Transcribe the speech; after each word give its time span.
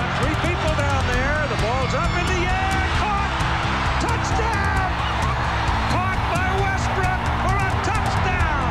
Got 0.00 0.16
three 0.22 0.36
people 0.48 0.74
down 0.80 1.06
there. 1.12 1.44
The 1.52 1.60
ball's 1.60 1.92
up 1.92 2.08
in 2.16 2.24
the 2.32 2.40
air. 2.48 2.80
Caught. 3.04 3.32
Touchdown. 4.00 4.88
Caught 5.92 6.20
by 6.32 6.48
Westbrook 6.64 7.20
for 7.44 7.56
a 7.60 7.70
touchdown. 7.84 8.68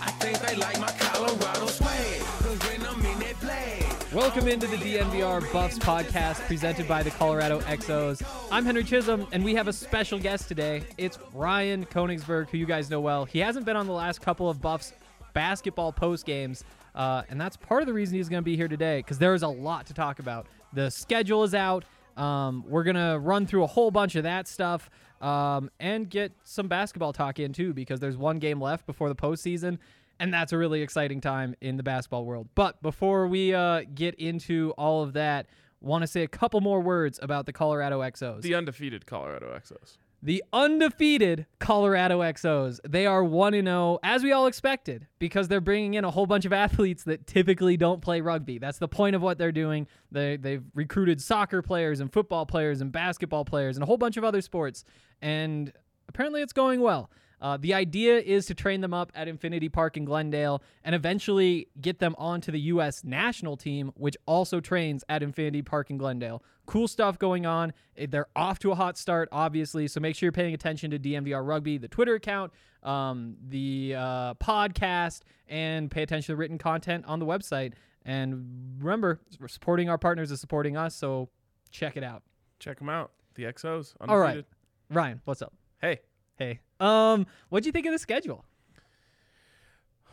I 0.00 0.10
think 0.20 0.38
they 0.38 0.54
like 0.54 0.78
my 0.78 0.92
Colorado 0.92 1.66
swag. 1.66 2.20
Cause 2.20 2.60
when 2.68 2.86
I'm 2.86 3.04
in 3.04 3.18
that 3.18 3.34
flag. 3.38 4.14
Welcome 4.14 4.46
into 4.46 4.68
the 4.68 4.76
DNVR 4.76 5.52
Buffs 5.52 5.80
podcast 5.80 6.46
presented 6.46 6.86
by 6.86 7.02
the 7.02 7.10
Colorado 7.10 7.58
XOs. 7.62 8.22
I'm 8.52 8.64
Henry 8.64 8.84
Chisholm, 8.84 9.26
and 9.32 9.44
we 9.44 9.56
have 9.56 9.66
a 9.66 9.72
special 9.72 10.20
guest 10.20 10.46
today. 10.46 10.84
It's 10.98 11.18
Ryan 11.32 11.84
Koenigsberg, 11.84 12.48
who 12.48 12.58
you 12.58 12.66
guys 12.66 12.90
know 12.90 13.00
well. 13.00 13.24
He 13.24 13.40
hasn't 13.40 13.66
been 13.66 13.74
on 13.74 13.88
the 13.88 13.92
last 13.92 14.20
couple 14.20 14.48
of 14.48 14.60
Buffs 14.60 14.92
basketball 15.32 15.90
post 15.92 16.26
games, 16.26 16.62
uh, 16.94 17.22
and 17.28 17.40
that's 17.40 17.56
part 17.56 17.82
of 17.82 17.86
the 17.86 17.92
reason 17.92 18.16
he's 18.16 18.28
going 18.28 18.42
to 18.42 18.44
be 18.44 18.56
here 18.56 18.68
today 18.68 18.98
because 18.98 19.18
there 19.18 19.34
is 19.34 19.42
a 19.42 19.48
lot 19.48 19.86
to 19.86 19.94
talk 19.94 20.18
about. 20.18 20.46
The 20.72 20.90
schedule 20.90 21.44
is 21.44 21.54
out. 21.54 21.84
Um, 22.16 22.64
we're 22.66 22.84
going 22.84 22.96
to 22.96 23.18
run 23.18 23.46
through 23.46 23.64
a 23.64 23.68
whole 23.68 23.90
bunch 23.90 24.14
of 24.14 24.22
that 24.22 24.46
stuff 24.46 24.88
um, 25.20 25.70
and 25.80 26.08
get 26.08 26.32
some 26.44 26.68
basketball 26.68 27.12
talk 27.12 27.38
in 27.38 27.52
too 27.52 27.72
because 27.72 27.98
there's 27.98 28.16
one 28.16 28.38
game 28.38 28.60
left 28.60 28.86
before 28.86 29.08
the 29.08 29.16
postseason 29.16 29.78
and 30.18 30.32
that's 30.32 30.52
a 30.52 30.58
really 30.58 30.82
exciting 30.82 31.20
time 31.20 31.54
in 31.60 31.76
the 31.76 31.82
basketball 31.82 32.24
world. 32.24 32.48
But 32.54 32.80
before 32.82 33.26
we 33.26 33.54
uh, 33.54 33.82
get 33.94 34.14
into 34.16 34.72
all 34.78 35.02
of 35.02 35.14
that, 35.14 35.46
want 35.80 36.02
to 36.02 36.06
say 36.06 36.22
a 36.22 36.28
couple 36.28 36.60
more 36.60 36.80
words 36.80 37.18
about 37.22 37.46
the 37.46 37.52
Colorado 37.52 38.00
XOs. 38.00 38.42
The 38.42 38.54
undefeated 38.54 39.06
Colorado 39.06 39.54
XOs. 39.54 39.98
The 40.24 40.42
undefeated 40.54 41.44
Colorado 41.58 42.20
XOs. 42.20 42.80
They 42.88 43.04
are 43.04 43.22
1 43.22 43.52
0, 43.52 43.98
as 44.02 44.22
we 44.22 44.32
all 44.32 44.46
expected, 44.46 45.06
because 45.18 45.48
they're 45.48 45.60
bringing 45.60 45.94
in 45.94 46.04
a 46.06 46.10
whole 46.10 46.24
bunch 46.24 46.46
of 46.46 46.52
athletes 46.54 47.04
that 47.04 47.26
typically 47.26 47.76
don't 47.76 48.00
play 48.00 48.22
rugby. 48.22 48.56
That's 48.56 48.78
the 48.78 48.88
point 48.88 49.14
of 49.14 49.20
what 49.20 49.36
they're 49.36 49.52
doing. 49.52 49.86
They, 50.10 50.38
they've 50.38 50.64
recruited 50.72 51.20
soccer 51.20 51.60
players 51.60 52.00
and 52.00 52.10
football 52.10 52.46
players 52.46 52.80
and 52.80 52.90
basketball 52.90 53.44
players 53.44 53.76
and 53.76 53.82
a 53.82 53.86
whole 53.86 53.98
bunch 53.98 54.16
of 54.16 54.24
other 54.24 54.40
sports. 54.40 54.86
And 55.20 55.70
apparently 56.08 56.40
it's 56.40 56.54
going 56.54 56.80
well. 56.80 57.10
Uh, 57.44 57.58
the 57.58 57.74
idea 57.74 58.18
is 58.18 58.46
to 58.46 58.54
train 58.54 58.80
them 58.80 58.94
up 58.94 59.12
at 59.14 59.28
Infinity 59.28 59.68
Park 59.68 59.98
in 59.98 60.06
Glendale 60.06 60.62
and 60.82 60.94
eventually 60.94 61.68
get 61.78 61.98
them 61.98 62.14
onto 62.16 62.50
the 62.50 62.58
U.S. 62.60 63.04
national 63.04 63.58
team, 63.58 63.92
which 63.96 64.16
also 64.24 64.60
trains 64.60 65.04
at 65.10 65.22
Infinity 65.22 65.60
Park 65.60 65.90
in 65.90 65.98
Glendale. 65.98 66.42
Cool 66.64 66.88
stuff 66.88 67.18
going 67.18 67.44
on. 67.44 67.74
Eh, 67.98 68.06
They're 68.08 68.28
off 68.34 68.60
to 68.60 68.70
a 68.72 68.74
hot 68.74 68.96
start, 68.96 69.28
obviously, 69.30 69.88
so 69.88 70.00
make 70.00 70.16
sure 70.16 70.24
you're 70.28 70.32
paying 70.32 70.54
attention 70.54 70.90
to 70.92 70.98
DNVR 70.98 71.46
Rugby, 71.46 71.76
the 71.76 71.86
Twitter 71.86 72.14
account, 72.14 72.50
um, 72.82 73.36
the 73.46 73.94
uh, 73.94 74.34
podcast, 74.36 75.20
and 75.46 75.90
pay 75.90 76.02
attention 76.02 76.28
to 76.28 76.32
the 76.32 76.36
written 76.36 76.56
content 76.56 77.04
on 77.04 77.18
the 77.18 77.26
website. 77.26 77.74
And 78.06 78.78
remember, 78.78 79.20
supporting 79.48 79.90
our 79.90 79.98
partners 79.98 80.30
is 80.30 80.40
supporting 80.40 80.78
us, 80.78 80.94
so 80.94 81.28
check 81.70 81.98
it 81.98 82.02
out. 82.04 82.22
Check 82.58 82.78
them 82.78 82.88
out. 82.88 83.10
The 83.34 83.42
XOs. 83.42 83.94
Undefeated. 84.00 84.08
All 84.08 84.18
right, 84.18 84.44
Ryan, 84.88 85.20
what's 85.26 85.42
up? 85.42 85.52
Hey. 85.82 86.00
Hey, 86.36 86.60
um, 86.80 87.26
what'd 87.48 87.66
you 87.66 87.72
think 87.72 87.86
of 87.86 87.92
the 87.92 87.98
schedule? 87.98 88.44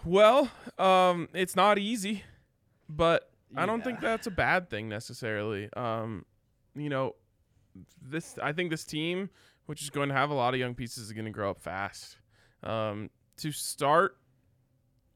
Well, 0.06 0.50
um, 0.78 1.30
it's 1.34 1.56
not 1.56 1.78
easy, 1.78 2.24
but 2.90 3.30
I 3.56 3.66
don't 3.66 3.84
think 3.84 4.00
that's 4.02 4.28
a 4.28 4.32
bad 4.32 4.70
thing 4.70 4.90
necessarily. 4.90 5.70
Um, 5.74 6.26
you 6.76 6.90
know, 6.90 7.16
this 8.02 8.38
I 8.42 8.54
think 8.54 8.72
this 8.72 8.84
team, 8.84 9.30
which 9.66 9.82
is 9.82 9.90
going 9.90 10.10
to 10.10 10.16
have 10.16 10.30
a 10.30 10.34
lot 10.34 10.54
of 10.54 10.60
young 10.60 10.74
pieces, 10.76 11.06
is 11.06 11.14
going 11.14 11.26
to 11.26 11.32
grow 11.32 11.52
up 11.52 11.60
fast. 11.62 12.18
Um, 12.64 13.10
to 13.38 13.52
start, 13.52 14.18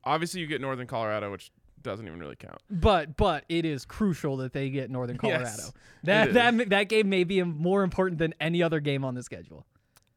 obviously 0.03 0.41
you 0.41 0.47
get 0.47 0.61
Northern 0.61 0.87
Colorado, 0.87 1.31
which 1.31 1.51
doesn't 1.81 2.05
even 2.07 2.19
really 2.19 2.35
count. 2.35 2.59
But 2.69 3.15
but 3.17 3.45
it 3.49 3.65
is 3.65 3.85
crucial 3.85 4.37
that 4.37 4.53
they 4.53 4.69
get 4.69 4.89
Northern 4.89 5.17
Colorado. 5.19 5.45
Yes, 5.45 5.73
that 6.03 6.33
that 6.33 6.69
that 6.69 6.89
game 6.89 7.09
may 7.09 7.23
be 7.23 7.41
more 7.43 7.83
important 7.83 8.19
than 8.19 8.33
any 8.39 8.61
other 8.61 8.79
game 8.79 9.05
on 9.05 9.15
the 9.15 9.23
schedule. 9.23 9.65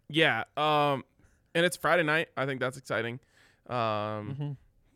Yeah. 0.09 0.45
Um, 0.57 1.05
and 1.55 1.65
it's 1.67 1.77
Friday 1.77 2.03
night. 2.03 2.29
I 2.37 2.47
think 2.47 2.61
that's 2.61 2.77
exciting. 2.77 3.21
Um, 3.69 3.77
Mm-hmm. 3.77 4.51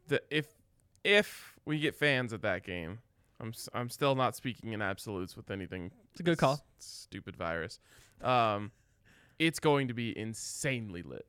the 0.08 0.22
if 0.30 0.46
if 1.04 1.54
we 1.64 1.78
get 1.80 1.94
fans 1.94 2.32
at 2.32 2.42
that 2.42 2.64
game, 2.64 2.98
I'm 3.40 3.52
I'm 3.74 3.88
still 3.90 4.14
not 4.14 4.34
speaking 4.36 4.72
in 4.72 4.80
absolutes 4.82 5.36
with 5.36 5.50
anything. 5.50 5.90
It's 6.12 6.20
a 6.20 6.22
good 6.22 6.38
call. 6.38 6.54
s- 6.54 6.62
stupid 6.78 7.36
virus. 7.36 7.78
Um, 8.22 8.70
it's 9.38 9.58
going 9.58 9.88
to 9.88 9.94
be 9.94 10.16
insanely 10.16 11.02
lit. 11.02 11.26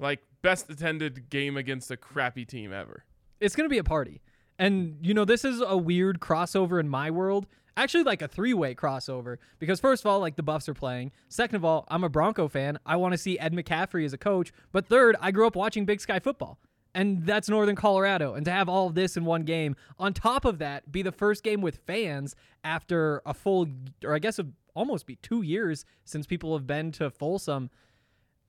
Like 0.00 0.20
best 0.42 0.68
attended 0.70 1.28
game 1.30 1.56
against 1.56 1.90
a 1.90 1.96
crappy 1.96 2.44
team 2.44 2.72
ever. 2.72 3.04
It's 3.40 3.54
gonna 3.54 3.68
be 3.68 3.78
a 3.78 3.84
party, 3.84 4.20
and 4.58 4.96
you 5.02 5.14
know 5.14 5.24
this 5.24 5.44
is 5.44 5.60
a 5.60 5.76
weird 5.76 6.20
crossover 6.20 6.80
in 6.80 6.88
my 6.88 7.10
world. 7.10 7.46
Actually, 7.78 8.04
like 8.04 8.22
a 8.22 8.28
three-way 8.28 8.74
crossover 8.74 9.36
because 9.58 9.80
first 9.80 10.02
of 10.02 10.06
all, 10.06 10.18
like 10.18 10.36
the 10.36 10.42
Buffs 10.42 10.68
are 10.68 10.74
playing. 10.74 11.12
Second 11.28 11.56
of 11.56 11.64
all, 11.64 11.84
I'm 11.88 12.04
a 12.04 12.08
Bronco 12.08 12.48
fan. 12.48 12.78
I 12.86 12.96
want 12.96 13.12
to 13.12 13.18
see 13.18 13.38
Ed 13.38 13.52
McCaffrey 13.52 14.04
as 14.06 14.14
a 14.14 14.18
coach. 14.18 14.50
But 14.72 14.86
third, 14.86 15.14
I 15.20 15.30
grew 15.30 15.46
up 15.46 15.56
watching 15.56 15.84
Big 15.84 16.00
Sky 16.00 16.18
football. 16.18 16.58
And 16.94 17.26
that's 17.26 17.50
Northern 17.50 17.76
Colorado. 17.76 18.32
And 18.32 18.46
to 18.46 18.50
have 18.50 18.70
all 18.70 18.86
of 18.86 18.94
this 18.94 19.18
in 19.18 19.26
one 19.26 19.42
game, 19.42 19.76
on 19.98 20.14
top 20.14 20.46
of 20.46 20.58
that, 20.60 20.90
be 20.90 21.02
the 21.02 21.12
first 21.12 21.42
game 21.42 21.60
with 21.60 21.80
fans 21.86 22.34
after 22.64 23.20
a 23.26 23.34
full, 23.34 23.66
or 24.02 24.14
I 24.14 24.18
guess 24.18 24.40
almost 24.74 25.04
be 25.04 25.16
two 25.16 25.42
years 25.42 25.84
since 26.06 26.26
people 26.26 26.56
have 26.56 26.66
been 26.66 26.92
to 26.92 27.10
Folsom. 27.10 27.68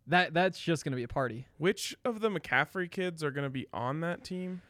That 0.08 0.34
that's 0.34 0.58
just 0.58 0.86
gonna 0.86 0.96
be 0.96 1.04
a 1.04 1.10
party. 1.10 1.48
Which 1.58 1.94
of 2.06 2.22
the 2.22 2.30
McCaffrey 2.30 2.90
kids 2.90 3.22
are 3.26 3.32
going 3.32 3.44
to 3.44 3.50
be 3.50 3.68
on 3.74 4.00
that 4.00 4.24
team? 4.24 4.62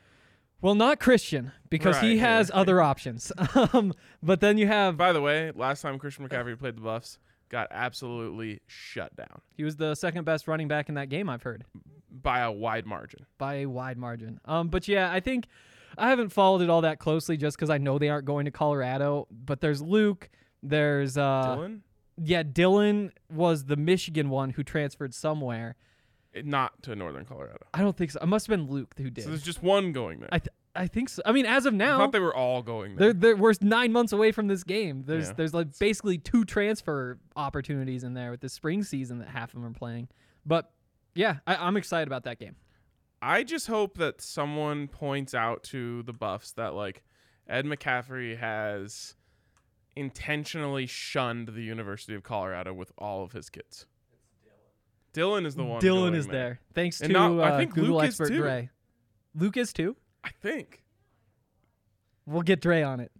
Well, 0.62 0.76
not 0.76 1.00
Christian 1.00 1.52
because 1.70 2.00
he 2.00 2.18
has 2.18 2.50
yeah. 2.50 2.60
other 2.60 2.82
options. 2.82 3.32
um, 3.74 3.94
but 4.24 4.42
then 4.42 4.58
you 4.58 4.68
have 4.68 4.98
By 4.98 5.14
the 5.14 5.22
way, 5.22 5.52
last 5.56 5.82
time 5.82 6.00
Christian 6.00 6.28
McCaffrey 6.28 6.58
played 6.58 6.76
the 6.76 6.82
Buffs, 6.82 7.20
got 7.50 7.68
absolutely 7.72 8.60
shut 8.68 9.16
down 9.16 9.42
he 9.56 9.64
was 9.64 9.76
the 9.78 9.96
second 9.96 10.24
best 10.26 10.48
running 10.48 10.68
back 10.68 10.90
in 10.90 10.96
that 10.96 11.10
game. 11.10 11.30
I've 11.30 11.44
heard 11.44 11.66
by 12.12 12.40
a 12.40 12.52
wide 12.52 12.86
margin. 12.86 13.26
by 13.38 13.56
a 13.56 13.66
wide 13.66 13.98
margin. 13.98 14.40
Um, 14.46 14.70
but 14.70 14.88
yeah, 14.88 15.12
I 15.12 15.20
think 15.20 15.48
I 15.98 16.10
haven't 16.10 16.30
followed 16.30 16.62
it 16.62 16.70
all 16.70 16.82
that 16.82 17.00
closely 17.00 17.38
just 17.38 17.58
because 17.58 17.70
I 17.70 17.78
know 17.80 17.98
they 17.98 18.10
aren't 18.10 18.26
going 18.26 18.46
to 18.46 18.52
Colorado. 18.52 19.28
But 19.32 19.62
there's 19.62 19.82
Luke. 19.82 20.30
There's 20.62 21.18
uh, 21.18 21.56
Dylan, 21.58 21.80
yeah, 22.24 22.44
Dylan 22.44 23.12
was 23.32 23.66
the 23.66 23.76
Michigan 23.76 24.30
one 24.30 24.52
who 24.52 24.64
transferred 24.64 25.14
somewhere. 25.14 25.76
Not 26.44 26.84
to 26.84 26.96
Northern 26.96 27.26
Colorado. 27.26 27.66
I 27.74 27.82
don't 27.82 27.96
think 27.98 28.12
so. 28.12 28.20
It 28.22 28.28
must 28.28 28.48
have 28.48 28.58
been 28.58 28.70
Luke 28.70 28.94
who 28.98 29.10
did. 29.10 29.24
So 29.24 29.30
there's 29.32 29.42
just 29.42 29.64
one 29.64 29.92
going 29.92 30.20
there. 30.20 30.30
I 30.32 30.40
th- 30.40 30.50
I 30.76 30.86
think 30.86 31.10
so. 31.10 31.24
I 31.26 31.32
mean, 31.32 31.48
as 31.48 31.66
of 31.66 31.74
I 31.74 31.78
now, 31.78 31.98
thought 31.98 32.12
they 32.12 32.20
were 32.20 32.36
all 32.36 32.62
going 32.62 32.96
there. 32.96 33.12
They're, 33.14 33.34
they're, 33.34 33.36
we're 33.36 33.54
nine 33.62 33.92
months 33.92 34.12
away 34.14 34.32
from 34.32 34.48
this 34.48 34.64
game. 34.64 35.04
There's 35.08 35.30
Yeah. 35.30 35.34
there's 35.34 35.54
like 35.54 35.78
basically 35.80 36.20
two 36.20 36.46
transfer 36.46 37.18
opportunities 37.36 38.04
in 38.04 38.14
there 38.14 38.30
with 38.30 38.42
the 38.42 38.50
spring 38.50 38.84
season 38.84 39.18
that 39.20 39.30
half 39.30 39.50
of 39.50 39.62
them 39.62 39.66
are 39.66 39.74
playing. 39.74 40.08
But 40.46 40.72
yeah, 41.16 41.38
I, 41.48 41.56
I'm 41.56 41.78
excited 41.78 42.08
about 42.08 42.26
that 42.26 42.38
game. 42.40 42.56
I 43.24 43.44
just 43.44 43.66
hope 43.66 43.98
that 43.98 44.22
someone 44.22 44.88
points 44.88 45.34
out 45.34 45.64
to 45.64 46.04
the 46.04 46.14
Buffs 46.14 46.52
that 46.52 46.76
like 46.76 47.02
Ed 47.50 47.66
McCaffrey 47.66 48.38
has 48.38 49.16
intentionally 49.96 50.86
shunned 50.86 51.48
the 51.50 51.64
University 51.64 52.14
of 52.14 52.22
Colorado 52.24 52.74
with 52.74 52.92
all 52.98 53.24
of 53.24 53.32
his 53.32 53.50
kids. 53.50 53.88
Dylan 55.14 55.46
is 55.46 55.56
the 55.56 55.64
one. 55.64 55.82
Dylan 55.82 56.16
is 56.16 56.28
there. 56.28 56.60
Thanks 56.74 57.02
And 57.02 57.10
to 57.10 57.14
now- 57.14 57.40
I 57.40 57.50
uh, 57.52 57.58
think 57.58 57.74
Google 57.74 57.96
Luke 57.98 58.06
expert 58.06 58.28
too. 58.30 58.38
Dre. 58.40 58.70
Luke 59.36 59.58
is 59.58 59.74
too. 59.74 59.96
I 60.24 60.30
think. 60.42 60.84
We'll 62.26 62.42
get 62.42 62.62
Dre 62.62 62.82
on 62.84 63.00
it. 63.00 63.12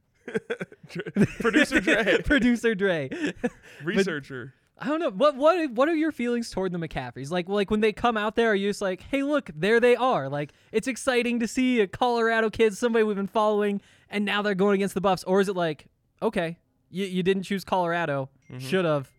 Producer 1.40 1.80
Dre, 1.82 2.22
Producer 2.22 2.76
Dre. 2.76 3.10
researcher. 3.84 4.54
I 4.80 4.88
don't 4.88 5.00
know 5.00 5.10
what 5.10 5.36
what 5.36 5.72
what 5.72 5.90
are 5.90 5.96
your 5.96 6.12
feelings 6.12 6.52
toward 6.52 6.72
the 6.72 6.78
McCaffreys? 6.78 7.32
Like 7.32 7.50
like 7.50 7.72
when 7.72 7.80
they 7.80 7.94
come 7.94 8.16
out 8.18 8.36
there, 8.36 8.52
are 8.52 8.56
you 8.56 8.70
just 8.70 8.82
like, 8.82 9.02
hey, 9.02 9.24
look, 9.24 9.50
there 9.56 9.80
they 9.80 9.96
are. 9.96 10.30
Like 10.30 10.52
it's 10.72 10.88
exciting 10.88 11.40
to 11.40 11.48
see 11.48 11.80
a 11.80 11.88
Colorado 11.88 12.50
kid, 12.50 12.76
somebody 12.78 13.04
we've 13.04 13.16
been 13.16 13.26
following, 13.28 13.82
and 14.10 14.24
now 14.26 14.42
they're 14.42 14.54
going 14.56 14.76
against 14.76 14.94
the 14.94 15.02
Buffs. 15.02 15.24
Or 15.24 15.40
is 15.42 15.50
it 15.50 15.56
like, 15.56 15.88
okay, 16.22 16.58
you 16.92 17.06
you 17.06 17.24
didn't 17.24 17.44
choose 17.44 17.64
Colorado, 17.64 18.30
Mm-hmm. 18.52 18.60
should 18.60 18.86
have. 18.86 19.10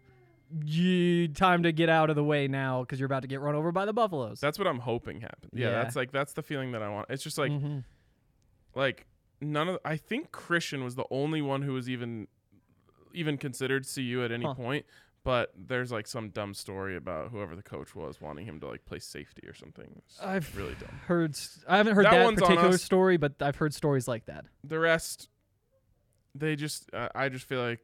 You, 0.64 1.28
time 1.28 1.62
to 1.64 1.72
get 1.72 1.88
out 1.88 2.10
of 2.10 2.16
the 2.16 2.24
way 2.24 2.48
now 2.48 2.80
because 2.82 2.98
you're 2.98 3.06
about 3.06 3.22
to 3.22 3.28
get 3.28 3.40
run 3.40 3.54
over 3.54 3.70
by 3.72 3.84
the 3.84 3.92
Buffaloes. 3.92 4.40
That's 4.40 4.58
what 4.58 4.66
I'm 4.68 4.78
hoping 4.80 5.20
happens. 5.20 5.52
Yeah, 5.54 5.68
Yeah. 5.70 5.82
that's 5.82 5.96
like 5.96 6.10
that's 6.12 6.32
the 6.32 6.42
feeling 6.42 6.72
that 6.72 6.82
I 6.82 6.88
want. 6.88 7.06
It's 7.10 7.22
just 7.22 7.38
like 7.38 7.52
Mhm. 7.52 7.84
like 8.74 9.06
none 9.40 9.68
of 9.68 9.78
I 9.84 9.96
think 9.96 10.32
Christian 10.32 10.82
was 10.84 10.94
the 10.94 11.04
only 11.10 11.42
one 11.42 11.62
who 11.62 11.72
was 11.74 11.88
even 11.88 12.28
even 13.14 13.38
considered 13.38 13.86
CU 13.86 14.22
at 14.24 14.30
any 14.32 14.44
Huh. 14.44 14.54
point. 14.54 14.86
But 15.24 15.52
there's 15.56 15.90
like 15.92 16.06
some 16.06 16.30
dumb 16.30 16.54
story 16.54 16.96
about 16.96 17.30
whoever 17.30 17.54
the 17.56 17.62
coach 17.62 17.94
was 17.94 18.20
wanting 18.20 18.46
him 18.46 18.60
to 18.60 18.68
like 18.68 18.86
play 18.86 18.98
safety 19.00 19.46
or 19.46 19.52
something. 19.52 19.92
It's 20.06 20.18
I've 20.22 20.56
really 20.56 20.74
dumb. 20.74 20.88
heard. 21.06 21.30
s- 21.32 21.62
I 21.68 21.76
haven't 21.76 21.96
heard 21.96 22.06
That 22.06 22.12
that, 22.12 22.24
one's 22.24 22.40
on 22.40 22.46
particular 22.48 22.74
us. 22.74 22.82
story, 22.82 23.16
but 23.18 23.34
I've 23.42 23.56
heard 23.56 23.74
stories 23.74 24.08
like 24.08 24.26
that. 24.26 24.46
The 24.64 24.78
rest, 24.78 25.28
they 26.34 26.56
just 26.56 26.92
uh, 26.94 27.08
I 27.14 27.28
just 27.28 27.44
feel 27.46 27.60
like 27.60 27.80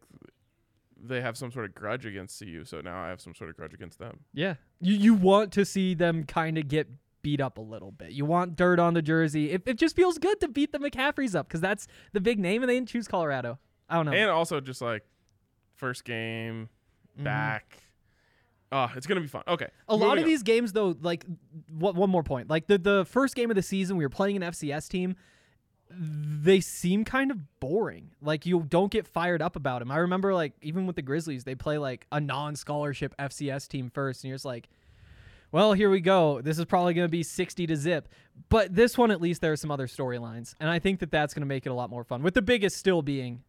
they 1.06 1.20
have 1.20 1.36
some 1.36 1.50
sort 1.52 1.64
of 1.66 1.74
grudge 1.74 2.06
against 2.06 2.38
CU. 2.38 2.64
So 2.64 2.80
now 2.80 3.02
I 3.02 3.08
have 3.08 3.20
some 3.20 3.34
sort 3.34 3.50
of 3.50 3.56
grudge 3.56 3.74
against 3.74 3.98
them. 3.98 4.20
Yeah, 4.32 4.54
you 4.80 4.94
you 4.94 5.14
want 5.14 5.52
to 5.52 5.64
see 5.64 5.94
them 5.94 6.24
kind 6.24 6.58
of 6.58 6.68
get 6.68 6.88
beat 7.22 7.40
up 7.40 7.56
a 7.58 7.60
little 7.62 7.90
bit. 7.90 8.12
You 8.12 8.24
want 8.24 8.54
dirt 8.56 8.78
on 8.78 8.94
the 8.94 9.02
jersey. 9.02 9.50
It, 9.50 9.62
it 9.66 9.78
just 9.78 9.96
feels 9.96 10.18
good 10.18 10.40
to 10.40 10.48
beat 10.48 10.72
the 10.72 10.78
McCaffreys 10.78 11.34
up 11.34 11.48
because 11.48 11.60
that's 11.60 11.86
the 12.12 12.20
big 12.20 12.38
name, 12.38 12.62
and 12.62 12.68
they 12.68 12.74
didn't 12.74 12.88
choose 12.88 13.08
Colorado. 13.08 13.58
I 13.88 13.96
don't 13.96 14.06
know. 14.06 14.12
And 14.12 14.30
also 14.30 14.60
just 14.60 14.80
like 14.82 15.02
first 15.74 16.04
game 16.04 16.68
Mm-hmm. 17.14 17.24
back. 17.24 17.78
Oh, 18.72 18.90
it's 18.96 19.06
gonna 19.06 19.20
be 19.20 19.28
fun. 19.28 19.44
Okay, 19.46 19.68
A 19.86 19.94
lot 19.94 20.18
of 20.18 20.24
on. 20.24 20.28
these 20.28 20.42
games, 20.42 20.72
though, 20.72 20.96
like 21.00 21.24
what, 21.70 21.94
one 21.94 22.10
more 22.10 22.24
point, 22.24 22.50
like 22.50 22.66
the 22.66 22.76
the 22.76 23.04
first 23.08 23.36
game 23.36 23.50
of 23.50 23.54
the 23.54 23.62
season, 23.62 23.96
we 23.96 24.04
were 24.04 24.08
playing 24.10 24.34
an 24.34 24.42
FCS 24.42 24.88
team. 24.88 25.14
They 25.96 26.60
seem 26.60 27.04
kind 27.04 27.30
of 27.30 27.60
boring. 27.60 28.10
Like 28.20 28.46
you 28.46 28.64
don't 28.68 28.90
get 28.90 29.06
fired 29.06 29.42
up 29.42 29.56
about 29.56 29.80
them. 29.80 29.90
I 29.90 29.98
remember, 29.98 30.34
like 30.34 30.52
even 30.62 30.86
with 30.86 30.96
the 30.96 31.02
Grizzlies, 31.02 31.44
they 31.44 31.54
play 31.54 31.78
like 31.78 32.06
a 32.12 32.20
non-scholarship 32.20 33.14
FCS 33.18 33.68
team 33.68 33.90
first, 33.90 34.24
and 34.24 34.28
you're 34.28 34.36
just 34.36 34.44
like, 34.44 34.68
well, 35.52 35.72
here 35.72 35.90
we 35.90 36.00
go. 36.00 36.40
This 36.40 36.58
is 36.58 36.64
probably 36.64 36.94
going 36.94 37.06
to 37.06 37.10
be 37.10 37.22
60 37.22 37.66
to 37.68 37.76
zip. 37.76 38.08
But 38.48 38.74
this 38.74 38.98
one, 38.98 39.12
at 39.12 39.20
least, 39.20 39.40
there 39.40 39.52
are 39.52 39.56
some 39.56 39.70
other 39.70 39.86
storylines, 39.86 40.54
and 40.58 40.68
I 40.68 40.80
think 40.80 40.98
that 41.00 41.12
that's 41.12 41.32
going 41.32 41.42
to 41.42 41.46
make 41.46 41.64
it 41.64 41.68
a 41.68 41.74
lot 41.74 41.90
more 41.90 42.02
fun. 42.02 42.22
With 42.22 42.34
the 42.34 42.42
biggest 42.42 42.76
still 42.76 43.02
being 43.02 43.42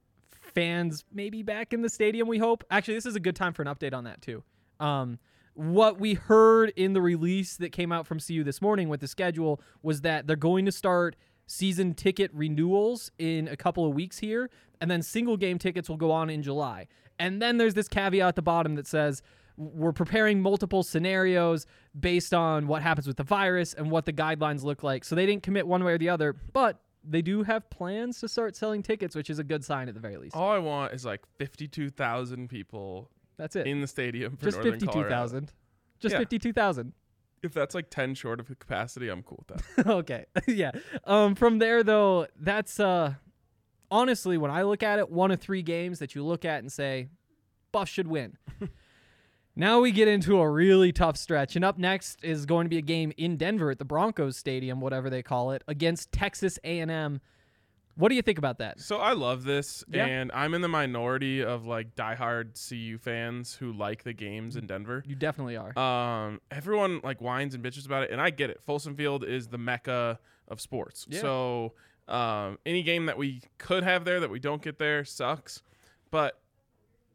fans 0.55 1.03
maybe 1.11 1.43
back 1.43 1.73
in 1.73 1.81
the 1.81 1.89
stadium. 1.89 2.27
We 2.27 2.39
hope. 2.39 2.63
Actually, 2.71 2.95
this 2.95 3.05
is 3.05 3.15
a 3.15 3.19
good 3.19 3.35
time 3.35 3.53
for 3.53 3.61
an 3.61 3.67
update 3.67 3.93
on 3.93 4.05
that 4.05 4.21
too. 4.21 4.43
Um, 4.79 5.19
what 5.53 5.99
we 5.99 6.15
heard 6.15 6.73
in 6.75 6.93
the 6.93 7.01
release 7.01 7.57
that 7.57 7.71
came 7.71 7.91
out 7.91 8.07
from 8.07 8.19
CU 8.19 8.43
this 8.43 8.61
morning 8.61 8.89
with 8.89 9.01
the 9.01 9.07
schedule 9.07 9.61
was 9.83 10.01
that 10.01 10.27
they're 10.27 10.35
going 10.35 10.65
to 10.65 10.71
start 10.71 11.15
season 11.47 11.93
ticket 11.93 12.31
renewals 12.33 13.11
in 13.17 13.47
a 13.47 13.55
couple 13.55 13.85
of 13.85 13.93
weeks 13.93 14.17
here, 14.19 14.49
and 14.81 14.89
then 14.89 15.01
single 15.01 15.37
game 15.37 15.57
tickets 15.57 15.87
will 15.89 15.97
go 15.97 16.11
on 16.11 16.29
in 16.29 16.41
July. 16.41 16.87
And 17.19 17.41
then 17.41 17.57
there's 17.57 17.73
this 17.73 17.87
caveat 17.87 18.27
at 18.29 18.35
the 18.35 18.41
bottom 18.41 18.75
that 18.75 18.87
says 18.87 19.21
we're 19.57 19.93
preparing 19.93 20.41
multiple 20.41 20.83
scenarios 20.83 21.65
based 21.97 22.33
on 22.33 22.67
what 22.67 22.81
happens 22.81 23.07
with 23.07 23.15
the 23.15 23.23
virus 23.23 23.73
and 23.73 23.89
what 23.89 24.05
the 24.05 24.11
guidelines 24.11 24.63
look 24.63 24.83
like. 24.83 25.05
So 25.05 25.15
they 25.15 25.25
didn't 25.25 25.43
commit 25.43 25.65
one 25.65 25.83
way 25.83 25.93
or 25.93 25.97
the 25.97 26.09
other, 26.09 26.33
but 26.33 26.81
they 27.07 27.21
do 27.21 27.43
have 27.43 27.69
plans 27.69 28.19
to 28.19 28.27
start 28.27 28.55
selling 28.55 28.83
tickets, 28.83 29.15
which 29.15 29.29
is 29.29 29.39
a 29.39 29.43
good 29.43 29.63
sign 29.63 29.87
at 29.87 29.93
the 29.93 30.01
very 30.01 30.17
least. 30.17 30.35
All 30.35 30.49
I 30.51 30.57
want 30.57 30.91
is 30.93 31.05
like 31.05 31.21
fifty-two 31.37 31.89
thousand 31.91 32.49
people 32.49 33.09
That's 33.37 33.55
it. 33.55 33.67
in 33.67 33.79
the 33.79 33.87
stadium 33.87 34.35
for 34.35 34.45
Just 34.45 34.57
Northern 34.57 34.73
fifty-two 34.73 34.91
Colorado. 34.91 35.45
Just 35.99 36.13
Yeah. 36.13 36.19
fifty-two 36.19 36.51
thousand. 36.51 36.91
If 37.43 37.53
that's 37.53 37.75
like 37.75 37.89
ten 37.89 38.15
short 38.15 38.39
of 38.39 38.47
the 38.47 38.55
capacity, 38.55 39.09
I'm 39.09 39.23
cool 39.23 39.43
with 39.47 39.75
that. 39.75 39.87
okay. 39.87 40.25
yeah. 40.47 40.71
Um. 41.03 41.35
From 41.35 41.59
there 41.59 41.83
though, 41.83 42.27
that's 42.39 42.79
uh, 42.79 43.15
honestly 43.91 44.37
when 44.37 44.51
I 44.51 44.63
look 44.63 44.83
at 44.83 44.99
it, 44.99 45.09
one 45.09 45.31
of 45.31 45.39
three 45.39 45.61
games 45.61 45.99
that 45.99 46.15
you 46.15 46.23
look 46.23 46.45
at 46.45 46.59
and 46.59 46.71
say, 46.71 47.09
Buff 47.71 47.89
should 47.89 48.07
win. 48.07 48.37
now 49.55 49.79
we 49.79 49.91
get 49.91 50.07
into 50.07 50.39
a 50.39 50.49
really 50.49 50.91
tough 50.91 51.17
stretch, 51.17 51.55
and 51.55 51.63
up 51.63 51.77
next 51.77 52.23
is 52.23 52.45
going 52.45 52.65
to 52.65 52.69
be 52.69 52.77
a 52.77 52.81
game 52.81 53.11
in 53.17 53.37
Denver 53.37 53.71
at 53.71 53.79
the 53.79 53.85
Broncos 53.85 54.37
Stadium, 54.37 54.81
whatever 54.81 55.09
they 55.09 55.21
call 55.21 55.51
it, 55.51 55.63
against 55.67 56.11
Texas 56.11 56.57
A&M. 56.63 57.21
What 57.97 58.09
do 58.09 58.15
you 58.15 58.21
think 58.21 58.37
about 58.37 58.57
that? 58.59 58.79
so 58.81 58.97
I 58.97 59.13
love 59.13 59.43
this, 59.45 59.83
Yeah. 59.87 60.05
and 60.05 60.31
I'm 60.33 60.53
in 60.53 60.61
the 60.61 60.67
minority 60.67 61.41
of 61.43 61.65
like 61.65 61.95
diehard 61.95 62.55
CU 62.69 62.97
fans 62.97 63.55
who 63.55 63.71
like 63.71 64.03
the 64.03 64.13
games 64.13 64.55
in 64.57 64.67
Denver. 64.67 65.01
You 65.05 65.15
definitely 65.15 65.55
are. 65.57 65.77
Um, 65.79 66.41
everyone 66.51 66.99
like 67.03 67.21
whines 67.21 67.55
and 67.55 67.63
bitches 67.63 67.85
about 67.85 68.03
it, 68.03 68.11
and 68.11 68.19
I 68.19 68.29
get 68.31 68.49
it. 68.49 68.61
Folsom 68.65 68.95
Field 68.95 69.23
is 69.23 69.47
the 69.47 69.57
mecca 69.57 70.19
of 70.47 70.59
sports. 70.59 71.05
Yeah. 71.09 71.21
So 71.21 71.73
um, 72.07 72.59
any 72.65 72.83
game 72.83 73.05
that 73.07 73.17
we 73.17 73.41
could 73.57 73.83
have 73.83 74.03
there 74.05 74.19
that 74.19 74.29
we 74.29 74.39
don't 74.39 74.61
get 74.61 74.77
there 74.77 75.05
sucks. 75.05 75.61
But 76.11 76.39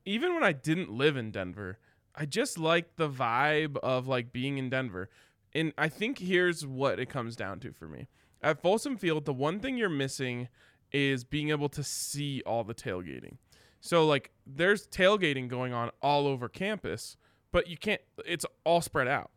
even 0.05 0.35
when 0.35 0.43
I 0.43 0.53
didn't 0.53 0.91
live 0.91 1.17
in 1.17 1.31
Denver, 1.31 1.79
I 2.15 2.25
just 2.27 2.59
like 2.59 2.97
the 2.97 3.09
vibe 3.09 3.77
of 3.79 4.09
like 4.09 4.32
being 4.32 4.56
in 4.59 4.71
Denver. 4.71 5.11
And 5.55 5.73
I 5.77 5.88
think 5.88 6.19
here's 6.19 6.67
what 6.67 6.99
it 6.99 7.09
comes 7.11 7.37
down 7.37 7.61
to 7.61 7.73
for 7.73 7.87
me. 7.87 8.09
At 8.43 8.62
Folsom 8.62 8.97
Field, 8.97 9.27
the 9.27 9.35
one 9.35 9.61
thing 9.61 9.77
you're 9.77 9.88
missing 9.91 10.49
is 10.93 11.25
being 11.25 11.51
able 11.51 11.69
to 11.71 11.83
see 11.83 12.43
all 12.47 12.65
the 12.65 12.75
tailgating. 12.75 13.37
So 13.81 14.07
like 14.07 14.31
there's 14.47 14.87
tailgating 14.87 15.49
going 15.49 15.73
on 15.73 15.91
all 16.03 16.27
over 16.27 16.49
campus, 16.49 17.17
but 17.53 17.69
you 17.69 17.77
can't 17.77 18.01
it's 18.27 18.45
all 18.65 18.81
spread 18.81 19.09
out. 19.09 19.31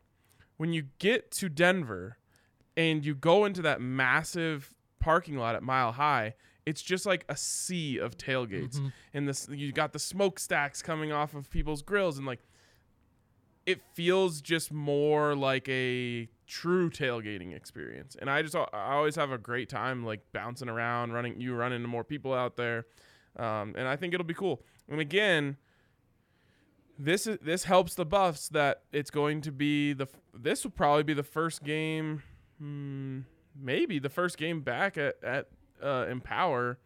When 0.58 0.74
you 0.74 0.86
get 1.00 1.32
to 1.32 1.50
Denver 1.50 2.18
and 2.76 3.06
you 3.06 3.16
go 3.16 3.46
into 3.46 3.62
that 3.64 3.82
massive 3.82 4.74
parking 5.00 5.38
lot 5.38 5.56
at 5.56 5.64
Mile 5.64 5.94
High, 5.94 6.36
it's 6.66 6.82
just 6.82 7.06
like 7.06 7.26
a 7.30 7.38
sea 7.38 7.98
of 7.98 8.18
tailgates. 8.18 8.78
Mm-hmm. 8.78 8.88
And 9.14 9.28
this 9.28 9.48
you 9.50 9.72
got 9.72 9.94
the 9.94 10.00
smokestacks 10.00 10.82
coming 10.82 11.12
off 11.12 11.34
of 11.34 11.50
people's 11.50 11.82
grills 11.82 12.18
and 12.18 12.28
like 12.28 12.40
it 13.66 13.82
feels 13.94 14.42
just 14.42 14.72
more 14.72 15.36
like 15.36 15.68
a 15.70 16.28
true 16.54 16.88
tailgating 16.88 17.56
experience. 17.56 18.16
And 18.20 18.30
I 18.30 18.44
just 18.44 18.56
I 18.56 18.68
always 18.74 19.16
have 19.16 19.32
a 19.32 19.40
great 19.40 19.70
time 19.70 20.06
like 20.06 20.22
bouncing 20.34 20.70
around, 20.70 21.12
running 21.12 21.42
you 21.42 21.56
run 21.56 21.74
into 21.74 21.88
more 21.88 22.04
people 22.04 22.32
out 22.32 22.58
there. 22.58 22.86
Um, 23.36 23.74
and 23.76 23.88
I 23.88 23.96
think 23.96 24.14
it'll 24.14 24.26
be 24.26 24.36
cool. 24.36 24.62
And 24.88 25.00
again, 25.00 25.58
this 27.00 27.26
is 27.26 27.40
this 27.42 27.64
helps 27.64 27.96
the 27.96 28.06
Buffs 28.06 28.50
that 28.50 28.84
it's 28.92 29.10
going 29.10 29.42
to 29.42 29.52
be 29.52 29.94
the 29.94 30.08
this 30.32 30.64
will 30.64 30.72
probably 30.72 31.02
be 31.02 31.16
the 31.16 31.24
first 31.24 31.64
game, 31.64 32.22
hmm, 32.60 33.22
maybe 33.60 33.98
the 33.98 34.10
first 34.10 34.38
game 34.38 34.62
back 34.62 34.96
at 34.96 35.16
at 35.24 35.48
uh, 35.82 36.06
Empower, 36.08 36.78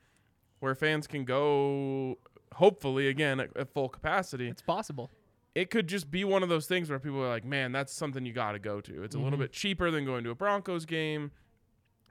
where 0.59 0.75
fans 0.75 1.07
can 1.07 1.25
go. 1.25 2.17
Hopefully, 2.53 3.09
again 3.09 3.41
at, 3.41 3.55
at 3.57 3.69
full 3.73 3.89
capacity 3.89 4.47
it's 4.47 4.61
possible. 4.61 5.11
It 5.57 5.71
could 5.71 5.87
just 5.87 6.11
be 6.11 6.23
one 6.23 6.43
of 6.43 6.49
those 6.49 6.67
things 6.67 6.87
where 6.87 6.99
people 6.99 7.19
are 7.19 7.29
like, 7.29 7.43
man, 7.43 7.71
that's 7.71 7.91
something 7.91 8.23
you 8.23 8.31
got 8.31 8.51
to 8.51 8.59
go 8.59 8.79
to. 8.79 9.01
It's 9.01 9.15
a 9.15 9.19
little 9.19 9.39
bit 9.39 9.51
cheaper 9.51 9.89
than 9.89 10.05
going 10.05 10.23
to 10.25 10.29
a 10.29 10.35
Broncos 10.35 10.85
game. 10.85 11.31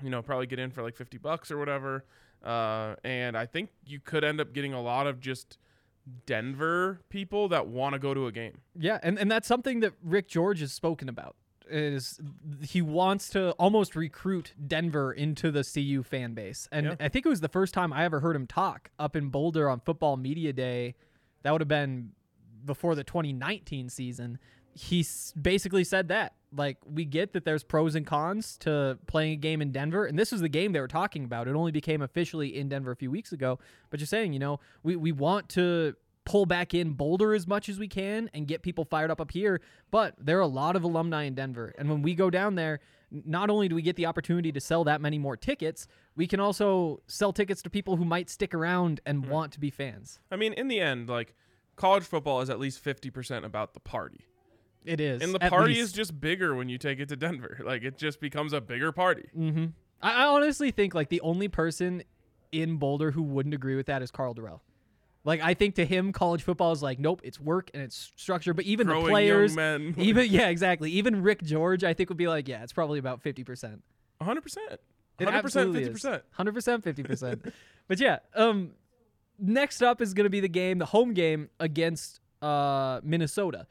You 0.03 0.11
know, 0.11 0.21
probably 0.21 0.49
get 0.49 0.59
in 0.59 0.73
for 0.73 0.83
like 0.83 0.97
50 0.97 1.19
bucks 1.19 1.53
or 1.53 1.57
whatever. 1.57 2.05
Uh, 2.45 2.97
and 3.05 3.39
I 3.39 3.47
think 3.47 3.71
you 3.87 4.01
could 4.01 4.25
end 4.25 4.41
up 4.41 4.53
getting 4.53 4.73
a 4.73 4.83
lot 4.83 5.07
of 5.07 5.21
just 5.21 5.59
Denver 6.27 7.03
people 7.09 7.47
that 7.51 7.69
want 7.69 7.93
to 7.93 8.01
go 8.01 8.15
to 8.15 8.27
a 8.27 8.33
game. 8.33 8.63
Yeah, 8.77 8.99
and, 9.01 9.17
and 9.17 9.31
that's 9.31 9.47
something 9.47 9.79
that 9.79 9.93
Rick 10.03 10.27
George 10.27 10.59
has 10.59 10.73
spoken 10.73 11.09
about. 11.09 11.37
Is 11.71 12.19
he 12.63 12.83
wants 12.83 13.29
to 13.31 13.53
almost 13.53 13.95
recruit 13.95 14.55
Denver 14.67 15.13
into 15.13 15.53
the 15.53 15.63
CU 15.63 16.03
fan 16.03 16.35
base. 16.35 16.69
And. 16.73 16.97
I 16.99 17.09
think 17.09 17.25
it 17.25 17.29
was 17.29 17.43
the 17.43 17.49
first 17.49 17.75
time 17.75 17.93
I 17.93 18.05
ever 18.05 18.19
heard 18.19 18.35
him 18.35 18.49
talk 18.49 18.91
up 18.99 19.15
in 19.15 19.29
Boulder 19.29 19.71
on 19.71 19.79
football 19.79 20.17
media 20.17 20.53
day. 20.53 20.97
That 21.45 21.53
would 21.53 21.61
have 21.61 21.69
been 21.69 22.11
before 22.67 22.95
the 22.95 23.05
2019 23.05 23.89
season. 23.89 24.39
He 24.75 25.07
basically 25.41 25.85
said 25.85 26.09
that. 26.09 26.35
Like, 26.55 26.79
we 26.85 27.05
get 27.05 27.33
that 27.33 27.45
there's 27.45 27.65
pros 27.65 27.95
and 27.95 28.07
cons 28.07 28.59
to 28.59 28.99
playing 29.07 29.33
a 29.33 29.37
game 29.37 29.63
in 29.63 29.73
Denver. 29.73 30.05
And 30.05 30.19
this 30.19 30.33
was 30.33 30.43
the 30.43 30.49
game 30.49 30.73
they 30.73 30.81
were 30.81 30.89
talking 30.89 31.25
about. 31.25 31.49
It 31.49 31.55
only 31.55 31.73
became 31.73 32.03
officially 32.03 32.57
in 32.57 32.69
Denver 32.69 32.91
a 32.91 32.97
few 32.97 33.11
weeks 33.11 33.33
ago. 33.33 33.59
But 33.91 34.01
you're 34.01 34.07
saying, 34.07 34.33
you 34.33 34.39
know, 34.39 34.61
we, 34.83 34.97
we 34.97 35.13
want 35.13 35.49
to 35.51 35.95
pull 36.27 36.45
back 36.45 36.75
in 36.75 36.93
Boulder 36.93 37.35
as 37.35 37.47
much 37.47 37.69
as 37.71 37.79
we 37.79 37.89
can 37.89 38.29
and 38.35 38.47
get 38.47 38.61
people 38.63 38.85
fired 38.85 39.11
up 39.11 39.21
up 39.21 39.31
here. 39.31 39.63
But 39.91 40.15
there 40.19 40.37
are 40.37 40.43
a 40.43 40.47
lot 40.47 40.77
of 40.77 40.83
alumni 40.83 41.23
in 41.23 41.35
Denver. 41.35 41.75
And 41.79 41.89
when 41.89 42.03
we 42.03 42.15
go 42.15 42.29
down 42.29 42.57
there, 42.57 42.81
not 43.11 43.49
only 43.49 43.69
do 43.69 43.75
we 43.75 43.83
get 43.83 43.97
the 43.97 44.07
opportunity 44.07 44.53
to 44.53 44.61
sell 44.61 44.85
that 44.85 45.01
many 45.01 45.19
more 45.19 45.37
tickets, 45.37 45.87
we 46.17 46.27
can 46.27 46.41
also 46.41 47.01
sell 47.07 47.33
tickets 47.33 47.63
to 47.63 47.71
people 47.71 47.97
who 47.97 48.05
might 48.05 48.29
stick 48.29 48.53
around 48.53 49.01
and 49.07 49.25
hmm. 49.25 49.31
want 49.31 49.53
to 49.53 49.61
be 49.61 49.71
fans. 49.71 50.19
I 50.31 50.37
mean, 50.37 50.53
in 50.53 50.69
the 50.69 50.81
end, 50.81 51.09
like 51.09 51.35
college 51.77 52.05
football 52.05 52.41
is 52.41 52.51
at 52.51 52.59
least 52.59 52.83
50% 52.83 53.45
about 53.45 53.75
the 53.75 53.81
party. 53.81 54.27
It 54.85 55.01
is. 55.01 55.23
And 55.23 55.35
the 55.35 55.41
party 55.41 55.75
least. 55.75 55.83
is 55.83 55.93
just 55.93 56.21
bigger 56.21 56.55
when 56.55 56.69
you 56.69 56.79
take 56.79 57.01
it 57.01 57.09
to 57.09 57.17
Denver. 57.17 57.59
Like 57.65 57.83
it 57.83 57.99
just 57.99 58.21
becomes 58.21 58.53
a 58.53 58.61
bigger 58.61 58.93
party. 58.93 59.29
I, 60.01 60.25
I 60.25 60.27
honestly 60.27 60.71
think 60.71 60.95
like 60.95 61.09
the 61.09 61.21
only 61.21 61.49
person 61.49 62.03
in 62.53 62.77
Boulder 62.77 63.11
who 63.11 63.23
wouldn't 63.23 63.55
agree 63.55 63.75
with 63.75 63.87
that 63.87 64.03
is 64.03 64.11
Karl 64.11 64.35
Dorrell. 64.35 64.61
Like 65.25 65.41
I 65.43 65.55
think 65.55 65.75
to 65.75 65.85
him, 65.85 66.13
college 66.13 66.43
football 66.43 66.71
is 66.71 66.83
like, 66.83 67.01
nope, 67.01 67.21
it's 67.25 67.41
work 67.41 67.71
and 67.75 67.83
it's 67.83 68.13
structure. 68.15 68.55
But 68.55 68.65
even 68.67 68.87
Growing 68.87 69.07
the 69.07 69.11
players, 69.11 69.53
even 69.99 70.31
yeah, 70.31 70.49
exactly. 70.49 70.93
Even 70.93 71.23
Rick 71.23 71.43
George, 71.43 71.83
I 71.83 71.93
think 71.95 72.09
would 72.11 72.17
be 72.17 72.29
like, 72.29 72.47
yeah, 72.47 72.63
it's 72.63 72.73
probably 72.73 73.01
about 73.01 73.21
fifty 73.23 73.43
percent. 73.43 73.83
100%. 74.23 74.57
It 74.71 74.81
100%, 75.29 75.43
50%. 75.43 76.23
Hundred 76.31 76.55
percent, 76.55 76.85
fifty 76.85 77.03
percent. 77.03 77.53
But 77.89 78.01
yeah, 78.01 78.19
um, 78.35 78.73
next 79.39 79.83
up 79.83 80.01
is 80.01 80.15
going 80.15 80.25
to 80.25 80.31
be 80.31 80.41
the 80.41 80.49
game, 80.49 80.79
the 80.79 80.87
home 80.87 81.15
game 81.15 81.51
against 81.61 82.21
uh, 82.43 83.01
Minnesota. 83.03 83.67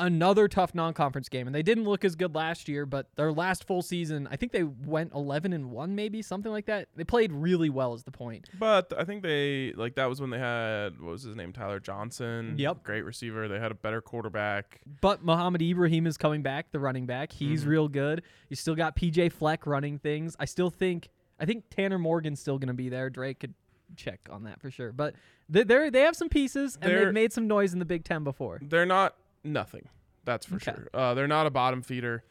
Another 0.00 0.46
tough 0.46 0.76
non-conference 0.76 1.28
game, 1.28 1.48
and 1.48 1.54
they 1.56 1.62
didn't 1.64 1.82
look 1.82 2.04
as 2.04 2.14
good 2.14 2.32
last 2.32 2.68
year. 2.68 2.86
But 2.86 3.08
their 3.16 3.32
last 3.32 3.64
full 3.66 3.82
season, 3.82 4.28
I 4.30 4.36
think 4.36 4.52
they 4.52 4.62
went 4.62 5.12
11 5.12 5.52
and 5.52 5.72
one, 5.72 5.96
maybe 5.96 6.22
something 6.22 6.52
like 6.52 6.66
that. 6.66 6.86
They 6.94 7.02
played 7.02 7.32
really 7.32 7.68
well. 7.68 7.94
Is 7.94 8.04
the 8.04 8.12
point? 8.12 8.48
But 8.56 8.92
I 8.96 9.02
think 9.02 9.24
they 9.24 9.72
like 9.72 9.96
that 9.96 10.08
was 10.08 10.20
when 10.20 10.30
they 10.30 10.38
had 10.38 11.00
what 11.00 11.10
was 11.10 11.24
his 11.24 11.34
name 11.34 11.52
Tyler 11.52 11.80
Johnson. 11.80 12.54
Yep. 12.58 12.84
great 12.84 13.04
receiver. 13.04 13.48
They 13.48 13.58
had 13.58 13.72
a 13.72 13.74
better 13.74 14.00
quarterback. 14.00 14.80
But 15.00 15.24
Mohamed 15.24 15.62
Ibrahim 15.62 16.06
is 16.06 16.16
coming 16.16 16.42
back, 16.42 16.70
the 16.70 16.78
running 16.78 17.06
back. 17.06 17.32
He's 17.32 17.62
Mm-hmm. 17.62 17.70
real 17.70 17.88
good. 17.88 18.22
You 18.50 18.54
still 18.54 18.76
got 18.76 18.94
PJ 18.94 19.32
Fleck 19.32 19.66
running 19.66 19.98
things. 19.98 20.36
I 20.38 20.44
still 20.44 20.70
think 20.70 21.08
I 21.40 21.44
think 21.44 21.64
Tanner 21.70 21.98
Morgan's 21.98 22.38
still 22.38 22.58
going 22.60 22.68
to 22.68 22.72
be 22.74 22.88
there. 22.88 23.10
Drake 23.10 23.40
could 23.40 23.54
check 23.96 24.20
on 24.30 24.44
that 24.44 24.60
for 24.60 24.70
sure. 24.70 24.92
But 24.92 25.14
they 25.48 25.62
they 25.64 25.90
they 25.90 26.00
have 26.02 26.16
some 26.16 26.28
pieces 26.28 26.76
and 26.80 26.90
They're- 26.90 27.04
they've 27.06 27.14
made 27.14 27.32
some 27.32 27.46
noise 27.46 27.72
in 27.72 27.78
the 27.78 27.84
Big 27.84 28.04
10 28.04 28.24
before. 28.24 28.60
They're 28.62 28.86
not 28.86 29.16
nothing. 29.44 29.88
That's 30.24 30.46
for 30.46 30.56
Okay. 30.56 30.72
sure. 30.72 30.88
Uh, 30.92 31.14
they're 31.14 31.26
not 31.28 31.46
a 31.46 31.50
bottom 31.50 31.80
feeder. 31.82 32.24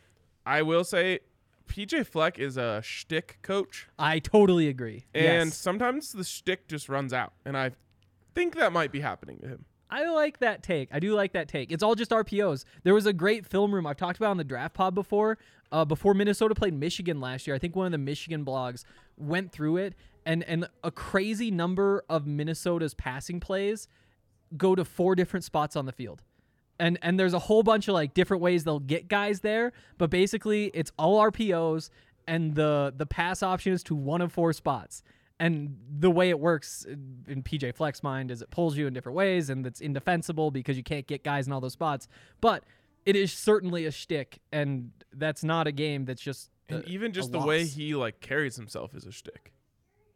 I 0.46 0.62
will 0.62 0.84
say, 0.84 1.20
PJ 1.68 2.06
Fleck 2.06 2.40
is 2.40 2.56
a 2.58 2.82
shtick 2.82 3.40
coach, 3.42 3.88
I 4.00 4.20
totally 4.20 4.68
agree. 4.70 5.06
and 5.14 5.50
yes. 5.50 5.58
sometimes 5.58 6.14
the 6.14 6.24
shtick 6.24 6.68
just 6.70 6.88
runs 6.88 7.12
out, 7.12 7.34
and 7.44 7.58
I 7.58 7.72
think 8.36 8.56
that 8.56 8.72
might 8.72 8.92
be 8.94 9.02
happening 9.02 9.40
to 9.40 9.48
him. 9.48 9.66
I 9.90 10.06
like 10.10 10.40
that 10.40 10.64
take. 10.64 10.90
I 10.94 11.00
do 11.00 11.14
like 11.14 11.34
that 11.34 11.48
take. 11.50 11.72
It's 11.72 11.82
all 11.84 11.96
just 11.96 12.12
RPOs. 12.12 12.64
There 12.84 12.94
was 12.94 13.06
a 13.06 13.14
great 13.14 13.46
film 13.46 13.74
room 13.74 13.86
I've 13.88 13.98
talked 13.98 14.18
about 14.18 14.32
on 14.32 14.38
the 14.38 14.44
draft 14.46 14.74
pod 14.76 14.94
before. 14.96 15.38
Uh, 15.72 15.84
before 15.86 16.14
Minnesota 16.14 16.56
played 16.56 16.74
Michigan 16.74 17.20
last 17.20 17.48
year, 17.48 17.56
I 17.56 17.60
think 17.60 17.76
one 17.76 17.88
of 17.88 17.92
the 17.94 17.98
Michigan 17.98 18.46
blogs 18.46 18.84
went 19.18 19.52
through 19.52 19.78
it, 19.78 19.96
and 20.28 20.44
and 20.44 20.68
a 20.84 20.92
crazy 20.92 21.50
number 21.50 22.04
of 22.10 22.28
Minnesota's 22.28 22.94
passing 22.94 23.40
plays 23.40 23.88
go 24.56 24.76
to 24.76 24.86
four 24.86 25.16
different 25.16 25.44
spots 25.44 25.76
on 25.76 25.86
the 25.88 25.92
field. 25.92 26.22
And 26.80 27.00
and 27.02 27.20
there's 27.20 27.34
a 27.34 27.40
whole 27.40 27.64
bunch 27.64 27.88
of 27.88 27.96
like 27.96 28.14
different 28.14 28.44
ways 28.44 28.64
they'll 28.64 28.80
get 28.80 29.08
guys 29.08 29.40
there, 29.40 29.74
but 29.98 30.12
basically 30.12 30.66
it's 30.76 30.92
all 31.00 31.20
RPOs 31.20 31.90
and 32.28 32.54
the 32.54 32.94
the 32.96 33.06
pass 33.08 33.42
option 33.42 33.74
is 33.74 33.82
to 33.84 33.96
one 33.96 34.22
of 34.22 34.32
four 34.32 34.54
spots. 34.54 35.02
And 35.40 35.78
the 36.00 36.10
way 36.12 36.30
it 36.30 36.40
works 36.40 36.84
in 36.86 37.44
PJ 37.44 37.76
Fleck's 37.76 38.02
mind 38.04 38.32
is 38.32 38.42
it 38.42 38.50
pulls 38.50 38.76
you 38.76 38.88
in 38.88 38.94
different 38.94 39.16
ways 39.16 39.50
and 39.50 39.66
it's 39.66 39.82
indefensible 39.82 40.52
because 40.52 40.78
you 40.78 40.84
can't 40.84 41.06
get 41.08 41.24
guys 41.24 41.48
in 41.48 41.54
all 41.54 41.62
those 41.62 41.74
spots. 41.74 42.08
But 42.42 42.64
it 43.06 43.16
is 43.16 43.32
certainly 43.32 43.86
a 43.86 43.92
shtick, 43.92 44.40
and 44.52 44.92
that's 45.14 45.44
not 45.44 45.66
a 45.68 45.72
game 45.72 46.06
that's 46.06 46.22
just 46.22 46.50
And 46.68 46.84
a- 46.84 46.90
even 46.90 47.14
just 47.14 47.32
the 47.32 47.40
way 47.40 47.66
he 47.66 47.96
like 47.96 48.20
carries 48.20 48.56
himself 48.56 48.94
is 48.96 49.06
a 49.06 49.12
shtick. 49.12 49.54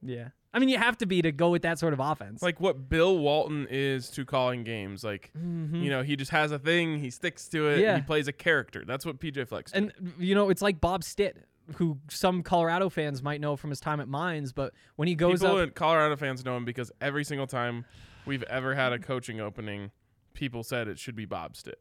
Yeah. 0.02 0.30
I 0.54 0.60
mean, 0.60 0.68
you 0.68 0.78
have 0.78 0.98
to 0.98 1.06
be 1.06 1.22
to 1.22 1.32
go 1.32 1.50
with 1.50 1.62
that 1.62 1.80
sort 1.80 1.94
of 1.94 2.00
offense. 2.02 2.42
Like 2.42 2.60
what 2.60 2.90
Bill 2.90 3.18
Walton 3.18 3.68
is 3.70 4.10
to 4.12 4.26
calling 4.26 4.64
games. 4.66 5.02
Like, 5.04 5.32
you 5.34 5.90
know, 5.90 6.04
he 6.04 6.16
just 6.18 6.32
has 6.32 6.52
a 6.52 6.60
thing, 6.60 7.00
he 7.00 7.10
sticks 7.10 7.48
to 7.50 7.68
it, 7.70 7.72
Mm-hmm. 7.76 7.82
Yeah. 7.84 7.96
he 7.96 8.02
plays 8.02 8.28
a 8.28 8.34
character. 8.34 8.84
That's 8.86 9.06
what 9.06 9.20
PJ 9.20 9.48
Fleck's. 9.48 9.72
And 9.72 9.94
you 10.20 10.36
know, 10.36 10.50
it's 10.50 10.62
like 10.62 10.82
Bob 10.82 11.04
Stitt, 11.06 11.46
who 11.76 12.00
some 12.10 12.44
Colorado 12.44 12.90
fans 12.90 13.24
might 13.24 13.40
know 13.40 13.56
from 13.56 13.70
his 13.70 13.80
time 13.80 14.02
at 14.02 14.10
Mines, 14.10 14.52
but 14.52 14.74
when 14.98 15.08
he 15.08 15.16
goes 15.16 15.40
People 15.40 15.58
up, 15.58 15.74
Colorado 15.74 16.18
fans 16.18 16.44
know 16.44 16.58
him 16.58 16.66
because 16.66 16.92
every 17.00 17.24
single 17.24 17.48
time 17.48 17.86
we've 18.26 18.44
ever 18.44 18.76
had 18.76 18.92
a 18.92 19.00
coaching 19.00 19.40
opening, 19.40 19.92
people 20.34 20.64
said 20.64 20.90
it 20.90 21.00
should 21.00 21.16
be 21.16 21.24
Bob 21.26 21.56
Stitt. 21.56 21.80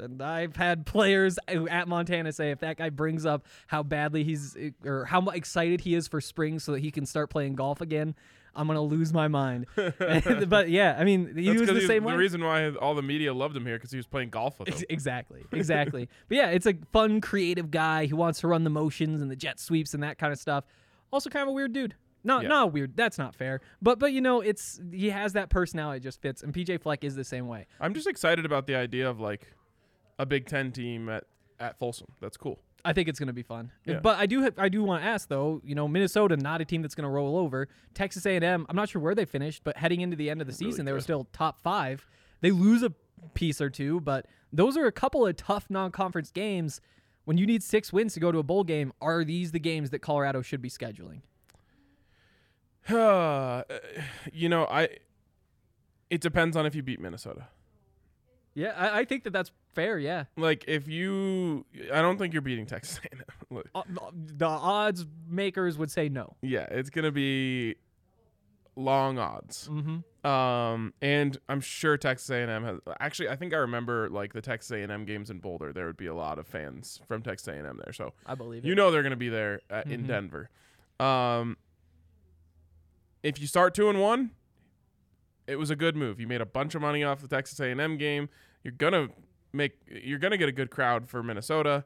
And 0.00 0.20
I've 0.22 0.56
had 0.56 0.86
players 0.86 1.38
uh, 1.48 1.66
at 1.66 1.86
Montana 1.88 2.32
say 2.32 2.50
if 2.50 2.60
that 2.60 2.76
guy 2.78 2.90
brings 2.90 3.24
up 3.26 3.46
how 3.68 3.82
badly 3.82 4.24
he's 4.24 4.56
uh, 4.56 4.70
or 4.88 5.04
how 5.04 5.20
excited 5.28 5.82
he 5.82 5.94
is 5.94 6.08
for 6.08 6.20
spring 6.20 6.58
so 6.58 6.72
that 6.72 6.80
he 6.80 6.90
can 6.90 7.06
start 7.06 7.30
playing 7.30 7.54
golf 7.54 7.80
again, 7.80 8.14
I'm 8.54 8.66
gonna 8.66 8.82
lose 8.82 9.12
my 9.12 9.28
mind. 9.28 9.66
but 9.76 10.70
yeah, 10.70 10.96
I 10.98 11.04
mean, 11.04 11.36
he 11.36 11.46
That's 11.48 11.60
was 11.60 11.68
the 11.70 11.86
same 11.86 12.02
the 12.02 12.08
way. 12.08 12.14
reason 12.16 12.42
why 12.42 12.70
all 12.70 12.94
the 12.94 13.02
media 13.02 13.32
loved 13.32 13.56
him 13.56 13.64
here 13.66 13.76
because 13.76 13.90
he 13.90 13.96
was 13.96 14.06
playing 14.06 14.30
golf 14.30 14.58
with 14.58 14.68
them. 14.68 14.82
Exactly, 14.88 15.44
exactly. 15.52 16.08
but 16.28 16.36
yeah, 16.36 16.48
it's 16.50 16.66
a 16.66 16.74
fun, 16.92 17.20
creative 17.20 17.70
guy 17.70 18.06
who 18.06 18.16
wants 18.16 18.40
to 18.40 18.48
run 18.48 18.64
the 18.64 18.70
motions 18.70 19.22
and 19.22 19.30
the 19.30 19.36
jet 19.36 19.60
sweeps 19.60 19.94
and 19.94 20.02
that 20.02 20.18
kind 20.18 20.32
of 20.32 20.38
stuff. 20.38 20.64
Also, 21.12 21.30
kind 21.30 21.42
of 21.42 21.48
a 21.48 21.52
weird 21.52 21.72
dude. 21.72 21.94
Not 22.22 22.42
Yeah. 22.42 22.48
not 22.48 22.72
weird. 22.72 22.96
That's 22.96 23.16
not 23.18 23.34
fair. 23.34 23.60
But 23.80 23.98
but 23.98 24.12
you 24.12 24.20
know, 24.20 24.40
it's 24.40 24.80
he 24.92 25.10
has 25.10 25.32
that 25.34 25.48
personality 25.48 26.00
just 26.00 26.20
fits, 26.20 26.42
and 26.42 26.52
PJ 26.52 26.82
Fleck 26.82 27.02
is 27.04 27.14
the 27.14 27.24
same 27.24 27.48
way. 27.48 27.66
I'm 27.80 27.94
just 27.94 28.06
excited 28.06 28.44
about 28.44 28.66
the 28.66 28.74
idea 28.74 29.08
of 29.08 29.20
like 29.20 29.46
a 30.20 30.26
Big 30.26 30.46
Ten 30.46 30.70
team 30.70 31.08
at 31.08 31.24
at 31.58 31.78
Folsom. 31.78 32.08
That's 32.20 32.36
cool. 32.36 32.58
I 32.84 32.92
think 32.92 33.08
it's 33.08 33.18
going 33.18 33.26
to 33.26 33.32
be 33.34 33.42
fun. 33.42 33.72
Yeah. 33.84 34.00
But 34.00 34.18
I 34.18 34.26
do 34.26 34.42
ha- 34.42 34.56
I 34.56 34.68
do 34.68 34.82
want 34.82 35.02
to 35.02 35.08
ask 35.08 35.28
though, 35.28 35.60
you 35.64 35.74
know, 35.74 35.86
Minnesota 35.88 36.36
not 36.36 36.60
a 36.60 36.64
team 36.64 36.82
that's 36.82 36.94
going 36.94 37.04
to 37.04 37.10
roll 37.10 37.36
over. 37.36 37.68
Texas 37.94 38.24
A&M, 38.24 38.66
I'm 38.68 38.76
not 38.76 38.88
sure 38.88 39.02
where 39.02 39.14
they 39.14 39.24
finished, 39.24 39.62
but 39.64 39.76
heading 39.76 40.00
into 40.00 40.16
the 40.16 40.30
end 40.30 40.40
of 40.40 40.46
the 40.46 40.52
season, 40.52 40.86
they 40.86 40.92
were 40.92 41.00
still 41.00 41.26
top 41.32 41.60
5. 41.60 42.06
They 42.40 42.50
lose 42.50 42.82
a 42.82 42.92
piece 43.34 43.60
or 43.60 43.68
two, 43.68 44.00
but 44.00 44.26
those 44.52 44.76
are 44.76 44.86
a 44.86 44.92
couple 44.92 45.26
of 45.26 45.36
tough 45.36 45.66
non-conference 45.68 46.30
games. 46.30 46.80
When 47.26 47.36
you 47.36 47.46
need 47.46 47.62
6 47.62 47.92
wins 47.92 48.14
to 48.14 48.20
go 48.20 48.32
to 48.32 48.38
a 48.38 48.42
bowl 48.42 48.64
game, 48.64 48.92
are 49.02 49.24
these 49.24 49.52
the 49.52 49.60
games 49.60 49.90
that 49.90 49.98
Colorado 49.98 50.40
should 50.42 50.62
be 50.62 50.70
scheduling? 50.70 51.20
Uh, 52.88 53.62
you 54.32 54.48
know, 54.48 54.64
I. 54.64 54.88
It 56.08 56.22
depends 56.22 56.56
on 56.56 56.64
if 56.64 56.74
you 56.74 56.82
beat 56.82 56.98
Minnesota. 56.98 57.46
Yeah, 58.54 58.72
I, 58.76 59.00
I 59.00 59.04
think 59.04 59.22
that 59.24 59.32
that's 59.32 59.52
fair, 59.74 59.98
yeah. 59.98 60.24
Like 60.36 60.64
if 60.66 60.88
you, 60.88 61.64
I 61.92 62.02
don't 62.02 62.18
think 62.18 62.32
you're 62.32 62.42
beating 62.42 62.66
Texas 62.66 62.98
A&M. 63.04 63.22
Look, 63.50 63.68
Uh, 63.74 63.82
the 64.14 64.46
odds 64.46 65.06
makers 65.28 65.78
would 65.78 65.90
say 65.90 66.08
no. 66.08 66.36
yeah, 66.42 66.66
it's 66.70 66.90
gonna 66.90 67.12
be 67.12 67.76
long 68.76 69.18
odds. 69.18 69.68
Mhm. 69.70 70.04
Um, 70.24 70.92
and 71.00 71.38
I'm 71.48 71.60
sure 71.60 71.96
Texas 71.96 72.28
A&M 72.30 72.64
has. 72.64 72.78
Actually, 72.98 73.28
I 73.30 73.36
think 73.36 73.54
I 73.54 73.58
remember 73.58 74.08
like 74.10 74.32
the 74.32 74.40
Texas 74.42 74.70
A&M 74.72 75.04
games 75.04 75.30
in 75.30 75.38
Boulder. 75.38 75.72
There 75.72 75.86
would 75.86 75.96
be 75.96 76.06
a 76.06 76.14
lot 76.14 76.38
of 76.38 76.46
fans 76.46 77.00
from 77.08 77.22
Texas 77.22 77.48
A&M 77.48 77.80
there. 77.84 77.92
So 77.92 78.12
I 78.26 78.34
believe 78.34 78.64
you 78.64 78.72
it. 78.72 78.76
know 78.76 78.90
they're 78.90 79.02
gonna 79.02 79.16
be 79.16 79.28
there 79.30 79.60
uh, 79.70 79.82
in 79.86 80.06
Denver. 80.06 80.50
Um, 80.98 81.56
if 83.22 83.40
you 83.40 83.46
start 83.46 83.74
two 83.74 83.88
and 83.88 84.00
one, 84.00 84.30
it 85.50 85.56
was 85.58 85.70
a 85.70 85.76
good 85.76 85.96
move. 85.96 86.20
You 86.20 86.26
made 86.26 86.40
a 86.40 86.46
bunch 86.46 86.74
of 86.74 86.80
money 86.82 87.02
off 87.04 87.20
the 87.20 87.28
Texas 87.28 87.58
A&M 87.60 87.96
game. 87.96 88.28
You're 88.62 88.72
gonna 88.72 89.08
make. 89.52 89.72
You're 89.88 90.18
gonna 90.18 90.36
get 90.36 90.48
a 90.48 90.52
good 90.52 90.70
crowd 90.70 91.08
for 91.08 91.22
Minnesota. 91.22 91.84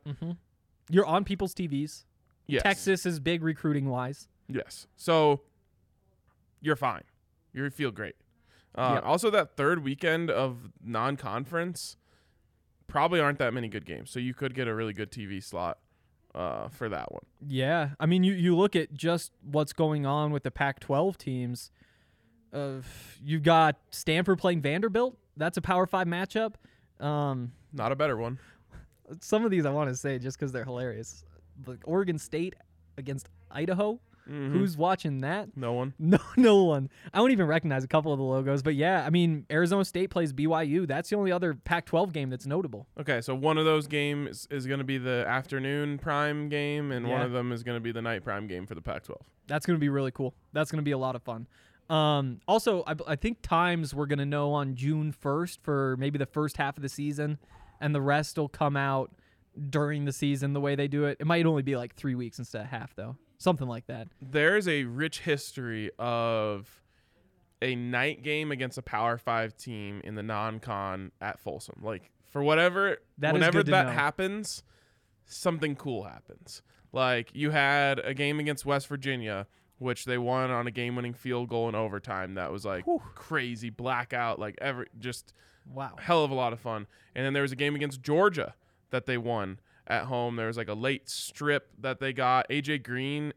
You're 0.91 1.07
on 1.07 1.25
people's 1.25 1.55
TVs. 1.55 2.05
Yes. 2.47 2.63
Texas 2.63 3.07
is 3.07 3.21
big 3.21 3.43
recruiting 3.43 3.89
wise. 3.89 4.29
Yes. 4.49 4.87
So 4.97 5.41
you're 6.61 6.77
fine. 6.77 7.03
You 7.53 7.71
feel 7.71 7.91
great. 7.91 8.17
Uh, 8.75 8.93
Yep. 8.97 9.05
Also, 9.07 9.31
that 9.31 9.57
third 9.57 9.85
weekend 9.85 10.31
of 10.31 10.71
non-conference 10.85 11.97
probably 12.89 13.21
aren't 13.21 13.39
that 13.39 13.55
many 13.55 13.69
good 13.69 13.87
games, 13.87 14.11
so 14.11 14.19
you 14.19 14.35
could 14.35 14.55
get 14.55 14.67
a 14.69 14.75
really 14.75 14.93
good 14.93 15.11
TV 15.11 15.43
slot 15.43 15.79
uh, 16.35 16.69
for 16.69 16.89
that 16.89 17.13
one. 17.13 17.23
Yeah, 17.47 17.91
I 18.01 18.07
mean, 18.07 18.25
you 18.25 18.35
you 18.35 18.57
look 18.57 18.75
at 18.77 18.93
just 18.93 19.33
what's 19.43 19.73
going 19.73 20.05
on 20.05 20.33
with 20.33 20.43
the 20.43 20.51
Pac-12 20.51 21.17
teams. 21.17 21.71
Uh, 22.55 22.83
you've 23.25 23.43
got 23.43 23.77
Stanford 23.91 24.39
playing 24.39 24.63
Vanderbilt. 24.63 25.17
That's 25.37 25.57
a 25.57 25.61
Power 25.63 25.87
Five 25.87 26.07
matchup. 26.07 26.55
Um, 27.01 27.53
Not 27.73 27.91
a 27.93 27.97
better 27.97 28.17
one. 28.17 28.39
some 29.21 29.45
of 29.45 29.51
these 29.51 29.67
I 29.67 29.71
want 29.71 29.91
to 29.91 29.97
say 29.97 30.19
just 30.19 30.39
because 30.39 30.53
they're 30.53 30.65
hilarious. 30.65 31.25
Like 31.67 31.81
Oregon 31.85 32.19
State 32.19 32.55
against 32.97 33.29
Idaho. 33.51 33.99
Who's 34.27 34.75
watching 34.79 35.19
that? 35.21 35.55
No 35.55 35.75
one. 35.75 35.93
No, 35.99 36.19
no 36.39 36.65
one. 36.65 36.89
I 37.13 37.19
don't 37.19 37.31
even 37.33 37.47
recognize 37.47 37.85
a 37.85 37.89
couple 37.89 38.11
of 38.11 38.19
the 38.19 38.25
logos, 38.25 38.63
but 38.63 38.75
yeah, 38.75 39.05
I 39.05 39.11
mean, 39.11 39.45
Arizona 39.51 39.85
State 39.85 40.09
plays 40.09 40.33
BYU. 40.33 40.87
That's 40.87 41.11
the 41.11 41.17
only 41.17 41.31
other 41.31 41.53
Pac-12 41.53 42.11
game 42.11 42.31
that's 42.31 42.47
notable. 42.47 42.87
Okay, 42.99 43.21
so 43.21 43.35
one 43.35 43.59
of 43.59 43.67
those 43.67 43.87
games 43.87 44.49
is 44.51 44.67
going 44.67 44.79
to 44.79 44.85
be 44.85 44.97
the 44.97 45.27
afternoon 45.29 45.99
prime 45.99 46.49
game, 46.49 46.91
and 46.91 47.07
one 47.07 47.21
of 47.21 47.33
them 47.33 47.53
is 47.53 47.63
going 47.63 47.77
to 47.77 47.83
be 47.83 47.93
the 47.93 48.01
night 48.01 48.25
prime 48.25 48.47
game 48.47 48.67
for 48.67 48.75
the 48.75 48.81
Pac-12. 48.81 49.15
That's 49.47 49.67
going 49.67 49.77
to 49.77 49.81
be 49.81 49.91
really 49.91 50.11
cool. 50.11 50.33
That's 50.55 50.71
going 50.71 50.79
to 50.83 50.85
be 50.85 50.93
a 50.93 50.99
lot 50.99 51.17
of 51.17 51.23
fun. 51.23 51.47
Um, 51.95 52.41
also, 52.49 52.83
I, 52.87 52.95
I 53.07 53.17
think 53.17 53.41
times 53.43 53.95
we're 53.95 54.07
going 54.07 54.19
to 54.19 54.27
know 54.27 54.53
on 54.53 54.75
June 54.75 55.13
1st 55.13 55.59
for 55.63 55.97
maybe 55.99 56.19
the 56.19 56.27
first 56.27 56.57
half 56.57 56.77
of 56.77 56.83
the 56.83 56.89
season, 56.89 57.39
and 57.81 57.95
the 57.95 58.01
rest 58.01 58.37
will 58.37 58.49
come 58.49 58.77
out 58.77 59.13
during 59.71 60.05
the 60.05 60.13
season 60.13 60.55
the 60.55 60.61
way 60.61 60.75
they 60.75 60.89
do 60.89 61.05
it. 61.05 61.19
It 61.21 61.27
might 61.27 61.47
only 61.47 61.63
be 61.63 61.77
like 61.77 61.95
three 61.95 62.15
weeks 62.17 62.39
instead 62.39 62.63
of 62.63 62.67
half, 62.69 62.95
though. 62.97 63.17
Something 63.39 63.69
like 63.69 63.87
that. 63.87 64.09
There's 64.21 64.67
a 64.67 64.85
rich 64.85 65.21
history 65.21 65.91
of 65.99 66.83
a 67.63 67.77
night 67.77 68.23
game 68.23 68.51
against 68.51 68.77
a 68.77 68.83
Power 68.83 69.17
Five 69.17 69.57
team 69.57 70.01
in 70.03 70.17
the 70.17 70.23
non-con 70.23 71.13
at 71.21 71.39
Folsom. 71.39 71.81
Like 71.83 72.11
for 72.31 72.43
whatever, 72.43 72.99
That 73.19 73.29
is 73.29 73.33
whenever 73.35 73.63
that 73.63 73.87
know. 73.87 73.93
happens, 73.93 74.63
something 75.27 75.77
cool 75.77 76.05
happens. 76.05 76.63
Like 76.93 77.31
you 77.35 77.51
had 77.51 78.01
a 78.01 78.15
game 78.15 78.41
against 78.41 78.67
West 78.67 78.87
Virginia, 78.89 79.47
which 79.85 80.05
they 80.07 80.19
won 80.19 80.51
on 80.51 80.67
a 80.67 80.71
game-winning 80.71 81.15
field 81.15 81.49
goal 81.49 81.69
in 81.69 81.75
overtime. 81.77 82.35
That 82.35 82.51
was 82.51 82.65
like 82.65 82.85
crazy 83.15 83.71
blackout, 83.71 84.39
like 84.41 84.57
every 84.61 84.87
just 84.99 85.33
Wow. 85.73 85.95
hell 85.99 86.25
of 86.25 86.31
a 86.31 86.35
lot 86.35 86.53
of 86.53 86.61
fun. 86.61 86.87
And 87.15 87.25
then 87.25 87.33
there 87.33 87.43
was 87.43 87.53
a 87.53 87.57
game 87.57 87.75
against 87.75 88.03
Georgia 88.03 88.55
that 88.91 89.07
they 89.07 89.17
won 89.17 89.61
at 89.87 90.05
home. 90.05 90.37
There 90.37 90.47
was 90.49 90.57
like 90.57 90.69
a 90.69 90.75
late 90.75 91.09
strip 91.09 91.71
that 91.81 92.01
they 92.01 92.13
got. 92.13 92.49
AJ 92.51 92.83
Green 92.83 93.33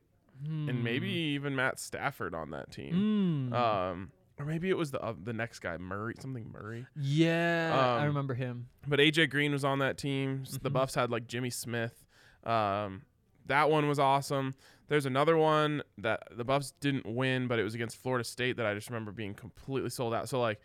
and 0.45 0.83
maybe 0.83 1.07
even 1.09 1.55
Matt 1.55 1.79
Stafford 1.79 2.35
on 2.35 2.51
that 2.51 2.71
team. 2.71 3.49
Hmm. 3.49 3.53
Um, 3.53 4.11
or 4.39 4.45
maybe 4.45 4.69
it 4.69 4.77
was 4.77 4.91
the 4.91 5.01
uh, 5.01 5.13
the 5.23 5.33
next 5.33 5.59
guy 5.59 5.77
Murray, 5.77 6.13
something 6.19 6.51
Murray. 6.51 6.85
Yeah, 6.95 7.71
I 7.97 8.01
Um, 8.01 8.07
remember 8.09 8.35
him. 8.35 8.67
But 8.87 8.99
AJ 8.99 9.31
Green 9.31 9.51
was 9.51 9.63
on 9.65 9.79
that 9.79 9.97
team. 9.97 10.43
S- 10.45 10.59
The. 10.61 10.69
Buffs 10.69 10.93
had 10.95 11.09
like 11.09 11.27
Jimmy 11.27 11.49
Smith. 11.49 12.05
Um, 12.43 13.01
that 13.47 13.69
one 13.71 13.87
was 13.87 13.97
awesome. 13.97 14.53
There's 14.87 15.05
another 15.05 15.37
one 15.37 15.83
that 15.97 16.23
the 16.31 16.45
Buffs 16.45 16.73
didn't 16.79 17.05
win, 17.05 17.47
but 17.47 17.59
it 17.59 17.63
was 17.63 17.75
against 17.75 17.97
Florida 17.97 18.23
State 18.23 18.57
that 18.57 18.65
I 18.65 18.73
just 18.73 18.89
remember 18.89 19.11
being 19.11 19.33
completely 19.33 19.89
sold 19.89 20.13
out. 20.13 20.29
So 20.29 20.39
like, 20.39 20.61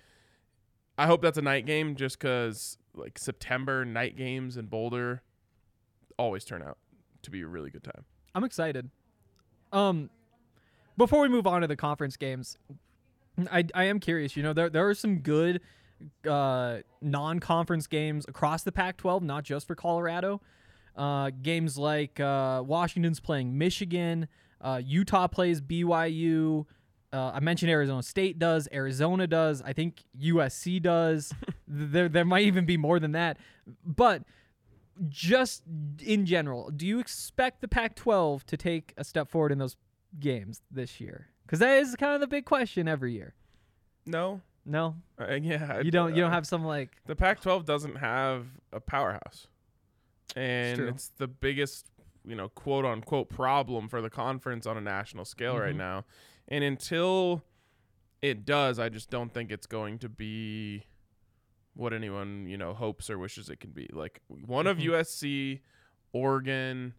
I 0.96 1.06
hope 1.06 1.22
that's 1.22 1.38
a 1.38 1.42
night 1.42 1.66
game, 1.66 1.96
just 1.96 2.18
because 2.18 2.78
like 2.94 3.18
September 3.18 3.84
night 3.84 4.16
games 4.16 4.56
in 4.56 4.66
Boulder 4.66 5.22
always 6.18 6.44
turn 6.44 6.62
out 6.62 6.78
to 7.22 7.30
be 7.30 7.40
a 7.42 7.46
really 7.46 7.70
good 7.70 7.82
time. 7.82 8.04
I'm 8.34 8.44
excited. 8.44 8.90
Um, 9.72 10.10
before 10.96 11.22
we 11.22 11.28
move 11.28 11.46
on 11.46 11.62
to 11.62 11.66
the 11.66 11.76
conference 11.76 12.16
games, 12.16 12.58
I, 13.50 13.64
I 13.74 13.84
am 13.84 13.98
curious. 13.98 14.36
You 14.36 14.42
know, 14.42 14.52
there 14.52 14.68
there 14.68 14.86
are 14.88 14.94
some 14.94 15.18
good 15.18 15.60
uh, 16.28 16.78
non-conference 17.00 17.86
games 17.86 18.24
across 18.28 18.62
the 18.62 18.72
Pac-12, 18.72 19.22
not 19.22 19.44
just 19.44 19.66
for 19.66 19.74
Colorado. 19.74 20.40
Uh, 20.96 21.30
games 21.42 21.78
like 21.78 22.20
uh, 22.20 22.62
Washington's 22.64 23.20
playing 23.20 23.56
Michigan, 23.56 24.28
uh, 24.60 24.80
Utah 24.84 25.26
plays 25.26 25.60
BYU. 25.60 26.66
Uh, 27.12 27.32
I 27.34 27.40
mentioned 27.40 27.70
Arizona 27.70 28.02
State 28.02 28.38
does, 28.38 28.68
Arizona 28.72 29.26
does. 29.26 29.62
I 29.62 29.72
think 29.72 30.02
USC 30.20 30.82
does. 30.82 31.32
there 31.66 32.08
there 32.08 32.24
might 32.24 32.44
even 32.44 32.66
be 32.66 32.76
more 32.76 32.98
than 33.00 33.12
that, 33.12 33.38
but 33.84 34.22
just 35.08 35.62
in 36.04 36.26
general, 36.26 36.70
do 36.70 36.86
you 36.86 36.98
expect 36.98 37.60
the 37.60 37.68
Pac-12 37.68 38.44
to 38.44 38.56
take 38.56 38.92
a 38.96 39.04
step 39.04 39.30
forward 39.30 39.52
in 39.52 39.58
those 39.58 39.76
games 40.20 40.60
this 40.70 41.00
year? 41.00 41.28
Because 41.44 41.58
that 41.60 41.78
is 41.78 41.96
kind 41.96 42.14
of 42.14 42.20
the 42.20 42.26
big 42.26 42.44
question 42.44 42.88
every 42.88 43.12
year. 43.12 43.34
No, 44.06 44.40
No, 44.64 44.96
uh, 45.18 45.34
yeah, 45.34 45.80
you 45.80 45.90
don't. 45.90 46.14
You 46.14 46.22
don't 46.22 46.30
uh, 46.30 46.34
have 46.34 46.46
some 46.46 46.64
like 46.64 46.90
the 47.06 47.16
Pac-12 47.16 47.64
doesn't 47.64 47.96
have 47.96 48.46
a 48.72 48.80
powerhouse, 48.80 49.48
and 50.36 50.78
true. 50.78 50.88
it's 50.88 51.08
the 51.18 51.28
biggest, 51.28 51.90
you 52.26 52.34
know, 52.34 52.48
quote 52.48 52.84
unquote 52.84 53.28
problem 53.28 53.88
for 53.88 54.00
the 54.00 54.10
conference 54.10 54.66
on 54.66 54.76
a 54.76 54.80
national 54.80 55.24
scale 55.24 55.58
right 55.58 55.74
Mhm. 55.74 55.78
now. 55.78 56.04
And 56.48 56.62
until 56.64 57.42
it 58.20 58.44
does, 58.44 58.78
I 58.78 58.88
just 58.88 59.10
don't 59.10 59.32
think 59.32 59.50
it's 59.50 59.66
going 59.66 59.98
to 60.00 60.08
be 60.08 60.84
what 61.74 61.92
anyone 61.94 62.46
you 62.46 62.56
know 62.58 62.74
hopes 62.74 63.08
or 63.08 63.18
wishes 63.18 63.48
it 63.48 63.58
can 63.60 63.70
be. 63.70 63.88
Like 63.92 64.20
one 64.28 64.66
of 64.66 64.78
Mhm. 64.78 64.82
USC, 64.90 65.60
Oregon. 66.12 66.94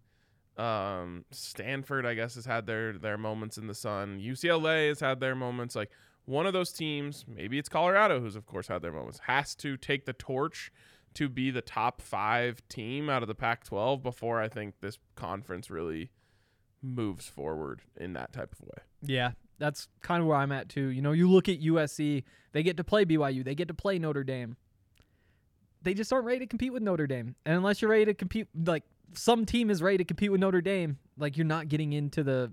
Um, 0.57 1.25
Stanford, 1.31 2.05
I 2.05 2.13
guess, 2.13 2.35
has 2.35 2.45
had 2.45 2.67
their 2.67 2.93
their 2.97 3.17
moments 3.17 3.57
in 3.57 3.67
the 3.67 3.73
sun. 3.73 4.19
UCLA 4.19 4.89
has 4.89 4.99
had 4.99 5.19
their 5.19 5.35
moments. 5.35 5.75
Like 5.75 5.91
one 6.25 6.45
of 6.45 6.53
those 6.53 6.71
teams, 6.71 7.25
maybe 7.27 7.57
it's 7.57 7.69
Colorado, 7.69 8.19
who's 8.19 8.35
of 8.35 8.45
course 8.45 8.67
had 8.67 8.81
their 8.83 8.91
moments, 8.91 9.19
has 9.19 9.55
to 9.55 9.77
take 9.77 10.05
the 10.05 10.13
torch 10.13 10.71
to 11.15 11.29
be 11.29 11.51
the 11.51 11.61
top 11.61 12.01
five 12.01 12.61
team 12.69 13.09
out 13.09 13.21
of 13.21 13.27
the 13.27 13.35
Pac-12 13.35 14.01
before 14.01 14.41
I 14.41 14.47
think 14.47 14.75
this 14.81 14.97
conference 15.15 15.69
really 15.69 16.11
moves 16.81 17.27
forward 17.27 17.81
in 17.95 18.13
that 18.13 18.33
type 18.33 18.53
of 18.53 18.61
way. 18.61 18.83
Yeah, 19.01 19.31
that's 19.57 19.87
kind 20.01 20.21
of 20.21 20.27
where 20.27 20.37
I'm 20.37 20.51
at 20.51 20.69
too. 20.69 20.87
You 20.87 21.01
know, 21.01 21.11
you 21.11 21.29
look 21.29 21.47
at 21.47 21.61
USC, 21.61 22.23
they 22.51 22.63
get 22.63 22.77
to 22.77 22.83
play 22.83 23.05
BYU, 23.05 23.43
they 23.43 23.55
get 23.55 23.67
to 23.69 23.73
play 23.73 23.99
Notre 23.99 24.23
Dame. 24.23 24.57
They 25.81 25.93
just 25.93 26.13
aren't 26.13 26.25
ready 26.25 26.39
to 26.39 26.47
compete 26.47 26.71
with 26.71 26.81
Notre 26.83 27.07
Dame. 27.07 27.35
And 27.45 27.57
unless 27.57 27.81
you're 27.81 27.91
ready 27.91 28.05
to 28.05 28.13
compete, 28.13 28.47
like 28.55 28.83
some 29.13 29.45
team 29.45 29.69
is 29.69 29.81
ready 29.81 29.97
to 29.97 30.05
compete 30.05 30.31
with 30.31 30.39
Notre 30.39 30.61
Dame, 30.61 30.97
like 31.17 31.37
you're 31.37 31.45
not 31.45 31.67
getting 31.67 31.93
into 31.93 32.23
the 32.23 32.51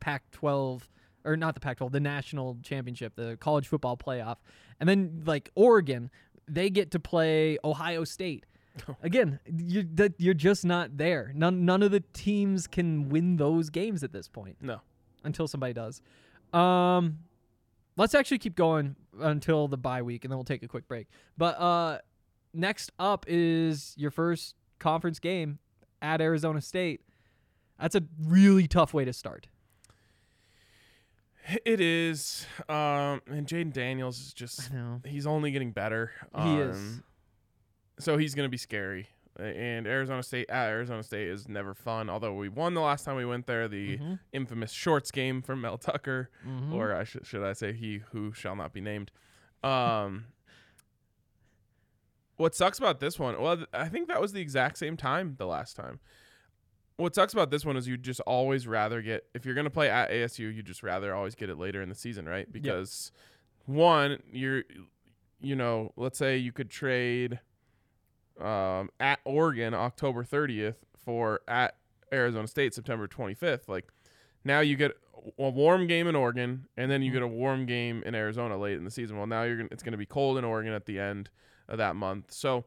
Pac 0.00 0.30
12, 0.32 0.88
or 1.24 1.36
not 1.36 1.54
the 1.54 1.60
Pac 1.60 1.78
12, 1.78 1.92
the 1.92 2.00
national 2.00 2.58
championship, 2.62 3.16
the 3.16 3.36
college 3.38 3.66
football 3.66 3.96
playoff. 3.96 4.36
And 4.78 4.88
then, 4.88 5.22
like 5.24 5.50
Oregon, 5.54 6.10
they 6.48 6.70
get 6.70 6.90
to 6.92 7.00
play 7.00 7.58
Ohio 7.64 8.04
State. 8.04 8.46
Again, 9.02 9.40
you, 9.46 9.86
that 9.94 10.14
you're 10.18 10.34
just 10.34 10.64
not 10.64 10.96
there. 10.98 11.32
None, 11.34 11.64
none 11.64 11.82
of 11.82 11.90
the 11.90 12.00
teams 12.12 12.66
can 12.66 13.08
win 13.08 13.36
those 13.36 13.70
games 13.70 14.02
at 14.04 14.12
this 14.12 14.28
point 14.28 14.56
No. 14.60 14.80
until 15.24 15.48
somebody 15.48 15.72
does. 15.72 16.02
Um, 16.52 17.20
let's 17.96 18.14
actually 18.14 18.38
keep 18.38 18.54
going 18.54 18.96
until 19.20 19.66
the 19.66 19.78
bye 19.78 20.02
week, 20.02 20.24
and 20.24 20.30
then 20.30 20.36
we'll 20.36 20.44
take 20.44 20.62
a 20.62 20.68
quick 20.68 20.86
break. 20.88 21.08
But 21.38 21.58
uh, 21.58 21.98
next 22.52 22.92
up 22.98 23.24
is 23.28 23.94
your 23.96 24.10
first 24.10 24.54
conference 24.78 25.18
game 25.18 25.58
at 26.02 26.20
Arizona 26.20 26.60
State. 26.60 27.00
That's 27.80 27.94
a 27.94 28.02
really 28.22 28.66
tough 28.68 28.92
way 28.94 29.04
to 29.06 29.12
start. 29.12 29.48
It 31.64 31.80
is. 31.80 32.46
Um, 32.68 33.22
and 33.28 33.46
Jayden 33.46 33.72
Daniels 33.72 34.18
is 34.20 34.32
just 34.32 34.72
know. 34.72 35.00
he's 35.04 35.26
only 35.26 35.50
getting 35.52 35.70
better. 35.72 36.10
He 36.42 36.56
is. 36.58 36.76
Um, 36.76 37.04
So 37.98 38.16
he's 38.16 38.34
gonna 38.34 38.48
be 38.48 38.56
scary. 38.56 39.08
Uh, 39.38 39.44
And 39.44 39.86
Arizona 39.86 40.22
State 40.22 40.50
at 40.50 40.68
Arizona 40.68 41.02
State 41.02 41.28
is 41.28 41.48
never 41.48 41.72
fun. 41.74 42.10
Although 42.10 42.34
we 42.34 42.48
won 42.48 42.74
the 42.74 42.80
last 42.80 43.04
time 43.04 43.16
we 43.16 43.24
went 43.24 43.46
there, 43.46 43.68
the 43.68 43.98
Mhm. 43.98 44.18
infamous 44.32 44.72
shorts 44.72 45.10
game 45.10 45.40
from 45.40 45.60
Mel 45.60 45.78
Tucker, 45.78 46.30
Mhm. 46.44 46.72
or 46.72 46.94
I 46.94 47.04
should 47.04 47.26
should 47.26 47.42
I 47.44 47.52
say 47.52 47.72
he 47.72 47.98
who 48.10 48.32
shall 48.32 48.56
not 48.56 48.72
be 48.72 48.80
named. 48.80 49.12
Um, 49.62 50.26
what 52.36 52.54
sucks 52.54 52.78
about 52.78 53.00
this 53.00 53.18
one? 53.18 53.40
Well, 53.40 53.56
th- 53.56 53.68
I 53.72 53.88
think 53.88 54.08
that 54.08 54.20
was 54.20 54.32
the 54.32 54.40
exact 54.40 54.78
same 54.78 54.96
time 54.96 55.36
the 55.38 55.46
last 55.46 55.74
time. 55.76 56.00
What 56.96 57.14
sucks 57.14 57.32
about 57.32 57.50
this 57.50 57.64
one 57.64 57.76
is 57.76 57.86
you 57.86 57.96
just 57.96 58.20
always 58.20 58.66
rather 58.66 59.02
get 59.02 59.24
if 59.34 59.44
you're 59.44 59.54
gonna 59.54 59.70
play 59.70 59.90
at 59.90 60.10
ASU, 60.10 60.54
you 60.54 60.62
just 60.62 60.82
rather 60.82 61.14
always 61.14 61.34
get 61.34 61.50
it 61.50 61.58
later 61.58 61.82
in 61.82 61.88
the 61.88 61.94
season, 61.94 62.26
right? 62.26 62.50
Because 62.50 63.12
one, 63.66 64.22
you're, 64.32 64.62
you 65.40 65.56
know, 65.56 65.92
let's 65.96 66.18
say 66.18 66.36
you 66.36 66.52
could 66.52 66.70
trade 66.70 67.40
um, 68.40 68.90
at 69.00 69.18
Oregon 69.24 69.74
October 69.74 70.24
30th 70.24 70.76
for 71.04 71.40
at 71.48 71.76
Arizona 72.12 72.46
State 72.46 72.74
September 72.74 73.08
25th. 73.08 73.68
Like 73.68 73.86
now 74.44 74.60
you 74.60 74.76
get 74.76 74.96
a 75.38 75.50
warm 75.50 75.86
game 75.86 76.06
in 76.06 76.14
Oregon 76.14 76.66
and 76.76 76.90
then 76.90 77.02
you 77.02 77.12
get 77.12 77.22
a 77.22 77.26
warm 77.26 77.66
game 77.66 78.02
in 78.06 78.14
Arizona 78.14 78.56
late 78.56 78.76
in 78.76 78.84
the 78.84 78.90
season. 78.90 79.16
Well, 79.16 79.26
now 79.26 79.42
you're 79.42 79.56
gonna, 79.56 79.68
it's 79.72 79.82
going 79.82 79.92
to 79.92 79.98
be 79.98 80.06
cold 80.06 80.38
in 80.38 80.44
Oregon 80.44 80.72
at 80.72 80.86
the 80.86 80.98
end 80.98 81.30
of 81.68 81.78
that 81.78 81.96
month. 81.96 82.32
So 82.32 82.64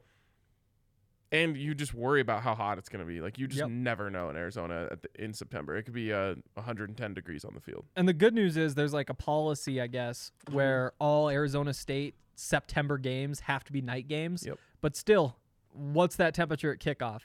and 1.32 1.56
you 1.56 1.76
just 1.76 1.94
worry 1.94 2.22
about 2.22 2.42
how 2.42 2.56
hot 2.56 2.78
it's 2.78 2.90
going 2.90 3.06
to 3.06 3.08
be. 3.12 3.22
Like 3.22 3.38
you 3.38 3.48
just 3.48 3.60
Yep. 3.60 3.70
never 3.70 4.10
know 4.10 4.30
in 4.30 4.36
Arizona 4.36 4.88
at 4.92 5.02
the, 5.04 5.10
in 5.24 5.34
September. 5.34 5.76
It 5.78 5.84
could 5.84 5.94
be 5.94 6.12
uh, 6.12 6.36
110 6.56 7.14
degrees 7.14 7.46
on 7.46 7.54
the 7.54 7.62
field. 7.62 7.86
And 7.96 8.08
the 8.08 8.14
good 8.14 8.34
news 8.34 8.58
is 8.58 8.76
there's 8.76 8.94
like 8.94 9.10
a 9.10 9.14
policy, 9.14 9.80
I 9.82 9.88
guess, 9.88 10.32
Mm-hmm. 10.48 10.56
where 10.56 10.94
all 11.00 11.30
Arizona 11.30 11.74
State 11.74 12.16
September 12.36 12.98
games 12.98 13.42
have 13.42 13.64
to 13.66 13.72
be 13.72 13.82
night 13.82 14.08
games. 14.08 14.46
Yep. 14.46 14.58
But 14.82 14.96
still, 14.96 15.36
what's 15.72 16.16
that 16.16 16.34
temperature 16.34 16.72
at 16.72 16.80
kickoff? 16.80 17.22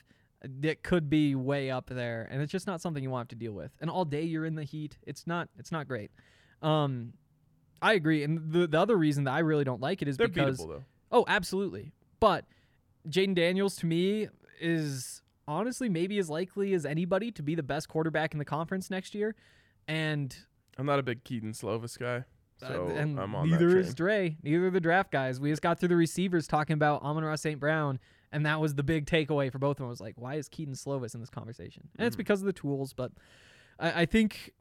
It 0.62 0.82
could 0.82 1.08
be 1.08 1.34
way 1.34 1.70
up 1.70 1.86
there, 1.88 2.28
and 2.30 2.42
it's 2.42 2.52
just 2.52 2.66
not 2.66 2.82
something 2.82 3.02
you 3.02 3.08
want 3.08 3.30
to 3.30 3.34
deal 3.36 3.52
with. 3.52 3.70
And 3.80 3.88
all 3.88 4.04
day 4.04 4.22
you're 4.24 4.44
in 4.44 4.56
the 4.56 4.64
heat. 4.64 4.98
It's 5.06 5.26
not. 5.26 5.48
It's 5.58 5.72
not 5.72 5.88
great. 5.88 6.10
Um, 6.60 7.14
I 7.80 7.94
agree. 7.94 8.22
And 8.24 8.52
the 8.52 8.66
the 8.66 8.78
other 8.78 8.96
reason 8.96 9.24
that 9.24 9.30
I 9.32 9.38
really 9.38 9.64
don't 9.64 9.80
like 9.80 10.02
it 10.02 10.08
is 10.08 10.18
They're 10.18 10.28
because. 10.28 10.60
Oh, 11.10 11.24
absolutely. 11.28 11.92
But 12.20 12.44
Jayden 13.08 13.34
Daniels 13.34 13.76
to 13.76 13.86
me 13.86 14.28
is 14.60 15.22
honestly 15.46 15.88
maybe 15.88 16.18
as 16.18 16.30
likely 16.30 16.72
as 16.74 16.86
anybody 16.86 17.30
to 17.32 17.42
be 17.42 17.54
the 17.54 17.62
best 17.62 17.88
quarterback 17.88 18.32
in 18.32 18.38
the 18.38 18.44
conference 18.44 18.90
next 18.90 19.14
year. 19.14 19.34
And 19.86 20.34
I'm 20.78 20.86
not 20.86 20.98
a 20.98 21.02
big 21.02 21.24
Kedon 21.24 21.52
Slovis 21.52 21.98
guy, 21.98 22.24
uh, 22.62 22.68
so 22.68 22.86
and 22.88 23.20
I'm 23.20 23.34
on 23.34 23.50
neither 23.50 23.78
is. 23.78 23.94
Dre. 23.94 24.36
Neither 24.42 24.66
are 24.66 24.70
the 24.70 24.80
draft 24.80 25.10
guys. 25.12 25.38
We 25.38 25.50
just 25.50 25.60
got 25.62 25.78
through 25.78 25.88
the 25.90 25.96
receivers 25.96 26.46
talking 26.46 26.74
about 26.74 27.02
Amon-Ra 27.02 27.36
St. 27.36 27.60
Brown, 27.60 27.98
and 28.32 28.46
that 28.46 28.60
was 28.60 28.74
the 28.74 28.82
big 28.82 29.04
takeaway 29.06 29.52
for 29.52 29.58
both 29.58 29.72
of 29.72 29.78
them. 29.80 29.88
Was 29.88 30.00
like, 30.00 30.14
why 30.16 30.36
is 30.36 30.48
Kedon 30.48 30.74
Slovis 30.74 31.14
in 31.14 31.20
this 31.20 31.30
conversation? 31.30 31.88
And 31.98 32.06
it's 32.06 32.16
Mhm. 32.16 32.18
because 32.18 32.40
of 32.40 32.46
the 32.46 32.52
tools, 32.54 32.92
but 32.94 33.12
I, 33.78 34.02
I 34.02 34.06
think 34.06 34.52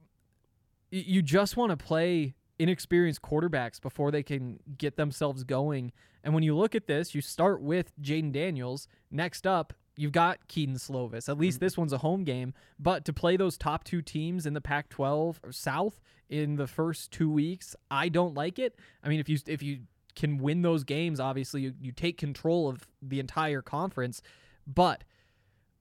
you 0.92 1.22
just 1.22 1.56
want 1.58 1.72
to 1.72 1.78
play 1.78 2.36
inexperienced 2.60 3.22
quarterbacks 3.22 3.82
before 3.82 4.12
they 4.12 4.24
can 4.24 4.60
get 4.78 4.96
themselves 4.96 5.44
going. 5.44 5.92
And 6.24 6.34
when 6.34 6.44
you 6.44 6.56
look 6.56 6.76
at 6.76 6.88
this, 6.88 7.14
you 7.14 7.22
start 7.22 7.62
with 7.62 7.92
Jayden 8.02 8.32
Daniels. 8.32 8.88
Next 9.12 9.46
up, 9.46 9.74
you've 9.96 10.12
got 10.12 10.48
Kedon 10.48 10.76
Slovis. 10.76 11.30
At 11.30 11.38
least 11.38 11.58
mm-hmm. 11.58 11.66
this 11.66 11.78
one's 11.78 11.94
a 11.94 11.98
home 12.00 12.24
game. 12.24 12.54
But 12.80 13.06
to 13.06 13.14
play 13.14 13.38
those 13.38 13.58
top 13.58 13.84
two 13.84 14.02
teams 14.02 14.46
in 14.46 14.54
the 14.54 14.62
Pac-12 14.62 15.38
or 15.44 15.52
South 15.52 16.00
in 16.30 16.56
the 16.56 16.68
first 16.68 17.12
two 17.12 17.30
weeks, 17.30 17.76
I 17.92 18.10
don't 18.10 18.34
like 18.34 18.60
it. 18.60 18.76
I 19.04 19.10
mean, 19.10 19.20
if 19.20 19.28
you 19.28 19.38
if 19.48 19.62
you 19.62 19.82
can 20.16 20.38
win 20.38 20.62
those 20.62 20.84
games, 20.84 21.20
obviously 21.20 21.62
you, 21.62 21.74
you 21.82 21.92
take 21.92 22.18
control 22.18 22.70
of 22.70 22.88
the 23.02 23.20
entire 23.20 23.62
conference. 23.62 24.22
But 24.68 25.04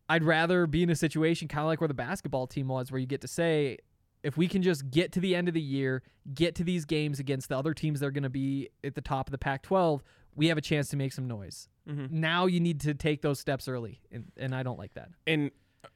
I'd 0.08 0.24
rather 0.24 0.66
be 0.66 0.82
in 0.82 0.90
a 0.90 0.96
situation 0.96 1.48
kind 1.48 1.62
of 1.62 1.66
like 1.68 1.80
where 1.80 1.88
the 1.88 1.94
basketball 1.94 2.46
team 2.46 2.68
was, 2.68 2.90
where 2.90 3.00
you 3.00 3.06
get 3.06 3.20
to 3.20 3.28
say, 3.28 3.78
if 4.22 4.36
we 4.36 4.46
can 4.48 4.62
just 4.62 4.90
get 4.90 5.12
to 5.12 5.20
the 5.20 5.34
end 5.34 5.48
of 5.48 5.54
the 5.54 5.60
year, 5.60 6.02
get 6.34 6.54
to 6.56 6.64
these 6.64 6.84
games 6.84 7.18
against 7.18 7.48
the 7.48 7.56
other 7.58 7.74
teams 7.74 8.00
that 8.00 8.06
are 8.06 8.10
going 8.12 8.22
to 8.22 8.30
be 8.30 8.68
at 8.84 8.94
the 8.94 9.00
top 9.00 9.26
of 9.28 9.32
the 9.32 9.38
Pac 9.38 9.62
12, 9.62 10.02
we 10.36 10.46
have 10.48 10.56
a 10.58 10.62
chance 10.62 10.88
to 10.88 10.96
make 10.96 11.12
some 11.12 11.26
noise. 11.26 11.68
Mhm. 11.88 12.10
Now 12.10 12.46
you 12.46 12.60
need 12.60 12.80
to 12.82 12.94
take 12.94 13.22
those 13.22 13.40
steps 13.40 13.66
early, 13.68 14.00
and, 14.10 14.30
and 14.36 14.54
I 14.54 14.62
don't 14.62 14.78
like 14.78 14.94
that. 14.94 15.10
And 15.26 15.50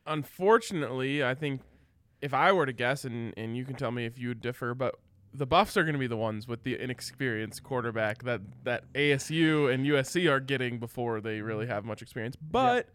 unfortunately, 0.06 1.22
I 1.24 1.34
think 1.34 1.60
if 2.20 2.34
I 2.34 2.52
were 2.52 2.66
to 2.66 2.72
guess, 2.72 3.04
and, 3.04 3.32
and 3.36 3.56
you 3.56 3.64
can 3.64 3.76
tell 3.76 3.90
me 3.92 4.04
if 4.06 4.18
you 4.18 4.28
would 4.28 4.40
differ, 4.40 4.74
but 4.74 4.96
the 5.32 5.46
Buffs 5.46 5.76
are 5.76 5.82
going 5.84 5.92
to 5.92 5.98
be 5.98 6.06
the 6.06 6.16
ones 6.16 6.48
with 6.48 6.62
the 6.62 6.80
inexperienced 6.80 7.62
quarterback 7.62 8.22
that 8.22 8.40
that 8.64 8.90
ASU 8.94 9.72
and 9.72 9.84
USC 9.84 10.30
are 10.30 10.40
getting 10.40 10.78
before 10.78 11.20
they 11.20 11.42
really 11.42 11.66
have 11.66 11.84
much 11.84 12.00
experience. 12.00 12.36
But 12.36 12.88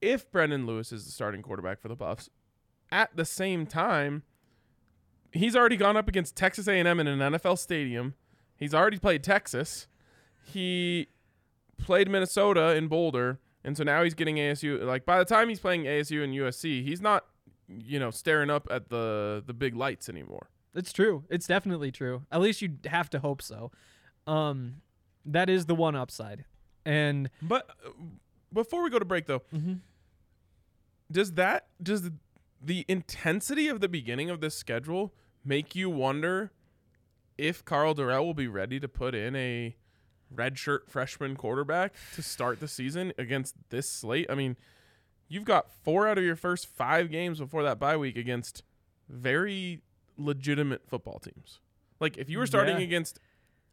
if 0.00 0.30
Brendan 0.30 0.66
Lewis 0.66 0.90
is 0.90 1.04
the 1.04 1.12
starting 1.12 1.42
quarterback 1.42 1.80
for 1.80 1.88
the 1.88 1.96
Buffs, 1.96 2.30
at 2.90 3.16
the 3.16 3.24
same 3.24 3.66
time, 3.66 4.22
he's 5.32 5.56
already 5.56 5.76
gone 5.76 5.96
up 5.96 6.08
against 6.08 6.36
Texas 6.36 6.68
A&M 6.68 6.86
in 7.00 7.06
an 7.06 7.18
NFL 7.18 7.58
stadium. 7.58 8.14
He's 8.56 8.74
already 8.74 8.98
played 8.98 9.22
Texas. 9.22 9.86
He 10.44 11.08
played 11.78 12.08
Minnesota 12.08 12.74
in 12.74 12.88
Boulder, 12.88 13.40
and 13.64 13.76
so 13.76 13.84
now 13.84 14.02
he's 14.02 14.14
getting 14.14 14.36
ASU. 14.36 14.82
Like 14.84 15.04
by 15.04 15.18
the 15.18 15.24
time 15.24 15.48
he's 15.48 15.60
playing 15.60 15.84
ASU 15.84 16.22
and 16.22 16.32
USC, 16.34 16.84
he's 16.84 17.00
not, 17.00 17.24
you 17.68 17.98
know, 17.98 18.10
staring 18.10 18.50
up 18.50 18.68
at 18.70 18.90
the 18.90 19.42
the 19.44 19.54
big 19.54 19.74
lights 19.74 20.08
anymore. 20.08 20.50
It's 20.74 20.92
true. 20.92 21.24
It's 21.30 21.46
definitely 21.46 21.90
true. 21.90 22.22
At 22.30 22.40
least 22.40 22.60
you 22.62 22.70
have 22.86 23.08
to 23.10 23.20
hope 23.20 23.42
so. 23.42 23.70
Um, 24.26 24.82
that 25.24 25.48
is 25.48 25.66
the 25.66 25.74
one 25.74 25.94
upside. 25.94 26.44
And 26.84 27.30
But 27.40 27.70
uh, 27.84 27.90
before 28.52 28.82
we 28.82 28.90
go 28.90 28.98
to 28.98 29.04
break, 29.04 29.26
though, 29.26 29.40
mm-hmm. 29.54 29.74
does 31.10 31.32
that 31.32 31.68
does 31.82 32.10
the, 32.66 32.84
intensity 32.88 33.68
of 33.68 33.80
the 33.80 33.88
beginning 33.88 34.30
of 34.30 34.40
this 34.40 34.54
schedule 34.54 35.12
make 35.44 35.74
you 35.74 35.90
wonder 35.90 36.52
if 37.36 37.64
Karl 37.64 37.94
Dorrell 37.94 38.24
will 38.24 38.34
be 38.34 38.48
ready 38.48 38.78
to 38.80 38.88
put 38.88 39.14
in 39.14 39.34
a 39.36 39.76
redshirt 40.34 40.88
freshman 40.88 41.36
quarterback 41.36 41.94
to 42.14 42.22
start 42.22 42.60
the 42.60 42.68
season 42.68 43.12
against 43.18 43.54
this 43.70 43.88
slate? 43.88 44.26
I 44.30 44.34
mean, 44.34 44.56
you've 45.28 45.44
got 45.44 45.70
four 45.82 46.08
out 46.08 46.18
of 46.18 46.24
your 46.24 46.36
first 46.36 46.66
five 46.66 47.10
games 47.10 47.38
before 47.40 47.62
that 47.64 47.78
bye 47.78 47.96
week 47.96 48.16
against 48.16 48.62
very 49.08 49.82
legitimate 50.16 50.88
football 50.88 51.18
teams. 51.18 51.60
Like 52.00 52.16
if 52.16 52.28
you 52.30 52.38
were 52.38 52.46
starting 52.46 52.76
Yeah. 52.78 52.84
against 52.84 53.18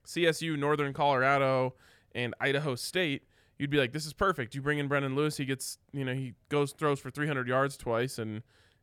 CSU, 0.06 0.58
Northern 0.58 0.94
Colorado, 0.94 1.76
and 2.14 2.34
Idaho 2.40 2.76
State, 2.76 3.24
you'd 3.58 3.70
be 3.70 3.78
like, 3.78 3.92
"This 3.94 4.06
is 4.06 4.14
perfect." 4.14 4.56
You 4.56 4.62
bring 4.62 4.80
in 4.80 4.88
Brendon 4.88 5.16
Lewis, 5.16 5.38
he 5.38 5.46
gets, 5.46 5.78
you 5.94 6.04
know, 6.04 6.14
he 6.14 6.34
goes 6.50 6.74
throws 6.74 7.00
for 7.00 7.10
300 7.12 7.48
yards 7.48 7.78
twice 7.78 8.18
and 8.18 8.42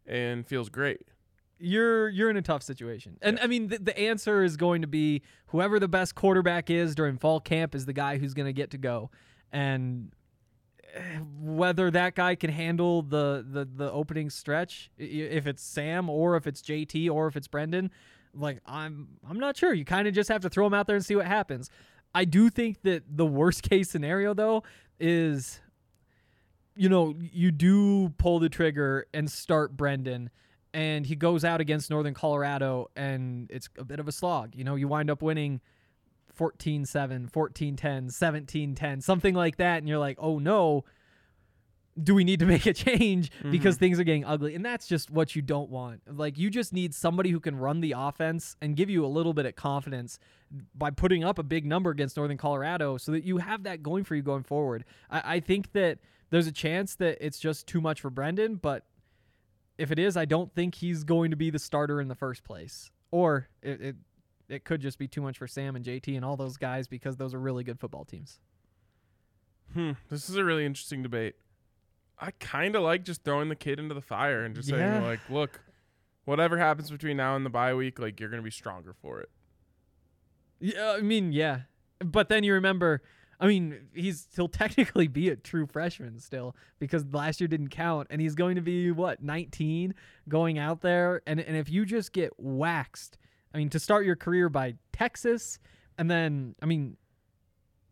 and 0.09 0.47
feels 0.47 0.69
great. 0.71 1.03
you're 1.61 2.09
you're 2.09 2.31
in 2.31 2.37
a 2.37 2.43
tough 2.43 2.63
situation. 2.63 3.19
And 3.23 3.39
I 3.41 3.47
mean, 3.47 3.69
the, 3.69 3.79
the 3.79 3.99
answer 3.99 4.43
is 4.45 4.57
going 4.57 4.83
to 4.83 4.89
be 4.89 5.23
whoever 5.49 5.79
the 5.79 5.89
best 5.89 6.15
quarterback 6.15 6.71
is 6.71 6.95
during 6.95 7.19
fall 7.19 7.41
camp 7.41 7.75
is 7.75 7.85
the 7.87 7.93
guy 7.93 8.19
who's 8.19 8.35
going 8.35 8.47
to 8.47 8.53
get 8.53 8.71
to 8.71 8.79
go, 8.79 9.11
and 9.53 10.13
eh, 10.95 11.19
whether 11.41 11.91
that 11.91 12.15
guy 12.15 12.35
can 12.37 12.51
handle 12.51 13.03
the 13.03 13.45
the 13.49 13.65
the 13.65 13.91
opening 13.93 14.31
stretch, 14.31 14.91
if 14.99 15.47
it's 15.47 15.63
Sam 15.63 16.09
or 16.09 16.37
if 16.37 16.47
it's 16.47 16.63
JT 16.63 17.11
or 17.11 17.27
if 17.27 17.37
it's 17.37 17.49
Brendon, 17.49 17.91
like 18.35 18.61
I'm 18.65 19.09
I'm 19.29 19.39
not 19.41 19.57
sure. 19.57 19.75
You 19.75 19.85
kind 19.85 20.07
of 20.09 20.15
just 20.15 20.29
have 20.29 20.43
to 20.43 20.49
throw 20.49 20.67
him 20.67 20.75
out 20.75 20.87
there 20.87 20.97
and 20.97 21.05
see 21.05 21.17
what 21.17 21.27
happens. 21.27 21.71
I 22.15 22.25
do 22.25 22.51
think 22.51 22.83
that 22.83 23.03
the 23.09 23.27
worst 23.27 23.63
case 23.69 23.91
scenario 23.91 24.33
though 24.33 24.63
is 25.01 25.61
you 26.79 26.89
know, 26.89 27.15
you 27.19 27.51
do 27.51 28.11
pull 28.19 28.39
the 28.39 28.49
trigger 28.49 29.07
and 29.13 29.29
start 29.29 29.77
Brendon, 29.77 30.31
and 30.73 31.05
he 31.05 31.17
goes 31.17 31.45
out 31.45 31.61
against 31.61 31.91
Northern 31.91 32.15
Colorado, 32.15 32.89
and 32.95 33.51
it's 33.51 33.69
a 33.77 33.85
bit 33.85 33.99
of 33.99 34.07
a 34.07 34.13
slog. 34.13 34.55
You 34.55 34.63
know, 34.63 34.77
you 34.77 34.87
wind 34.87 35.11
up 35.11 35.21
winning 35.21 35.61
14 36.35 36.85
7, 36.85 37.27
14 37.27 37.75
10, 37.75 38.11
17 38.11 38.75
10, 38.77 39.01
something 39.01 39.35
like 39.35 39.57
that, 39.57 39.79
and 39.79 39.89
you're 39.89 39.99
like, 39.99 40.19
oh 40.21 40.39
no, 40.39 40.85
do 42.01 42.15
we 42.15 42.23
need 42.23 42.39
to 42.39 42.47
make 42.55 42.65
a 42.65 42.73
change 42.73 43.33
mm-hmm. 43.33 43.51
because 43.51 43.77
things 43.77 43.99
are 43.99 44.05
getting 44.05 44.25
ugly? 44.25 44.55
And 44.55 44.65
that's 44.65 44.87
just 44.87 45.11
what 45.11 45.35
you 45.35 45.43
don't 45.43 45.71
want. 45.71 46.03
Like, 46.07 46.39
you 46.39 46.49
just 46.49 46.73
need 46.73 46.95
somebody 46.95 47.31
who 47.31 47.41
can 47.41 47.57
run 47.57 47.81
the 47.81 47.95
offense 47.97 48.55
and 48.63 48.77
give 48.77 48.89
you 48.89 49.05
a 49.05 49.09
little 49.09 49.35
bit 49.35 49.47
of 49.47 49.57
confidence 49.57 50.21
by 50.77 50.91
putting 50.91 51.25
up 51.25 51.41
a 51.41 51.43
big 51.43 51.67
number 51.67 51.91
against 51.91 52.17
Northern 52.17 52.39
Colorado 52.39 52.99
so 52.99 53.11
that 53.11 53.25
you 53.25 53.39
have 53.39 53.65
that 53.65 53.83
going 53.83 54.05
for 54.05 54.15
you 54.15 54.23
going 54.23 54.45
forward. 54.45 54.85
I, 55.11 55.23
I 55.25 55.41
think 55.41 55.73
that 55.73 55.99
there's 56.31 56.47
a 56.47 56.53
chance 56.53 56.95
that 56.97 57.19
it's 57.25 57.39
just 57.39 57.67
too 57.67 57.81
much 57.81 58.01
for 58.01 58.11
Brendon, 58.11 58.57
but 58.57 58.85
if 59.79 59.91
it 59.91 59.99
is, 59.99 60.17
I 60.17 60.25
don't 60.25 60.53
think 60.55 60.75
he's 60.77 61.05
going 61.05 61.31
to 61.31 61.37
be 61.37 61.51
the 61.51 61.59
starter 61.59 62.01
in 62.01 62.09
the 62.09 62.15
first 62.15 62.45
place. 62.45 62.91
Or 63.11 63.49
it, 63.63 63.81
it 63.81 63.97
it 64.49 64.65
could 64.65 64.81
just 64.81 64.99
be 64.99 65.07
too 65.09 65.21
much 65.23 65.39
for 65.39 65.47
Sam 65.47 65.77
and 65.77 65.85
JT 65.85 66.15
and 66.17 66.25
all 66.25 66.37
those 66.37 66.57
guys 66.57 66.89
because 66.89 67.17
those 67.17 67.35
are 67.35 67.39
really 67.41 67.65
good 67.65 67.79
football 67.79 68.05
teams. 68.05 68.41
Hmm, 69.75 69.93
this 70.09 70.29
is 70.31 70.37
a 70.37 70.45
really 70.45 70.65
interesting 70.65 71.03
debate. 71.03 71.35
I 72.19 72.31
kind 72.33 72.75
of 72.75 72.83
like 72.83 73.05
just 73.05 73.23
throwing 73.25 73.49
the 73.51 73.55
kid 73.57 73.79
into 73.79 73.95
the 73.95 74.01
fire 74.01 74.45
and 74.45 74.55
just 74.55 74.69
saying 74.69 74.81
Yeah. 74.81 75.03
like, 75.03 75.21
look, 75.31 75.61
whatever 76.25 76.57
happens 76.59 76.91
between 76.91 77.17
now 77.19 77.37
and 77.37 77.45
the 77.47 77.51
bye 77.51 77.75
week, 77.75 77.99
like 77.99 78.19
you're 78.19 78.31
gonna 78.31 78.43
be 78.43 78.51
stronger 78.51 78.95
for 79.01 79.21
it. 79.21 79.31
Yeah, 80.61 80.93
I 80.99 81.01
mean, 81.03 81.33
yeah. 81.33 81.61
But 82.05 82.29
then 82.29 82.43
you 82.43 82.55
remember, 82.55 83.03
I 83.41 83.47
mean, 83.47 83.89
he's 83.95 84.29
he'll 84.35 84.49
technically 84.49 85.09
be 85.09 85.29
a 85.29 85.37
true 85.37 85.67
freshman 85.67 86.19
still 86.19 86.57
because 86.79 87.05
last 87.13 87.41
year 87.41 87.49
didn't 87.49 87.69
count, 87.69 88.09
and 88.11 88.21
he's 88.21 88.35
going 88.35 88.57
to 88.57 88.63
be 88.63 88.91
what 88.91 89.23
19 89.23 89.95
going 90.29 90.59
out 90.59 90.81
there, 90.81 91.23
and 91.27 91.41
and 91.41 91.57
if 91.57 91.71
you 91.71 91.85
just 91.85 92.13
get 92.13 92.33
waxed, 92.39 93.19
I 93.55 93.59
mean, 93.59 93.71
to 93.71 93.79
start 93.79 94.05
your 94.05 94.17
career 94.17 94.49
by 94.49 94.75
Texas, 94.93 95.59
and 95.97 96.11
then 96.11 96.55
I 96.63 96.67
mean. 96.67 96.97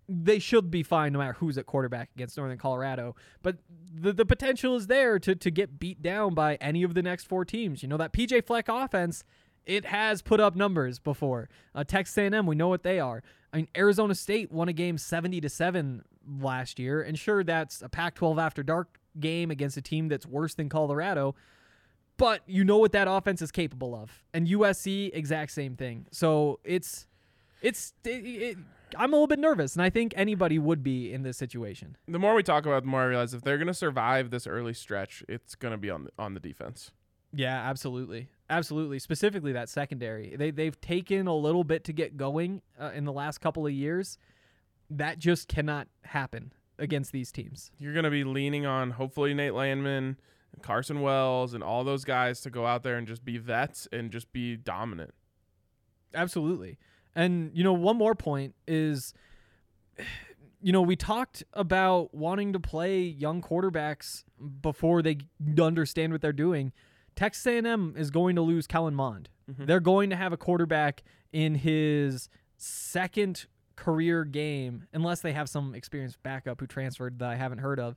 They 0.09 0.39
should 0.39 0.71
be 0.71 0.85
fine 0.85 1.13
no 1.13 1.19
matter 1.19 1.33
who's 1.33 1.59
at 1.59 1.67
quarterback 1.67 2.11
against 2.15 2.37
Northern 2.37 2.59
Colorado, 2.59 3.17
but 3.43 3.57
the 3.93 4.13
the 4.13 4.25
potential 4.25 4.77
is 4.77 4.87
there 4.87 5.19
to 5.19 5.35
to 5.35 5.51
get 5.51 5.81
beat 5.81 6.01
down 6.01 6.33
by 6.33 6.55
any 6.61 6.85
of 6.85 6.95
the 6.95 7.03
next 7.03 7.25
four 7.25 7.45
teams. 7.45 7.83
You 7.83 7.89
know 7.89 7.97
that 7.97 8.13
PJ 8.13 8.47
Fleck 8.47 8.69
offense 8.69 9.25
it 9.67 9.85
has 9.87 10.23
put 10.23 10.41
up 10.41 10.55
numbers 10.55 10.99
before. 10.99 11.49
Uh, 11.75 11.85
Texas 11.85 12.17
A&M, 12.17 12.47
we 12.47 12.55
know 12.55 12.69
what 12.69 12.85
they 12.85 13.01
are. 13.01 13.23
I 13.53 13.59
mean, 13.59 13.69
Arizona 13.77 14.15
State 14.15 14.53
won 14.53 14.69
a 14.69 14.73
game 14.73 14.99
70 14.99 15.41
to 15.41 15.49
7 15.49 16.03
last 16.41 16.79
year, 16.79 17.03
and 17.03 17.19
sure 17.19 17.45
that's 17.45 17.83
a 17.83 17.89
Pac-12 17.89 18.41
after 18.41 18.63
dark 18.63 18.99
game 19.19 19.51
against 19.51 19.77
a 19.77 19.83
team 19.83 20.09
that's 20.09 20.27
worse 20.27 20.55
than 20.55 20.69
Colorado, 20.69 21.35
but 22.17 22.43
you 22.47 22.65
know 22.65 22.79
what 22.79 22.93
that 22.93 23.09
offense 23.09 23.41
is 23.43 23.51
capable 23.51 23.95
of. 23.95 24.25
And 24.35 24.47
USC 24.47 25.11
exact 25.15 25.53
same 25.53 25.77
thing. 25.77 26.07
So, 26.11 26.61
it's 26.65 27.07
it's 27.63 27.95
it, 28.05 28.09
it, 28.09 28.59
I'm 28.97 29.13
a 29.13 29.17
little 29.17 29.27
bit 29.27 29.39
nervous, 29.39 29.75
and 29.75 29.83
I 29.83 29.91
think 29.91 30.13
anybody 30.17 30.59
would 30.59 30.83
be 30.83 31.13
in 31.13 31.23
this 31.23 31.37
situation. 31.37 31.97
The 32.07 32.19
more 32.19 32.35
we 32.35 32.43
talk 32.43 32.67
about, 32.67 32.79
it, 32.79 32.81
the 32.83 32.91
more 32.91 33.03
I 33.03 33.07
realize 33.07 33.35
if 33.35 33.43
they're 33.43 33.59
gonna 33.59 33.75
survive 33.75 34.31
this 34.31 34.47
early 34.47 34.75
stretch, 34.75 35.25
it's 35.29 35.55
gonna 35.55 35.79
be 35.79 35.91
on 35.91 36.05
the, 36.05 36.11
on 36.19 36.35
the 36.35 36.41
defense. 36.41 36.93
Yeah, 37.37 37.69
absolutely. 37.69 38.29
Absolutely. 38.49 38.99
Specifically 38.99 39.53
that 39.53 39.69
secondary. 39.69 40.37
They 40.37 40.51
they've 40.51 40.81
taken 40.81 41.27
a 41.27 41.35
little 41.35 41.65
bit 41.65 41.85
to 41.85 41.93
get 41.93 42.17
going 42.17 42.63
uh, 42.81 42.93
in 42.95 43.05
the 43.05 43.13
last 43.13 43.39
couple 43.39 43.67
of 43.67 43.73
years. 43.73 44.19
That 44.89 45.19
just 45.19 45.47
cannot 45.49 45.89
happen 46.03 46.53
against 46.79 47.13
these 47.13 47.31
teams. 47.31 47.73
You're 47.79 47.93
gonna 47.93 48.11
be 48.11 48.25
leaning 48.25 48.65
on 48.65 48.93
hopefully 48.93 49.35
Nate 49.35 49.53
Landman, 49.53 50.17
and 50.53 50.63
Carson 50.63 51.03
Wells, 51.03 51.53
and 51.53 51.63
all 51.63 51.85
those 51.85 52.05
guys 52.05 52.41
to 52.43 52.51
go 52.51 52.65
out 52.65 52.83
there 52.83 52.97
and 52.97 53.07
just 53.07 53.25
be 53.25 53.37
vets 53.37 53.87
and 53.93 54.11
just 54.11 54.33
be 54.33 54.57
dominant. 54.57 55.13
Absolutely. 56.15 56.79
And 57.15 57.51
you 57.53 57.65
know, 57.65 57.75
one 57.75 57.97
more 57.97 58.15
point 58.15 58.55
is 58.67 59.13
you 60.63 60.73
know, 60.73 60.83
we 60.83 60.97
talked 60.97 61.45
about 61.53 62.15
wanting 62.15 62.55
to 62.55 62.59
play 62.59 63.01
young 63.01 63.43
quarterbacks 63.43 64.25
before 64.63 65.03
they 65.03 65.19
understand 65.61 66.13
what 66.13 66.23
they're 66.23 66.33
doing. 66.33 66.73
Texas 67.17 67.47
A&M 67.47 67.95
is 67.97 68.11
going 68.11 68.37
to 68.37 68.43
lose 68.43 68.67
Kellen 68.67 68.95
Mond. 68.95 69.29
They're 69.49 69.81
going 69.81 70.11
to 70.11 70.17
have 70.17 70.33
a 70.33 70.37
quarterback 70.37 71.03
in 71.33 71.55
his 71.57 72.29
second 72.57 73.47
career 73.77 74.25
game, 74.25 74.87
unless 74.93 75.21
they 75.21 75.33
have 75.33 75.49
some 75.49 75.75
experienced 75.75 76.23
backup 76.23 76.61
who 76.61 76.67
transferred 76.67 77.19
that 77.21 77.29
I 77.31 77.37
haven't 77.37 77.59
heard 77.59 77.79
of. 77.81 77.97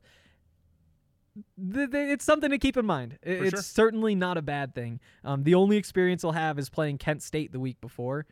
Th- 1.74 1.90
th- 1.90 2.10
It's 2.12 2.26
something 2.26 2.50
to 2.52 2.58
keep 2.58 2.76
in 2.78 2.86
mind. 2.86 3.18
I- 3.24 3.38
For 3.38 3.44
It's 3.46 3.50
sure. 3.52 3.62
certainly 3.62 4.14
not 4.16 4.38
a 4.38 4.42
bad 4.42 4.76
thing. 4.76 5.00
Um, 5.24 5.44
the 5.44 5.56
only 5.56 5.78
experience 5.78 6.22
he'll 6.22 6.34
have 6.34 6.60
is 6.60 6.70
playing 6.70 6.98
Kent 6.98 7.22
State 7.24 7.52
the 7.52 7.60
week 7.60 7.80
before. 7.82 8.26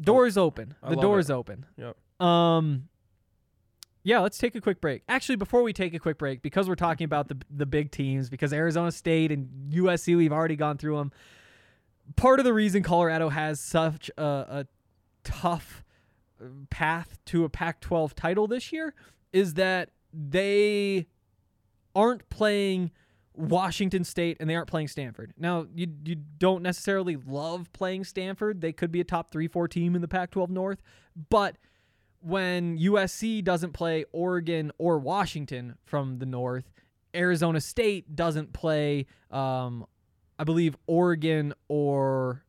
Doors 0.00 0.36
open. 0.36 0.74
I 0.82 0.90
The 0.90 0.96
door's 0.96 1.30
it. 1.30 1.34
open. 1.34 1.66
Yep. 1.76 1.96
Um, 2.26 2.88
yeah, 4.08 4.20
let's 4.20 4.38
take 4.38 4.54
a 4.54 4.60
quick 4.62 4.80
break. 4.80 5.02
Actually, 5.06 5.36
before 5.36 5.62
we 5.62 5.74
take 5.74 5.92
a 5.92 5.98
quick 5.98 6.16
break, 6.16 6.40
because 6.40 6.66
we're 6.66 6.76
talking 6.76 7.04
about 7.04 7.28
the 7.28 7.36
the 7.54 7.66
big 7.66 7.90
teams, 7.90 8.30
because 8.30 8.54
Arizona 8.54 8.90
State 8.90 9.30
and 9.30 9.70
USC, 9.70 10.16
we've 10.16 10.32
already 10.32 10.56
gone 10.56 10.78
through 10.78 10.96
them. 10.96 11.12
Part 12.16 12.38
of 12.38 12.46
the 12.46 12.54
reason 12.54 12.82
Colorado 12.82 13.28
has 13.28 13.60
such 13.60 14.10
a, 14.16 14.24
a 14.24 14.66
tough 15.24 15.84
uh, 16.40 16.46
path 16.70 17.18
to 17.26 17.44
a 17.44 17.50
Pac-12 17.50 18.14
title 18.14 18.46
this 18.46 18.72
year 18.72 18.94
is 19.34 19.54
that 19.54 19.90
they 20.14 21.06
aren't 21.94 22.26
playing 22.30 22.90
Washington 23.34 24.04
State 24.04 24.38
and 24.40 24.48
they 24.48 24.54
aren't 24.54 24.68
playing 24.68 24.88
Stanford. 24.88 25.34
Now, 25.36 25.66
you 25.74 25.86
you 26.06 26.16
don't 26.38 26.62
necessarily 26.62 27.18
love 27.26 27.70
playing 27.74 28.04
Stanford. 28.04 28.62
They 28.62 28.72
could 28.72 28.90
be 28.90 29.02
a 29.02 29.04
top 29.04 29.30
3-4 29.30 29.68
team 29.68 29.94
in 29.94 30.00
the 30.00 30.08
Pac-12 30.08 30.48
North, 30.48 30.80
but 31.28 31.58
when 32.20 32.78
USC 32.78 33.42
doesn't 33.42 33.72
play 33.72 34.04
Oregon 34.12 34.72
or 34.78 34.98
Washington 34.98 35.76
from 35.84 36.18
the 36.18 36.26
north, 36.26 36.70
Arizona 37.14 37.60
State 37.60 38.14
doesn't 38.14 38.52
play 38.52 39.06
um, 39.30 39.86
I 40.38 40.44
believe 40.44 40.76
Oregon 40.86 41.52
or 41.66 42.44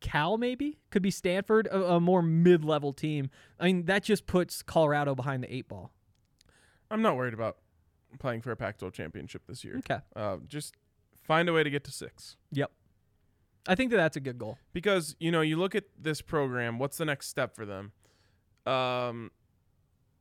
Cal 0.00 0.38
maybe 0.38 0.78
could 0.90 1.02
be 1.02 1.10
Stanford, 1.10 1.66
a, 1.66 1.94
a 1.94 2.00
more 2.00 2.22
mid-level 2.22 2.92
team. 2.92 3.30
I 3.58 3.66
mean, 3.66 3.84
that 3.84 4.02
just 4.02 4.26
puts 4.26 4.62
Colorado 4.62 5.14
behind 5.14 5.42
the 5.44 5.54
eight 5.54 5.68
ball. 5.68 5.92
I'm 6.90 7.02
not 7.02 7.16
worried 7.16 7.34
about 7.34 7.58
playing 8.18 8.40
for 8.40 8.50
a 8.50 8.56
Pac-12 8.56 8.92
championship 8.92 9.42
this 9.46 9.62
year. 9.62 9.76
Okay. 9.78 9.98
Uh, 10.16 10.38
just 10.48 10.74
find 11.22 11.48
a 11.48 11.52
way 11.52 11.62
to 11.62 11.70
get 11.70 11.84
to 11.84 11.90
six. 11.92 12.36
Yep. 12.52 12.72
I 13.68 13.74
think 13.74 13.90
that 13.90 13.98
that's 13.98 14.16
a 14.16 14.20
good 14.20 14.38
goal. 14.38 14.56
because 14.72 15.14
you 15.20 15.30
know 15.30 15.42
you 15.42 15.56
look 15.58 15.74
at 15.74 15.84
this 15.96 16.22
program 16.22 16.78
what's 16.78 16.96
the 16.96 17.04
next 17.04 17.28
step 17.28 17.54
for 17.54 17.66
them 17.66 17.92
um 18.70 19.30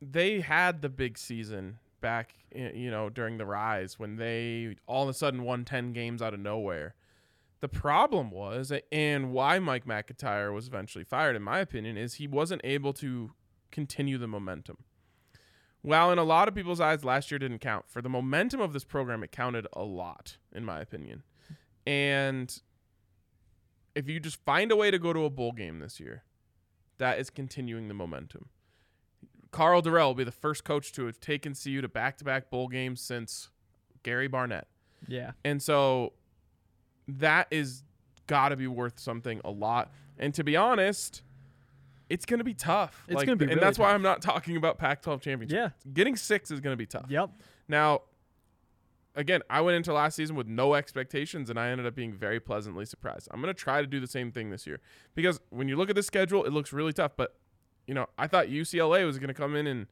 they 0.01 0.39
had 0.41 0.81
the 0.81 0.89
big 0.89 1.17
season 1.17 1.77
back 2.01 2.33
you 2.53 2.89
know 2.89 3.09
during 3.09 3.37
the 3.37 3.45
rise 3.45 3.99
when 3.99 4.15
they 4.15 4.75
all 4.87 5.03
of 5.03 5.09
a 5.09 5.13
sudden 5.13 5.43
won 5.43 5.65
10 5.65 5.93
games 5.93 6.21
out 6.21 6.33
of 6.33 6.39
nowhere. 6.39 6.95
The 7.61 7.67
problem 7.67 8.31
was 8.31 8.71
and 8.91 9.31
why 9.31 9.59
Mike 9.59 9.85
MacIntyre 9.85 10.51
was 10.51 10.67
eventually 10.67 11.03
fired 11.03 11.35
in 11.35 11.43
my 11.43 11.59
opinion 11.59 11.97
is 11.97 12.15
he 12.15 12.27
wasn't 12.27 12.61
able 12.63 12.93
to 12.93 13.31
continue 13.71 14.17
the 14.17 14.27
momentum. 14.27 14.77
While 15.81 16.11
in 16.11 16.17
a 16.17 16.23
lot 16.23 16.47
of 16.47 16.55
people's 16.55 16.81
eyes 16.81 17.05
last 17.05 17.31
year 17.31 17.39
didn't 17.39 17.59
count 17.59 17.85
for 17.87 18.01
the 18.01 18.09
momentum 18.09 18.61
of 18.61 18.73
this 18.73 18.85
program 18.85 19.23
it 19.23 19.31
counted 19.31 19.67
a 19.73 19.83
lot 19.83 20.37
in 20.53 20.65
my 20.65 20.79
opinion. 20.79 21.23
And 21.85 22.61
if 23.95 24.07
you 24.07 24.19
just 24.19 24.43
find 24.45 24.71
a 24.71 24.75
way 24.75 24.91
to 24.91 24.99
go 24.99 25.11
to 25.11 25.25
a 25.25 25.29
bowl 25.29 25.51
game 25.51 25.79
this 25.79 25.99
year, 25.99 26.23
that 26.99 27.19
is 27.19 27.29
continuing 27.29 27.87
the 27.87 27.93
momentum. 27.93 28.47
Karl 29.51 29.81
Dorrell 29.81 30.07
will 30.09 30.13
be 30.13 30.23
the 30.23 30.31
first 30.31 30.63
coach 30.63 30.91
to 30.93 31.05
have 31.07 31.19
taken 31.19 31.55
CU 31.55 31.81
to 31.81 31.87
back-to-back 31.87 32.49
bowl 32.51 32.67
games 32.67 33.01
since 33.01 33.49
Gary 34.03 34.27
Barnett, 34.27 34.67
Yeah. 35.07 35.31
and 35.43 35.61
so 35.61 36.13
that 37.07 37.47
is 37.49 37.83
got 38.27 38.49
to 38.49 38.55
be 38.55 38.67
worth 38.67 38.99
something 38.99 39.41
a 39.43 39.49
lot. 39.49 39.91
And 40.19 40.33
to 40.35 40.43
be 40.43 40.55
honest, 40.55 41.23
it's 42.09 42.25
going 42.25 42.37
to 42.37 42.43
be 42.43 42.53
tough. 42.53 43.03
It's 43.07 43.15
Like, 43.15 43.25
gonna 43.25 43.35
be 43.37 43.45
and 43.45 43.49
really 43.55 43.59
that's 43.61 43.79
why. 43.79 43.91
I'm 43.93 44.03
not 44.03 44.21
talking 44.21 44.55
about 44.55 44.77
Pac-12 44.77 45.21
championship. 45.21 45.55
Yeah. 45.85 45.91
getting 45.93 46.15
six 46.15 46.51
is 46.51 46.59
going 46.59 46.73
to 46.73 46.77
be 46.77 46.85
tough. 46.85 47.05
Yep. 47.09 47.31
Now, 47.67 48.01
again, 49.15 49.41
I 49.49 49.61
went 49.61 49.75
into 49.75 49.93
last 49.93 50.15
season 50.15 50.35
with 50.35 50.47
no 50.47 50.73
expectations, 50.73 51.49
and 51.49 51.59
I 51.59 51.69
ended 51.69 51.85
up 51.85 51.95
being 51.95 52.13
very 52.13 52.39
pleasantly 52.39 52.85
surprised. 52.85 53.27
I'm 53.31 53.41
going 53.41 53.53
to 53.53 53.59
try 53.59 53.81
to 53.81 53.87
do 53.87 53.99
the 53.99 54.07
same 54.07 54.31
thing 54.31 54.49
this 54.49 54.65
year 54.67 54.79
because 55.15 55.39
when 55.49 55.67
you 55.67 55.75
look 55.75 55.89
at 55.89 55.95
the 55.95 56.03
schedule, 56.03 56.45
it 56.45 56.53
looks 56.53 56.73
really 56.73 56.93
tough. 56.93 57.13
But 57.15 57.35
you 57.87 57.93
know, 57.93 58.07
I 58.17 58.27
thought 58.27 58.47
UCLA 58.47 59.05
was 59.05 59.17
going 59.17 59.29
to 59.29 59.33
come 59.33 59.55
in 59.55 59.67
and 59.67 59.87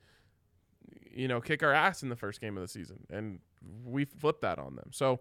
you 1.12 1.28
know 1.28 1.42
kick 1.42 1.64
our 1.64 1.74
ass 1.74 2.04
in 2.04 2.10
the 2.10 2.16
first 2.16 2.42
game 2.42 2.58
of 2.58 2.62
the 2.62 2.68
season, 2.68 3.06
and 3.10 3.40
we 3.86 4.06
flipped 4.06 4.42
that 4.42 4.60
on 4.60 4.76
them. 4.76 4.90
So 4.92 5.20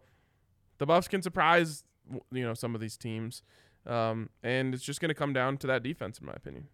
the 0.79 0.87
Buffs 0.87 1.09
can 1.09 1.23
surprise 1.23 1.85
you 2.31 2.45
know 2.45 2.55
some 2.55 2.75
of 2.75 2.81
these 2.81 2.97
teams, 2.97 3.43
um, 3.87 4.31
and 4.43 4.75
it's 4.75 4.85
just 4.85 5.01
going 5.01 5.09
to 5.09 5.15
come 5.15 5.33
down 5.33 5.57
to 5.59 5.67
that 5.67 5.83
defense, 5.83 6.19
in 6.19 6.27
my 6.27 6.35
opinion. 6.35 6.69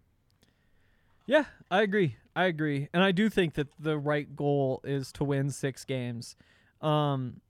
Yeah, 1.25 1.45
I 1.71 1.81
agree. 1.81 2.17
I 2.35 2.45
agree. 2.45 2.89
And 2.93 3.01
I 3.01 3.11
do 3.11 3.29
think 3.29 3.53
that 3.53 3.67
the 3.79 3.97
right 3.97 4.35
goal 4.35 4.81
is 4.83 5.11
to 5.13 5.23
win 5.23 5.51
six 5.51 5.85
games. 5.85 6.35
Um, 6.83 7.41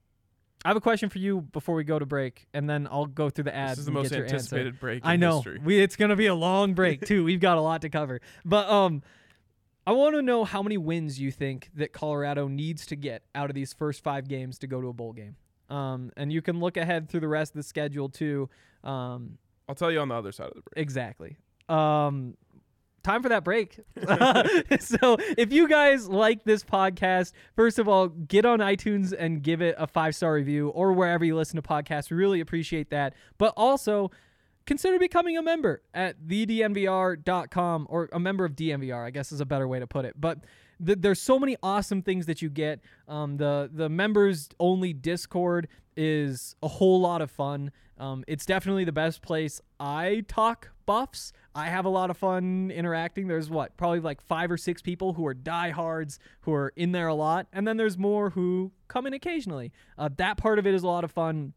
I 0.64 0.68
have 0.68 0.76
a 0.78 0.80
question 0.80 1.10
for 1.10 1.18
you 1.18 1.42
before 1.42 1.74
we 1.74 1.84
go 1.84 1.98
to 1.98 2.06
break, 2.06 2.46
and 2.54 2.68
then 2.68 2.88
I'll 2.90 3.04
go 3.04 3.28
through 3.28 3.44
the 3.44 3.54
ads. 3.54 3.72
This 3.72 3.78
is 3.80 3.84
the 3.86 3.92
most 3.92 4.12
your 4.12 4.22
answer. 4.22 4.34
anticipated 4.36 4.80
break. 4.80 5.02
I 5.04 5.16
know 5.16 5.36
history. 5.36 5.60
we. 5.62 5.82
It's 5.82 5.96
gonna 5.96 6.16
be 6.16 6.26
a 6.26 6.34
long 6.34 6.72
break 6.72 7.04
too. 7.04 7.22
We've 7.24 7.40
got 7.40 7.58
a 7.58 7.60
lot 7.60 7.82
to 7.82 7.90
cover, 7.90 8.20
but 8.46 8.68
um, 8.70 9.02
I 9.86 9.92
want 9.92 10.14
to 10.14 10.22
know 10.22 10.44
how 10.44 10.62
many 10.62 10.78
wins 10.78 11.20
you 11.20 11.30
think 11.30 11.70
that 11.74 11.92
Colorado 11.92 12.48
needs 12.48 12.86
to 12.86 12.96
get 12.96 13.24
out 13.34 13.50
of 13.50 13.54
these 13.54 13.74
first 13.74 14.02
five 14.02 14.26
games 14.26 14.58
to 14.60 14.66
go 14.66 14.80
to 14.80 14.88
a 14.88 14.92
bowl 14.94 15.12
game. 15.12 15.36
Um, 15.68 16.12
and 16.16 16.32
you 16.32 16.40
can 16.40 16.60
look 16.60 16.76
ahead 16.76 17.08
through 17.10 17.20
the 17.20 17.28
rest 17.28 17.52
of 17.52 17.56
the 17.56 17.62
schedule 17.62 18.08
too. 18.08 18.48
Um, 18.82 19.38
I'll 19.68 19.74
tell 19.74 19.90
you 19.90 20.00
on 20.00 20.08
the 20.08 20.14
other 20.14 20.32
side 20.32 20.48
of 20.48 20.54
the 20.54 20.62
break. 20.62 20.82
Exactly. 20.82 21.36
Um, 21.68 22.36
time 23.04 23.22
for 23.22 23.28
that 23.28 23.44
break. 23.44 23.78
so, 24.80 25.16
if 25.38 25.52
you 25.52 25.68
guys 25.68 26.08
like 26.08 26.44
this 26.44 26.64
podcast, 26.64 27.32
first 27.54 27.78
of 27.78 27.88
all, 27.88 28.08
get 28.08 28.44
on 28.44 28.58
iTunes 28.58 29.14
and 29.16 29.42
give 29.42 29.62
it 29.62 29.76
a 29.78 29.86
five 29.86 30.16
star 30.16 30.34
review 30.34 30.68
or 30.70 30.92
wherever 30.92 31.24
you 31.24 31.36
listen 31.36 31.56
to 31.56 31.62
podcasts. 31.62 32.10
We 32.10 32.16
really 32.16 32.40
appreciate 32.40 32.90
that. 32.90 33.14
But 33.38 33.52
also, 33.56 34.10
consider 34.66 34.98
becoming 34.98 35.36
a 35.36 35.42
member 35.42 35.82
at 35.92 36.20
thednvr.com 36.26 37.86
or 37.88 38.08
a 38.12 38.18
member 38.18 38.44
of 38.44 38.52
DNVR, 38.52 39.04
I 39.04 39.10
guess 39.10 39.30
is 39.30 39.40
a 39.40 39.46
better 39.46 39.68
way 39.68 39.78
to 39.78 39.86
put 39.86 40.04
it. 40.04 40.14
But 40.20 40.38
th- 40.84 40.98
there's 41.00 41.20
so 41.20 41.38
many 41.38 41.56
awesome 41.62 42.02
things 42.02 42.26
that 42.26 42.42
you 42.42 42.50
get. 42.50 42.80
Um, 43.08 43.36
the 43.36 43.70
the 43.72 43.88
members 43.88 44.48
only 44.58 44.92
Discord 44.92 45.68
is 45.96 46.56
a 46.62 46.68
whole 46.68 47.00
lot 47.00 47.22
of 47.22 47.30
fun. 47.30 47.70
Um, 47.98 48.24
it's 48.26 48.44
definitely 48.44 48.84
the 48.84 48.92
best 48.92 49.22
place 49.22 49.60
I 49.78 50.24
talk 50.26 50.70
buffs. 50.86 51.32
I 51.54 51.66
have 51.66 51.84
a 51.84 51.88
lot 51.88 52.10
of 52.10 52.16
fun 52.16 52.72
interacting. 52.74 53.28
There's 53.28 53.48
what 53.48 53.76
probably 53.76 54.00
like 54.00 54.20
five 54.20 54.50
or 54.50 54.56
six 54.56 54.82
people 54.82 55.12
who 55.12 55.24
are 55.26 55.34
diehards 55.34 56.18
who 56.40 56.52
are 56.52 56.72
in 56.76 56.92
there 56.92 57.06
a 57.06 57.14
lot, 57.14 57.46
and 57.52 57.66
then 57.66 57.76
there's 57.76 57.96
more 57.96 58.30
who 58.30 58.72
come 58.88 59.06
in 59.06 59.14
occasionally. 59.14 59.72
Uh, 59.96 60.08
that 60.16 60.36
part 60.36 60.58
of 60.58 60.66
it 60.66 60.74
is 60.74 60.82
a 60.82 60.86
lot 60.86 61.04
of 61.04 61.12
fun 61.12 61.52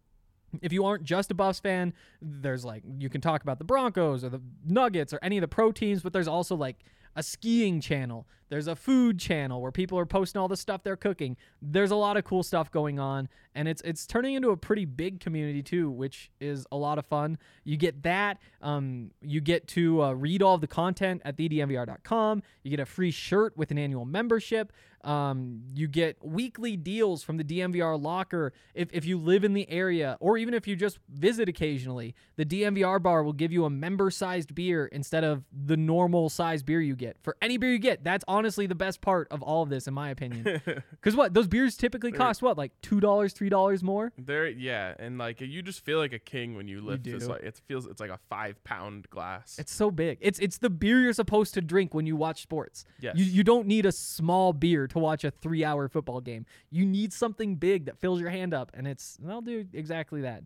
if 0.61 0.71
you 0.71 0.85
aren't 0.85 1.03
just 1.03 1.31
a 1.31 1.33
Buffs 1.33 1.59
fan, 1.59 1.93
there's 2.21 2.63
like 2.63 2.83
you 2.97 3.09
can 3.09 3.21
talk 3.21 3.43
about 3.43 3.57
the 3.57 3.65
Broncos 3.65 4.23
or 4.23 4.29
the 4.29 4.41
Nuggets 4.65 5.13
or 5.13 5.19
any 5.21 5.37
of 5.37 5.41
the 5.41 5.47
pro 5.47 5.71
teams, 5.71 6.01
but 6.01 6.13
there's 6.13 6.27
also 6.27 6.55
like 6.55 6.77
a 7.15 7.23
skiing 7.23 7.81
channel. 7.81 8.27
There's 8.49 8.67
a 8.67 8.75
food 8.75 9.19
channel 9.19 9.61
where 9.61 9.71
people 9.71 9.99
are 9.99 10.05
posting 10.05 10.39
all 10.39 10.47
the 10.47 10.57
stuff 10.57 10.83
they're 10.83 10.95
cooking. 10.95 11.37
There's 11.61 11.91
a 11.91 11.95
lot 11.95 12.17
of 12.17 12.23
cool 12.23 12.43
stuff 12.43 12.71
going 12.71 12.99
on, 12.99 13.29
and 13.55 13.67
it's 13.67 13.81
it's 13.83 14.05
turning 14.07 14.35
into 14.35 14.49
a 14.49 14.57
pretty 14.57 14.85
big 14.85 15.19
community 15.19 15.61
too, 15.61 15.89
which 15.89 16.31
is 16.39 16.65
a 16.71 16.77
lot 16.77 16.97
of 16.97 17.05
fun. 17.05 17.37
You 17.63 17.77
get 17.77 18.03
that. 18.03 18.39
Um, 18.61 19.11
you 19.21 19.41
get 19.41 19.67
to 19.69 20.03
uh, 20.03 20.11
read 20.13 20.41
all 20.41 20.55
of 20.55 20.61
the 20.61 20.67
content 20.67 21.21
at 21.25 21.37
thednvr.com. 21.37 22.43
You 22.63 22.69
get 22.69 22.79
a 22.79 22.85
free 22.85 23.11
shirt 23.11 23.57
with 23.57 23.71
an 23.71 23.77
annual 23.77 24.05
membership. 24.05 24.71
Um, 25.03 25.61
you 25.73 25.87
get 25.87 26.17
weekly 26.21 26.75
deals 26.75 27.23
from 27.23 27.37
the 27.37 27.43
DNVR 27.43 28.01
locker 28.01 28.51
if, 28.73 28.89
if 28.91 29.05
you 29.05 29.17
live 29.17 29.43
in 29.43 29.53
the 29.53 29.69
area, 29.69 30.17
or 30.19 30.37
even 30.37 30.53
if 30.53 30.67
you 30.67 30.75
just 30.75 30.99
visit 31.09 31.47
occasionally. 31.47 32.15
The 32.35 32.45
DNVR 32.45 33.01
bar 33.01 33.23
will 33.23 33.33
give 33.33 33.51
you 33.51 33.65
a 33.65 33.69
member 33.69 34.09
sized 34.11 34.53
beer 34.53 34.87
instead 34.87 35.23
of 35.23 35.45
the 35.53 35.77
normal 35.77 36.29
size 36.29 36.63
beer 36.63 36.81
you 36.81 36.95
get. 36.95 37.17
For 37.21 37.37
any 37.41 37.57
beer 37.57 37.71
you 37.71 37.79
get, 37.79 38.03
that's 38.03 38.25
honestly 38.37 38.67
the 38.67 38.75
best 38.75 39.01
part 39.01 39.27
of 39.31 39.41
all 39.41 39.63
of 39.63 39.69
this, 39.69 39.87
in 39.87 39.93
my 39.93 40.09
opinion. 40.09 40.61
Because 40.91 41.15
what? 41.15 41.33
Those 41.33 41.47
beers 41.47 41.77
typically 41.77 42.11
cost 42.11 42.41
what? 42.41 42.57
Like 42.57 42.71
$2, 42.81 42.99
$3 42.99 43.83
more? 43.83 44.11
There, 44.17 44.47
yeah, 44.47 44.93
and 44.99 45.17
like 45.17 45.41
you 45.41 45.61
just 45.61 45.83
feel 45.85 45.99
like 45.99 46.13
a 46.13 46.19
king 46.19 46.55
when 46.55 46.67
you 46.67 46.81
lift 46.81 47.03
this. 47.03 47.23
do. 47.23 47.29
Like 47.29 47.43
it 47.43 47.61
feels, 47.67 47.85
it's 47.85 47.99
like 48.01 48.09
a 48.09 48.19
five 48.29 48.61
pound 48.63 49.09
glass. 49.09 49.57
It's 49.59 49.71
so 49.71 49.91
big. 49.91 50.17
It's 50.21 50.39
it's 50.39 50.57
the 50.57 50.69
beer 50.69 51.01
you're 51.01 51.13
supposed 51.13 51.53
to 51.55 51.61
drink 51.61 51.93
when 51.93 52.05
you 52.05 52.15
watch 52.15 52.41
sports. 52.41 52.85
Yes. 52.99 53.15
You 53.17 53.25
you 53.25 53.43
don't 53.43 53.67
need 53.67 53.85
a 53.85 53.91
small 53.91 54.53
beer 54.53 54.87
to 54.87 54.99
watch 54.99 55.23
a 55.23 55.31
three 55.31 55.63
hour 55.63 55.87
football 55.87 56.21
game. 56.21 56.45
You 56.69 56.85
need 56.85 57.13
something 57.13 57.55
big 57.55 57.85
that 57.85 57.97
fills 57.99 58.19
your 58.19 58.29
hand 58.29 58.53
up, 58.53 58.71
and 58.73 58.87
it's 58.87 59.17
and 59.21 59.31
I'll 59.31 59.41
do 59.41 59.65
exactly 59.73 60.21
that. 60.21 60.43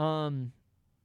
Um, 0.00 0.52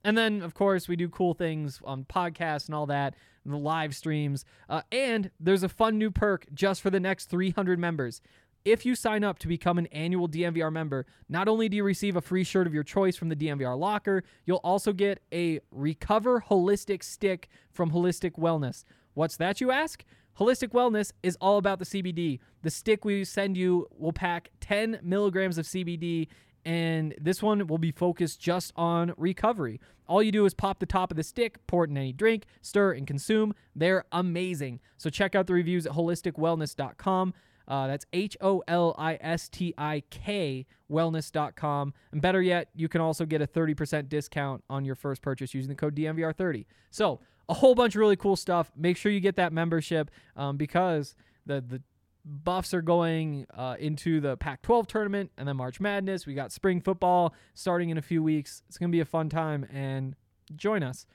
and 0.06 0.18
then 0.18 0.42
of 0.42 0.54
course 0.54 0.88
we 0.88 0.96
do 0.96 1.10
cool 1.10 1.34
things 1.34 1.82
on 1.84 2.06
podcasts 2.06 2.68
and 2.68 2.76
all 2.76 2.86
that, 2.86 3.16
and 3.44 3.54
the 3.54 3.58
live 3.58 3.94
streams. 3.94 4.46
Uh, 4.70 4.84
and 4.92 5.32
there's 5.40 5.64
a 5.64 5.70
fun 5.70 5.98
new 5.98 6.12
perk 6.12 6.46
just 6.54 6.82
for 6.82 6.90
the 6.90 7.00
next 7.00 7.26
300 7.26 7.78
members. 7.78 8.22
If 8.64 8.86
you 8.86 8.96
sign 8.96 9.24
up 9.24 9.38
to 9.40 9.48
become 9.48 9.78
an 9.78 9.86
annual 9.88 10.28
DNVR 10.28 10.72
member, 10.72 11.06
not 11.30 11.48
only 11.48 11.70
do 11.70 11.78
you 11.78 11.84
receive 11.84 12.16
a 12.16 12.22
free 12.22 12.44
shirt 12.44 12.66
of 12.66 12.74
your 12.74 12.84
choice 12.84 13.16
from 13.16 13.30
the 13.30 13.36
DNVR 13.36 13.78
locker, 13.78 14.24
you'll 14.46 14.62
also 14.64 14.92
get 14.92 15.22
a 15.32 15.60
Recover 15.72 16.44
Holistik 16.50 17.04
Stick 17.04 17.50
from 17.72 17.92
Holistik 17.92 18.40
Wellness. 18.40 18.84
What's 19.14 19.38
that, 19.38 19.62
you 19.62 19.72
ask? 19.72 20.04
Holistik 20.40 20.70
Wellness 20.70 21.12
is 21.24 21.38
all 21.40 21.58
about 21.58 21.80
the 21.80 21.86
CBD. 21.86 22.40
The 22.64 22.72
stick 22.72 23.06
we 23.06 23.24
send 23.24 23.56
you 23.56 23.88
will 23.96 24.12
pack 24.12 24.50
10 24.62 25.00
milligrams 25.02 25.58
of 25.58 25.66
CBD, 25.66 26.28
and 26.66 27.14
this 27.22 27.44
one 27.44 27.68
will 27.68 27.78
be 27.78 27.92
focused 27.92 28.40
just 28.40 28.74
on 28.76 29.14
recovery. 29.18 29.80
All 30.08 30.22
you 30.22 30.32
do 30.32 30.46
is 30.46 30.54
pop 30.54 30.80
the 30.80 30.86
top 30.86 31.12
of 31.12 31.18
the 31.18 31.24
stick, 31.24 31.66
pour 31.68 31.84
it 31.84 31.90
in 31.90 31.98
any 31.98 32.12
drink, 32.12 32.46
stir 32.62 32.94
and 32.94 33.08
consume. 33.08 33.54
They're 33.76 34.06
amazing. 34.12 34.80
So 34.98 35.10
check 35.10 35.36
out 35.36 35.48
the 35.48 35.54
reviews 35.54 35.86
at 35.86 35.94
holistikwellness.com. 35.94 37.34
Uh, 37.68 37.88
that's 37.88 38.06
H 38.14 38.38
O 38.42 38.64
L 38.68 38.96
I 38.98 39.18
S 39.22 39.50
T 39.50 39.74
I 39.78 40.04
K 40.10 40.66
wellness.com. 40.92 41.94
And 42.12 42.22
better 42.22 42.42
yet, 42.42 42.70
you 42.76 42.88
can 42.88 43.02
also 43.02 43.26
get 43.26 43.42
a 43.42 43.48
30% 43.48 44.08
discount 44.08 44.64
on 44.70 44.86
your 44.86 44.96
first 44.96 45.22
purchase 45.22 45.54
using 45.54 45.70
the 45.70 45.76
code 45.76 45.96
DNVR30. 45.96 46.66
So, 46.92 47.22
a 47.48 47.54
whole 47.56 47.76
bunch 47.76 47.96
of 47.96 48.00
really 48.00 48.16
cool 48.16 48.36
stuff. 48.36 48.72
Make 48.76 48.98
sure 48.98 49.12
you 49.12 49.20
get 49.20 49.36
that 49.36 49.54
membership 49.54 50.10
um, 50.36 50.58
because 50.58 51.16
the, 51.46 51.62
the 51.62 51.82
Buffs 52.26 52.74
are 52.74 52.82
going 52.82 53.46
uh, 53.54 53.76
into 53.80 54.20
the 54.20 54.36
Pac 54.36 54.64
12 54.64 54.88
tournament 54.88 55.32
and 55.38 55.48
then 55.48 55.58
March 55.58 55.80
Madness. 55.80 56.26
We 56.26 56.34
got 56.34 56.52
spring 56.52 56.82
football 56.82 57.36
starting 57.54 57.90
in 57.92 57.98
a 58.00 58.02
few 58.02 58.24
weeks. 58.24 58.64
It's 58.68 58.80
going 58.80 58.90
to 58.90 58.96
be 58.96 59.00
a 59.00 59.06
fun 59.06 59.30
time 59.30 59.66
and 59.72 60.16
join 60.56 60.82
us. 60.82 61.06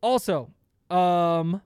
Also, 0.00 0.50
um, 0.88 1.62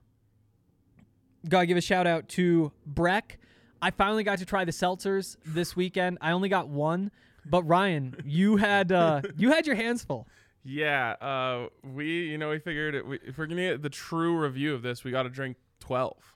gotta 1.47 1.65
give 1.67 1.77
a 1.77 1.81
shout 1.81 2.07
out 2.07 2.27
to 2.29 2.71
Breck. 2.85 3.37
I 3.81 3.91
finally 3.91 4.23
got 4.23 4.39
to 4.39 4.45
try 4.45 4.65
the 4.65 4.71
seltzers 4.71 5.37
this 5.45 5.75
weekend. 5.75 6.17
I 6.21 6.31
only 6.31 6.49
got 6.49 6.67
one, 6.69 7.11
But 7.45 7.63
Ryan, 7.63 8.15
you 8.25 8.57
had 8.57 8.91
uh, 8.91 9.21
you 9.37 9.51
had 9.51 9.67
your 9.67 9.75
hands 9.75 10.03
full. 10.03 10.27
Yeah, 10.63 11.11
uh, 11.21 11.67
we 11.83 12.29
you 12.29 12.37
know 12.37 12.49
we 12.49 12.59
figured 12.59 12.95
it, 12.95 13.05
we, 13.05 13.19
if 13.25 13.37
we're 13.37 13.45
gonna 13.45 13.61
get 13.61 13.81
the 13.81 13.89
true 13.89 14.37
review 14.37 14.73
of 14.73 14.81
this, 14.81 15.03
we 15.03 15.11
got 15.11 15.23
to 15.23 15.29
drink 15.29 15.57
twelve. 15.79 16.35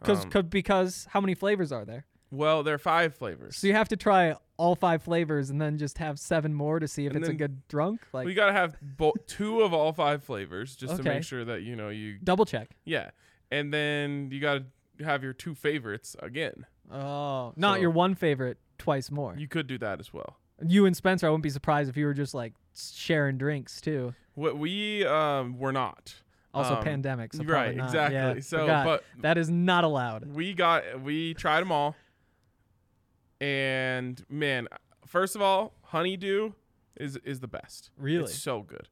Cause, 0.00 0.24
Um, 0.24 0.30
'cause- 0.30 0.44
because 0.44 1.06
how 1.10 1.20
many 1.20 1.34
flavors 1.34 1.72
are 1.72 1.84
there? 1.84 2.04
Well, 2.32 2.62
there 2.62 2.74
are 2.74 2.78
five 2.78 3.14
flavors. 3.16 3.56
So 3.56 3.66
you 3.66 3.72
have 3.72 3.88
to 3.88 3.96
try 3.96 4.36
all 4.56 4.76
five 4.76 5.02
flavors 5.02 5.50
and 5.50 5.60
then 5.60 5.78
just 5.78 5.98
have 5.98 6.18
seven 6.18 6.54
more 6.54 6.78
to 6.78 6.86
see 6.86 7.06
if 7.06 7.12
And 7.14 7.24
it's 7.24 7.28
a 7.28 7.34
good 7.34 7.66
drunk. 7.66 8.02
Like 8.12 8.24
we 8.26 8.34
gotta 8.34 8.52
have 8.52 8.76
bo- 8.80 9.14
two 9.26 9.62
of 9.62 9.72
all 9.72 9.92
five 9.92 10.22
flavors 10.22 10.76
just 10.76 10.96
to 10.96 11.02
make 11.02 11.24
sure 11.24 11.44
that 11.44 11.62
you 11.62 11.74
know 11.74 11.88
you 11.88 12.18
double 12.22 12.44
check. 12.44 12.76
yeah, 12.84 13.10
and 13.50 13.72
then 13.74 14.30
you 14.30 14.38
gotta 14.40 14.66
have 15.00 15.24
your 15.24 15.32
two 15.32 15.54
favorites 15.56 16.14
again. 16.20 16.66
Oh, 16.90 17.52
not 17.56 17.76
So- 17.76 17.80
your 17.80 17.90
one 17.90 18.14
favorite 18.14 18.58
twice 18.78 19.10
more. 19.10 19.34
You 19.36 19.48
could 19.48 19.66
do 19.66 19.78
that 19.78 19.98
as 19.98 20.12
well. 20.12 20.36
You 20.64 20.84
and 20.86 20.94
Spencer, 20.96 21.26
I 21.26 21.30
wouldn't 21.30 21.42
be 21.42 21.50
surprised 21.50 21.88
if 21.90 21.96
you 21.96 22.04
were 22.06 22.14
just 22.14 22.34
like 22.34 22.52
sharing 22.76 23.38
drinks 23.38 23.80
too. 23.80 24.14
What 24.34 24.56
we 24.58 25.04
um 25.04 25.58
were 25.58 25.72
not. 25.72 26.22
Also, 26.52 26.76
Um, 26.76 26.82
pandemic. 26.84 27.32
So 27.32 27.44
right, 27.44 27.76
not. 27.76 27.84
exactly. 27.86 28.16
Yeah, 28.16 28.40
So, 28.40 28.58
forgot. 28.60 28.84
but- 28.84 29.04
that 29.22 29.38
is 29.38 29.48
not 29.50 29.84
allowed. 29.84 30.26
We 30.34 30.52
got 30.52 31.00
we 31.00 31.34
tried 31.34 31.60
them 31.60 31.70
all, 31.72 31.94
and 33.40 34.24
man, 34.28 34.68
first 35.06 35.34
of 35.36 35.42
all, 35.42 35.74
honeydew 35.84 36.52
is 36.96 37.16
is 37.24 37.40
the 37.40 37.48
best. 37.48 37.90
Really? 37.96 38.24
it's 38.24 38.34
so 38.38 38.62
good. 38.62 38.88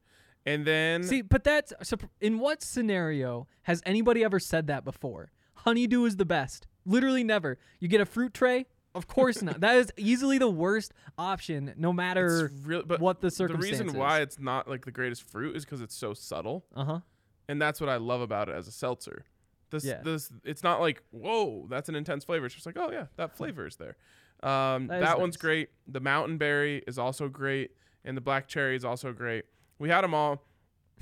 And 0.46 0.64
then 0.66 1.02
See, 1.02 1.20
but 1.20 1.44
that's 1.44 1.72
so. 1.82 1.96
In 2.20 2.38
what 2.38 2.62
scenario 2.62 3.46
has 3.62 3.82
anybody 3.84 4.24
ever 4.24 4.38
said 4.38 4.66
that 4.68 4.84
before? 4.84 5.30
Honeydew 5.54 6.04
is 6.04 6.16
the 6.16 6.24
best. 6.24 6.66
Literally 6.86 7.24
never. 7.24 7.58
You 7.80 7.88
get 7.88 8.00
a 8.00 8.06
fruit 8.06 8.32
tray. 8.32 8.66
Of 8.94 9.06
course 9.06 9.42
not. 9.42 9.60
That 9.60 9.76
is 9.76 9.92
easily 9.98 10.38
the 10.38 10.48
worst 10.48 10.94
option, 11.18 11.74
no 11.76 11.92
matter 11.92 12.50
real, 12.64 12.82
but 12.86 13.00
what 13.00 13.20
the 13.20 13.30
circumstances. 13.30 13.78
the 13.80 13.84
reason 13.86 13.98
why 14.00 14.20
it's 14.20 14.38
not 14.38 14.66
like 14.68 14.86
the 14.86 14.90
greatest 14.90 15.22
fruit 15.24 15.54
is 15.54 15.64
because 15.64 15.82
it's 15.82 15.94
so 15.94 16.14
subtle, 16.14 16.64
Uh 16.74 16.84
huh. 16.84 17.00
And 17.48 17.60
that's 17.60 17.80
what 17.80 17.88
I 17.90 17.96
love 17.96 18.20
about 18.20 18.48
it 18.48 18.54
as 18.54 18.68
a 18.68 18.72
seltzer. 18.72 19.24
This 19.70 19.84
Yeah. 19.84 20.00
this 20.02 20.32
it's 20.44 20.62
not 20.62 20.80
like 20.80 21.02
whoa, 21.10 21.66
that's 21.68 21.88
an 21.88 21.94
intense 21.94 22.24
flavor. 22.24 22.46
It's 22.46 22.54
just 22.54 22.66
like 22.66 22.78
oh 22.78 22.90
yeah, 22.90 23.06
that 23.16 23.36
flavor 23.36 23.66
is 23.66 23.76
there. 23.76 23.96
Um, 24.42 24.86
That 24.86 25.00
that 25.00 25.14
is 25.16 25.20
one's 25.20 25.34
nice. 25.34 25.40
great. 25.42 25.68
The 25.86 26.00
mountain 26.00 26.38
berry 26.38 26.82
is 26.86 26.98
also 26.98 27.28
great, 27.28 27.72
and 28.04 28.16
the 28.16 28.20
black 28.20 28.46
cherry 28.48 28.76
is 28.76 28.84
also 28.84 29.12
great. 29.12 29.44
We 29.78 29.88
had 29.88 30.02
them 30.04 30.14
all. 30.14 30.44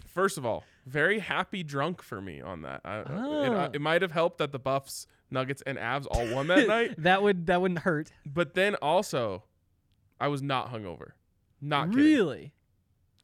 First 0.07 0.39
of 0.39 0.47
all, 0.47 0.65
very 0.87 1.19
happy 1.19 1.63
drunk 1.63 2.03
for 2.03 2.21
me 2.21 2.41
on 2.41 2.63
that. 2.63 2.81
I, 2.85 3.01
it, 3.01 3.07
Ah. 3.11 3.65
uh, 3.65 3.71
it 3.73 3.81
might 3.81 4.03
have 4.03 4.13
helped 4.13 4.39
that 4.39 4.53
the 4.53 4.59
Buffs, 4.59 5.07
Nuggets, 5.31 5.63
and 5.67 5.77
Avs 5.79 6.07
all 6.11 6.27
won 6.35 6.47
that 6.49 6.67
night, 6.77 6.95
that 6.99 7.23
would 7.23 7.47
that 7.47 7.61
wouldn't 7.61 7.81
hurt. 7.81 8.11
but 8.25 8.55
then 8.55 8.75
also, 8.77 9.45
I 10.21 10.29
was 10.29 10.43
not 10.43 10.73
hungover. 10.73 11.13
Not 11.61 11.91
kidding. 11.91 12.05
really. 12.05 12.53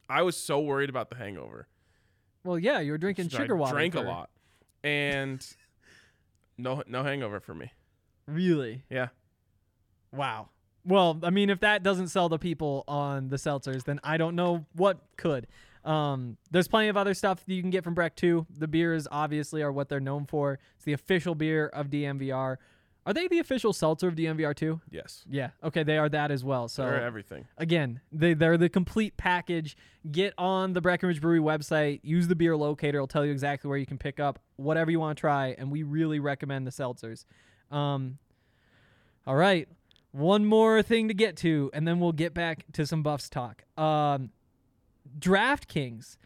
I 0.09 0.23
was 0.23 0.37
so 0.37 0.61
worried 0.61 0.91
about 0.91 1.09
the 1.11 1.17
hangover. 1.17 1.69
Well, 2.45 2.59
yeah, 2.59 2.81
you 2.81 2.93
were 2.93 2.99
drinking 2.99 3.31
So 3.31 3.39
sugar 3.39 3.57
I 3.57 3.61
water. 3.61 3.75
Drank 3.75 3.95
a 3.95 3.99
for- 4.03 4.05
lot, 4.09 4.31
and 4.83 5.47
no 6.59 6.83
no 6.87 7.03
hangover 7.03 7.41
for 7.41 7.55
me. 7.55 7.73
Really? 8.27 8.85
Yeah. 8.91 9.09
Wow. 10.13 10.49
Well, 10.85 11.19
I 11.23 11.31
mean, 11.31 11.49
if 11.51 11.61
that 11.61 11.83
doesn't 11.83 12.09
sell 12.09 12.29
the 12.29 12.39
people 12.39 12.85
on 12.89 13.29
the 13.29 13.37
seltzers, 13.37 13.85
then 13.85 14.01
I 14.03 14.17
don't 14.17 14.35
know 14.35 14.67
what 14.75 14.99
could. 15.17 15.47
Um, 15.85 16.37
there's 16.51 16.69
plenty 16.69 16.89
of 16.89 16.97
other 16.97 17.15
stuff 17.15 17.45
that 17.45 17.53
you 17.55 17.61
can 17.61 17.71
get 17.71 17.85
from 17.85 17.95
Breck 17.95 18.15
too. 18.17 18.47
The 18.57 18.69
beers 18.69 19.07
obviously 19.11 19.63
are 19.63 19.73
what 19.73 19.89
they're 19.89 20.01
known 20.01 20.27
for. 20.27 20.59
It's 20.77 20.85
the 20.85 20.93
official 20.93 21.35
beer 21.35 21.67
of 21.69 21.89
DNVR. 21.89 22.57
Are 23.05 23.13
they 23.13 23.27
the 23.27 23.41
official 23.41 23.73
seltzer 23.73 24.07
of 24.09 24.15
DNVR 24.15 24.55
too? 24.55 24.81
Yes. 24.91 25.25
Yeah. 25.29 25.51
Okay, 25.65 25.83
they 25.83 25.99
are 25.99 26.09
that 26.09 26.31
as 26.31 26.45
well. 26.45 26.69
So 26.69 26.83
They're 26.85 27.03
everything. 27.03 27.49
again, 27.59 28.01
they 28.13 28.35
they're 28.35 28.57
the 28.57 28.69
complete 28.69 29.17
package. 29.17 29.77
Get 30.11 30.35
on 30.39 30.73
the 30.73 30.81
Breckenridge 30.81 31.21
Brewery 31.21 31.41
website. 31.41 32.01
Use 32.05 32.29
the 32.29 32.37
beer 32.37 32.57
locator. 32.57 32.99
It'll 32.99 33.09
tell 33.09 33.25
you 33.27 33.33
exactly 33.33 33.69
where 33.69 33.79
you 33.79 33.87
can 33.87 33.99
pick 33.99 34.21
up 34.21 34.39
whatever 34.57 34.91
you 34.91 35.01
want 35.01 35.17
to 35.17 35.21
try, 35.21 35.55
and 35.59 35.71
we 35.73 35.83
really 35.83 36.21
recommend 36.21 36.67
the 36.67 36.71
seltzers. 36.71 37.25
Um, 37.71 38.19
all 39.27 39.37
right, 39.37 39.69
one 40.13 40.45
more 40.45 40.83
thing 40.83 41.09
to 41.09 41.15
get 41.15 41.37
to, 41.39 41.71
and 41.73 41.87
then 41.89 41.99
we'll 41.99 42.13
get 42.13 42.35
back 42.35 42.67
to 42.75 42.87
some 42.87 43.03
Buffs 43.03 43.29
talk. 43.29 43.65
Um, 43.77 44.31
DraftKings. 45.19 46.17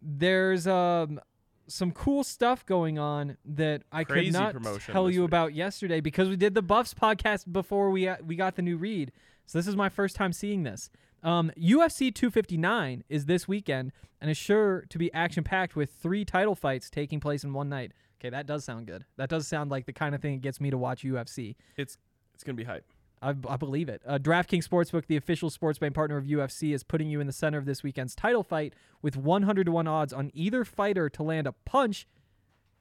There's 0.00 0.66
um 0.66 1.20
some 1.68 1.92
cool 1.92 2.24
stuff 2.24 2.64
going 2.66 2.98
on 2.98 3.36
that 3.44 3.82
I 3.92 4.04
Crazy 4.04 4.32
could 4.32 4.62
not 4.62 4.80
tell 4.80 5.10
you 5.10 5.20
week. 5.22 5.28
about 5.28 5.54
yesterday 5.54 6.00
because 6.00 6.28
we 6.28 6.36
did 6.36 6.54
the 6.54 6.62
Buffs 6.62 6.94
podcast 6.94 7.50
before 7.52 7.90
we 7.90 8.10
we 8.24 8.36
got 8.36 8.56
the 8.56 8.62
new 8.62 8.76
read. 8.76 9.12
So 9.46 9.58
this 9.58 9.66
is 9.66 9.76
my 9.76 9.88
first 9.88 10.16
time 10.16 10.32
seeing 10.32 10.62
this. 10.62 10.90
Um, 11.22 11.50
UFC 11.58 12.14
259 12.14 13.04
is 13.08 13.26
this 13.26 13.48
weekend 13.48 13.92
and 14.20 14.30
is 14.30 14.36
sure 14.36 14.84
to 14.88 14.98
be 14.98 15.12
action 15.12 15.42
packed 15.42 15.74
with 15.74 15.90
three 15.90 16.24
title 16.24 16.54
fights 16.54 16.90
taking 16.90 17.18
place 17.20 17.44
in 17.44 17.52
one 17.52 17.68
night. 17.68 17.92
Okay, 18.20 18.30
that 18.30 18.46
does 18.46 18.64
sound 18.64 18.86
good. 18.86 19.04
That 19.16 19.28
does 19.28 19.46
sound 19.46 19.70
like 19.70 19.86
the 19.86 19.92
kind 19.92 20.14
of 20.14 20.20
thing 20.20 20.34
that 20.34 20.42
gets 20.42 20.60
me 20.60 20.70
to 20.70 20.78
watch 20.78 21.02
UFC. 21.02 21.54
It's 21.76 21.96
it's 22.34 22.44
gonna 22.44 22.56
be 22.56 22.64
hype. 22.64 22.84
I, 23.22 23.34
I 23.48 23.56
believe 23.56 23.88
it. 23.88 24.02
Uh, 24.06 24.18
DraftKings 24.18 24.66
Sportsbook, 24.68 25.06
the 25.06 25.16
official 25.16 25.50
sports 25.50 25.78
betting 25.78 25.92
partner 25.94 26.16
of 26.16 26.24
UFC, 26.24 26.74
is 26.74 26.82
putting 26.82 27.08
you 27.08 27.20
in 27.20 27.26
the 27.26 27.32
center 27.32 27.58
of 27.58 27.64
this 27.64 27.82
weekend's 27.82 28.14
title 28.14 28.42
fight 28.42 28.74
with 29.02 29.16
100 29.16 29.64
to 29.66 29.72
1 29.72 29.86
odds 29.88 30.12
on 30.12 30.30
either 30.34 30.64
fighter 30.64 31.08
to 31.10 31.22
land 31.22 31.46
a 31.46 31.52
punch 31.52 32.06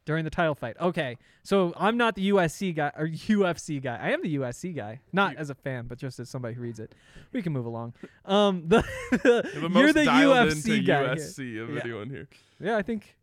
during 0.05 0.23
the 0.23 0.29
title 0.29 0.55
fight. 0.55 0.77
Okay, 0.79 1.17
so 1.43 1.73
I'm 1.75 1.97
not 1.97 2.15
the 2.15 2.29
USC 2.29 2.73
guy 2.75 2.91
or 2.97 3.07
UFC 3.07 3.81
guy. 3.81 3.97
I 4.01 4.11
am 4.11 4.21
the 4.21 4.35
USC 4.37 4.73
guy, 4.75 5.01
not 5.11 5.35
as 5.35 5.49
a 5.49 5.55
fan, 5.55 5.85
but 5.87 5.97
just 5.97 6.17
as 6.19 6.29
somebody 6.29 6.53
who 6.53 6.61
reads 6.61 6.79
it. 6.79 6.95
We 7.33 7.41
can 7.41 7.51
move 7.51 7.65
along. 7.65 7.93
Um, 8.23 8.63
the, 8.67 8.83
You're 9.23 9.41
the 9.51 9.69
you're 9.73 9.93
the 9.93 10.05
UFC 10.05 10.85
guy. 10.85 11.15
here. 11.15 11.63
Of 11.63 11.69
Yeah. 11.75 11.81
anyone 11.83 12.09
here. 12.09 12.29
Yeah, 12.59 12.77
I 12.77 12.83
think. 12.83 13.15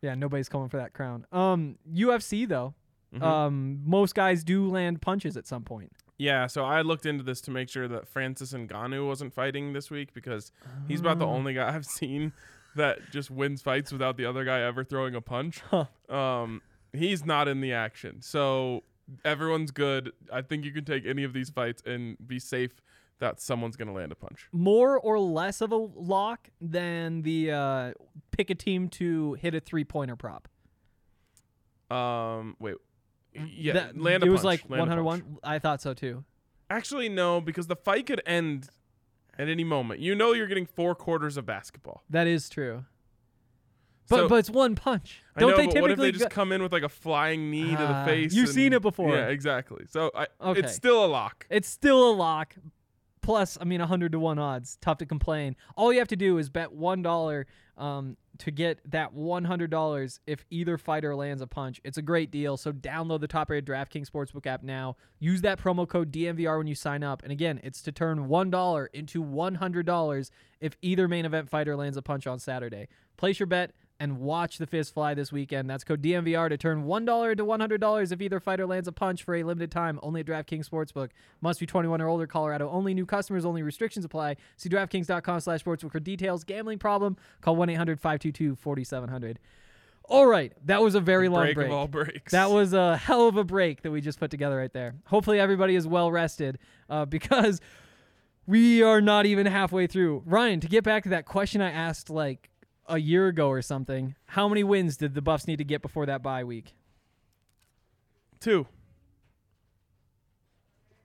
Yeah, 0.00 0.14
nobody's 0.14 0.48
coming 0.48 0.68
for 0.68 0.76
that 0.78 0.92
crown. 0.94 1.26
Um, 1.32 1.76
UFC 1.92 2.46
though, 2.48 2.74
Mhm. 3.14 3.22
um, 3.22 3.80
most 3.84 4.14
guys 4.14 4.42
do 4.44 4.68
land 4.70 5.00
punches 5.02 5.36
at 5.36 5.46
some 5.46 5.62
point. 5.62 5.92
Yeah, 6.16 6.46
so 6.46 6.64
I 6.64 6.82
looked 6.82 7.06
into 7.06 7.24
this 7.24 7.40
to 7.42 7.50
make 7.50 7.68
sure 7.68 7.88
that 7.88 8.06
Francis 8.06 8.52
Ngannou 8.52 9.06
wasn't 9.06 9.32
fighting 9.34 9.72
this 9.72 9.90
week 9.90 10.14
because 10.14 10.52
he's 10.86 11.00
about 11.00 11.18
the 11.18 11.26
Oh. 11.26 11.30
only 11.30 11.54
guy 11.54 11.68
I've 11.74 11.86
seen 11.86 12.32
that 12.76 12.98
just 13.10 13.30
wins 13.30 13.62
fights 13.62 13.90
without 13.92 14.16
the 14.16 14.24
other 14.24 14.44
guy 14.44 14.60
ever 14.60 14.84
throwing 14.84 15.14
a 15.14 15.20
punch. 15.20 15.60
Huh. 15.70 15.86
Um, 16.08 16.62
he's 16.92 17.24
not 17.24 17.48
in 17.48 17.60
the 17.60 17.72
action, 17.72 18.22
so 18.22 18.84
everyone's 19.24 19.70
good. 19.72 20.12
I 20.32 20.42
think 20.42 20.64
you 20.64 20.72
can 20.72 20.84
take 20.84 21.04
any 21.04 21.24
of 21.24 21.32
these 21.32 21.50
fights 21.50 21.82
and 21.84 22.16
be 22.24 22.38
safe 22.38 22.72
that 23.20 23.40
someone's 23.40 23.76
gonna 23.76 23.92
land 23.92 24.10
a 24.12 24.16
punch. 24.16 24.48
more 24.52 24.98
or 24.98 25.18
less 25.20 25.60
of 25.60 25.70
a 25.72 25.76
lock 25.76 26.48
than 26.60 27.22
the 27.22 27.50
uh, 27.52 27.92
pick 28.32 28.50
a 28.50 28.54
team 28.54 28.88
to 28.88 29.34
hit 29.34 29.54
a 29.54 29.60
three 29.60 29.84
pointer 29.84 30.16
prop. 30.16 30.48
Um, 31.90 32.56
wait, 32.58 32.74
yeah, 33.34 33.72
That- 33.74 33.98
land 34.00 34.22
a 34.22 34.26
it 34.26 34.30
was 34.30 34.42
punch, 34.42 34.62
like 34.62 34.70
land 34.70 34.88
punch. 34.90 35.04
101. 35.04 35.38
I 35.42 35.58
thought 35.58 35.80
so 35.82 35.94
too. 35.94 36.24
Actually, 36.70 37.08
no, 37.08 37.40
because 37.40 37.66
the 37.66 37.76
fight 37.76 38.06
could 38.06 38.22
end 38.26 38.68
at 39.38 39.48
any 39.48 39.64
moment. 39.64 40.00
You 40.00 40.14
know, 40.14 40.32
you're 40.32 40.46
getting 40.46 40.66
four 40.66 40.94
quarters 40.94 41.36
of 41.36 41.44
basketball. 41.46 42.02
That 42.08 42.26
is 42.26 42.48
true. 42.48 42.84
But 44.08 44.16
So- 44.16 44.28
but 44.28 44.34
it's 44.36 44.50
one 44.50 44.74
punch. 44.74 45.22
Don't 45.38 45.50
know, 45.50 45.56
they 45.56 45.66
but 45.66 45.80
what 45.80 45.90
if 45.90 45.96
typically 45.96 46.06
they 46.08 46.12
just 46.18 46.24
go- 46.30 46.34
come 46.34 46.52
in 46.52 46.62
with 46.62 46.72
like 46.72 46.82
a 46.82 46.88
flying 46.88 47.50
knee 47.50 47.70
to 47.70 47.76
the 47.76 47.88
Ah, 47.88 48.04
face? 48.04 48.34
you've 48.34 48.48
seen 48.50 48.72
it 48.72 48.82
before. 48.82 49.14
Yeah, 49.16 49.28
exactly. 49.28 49.86
So 49.88 50.10
I, 50.14 50.26
Okay. 50.40 50.60
it's 50.60 50.74
still 50.74 51.04
a 51.04 51.06
lock. 51.06 51.46
It's 51.50 51.68
still 51.68 52.10
a 52.10 52.14
lock. 52.14 52.54
Plus, 53.22 53.56
I 53.58 53.64
mean, 53.64 53.80
100 53.80 54.12
to 54.12 54.18
1 54.18 54.38
odds. 54.38 54.76
Tough 54.82 54.98
to 54.98 55.06
complain. 55.06 55.56
All 55.76 55.90
you 55.90 55.98
have 55.98 56.08
to 56.08 56.16
do 56.16 56.36
is 56.36 56.50
bet 56.50 56.72
$1 56.74 57.46
um, 57.78 58.18
to 58.38 58.50
get 58.50 58.80
that 58.90 59.14
$100 59.14 60.18
if 60.26 60.44
either 60.50 60.76
fighter 60.78 61.14
lands 61.14 61.40
a 61.42 61.46
punch. 61.46 61.80
It's 61.84 61.98
a 61.98 62.02
great 62.02 62.30
deal. 62.30 62.56
So 62.56 62.72
download 62.72 63.20
the 63.20 63.28
top 63.28 63.50
rated 63.50 63.66
DraftKings 63.66 64.10
Sportsbook 64.10 64.46
app 64.46 64.62
now. 64.62 64.96
Use 65.20 65.40
that 65.42 65.60
promo 65.60 65.88
code 65.88 66.10
DNVR 66.12 66.58
when 66.58 66.66
you 66.66 66.74
sign 66.74 67.02
up. 67.02 67.22
And 67.22 67.30
again, 67.30 67.60
it's 67.62 67.82
to 67.82 67.92
turn 67.92 68.28
$1 68.28 68.86
into 68.92 69.22
$100 69.22 70.30
if 70.60 70.76
either 70.82 71.08
main 71.08 71.24
event 71.24 71.48
fighter 71.48 71.76
lands 71.76 71.96
a 71.96 72.02
punch 72.02 72.26
on 72.26 72.38
Saturday. 72.38 72.88
Place 73.16 73.38
your 73.38 73.46
bet 73.46 73.72
and 74.00 74.18
watch 74.18 74.58
the 74.58 74.66
fist 74.66 74.92
fly 74.92 75.14
this 75.14 75.30
weekend. 75.30 75.70
That's 75.70 75.84
code 75.84 76.02
DNVR 76.02 76.48
to 76.48 76.56
turn 76.56 76.84
$1 76.84 77.30
into 77.30 77.44
$100 77.44 78.12
if 78.12 78.20
either 78.20 78.40
fighter 78.40 78.66
lands 78.66 78.88
a 78.88 78.92
punch 78.92 79.22
for 79.22 79.34
a 79.34 79.42
limited 79.42 79.70
time 79.70 80.00
only 80.02 80.20
at 80.20 80.26
DraftKings 80.26 80.68
Sportsbook. 80.68 81.10
Must 81.40 81.60
be 81.60 81.66
21 81.66 82.00
or 82.00 82.08
older, 82.08 82.26
Colorado 82.26 82.68
only. 82.70 82.92
New 82.92 83.06
customers 83.06 83.44
only. 83.44 83.62
Restrictions 83.62 84.04
apply. 84.04 84.36
See 84.56 84.68
DraftKings.com 84.68 85.40
slash 85.40 85.62
sportsbook 85.62 85.92
for 85.92 86.00
details. 86.00 86.44
Gambling 86.44 86.78
problem? 86.78 87.16
Call 87.40 87.56
1-800-522-4700. 87.56 89.36
All 90.06 90.26
right. 90.26 90.52
That 90.66 90.82
was 90.82 90.94
a 90.94 91.00
very 91.00 91.28
long 91.28 91.44
break, 91.44 91.54
break. 91.54 91.68
of 91.68 91.72
all 91.72 91.88
breaks. 91.88 92.32
That 92.32 92.50
was 92.50 92.72
a 92.72 92.96
hell 92.96 93.28
of 93.28 93.36
a 93.36 93.44
break 93.44 93.82
that 93.82 93.90
we 93.90 94.00
just 94.00 94.18
put 94.18 94.30
together 94.30 94.56
right 94.56 94.72
there. 94.72 94.96
Hopefully 95.06 95.40
everybody 95.40 95.76
is 95.76 95.86
well 95.86 96.10
rested 96.10 96.58
uh, 96.90 97.04
because 97.06 97.60
we 98.46 98.82
are 98.82 99.00
not 99.00 99.24
even 99.24 99.46
halfway 99.46 99.86
through. 99.86 100.22
Ryan, 100.26 100.60
to 100.60 100.68
get 100.68 100.84
back 100.84 101.04
to 101.04 101.08
that 101.10 101.24
question 101.24 101.60
I 101.62 101.70
asked 101.70 102.10
like 102.10 102.50
a 102.86 102.98
year 102.98 103.28
ago 103.28 103.48
or 103.48 103.62
something, 103.62 104.14
how 104.26 104.48
many 104.48 104.62
wins 104.64 104.96
did 104.96 105.14
the 105.14 105.22
Buffs 105.22 105.46
need 105.46 105.56
to 105.58 105.64
get 105.64 105.82
before 105.82 106.06
that 106.06 106.22
bye 106.22 106.44
week? 106.44 106.74
two. 108.40 108.66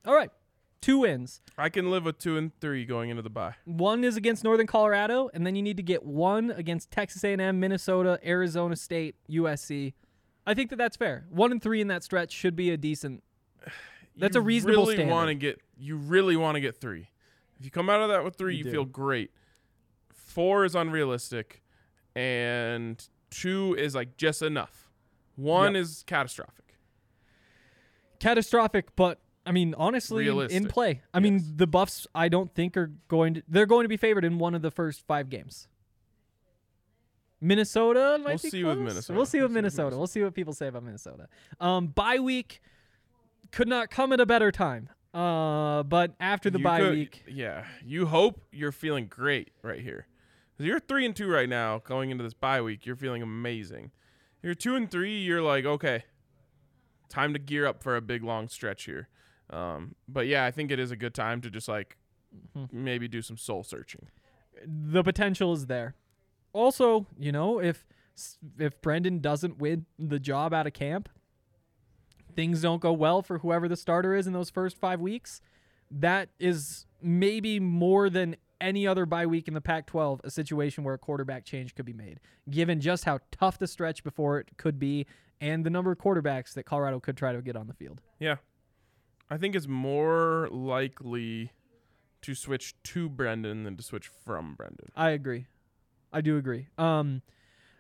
All 0.05 0.13
right. 0.15 0.29
two 0.81 0.99
wins. 0.99 1.41
I 1.57 1.69
can 1.69 1.89
live 1.91 2.03
with 2.05 2.17
two 2.19 2.37
and 2.37 2.51
three 2.59 2.85
going 2.85 3.09
into 3.09 3.21
the 3.21 3.29
bye. 3.29 3.55
One 3.65 4.03
is 4.03 4.17
against 4.17 4.43
Northern 4.43 4.67
Colorado, 4.67 5.29
and 5.33 5.45
then 5.45 5.55
you 5.55 5.61
need 5.61 5.77
to 5.77 5.83
get 5.83 6.03
one 6.03 6.51
against 6.51 6.91
Texas 6.91 7.23
A&M, 7.23 7.59
Minnesota, 7.59 8.19
Arizona 8.25 8.75
State, 8.75 9.15
USC. 9.29 9.93
I 10.47 10.53
think 10.53 10.69
that 10.71 10.77
that's 10.77 10.97
fair. 10.97 11.25
One 11.29 11.51
and 11.51 11.61
three 11.61 11.79
in 11.81 11.87
that 11.89 12.03
stretch 12.03 12.31
should 12.31 12.55
be 12.55 12.71
a 12.71 12.77
decent. 12.77 13.23
That's 14.17 14.35
a 14.35 14.39
You 14.39 14.43
reasonable 14.45 14.83
really 14.83 14.95
standard. 14.95 15.13
want 15.13 15.27
to 15.29 15.35
get 15.35 15.61
you 15.77 15.95
really 15.95 16.35
want 16.35 16.55
to 16.55 16.59
get 16.61 16.81
three. 16.81 17.07
If 17.57 17.63
you 17.65 17.71
come 17.71 17.89
out 17.89 18.01
of 18.01 18.09
that 18.09 18.23
with 18.25 18.35
three, 18.35 18.55
You 18.57 18.65
you, 18.65 18.71
feel 18.71 18.83
great. 18.83 19.31
Four 20.13 20.65
is 20.65 20.75
unrealistic, 20.75 21.61
and 22.19 23.07
two 23.29 23.75
is 23.77 23.95
like 23.95 24.17
just 24.17 24.41
enough. 24.41 24.89
One 25.35 25.75
Yep. 25.75 25.81
is 25.81 26.03
catastrophic. 26.05 26.75
catastrophic, 28.19 28.95
but 28.97 29.19
I 29.45 29.51
mean, 29.51 29.73
honestly, 29.77 30.27
in 30.27 30.67
play. 30.67 31.01
I 31.13 31.19
mean, 31.21 31.41
the 31.55 31.65
Buffs, 31.65 32.05
I 32.13 32.27
don't 32.27 32.53
think 32.53 32.75
are 32.75 32.91
going 33.07 33.35
to. 33.35 33.43
They're 33.47 33.65
going 33.65 33.85
to 33.85 33.89
be 33.89 33.97
favored 33.97 34.25
in 34.25 34.37
one 34.37 34.53
of 34.53 34.61
the 34.61 34.69
first 34.71 35.05
five 35.07 35.29
games. 35.29 35.67
Minnesota 37.41 38.17
might 38.19 38.25
We'll 38.31 38.37
be 38.39 38.49
see 38.49 38.63
with. 38.65 38.77
Minnesota. 38.79 39.13
We'll 39.15 39.25
see 39.25 39.41
with 39.41 39.51
Minnesota. 39.51 39.83
Minnesota. 39.83 39.97
We'll 39.97 40.07
see 40.07 40.23
what 40.23 40.33
people 40.33 40.53
say 40.53 40.67
about 40.67 40.83
Minnesota. 40.83 41.29
Um, 41.61 41.87
bye 41.87 42.19
week 42.19 42.61
could 43.51 43.67
not 43.69 43.89
come 43.89 44.11
at 44.11 44.19
a 44.19 44.25
better 44.25 44.51
time. 44.51 44.89
Uh, 45.13 45.81
but 45.83 46.13
after 46.19 46.49
the 46.49 46.59
You 46.59 46.63
bye 46.63 46.79
could- 46.81 46.91
week, 46.91 47.23
yeah. 47.27 47.65
You 47.83 48.05
hope 48.07 48.41
you're 48.51 48.73
feeling 48.73 49.07
great 49.07 49.51
right 49.63 49.79
here. 49.79 50.05
You're 50.59 50.79
three 50.79 51.05
and 51.05 51.15
two 51.15 51.29
right 51.29 51.47
now, 51.49 51.79
going 51.79 52.09
into 52.11 52.23
this 52.23 52.33
bye 52.33 52.61
week. 52.61 52.85
You're 52.85 52.95
feeling 52.97 53.21
amazing. 53.21 53.91
You're 54.43 54.55
two 54.55 54.75
and 54.75 54.89
three. 54.91 55.19
You're 55.19 55.41
like, 55.41 55.65
okay, 55.65 56.03
time 57.09 57.33
to 57.33 57.39
gear 57.39 57.65
up 57.65 57.81
for 57.81 57.95
a 57.95 58.01
big 58.01 58.23
long 58.23 58.47
stretch 58.49 58.83
here. 58.83 59.07
Um, 59.49 59.95
but 60.07 60.27
yeah, 60.27 60.45
I 60.45 60.51
think 60.51 60.69
it 60.71 60.79
is 60.79 60.91
a 60.91 60.95
good 60.95 61.13
time 61.13 61.41
to 61.41 61.49
just 61.49 61.67
like 61.67 61.97
Mm-hmm. 62.55 62.83
maybe 62.83 63.07
do 63.07 63.23
some 63.23 63.37
soul 63.37 63.63
searching. 63.63 64.05
the 64.63 65.01
potential 65.01 65.51
is 65.51 65.65
there. 65.65 65.95
Also, 66.53 67.07
you 67.17 67.31
know, 67.31 67.59
if 67.59 67.87
if 68.59 68.79
Brendon 68.83 69.17
doesn't 69.19 69.57
win 69.57 69.87
the 69.97 70.19
job 70.19 70.53
out 70.53 70.67
of 70.67 70.73
camp, 70.73 71.09
things 72.35 72.61
don't 72.61 72.81
go 72.81 72.93
well 72.93 73.23
for 73.23 73.39
whoever 73.39 73.67
the 73.67 73.75
starter 73.75 74.13
is 74.13 74.27
in 74.27 74.33
those 74.33 74.51
first 74.51 74.77
five 74.77 74.99
weeks. 74.99 75.41
That 75.89 76.29
is 76.39 76.85
maybe 77.01 77.59
more 77.59 78.11
than 78.11 78.35
any 78.61 78.85
other 78.87 79.05
bye 79.05 79.25
week 79.25 79.47
in 79.47 79.53
the 79.53 79.61
Pac-12 79.61 80.19
a 80.23 80.29
situation 80.31 80.83
where 80.83 80.93
a 80.93 80.97
quarterback 80.97 81.45
change 81.45 81.75
could 81.75 81.85
be 81.85 81.93
made, 81.93 82.19
given 82.49 82.79
just 82.81 83.05
how 83.05 83.19
tough 83.31 83.57
the 83.57 83.67
stretch 83.67 84.03
before 84.03 84.39
it 84.39 84.49
could 84.57 84.79
be 84.79 85.05
and 85.41 85.65
the 85.65 85.69
number 85.69 85.91
of 85.91 85.97
quarterbacks 85.97 86.53
that 86.53 86.63
Colorado 86.63 86.99
could 86.99 87.15
try 87.15 87.31
to 87.31 87.41
get 87.41 87.55
on 87.55 87.67
the 87.67 87.73
field. 87.73 88.01
Yeah. 88.19 88.35
I 89.29 89.37
think 89.37 89.55
it's 89.55 89.67
more 89.67 90.49
likely 90.51 91.51
to 92.23 92.35
switch 92.35 92.73
to 92.83 93.07
Brendon 93.07 93.63
than 93.63 93.77
to 93.77 93.83
switch 93.83 94.07
from 94.07 94.55
Brendon. 94.55 94.89
I 94.95 95.11
agree. 95.11 95.45
I 96.11 96.21
do 96.21 96.35
agree. 96.37 96.67
Um, 96.77 97.21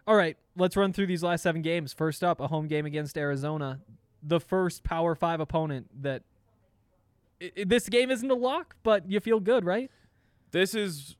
all 0.07 0.15
right, 0.15 0.37
let's 0.55 0.77
run 0.77 0.93
through 0.93 1.07
these 1.07 1.23
last 1.23 1.41
seven 1.43 1.61
games. 1.61 1.91
First 1.91 2.23
up, 2.23 2.39
a 2.39 2.47
home 2.47 2.67
game 2.67 2.85
against 2.85 3.17
Arizona, 3.17 3.79
the 4.23 4.39
first 4.39 4.83
Power 4.83 5.15
Five 5.15 5.39
opponent 5.39 5.87
that. 6.03 6.23
i 7.41 7.51
i- 7.57 7.63
this 7.65 7.89
game 7.89 8.11
isn't 8.11 8.29
a 8.29 8.35
lock, 8.35 8.75
but 8.83 9.09
you 9.09 9.19
feel 9.19 9.39
good, 9.39 9.65
right? 9.65 9.89
This 10.51 10.73
is 10.75 11.15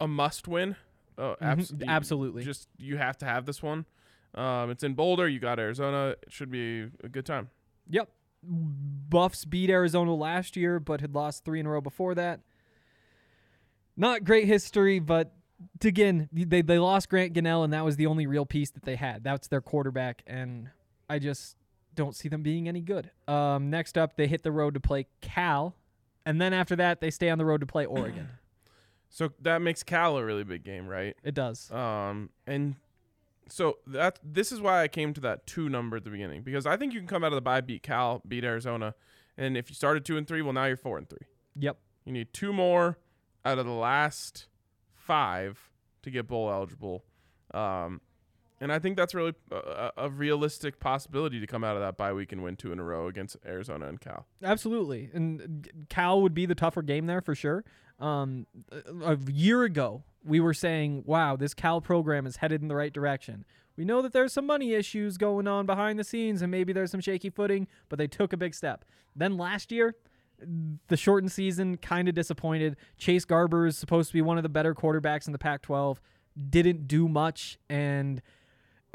a 0.00 0.06
must 0.08 0.46
win. 0.48 0.76
Uh, 1.18 1.34
abs- 1.40 1.72
Mhm, 1.72 1.80
you- 1.80 1.86
absolutely. 1.88 2.44
Just 2.44 2.68
you 2.78 2.96
have 2.98 3.16
to 3.18 3.26
have 3.26 3.46
this 3.46 3.62
one. 3.62 3.86
Um, 4.34 4.70
it's 4.70 4.82
in 4.84 4.94
Boulder. 4.94 5.28
You 5.28 5.38
got 5.40 5.58
Arizona. 5.58 6.10
It 6.22 6.24
should 6.28 6.50
be 6.50 6.82
a 7.02 7.08
good 7.08 7.24
time. 7.24 7.48
Yep. 7.88 8.10
Buffs 8.42 9.44
beat 9.46 9.70
Arizona 9.70 10.14
last 10.14 10.56
year, 10.56 10.78
but 10.78 11.00
had 11.00 11.14
lost 11.14 11.44
three 11.44 11.58
in 11.60 11.66
a 11.66 11.70
row 11.70 11.80
before 11.80 12.14
that. 12.14 12.40
Not 13.96 14.24
great 14.24 14.44
history, 14.46 14.98
but 14.98 15.32
again, 15.82 16.28
they 16.32 16.60
they 16.60 16.78
lost 16.78 17.08
Grant 17.08 17.32
Gunnell, 17.32 17.64
and 17.64 17.72
that 17.72 17.84
was 17.84 17.96
the 17.96 18.06
only 18.06 18.26
real 18.26 18.44
piece 18.44 18.70
that 18.72 18.82
they 18.84 18.96
had. 18.96 19.24
That's 19.24 19.48
their 19.48 19.62
quarterback, 19.62 20.22
and 20.26 20.68
I 21.08 21.18
just 21.18 21.56
don't 21.94 22.14
see 22.14 22.28
them 22.28 22.42
being 22.42 22.68
any 22.68 22.82
good. 22.82 23.10
Um, 23.26 23.70
next 23.70 23.96
up, 23.96 24.16
they 24.16 24.26
hit 24.26 24.42
the 24.42 24.52
road 24.52 24.74
to 24.74 24.80
play 24.80 25.06
Cal, 25.22 25.74
and 26.26 26.40
then 26.40 26.52
after 26.52 26.76
that, 26.76 27.00
they 27.00 27.10
stay 27.10 27.30
on 27.30 27.38
the 27.38 27.46
road 27.46 27.60
to 27.60 27.66
play 27.66 27.86
Oregon. 27.86 28.28
So 29.08 29.30
that 29.40 29.62
makes 29.62 29.82
Cal 29.82 30.18
a 30.18 30.24
really 30.24 30.44
big 30.44 30.64
game, 30.64 30.86
right? 30.86 31.16
it 31.22 31.34
does. 31.34 31.70
Um, 31.70 32.28
and 32.46 32.74
so 33.48 33.78
that 33.86 34.18
this 34.22 34.52
is 34.52 34.60
why 34.60 34.82
I 34.82 34.88
came 34.88 35.14
to 35.14 35.20
that 35.22 35.46
two 35.46 35.68
number 35.68 35.96
at 35.96 36.04
the 36.04 36.10
beginning 36.10 36.42
because 36.42 36.66
I 36.66 36.76
think 36.76 36.92
you 36.92 37.00
can 37.00 37.08
come 37.08 37.24
out 37.24 37.28
of 37.32 37.36
the 37.36 37.40
bye, 37.40 37.60
beat 37.60 37.82
Cal, 37.82 38.20
beat 38.26 38.44
Arizona, 38.44 38.94
and 39.38 39.56
if 39.56 39.70
you 39.70 39.74
started 39.74 40.04
two 40.04 40.16
and 40.16 40.26
three, 40.26 40.42
well 40.42 40.52
now 40.52 40.64
you're 40.64 40.76
four 40.76 40.98
and 40.98 41.08
three. 41.08 41.26
Yep. 41.58 41.78
You 42.04 42.12
need 42.12 42.32
two 42.32 42.52
more 42.52 42.98
out 43.44 43.58
of 43.58 43.66
the 43.66 43.72
last 43.72 44.48
five 44.94 45.70
to 46.02 46.10
get 46.10 46.26
bowl 46.26 46.50
eligible. 46.50 47.04
Um, 47.54 48.00
and 48.60 48.72
I 48.72 48.78
think 48.78 48.96
that's 48.96 49.14
really 49.14 49.34
a, 49.50 49.56
a 49.56 49.92
a 49.96 50.10
realistic 50.10 50.80
possibility 50.80 51.40
to 51.40 51.46
come 51.46 51.64
out 51.64 51.76
of 51.76 51.82
that 51.82 51.96
bye 51.96 52.12
week 52.12 52.32
and 52.32 52.42
win 52.42 52.56
two 52.56 52.72
in 52.72 52.78
a 52.78 52.84
row 52.84 53.06
against 53.08 53.36
Arizona 53.46 53.86
and 53.88 54.00
Cal. 54.00 54.26
Absolutely. 54.42 55.10
And 55.12 55.68
Cal 55.88 56.22
would 56.22 56.34
be 56.34 56.46
the 56.46 56.54
tougher 56.54 56.82
game 56.82 57.06
there 57.06 57.20
for 57.20 57.34
sure. 57.34 57.64
Um, 57.98 58.46
a 58.70 59.12
a 59.12 59.18
year 59.30 59.64
ago, 59.64 60.02
we 60.24 60.40
were 60.40 60.54
saying, 60.54 61.04
wow, 61.06 61.36
this 61.36 61.54
Cal 61.54 61.80
program 61.80 62.26
is 62.26 62.36
headed 62.36 62.62
in 62.62 62.68
the 62.68 62.76
right 62.76 62.92
direction. 62.92 63.44
We 63.76 63.84
know 63.84 64.00
that 64.02 64.12
there's 64.12 64.32
some 64.32 64.46
money 64.46 64.72
issues 64.72 65.18
going 65.18 65.46
on 65.46 65.66
behind 65.66 65.98
the 65.98 66.04
scenes 66.04 66.42
and 66.42 66.50
maybe 66.50 66.72
there's 66.72 66.90
some 66.90 67.00
shaky 67.00 67.30
footing, 67.30 67.68
but 67.88 67.98
they 67.98 68.06
took 68.06 68.32
a 68.32 68.36
big 68.36 68.54
step. 68.54 68.84
Then 69.14 69.36
last 69.36 69.70
year, 69.70 69.94
the 70.88 70.96
shortened 70.96 71.32
season 71.32 71.76
kind 71.76 72.08
of 72.08 72.14
disappointed. 72.14 72.76
Chase 72.98 73.24
Garber 73.24 73.66
is 73.66 73.76
supposed 73.76 74.08
to 74.08 74.14
be 74.14 74.22
one 74.22 74.36
of 74.36 74.42
the 74.42 74.48
better 74.48 74.74
quarterbacks 74.74 75.26
in 75.26 75.32
the 75.32 75.38
Pac 75.38 75.62
12, 75.62 76.00
didn't 76.50 76.86
do 76.88 77.08
much. 77.08 77.58
And 77.68 78.22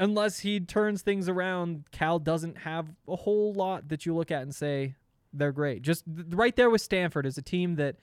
unless 0.00 0.40
he 0.40 0.60
turns 0.60 1.02
things 1.02 1.28
around, 1.28 1.84
Cal 1.92 2.18
doesn't 2.18 2.58
have 2.58 2.88
a 3.08 3.16
whole 3.16 3.52
lot 3.52 3.88
that 3.88 4.04
you 4.06 4.14
look 4.14 4.30
at 4.30 4.42
and 4.42 4.54
say 4.54 4.94
they're 5.32 5.52
great. 5.52 5.82
Just 5.82 6.04
th- 6.06 6.26
right 6.30 6.54
there 6.56 6.70
with 6.70 6.80
Stanford 6.80 7.26
is 7.26 7.38
a 7.38 7.42
team 7.42 7.76
that 7.76 7.96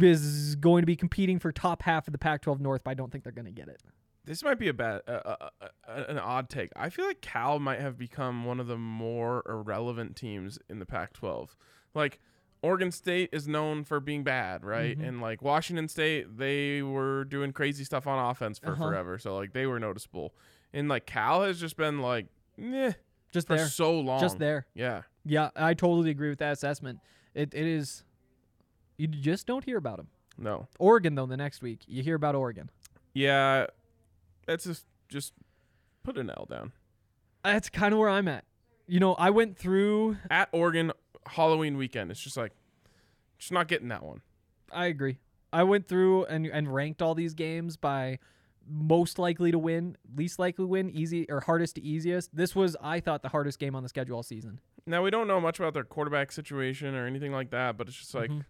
is 0.00 0.54
going 0.56 0.82
to 0.82 0.86
be 0.86 0.96
competing 0.96 1.38
for 1.38 1.52
top 1.52 1.82
half 1.82 2.06
of 2.06 2.12
the 2.12 2.18
Pac-12 2.18 2.60
North, 2.60 2.82
but 2.84 2.92
I 2.92 2.94
don't 2.94 3.10
think 3.10 3.24
they're 3.24 3.32
going 3.32 3.46
to 3.46 3.50
get 3.50 3.68
it. 3.68 3.80
This 4.24 4.42
might 4.42 4.58
be 4.58 4.68
a 4.68 4.72
bad, 4.72 5.02
uh, 5.06 5.10
uh, 5.10 5.36
uh, 5.60 6.04
an 6.08 6.18
odd 6.18 6.48
take. 6.48 6.70
I 6.76 6.88
feel 6.88 7.04
like 7.06 7.20
Cal 7.20 7.58
might 7.58 7.80
have 7.80 7.98
become 7.98 8.44
one 8.44 8.58
of 8.58 8.66
the 8.68 8.78
more 8.78 9.42
irrelevant 9.46 10.16
teams 10.16 10.58
in 10.70 10.78
the 10.78 10.86
Pac-12. 10.86 11.50
Like 11.94 12.20
Oregon 12.62 12.90
State 12.90 13.28
is 13.32 13.46
known 13.46 13.84
for 13.84 14.00
being 14.00 14.24
bad, 14.24 14.64
right? 14.64 14.96
Mm-hmm. 14.96 15.04
And 15.06 15.20
like 15.20 15.42
Washington 15.42 15.88
State, 15.88 16.38
they 16.38 16.80
were 16.80 17.24
doing 17.24 17.52
crazy 17.52 17.84
stuff 17.84 18.06
on 18.06 18.30
offense 18.30 18.58
for 18.58 18.72
Uh-huh. 18.72 18.88
forever, 18.88 19.18
so 19.18 19.36
like 19.36 19.52
they 19.52 19.66
were 19.66 19.78
noticeable. 19.78 20.34
And 20.74 20.88
like 20.88 21.06
Cal 21.06 21.44
has 21.44 21.58
just 21.58 21.76
been 21.78 22.00
like, 22.02 22.26
meh, 22.58 22.92
Just 23.32 23.46
for 23.46 23.56
there. 23.56 23.66
so 23.68 23.98
long. 23.98 24.20
Just 24.20 24.38
there. 24.38 24.66
Yeah. 24.74 25.02
Yeah, 25.24 25.48
I 25.56 25.72
totally 25.72 26.10
agree 26.10 26.28
with 26.28 26.40
that 26.40 26.52
assessment. 26.52 26.98
It 27.34 27.54
it 27.54 27.66
is 27.66 28.04
you 28.98 29.06
just 29.06 29.46
don't 29.46 29.64
hear 29.64 29.78
about 29.78 29.96
them. 29.96 30.08
No. 30.36 30.68
Oregon 30.78 31.14
though 31.14 31.26
the 31.26 31.36
next 31.36 31.62
week, 31.62 31.80
you 31.86 32.02
hear 32.02 32.16
about 32.16 32.34
Oregon. 32.34 32.70
Yeah. 33.14 33.66
That's 34.46 34.64
just 34.64 34.84
just 35.08 35.32
put 36.02 36.18
an 36.18 36.28
L 36.28 36.46
down. 36.50 36.72
That's 37.42 37.70
kind 37.70 37.92
of 37.94 38.00
where 38.00 38.10
I'm 38.10 38.28
at. 38.28 38.44
You 38.86 39.00
know, 39.00 39.14
I 39.14 39.30
went 39.30 39.56
through 39.56 40.18
At 40.28 40.48
Oregon 40.52 40.92
Halloween 41.26 41.76
weekend, 41.78 42.10
it's 42.10 42.20
just 42.20 42.36
like 42.36 42.52
just 43.38 43.52
not 43.52 43.68
getting 43.68 43.88
that 43.88 44.02
one. 44.02 44.20
I 44.72 44.86
agree. 44.86 45.18
I 45.52 45.62
went 45.62 45.86
through 45.88 46.24
and 46.26 46.46
and 46.46 46.72
ranked 46.74 47.00
all 47.00 47.14
these 47.14 47.32
games 47.34 47.76
by 47.76 48.18
most 48.68 49.18
likely 49.18 49.50
to 49.50 49.58
win, 49.58 49.96
least 50.16 50.38
likely 50.38 50.62
to 50.64 50.66
win, 50.68 50.90
easy 50.90 51.26
or 51.30 51.40
hardest 51.40 51.74
to 51.76 51.82
easiest. 51.82 52.34
This 52.34 52.54
was 52.54 52.76
I 52.80 53.00
thought 53.00 53.22
the 53.22 53.28
hardest 53.28 53.58
game 53.58 53.74
on 53.74 53.82
the 53.82 53.88
schedule 53.88 54.16
all 54.16 54.22
season. 54.22 54.60
Now 54.86 55.02
we 55.02 55.10
don't 55.10 55.26
know 55.28 55.40
much 55.40 55.58
about 55.58 55.74
their 55.74 55.84
quarterback 55.84 56.32
situation 56.32 56.94
or 56.94 57.06
anything 57.06 57.32
like 57.32 57.50
that, 57.50 57.76
but 57.76 57.88
it's 57.88 57.96
just 57.96 58.14
like 58.14 58.30
Mhm. 58.30 58.44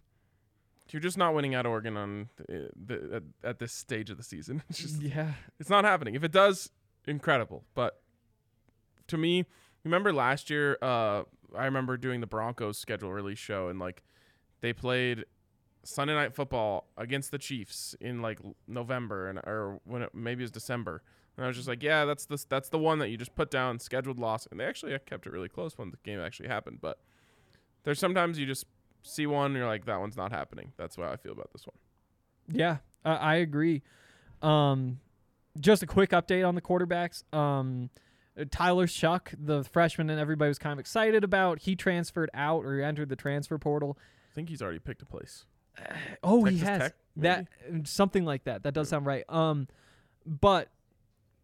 you're 0.91 1.01
just 1.01 1.17
not 1.17 1.33
winning 1.33 1.55
at 1.55 1.65
Oregon 1.65 1.97
on 1.97 2.29
the, 2.37 2.69
the, 2.75 3.15
at, 3.15 3.23
at 3.49 3.59
this 3.59 3.73
stage 3.73 4.09
of 4.09 4.17
the 4.17 4.23
season. 4.23 4.63
It's 4.69 4.79
just 4.79 5.01
Yeah. 5.01 5.33
it's 5.59 5.69
not 5.69 5.83
happening. 5.85 6.15
If 6.15 6.23
it 6.23 6.31
does, 6.31 6.71
incredible. 7.07 7.63
But 7.73 8.01
to 9.07 9.17
me, 9.17 9.45
remember 9.83 10.11
last 10.13 10.49
year? 10.49 10.77
Uh, 10.81 11.23
I 11.55 11.65
remember 11.65 11.95
doing 11.97 12.21
the 12.21 12.27
Broncos 12.27 12.77
schedule 12.77 13.11
release 13.13 13.37
show, 13.39 13.69
and 13.69 13.79
like 13.79 14.03
they 14.61 14.73
played 14.73 15.25
Sunday 15.85 16.13
night 16.13 16.33
football 16.33 16.87
against 16.97 17.31
the 17.31 17.37
Chiefs 17.37 17.95
in 18.01 18.21
like 18.21 18.39
November 18.67 19.29
and 19.29 19.39
or 19.39 19.79
when 19.85 20.01
it, 20.01 20.09
maybe 20.13 20.41
it 20.41 20.45
was 20.45 20.51
December. 20.51 21.03
And 21.37 21.43
I 21.43 21.47
was 21.47 21.57
just 21.57 21.67
like, 21.67 21.83
yeah, 21.83 22.05
that's 22.05 22.25
the 22.25 22.43
that's 22.49 22.69
the 22.69 22.79
one 22.79 22.99
that 22.99 23.09
you 23.09 23.17
just 23.17 23.35
put 23.35 23.51
down 23.51 23.79
scheduled 23.79 24.19
loss, 24.19 24.47
and 24.49 24.59
they 24.59 24.65
actually 24.65 24.97
kept 25.05 25.27
it 25.27 25.31
really 25.31 25.49
close 25.49 25.77
when 25.77 25.91
the 25.91 25.97
game 26.03 26.19
actually 26.19 26.47
happened. 26.47 26.79
But 26.81 26.99
there's 27.83 27.99
sometimes 27.99 28.39
you 28.39 28.45
just 28.45 28.65
see 29.03 29.27
one, 29.27 29.47
and 29.47 29.55
you're 29.55 29.67
like, 29.67 29.85
that 29.85 29.99
one's 29.99 30.17
not 30.17 30.31
happening. 30.31 30.71
That's 30.77 30.97
why 30.97 31.11
I 31.11 31.17
feel 31.17 31.33
about 31.33 31.51
this 31.51 31.67
one. 31.67 31.75
Yeah, 32.57 32.77
I, 33.03 33.15
I 33.15 33.35
agree. 33.35 33.83
Um, 34.41 34.99
just 35.59 35.83
a 35.83 35.87
quick 35.87 36.11
update 36.11 36.47
on 36.47 36.55
the 36.55 36.61
quarterbacks. 36.61 37.23
Um, 37.33 37.89
Tyler 38.51 38.87
Shough, 38.87 39.33
the 39.37 39.63
freshman, 39.63 40.09
and 40.09 40.19
everybody 40.19 40.49
was 40.49 40.59
kind 40.59 40.73
of 40.73 40.79
excited 40.79 41.23
about. 41.23 41.59
He 41.59 41.75
transferred 41.75 42.29
out 42.33 42.65
or 42.65 42.81
entered 42.81 43.09
the 43.09 43.15
transfer 43.15 43.57
portal. 43.57 43.97
I 44.31 44.35
think 44.35 44.49
he's 44.49 44.61
already 44.61 44.79
picked 44.79 45.01
a 45.01 45.05
place. 45.05 45.45
Oh, 46.23 46.43
he 46.45 46.57
has 46.59 46.81
Tech, 46.81 46.93
that 47.17 47.47
something 47.85 48.25
like 48.25 48.43
that. 48.45 48.63
That 48.63 48.73
does 48.73 48.89
sound 48.89 49.05
right. 49.05 49.23
Um, 49.29 49.67
but 50.25 50.69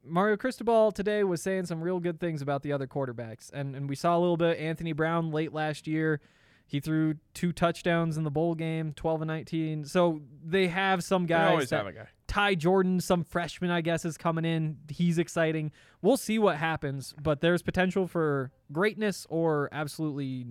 Mario 0.04 0.38
Cristobal 0.38 0.92
today 0.92 1.24
was 1.24 1.42
saying 1.42 1.66
some 1.68 1.82
real 1.82 2.00
good 2.00 2.20
things 2.20 2.42
about 2.42 2.64
the 2.64 2.74
other 2.74 2.88
quarterbacks, 2.88 3.52
and 3.54 3.76
and 3.76 3.88
we 3.90 3.96
saw 3.96 4.18
a 4.18 4.20
little 4.20 4.38
bit 4.38 4.58
Anthony 4.60 4.94
Brown 4.94 5.32
late 5.32 5.54
last 5.54 5.88
year. 5.88 6.20
He 6.66 6.80
threw 6.80 7.16
two 7.34 7.52
touchdowns 7.52 8.16
in 8.16 8.24
the 8.24 8.32
bowl 8.32 8.56
game, 8.56 8.94
12 8.94 9.24
and 9.24 9.28
19. 9.28 9.84
So 9.84 10.22
they 10.42 10.70
have 10.70 11.04
some 11.04 11.24
They 11.24 11.34
guys. 11.34 11.50
always 11.52 11.70
that- 11.70 11.78
have 11.78 11.88
a 11.88 11.92
guy. 11.92 12.08
Ty 12.28 12.56
Jordan, 12.56 13.02
some 13.02 13.26
freshman, 13.26 13.70
I 13.72 13.82
guess, 13.82 14.06
is 14.06 14.18
coming 14.18 14.46
in. 14.46 14.78
He's 14.88 15.18
exciting. 15.18 15.74
We'll 16.02 16.16
see 16.16 16.40
what 16.40 16.56
happens, 16.56 17.14
but 17.22 17.42
there's 17.42 17.62
potential 17.62 18.08
for 18.08 18.52
greatness 18.72 19.28
or 19.30 19.68
absolutely 19.74 20.46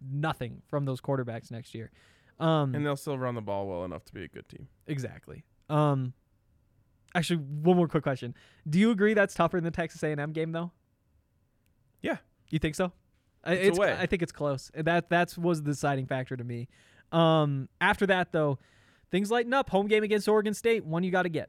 nothing 0.00 0.62
from 0.66 0.86
those 0.86 1.00
quarterbacks 1.00 1.52
next 1.52 1.72
year. 1.72 1.92
Um, 2.40 2.74
And 2.74 2.84
they'll 2.84 2.96
still 2.96 3.16
run 3.18 3.34
the 3.34 3.40
ball 3.42 3.66
well 3.68 3.84
enough 3.84 4.04
to 4.06 4.12
be 4.14 4.24
a 4.24 4.28
good 4.28 4.48
team. 4.48 4.68
exactly. 4.86 5.44
Um, 5.68 6.12
actually, 7.14 7.36
one 7.38 7.76
more 7.76 7.88
quick 7.88 8.02
question: 8.02 8.34
Do 8.68 8.78
you 8.78 8.90
agree 8.90 9.14
that's 9.14 9.34
tougher 9.34 9.56
than 9.58 9.64
the 9.64 9.70
Texas 9.70 10.02
A&M 10.02 10.32
game, 10.32 10.52
though? 10.52 10.72
Yeah. 12.02 12.18
You 12.50 12.58
think 12.58 12.74
so? 12.74 12.92
I- 13.44 13.54
It's 13.54 13.68
It's, 13.68 13.78
away. 13.78 13.96
I 13.98 14.06
think 14.06 14.22
it's 14.22 14.32
close. 14.32 14.70
That 14.74 15.08
that's 15.08 15.38
was 15.38 15.62
the 15.62 15.70
deciding 15.70 16.06
factor 16.06 16.36
to 16.36 16.44
me. 16.44 16.68
Um, 17.12 17.68
after 17.80 18.06
that, 18.06 18.32
though, 18.32 18.58
things 19.10 19.30
lighten 19.30 19.54
up. 19.54 19.70
Home 19.70 19.86
game 19.86 20.02
against 20.02 20.28
Oregon 20.28 20.54
State, 20.54 20.84
one 20.84 21.02
you 21.04 21.10
got 21.10 21.22
to 21.22 21.28
get. 21.28 21.48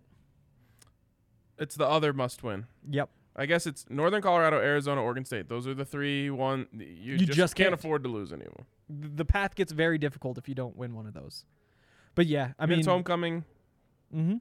It's 1.58 1.76
the 1.76 1.88
other 1.88 2.14
must 2.14 2.44
win. 2.44 2.66
Yep. 2.90 3.10
I 3.36 3.46
guess 3.46 3.68
it's 3.68 3.86
Northern 3.90 4.22
Colorado, 4.22 4.58
Arizona, 4.58 5.02
Oregon 5.02 5.26
State. 5.26 5.50
Those 5.50 5.68
are 5.68 5.74
the 5.74 5.84
three. 5.86 6.30
One 6.30 6.68
you, 6.74 7.14
You 7.14 7.18
just, 7.18 7.32
just 7.34 7.56
can't 7.56 7.70
can't. 7.72 7.80
afford 7.80 8.04
to 8.04 8.10
lose 8.10 8.32
any 8.32 8.46
of 8.46 8.54
them. 8.54 8.66
the 9.18 9.26
path 9.26 9.56
gets 9.56 9.72
very 9.74 9.98
difficult 9.98 10.38
if 10.38 10.48
you 10.48 10.56
don't 10.56 10.76
win 10.78 10.94
one 10.96 11.06
of 11.06 11.14
those. 11.14 11.44
But 12.16 12.28
yeah, 12.28 12.54
I 12.58 12.66
mean, 12.66 12.80
it's 12.80 12.88
homecoming. 12.88 13.44
mhm. 14.16 14.40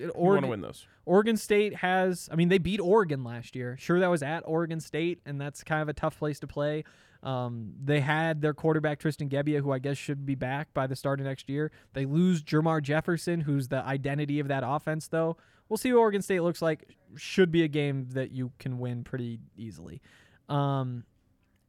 You 0.00 0.10
want 0.16 0.42
to 0.42 0.48
win 0.48 0.62
those. 0.62 0.84
Oregon 1.04 1.36
State 1.36 1.76
has. 1.76 2.28
I 2.32 2.34
mean, 2.34 2.48
they 2.48 2.58
beat 2.58 2.80
Oregon 2.80 3.22
last 3.22 3.54
year. 3.54 3.76
Sure, 3.78 4.00
that 4.00 4.08
was 4.10 4.20
at 4.22 4.42
Oregon 4.46 4.80
State, 4.80 5.20
and 5.24 5.40
that's 5.40 5.62
kind 5.62 5.80
of 5.82 5.88
a 5.88 5.92
tough 5.92 6.18
place 6.18 6.40
to 6.40 6.46
play. 6.48 6.82
Um, 7.22 7.74
they 7.84 8.00
had 8.00 8.40
their 8.40 8.54
quarterback 8.54 8.98
Tristan 8.98 9.28
Gebbia, 9.28 9.60
who 9.60 9.70
I 9.70 9.78
guess 9.78 9.96
should 9.98 10.24
be 10.26 10.34
back 10.34 10.72
by 10.74 10.86
the 10.88 10.96
start 10.96 11.20
of 11.20 11.26
next 11.26 11.48
year. 11.48 11.70
They 11.92 12.04
lose 12.06 12.42
Jermar 12.42 12.82
Jefferson, 12.82 13.42
who's 13.42 13.68
the 13.68 13.84
identity 13.84 14.40
of 14.40 14.48
that 14.48 14.64
offense. 14.66 15.06
Though 15.06 15.36
we'll 15.70 15.78
see 15.78 15.90
what 15.94 16.00
Oregon 16.00 16.20
State 16.20 16.40
looks 16.40 16.60
like. 16.60 16.84
Should 17.16 17.50
be 17.50 17.62
a 17.62 17.68
game 17.68 18.08
that 18.10 18.30
you 18.32 18.52
can 18.58 18.78
win 18.78 19.02
pretty 19.04 19.40
easily. 19.56 20.02
Um, 20.50 21.04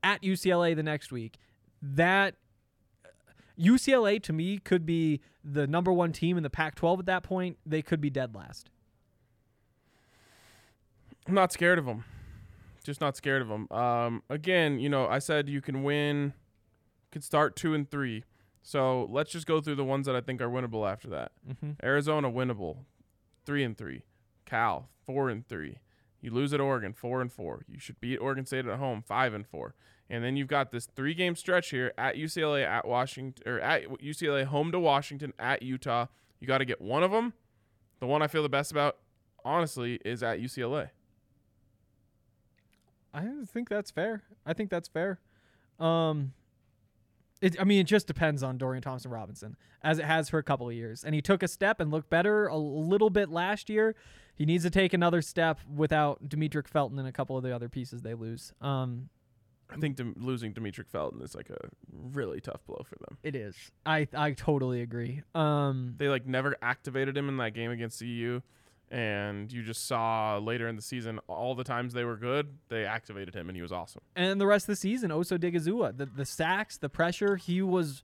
at 0.04 0.22
UCLA 0.22 0.76
the 0.76 0.84
next 0.84 1.12
week, 1.14 1.38
that 1.82 2.36
UCLA 3.58 4.22
to 4.24 4.34
me 4.34 4.58
could 4.58 4.86
be 4.86 5.22
the 5.43 5.68
number 5.68 5.93
one 5.93 6.12
team 6.12 6.36
in 6.38 6.43
the 6.43 6.49
Pac-12 6.49 6.99
at 6.99 7.06
that 7.06 7.24
point. 7.24 7.58
They 7.66 7.82
could 7.82 8.02
be 8.02 8.10
dead 8.10 8.36
last. 8.36 8.70
I'm 11.28 11.34
not 11.34 11.52
scared 11.52 11.80
of 11.80 11.86
them. 11.86 12.04
Just 12.84 12.99
not 12.99 13.16
scared 13.16 13.43
of 13.43 13.47
them. 13.47 13.68
Um, 13.72 14.24
again, 14.30 14.80
you 14.80 14.89
know, 14.89 15.08
I 15.08 15.20
said 15.20 15.47
you 15.47 15.62
can 15.62 15.84
win, 15.84 16.34
could 17.12 17.24
start 17.24 17.56
two 17.56 17.76
and 17.76 17.89
three. 17.89 18.24
So 18.64 19.08
let's 19.12 19.32
just 19.32 19.45
go 19.45 19.62
through 19.62 19.76
the 19.76 19.84
ones 19.84 20.06
that 20.08 20.16
I 20.16 20.22
think 20.22 20.41
are 20.41 20.49
winnable 20.49 20.89
after 20.91 21.08
that. 21.10 21.32
Mhm. 21.47 21.76
Arizona 21.84 22.30
winnable, 22.32 22.78
three 23.46 23.64
and 23.64 23.78
three. 23.78 24.04
Cal 24.46 24.89
four 25.06 25.30
and 25.30 25.48
three. 25.48 25.80
You 26.22 26.32
lose 26.32 26.54
at 26.54 26.60
Oregon 26.60 26.94
four 26.94 27.22
and 27.22 27.32
four. 27.32 27.66
You 27.68 27.80
should 27.80 28.00
beat 28.00 28.18
Oregon 28.18 28.46
State 28.46 28.66
at 28.66 28.80
home 28.80 29.04
five 29.06 29.34
and 29.34 29.46
four. 29.46 29.76
And 30.10 30.24
then 30.24 30.36
you've 30.36 30.48
got 30.48 30.72
this 30.72 30.86
three 30.86 31.14
game 31.14 31.36
stretch 31.36 31.70
here 31.70 31.94
at 31.98 32.16
UCLA, 32.16 32.66
at 32.66 32.86
Washington, 32.88 33.42
or 33.46 33.60
at 33.60 33.84
UCLA, 34.02 34.44
home 34.46 34.72
to 34.72 34.80
Washington, 34.80 35.34
at 35.39 35.64
Utah. 35.64 36.08
You 36.39 36.48
got 36.48 36.58
to 36.58 36.66
get 36.66 36.82
one 36.82 37.02
of 37.02 37.12
them. 37.12 37.34
The 38.00 38.08
one 38.08 38.22
I 38.22 38.28
feel 38.28 38.44
the 38.44 38.50
best 38.50 38.72
about, 38.72 38.98
honestly, 39.46 40.00
is 40.04 40.22
at 40.22 40.39
UCLA. 40.39 40.89
I 43.14 43.26
think 43.48 43.70
that's 43.70 43.92
fair. 43.92 44.24
I 44.46 44.54
think 44.54 44.70
that's 44.70 44.88
fair. 44.88 45.20
Um, 45.80 46.34
it, 47.42 47.60
I 47.60 47.64
mean, 47.64 47.80
it 47.82 47.86
just 47.88 48.08
depends 48.08 48.44
on 48.44 48.58
Dorian 48.58 48.82
Thompson 48.84 49.12
Robinson, 49.12 49.58
as 49.84 50.00
it 50.00 50.06
has 50.06 50.30
for 50.30 50.38
a 50.38 50.44
couple 50.44 50.68
of 50.70 50.76
years. 50.76 51.04
And 51.04 51.16
he 51.16 51.22
took 51.22 51.42
a 51.44 51.48
step 51.48 51.80
and 51.80 51.92
looked 51.92 52.10
better 52.10 52.48
a 52.48 52.58
little 52.58 53.10
bit 53.10 53.30
last 53.30 53.70
year. 53.70 53.96
He 54.36 54.46
needs 54.46 54.64
to 54.64 54.70
take 54.70 54.94
another 54.94 55.22
step 55.22 55.60
without 55.76 56.28
Demetric 56.30 56.68
Felton 56.68 56.98
and 57.00 57.08
a 57.08 57.12
couple 57.12 57.38
of 57.38 57.44
the 57.44 57.54
other 57.54 57.68
pieces 57.70 58.02
they 58.02 58.14
lose. 58.14 58.54
Um, 58.62 59.10
I 59.70 59.78
think 59.78 59.96
Dem- 59.96 60.16
losing 60.18 60.54
Demetric 60.54 60.89
Felton 60.89 61.22
is 61.22 61.34
like 61.36 61.50
a 61.50 61.58
really 61.92 62.42
tough 62.42 62.66
blow 62.68 62.84
for 62.88 62.96
them. 63.08 63.18
it 63.24 63.36
is. 63.36 63.56
I 63.86 64.08
I 64.14 64.32
totally 64.32 64.82
agree. 64.82 65.22
Um, 65.34 65.96
They 65.98 66.10
like 66.10 66.26
never 66.26 66.56
activated 66.62 67.16
him 67.18 67.30
in 67.30 67.38
that 67.38 67.54
game 67.54 67.72
against 67.72 68.00
CU, 68.00 68.42
and 68.92 69.52
you 69.52 69.64
just 69.64 69.88
saw 69.88 70.38
later 70.38 70.68
in 70.68 70.76
the 70.76 70.82
season 70.82 71.18
all 71.28 71.56
the 71.56 71.64
times 71.64 71.94
they 71.94 72.04
were 72.04 72.18
good, 72.18 72.58
they 72.68 72.86
activated 72.86 73.34
him 73.34 73.48
and 73.50 73.56
he 73.56 73.62
was 73.62 73.72
awesome. 73.72 74.02
and 74.16 74.39
the 74.39 74.46
rest 74.46 74.66
of 74.66 74.74
the 74.74 74.76
season, 74.76 75.12
Osa 75.12 75.39
Odighizuwa, 75.39 75.98
the 75.98 76.06
the 76.06 76.26
sacks, 76.26 76.78
the 76.78 76.89
pressure, 76.89 77.38
he 77.38 77.62
was 77.62 78.04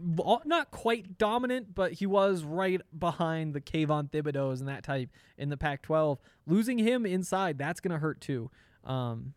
not 0.00 0.70
quite 0.70 1.18
dominant, 1.18 1.74
but 1.74 1.94
he 1.94 2.06
was 2.06 2.44
right 2.44 2.80
behind 2.96 3.54
the 3.54 3.60
Kayvon 3.60 4.10
Thibodeaux's 4.10 4.60
and 4.60 4.68
that 4.68 4.84
type 4.84 5.10
in 5.36 5.48
the 5.48 5.56
Pac-12. 5.56 6.18
Losing 6.46 6.78
him 6.78 7.04
inside, 7.04 7.58
that's 7.58 7.80
gonna 7.80 7.98
hurt 7.98 8.20
too. 8.20 8.50
Um, 8.84 9.34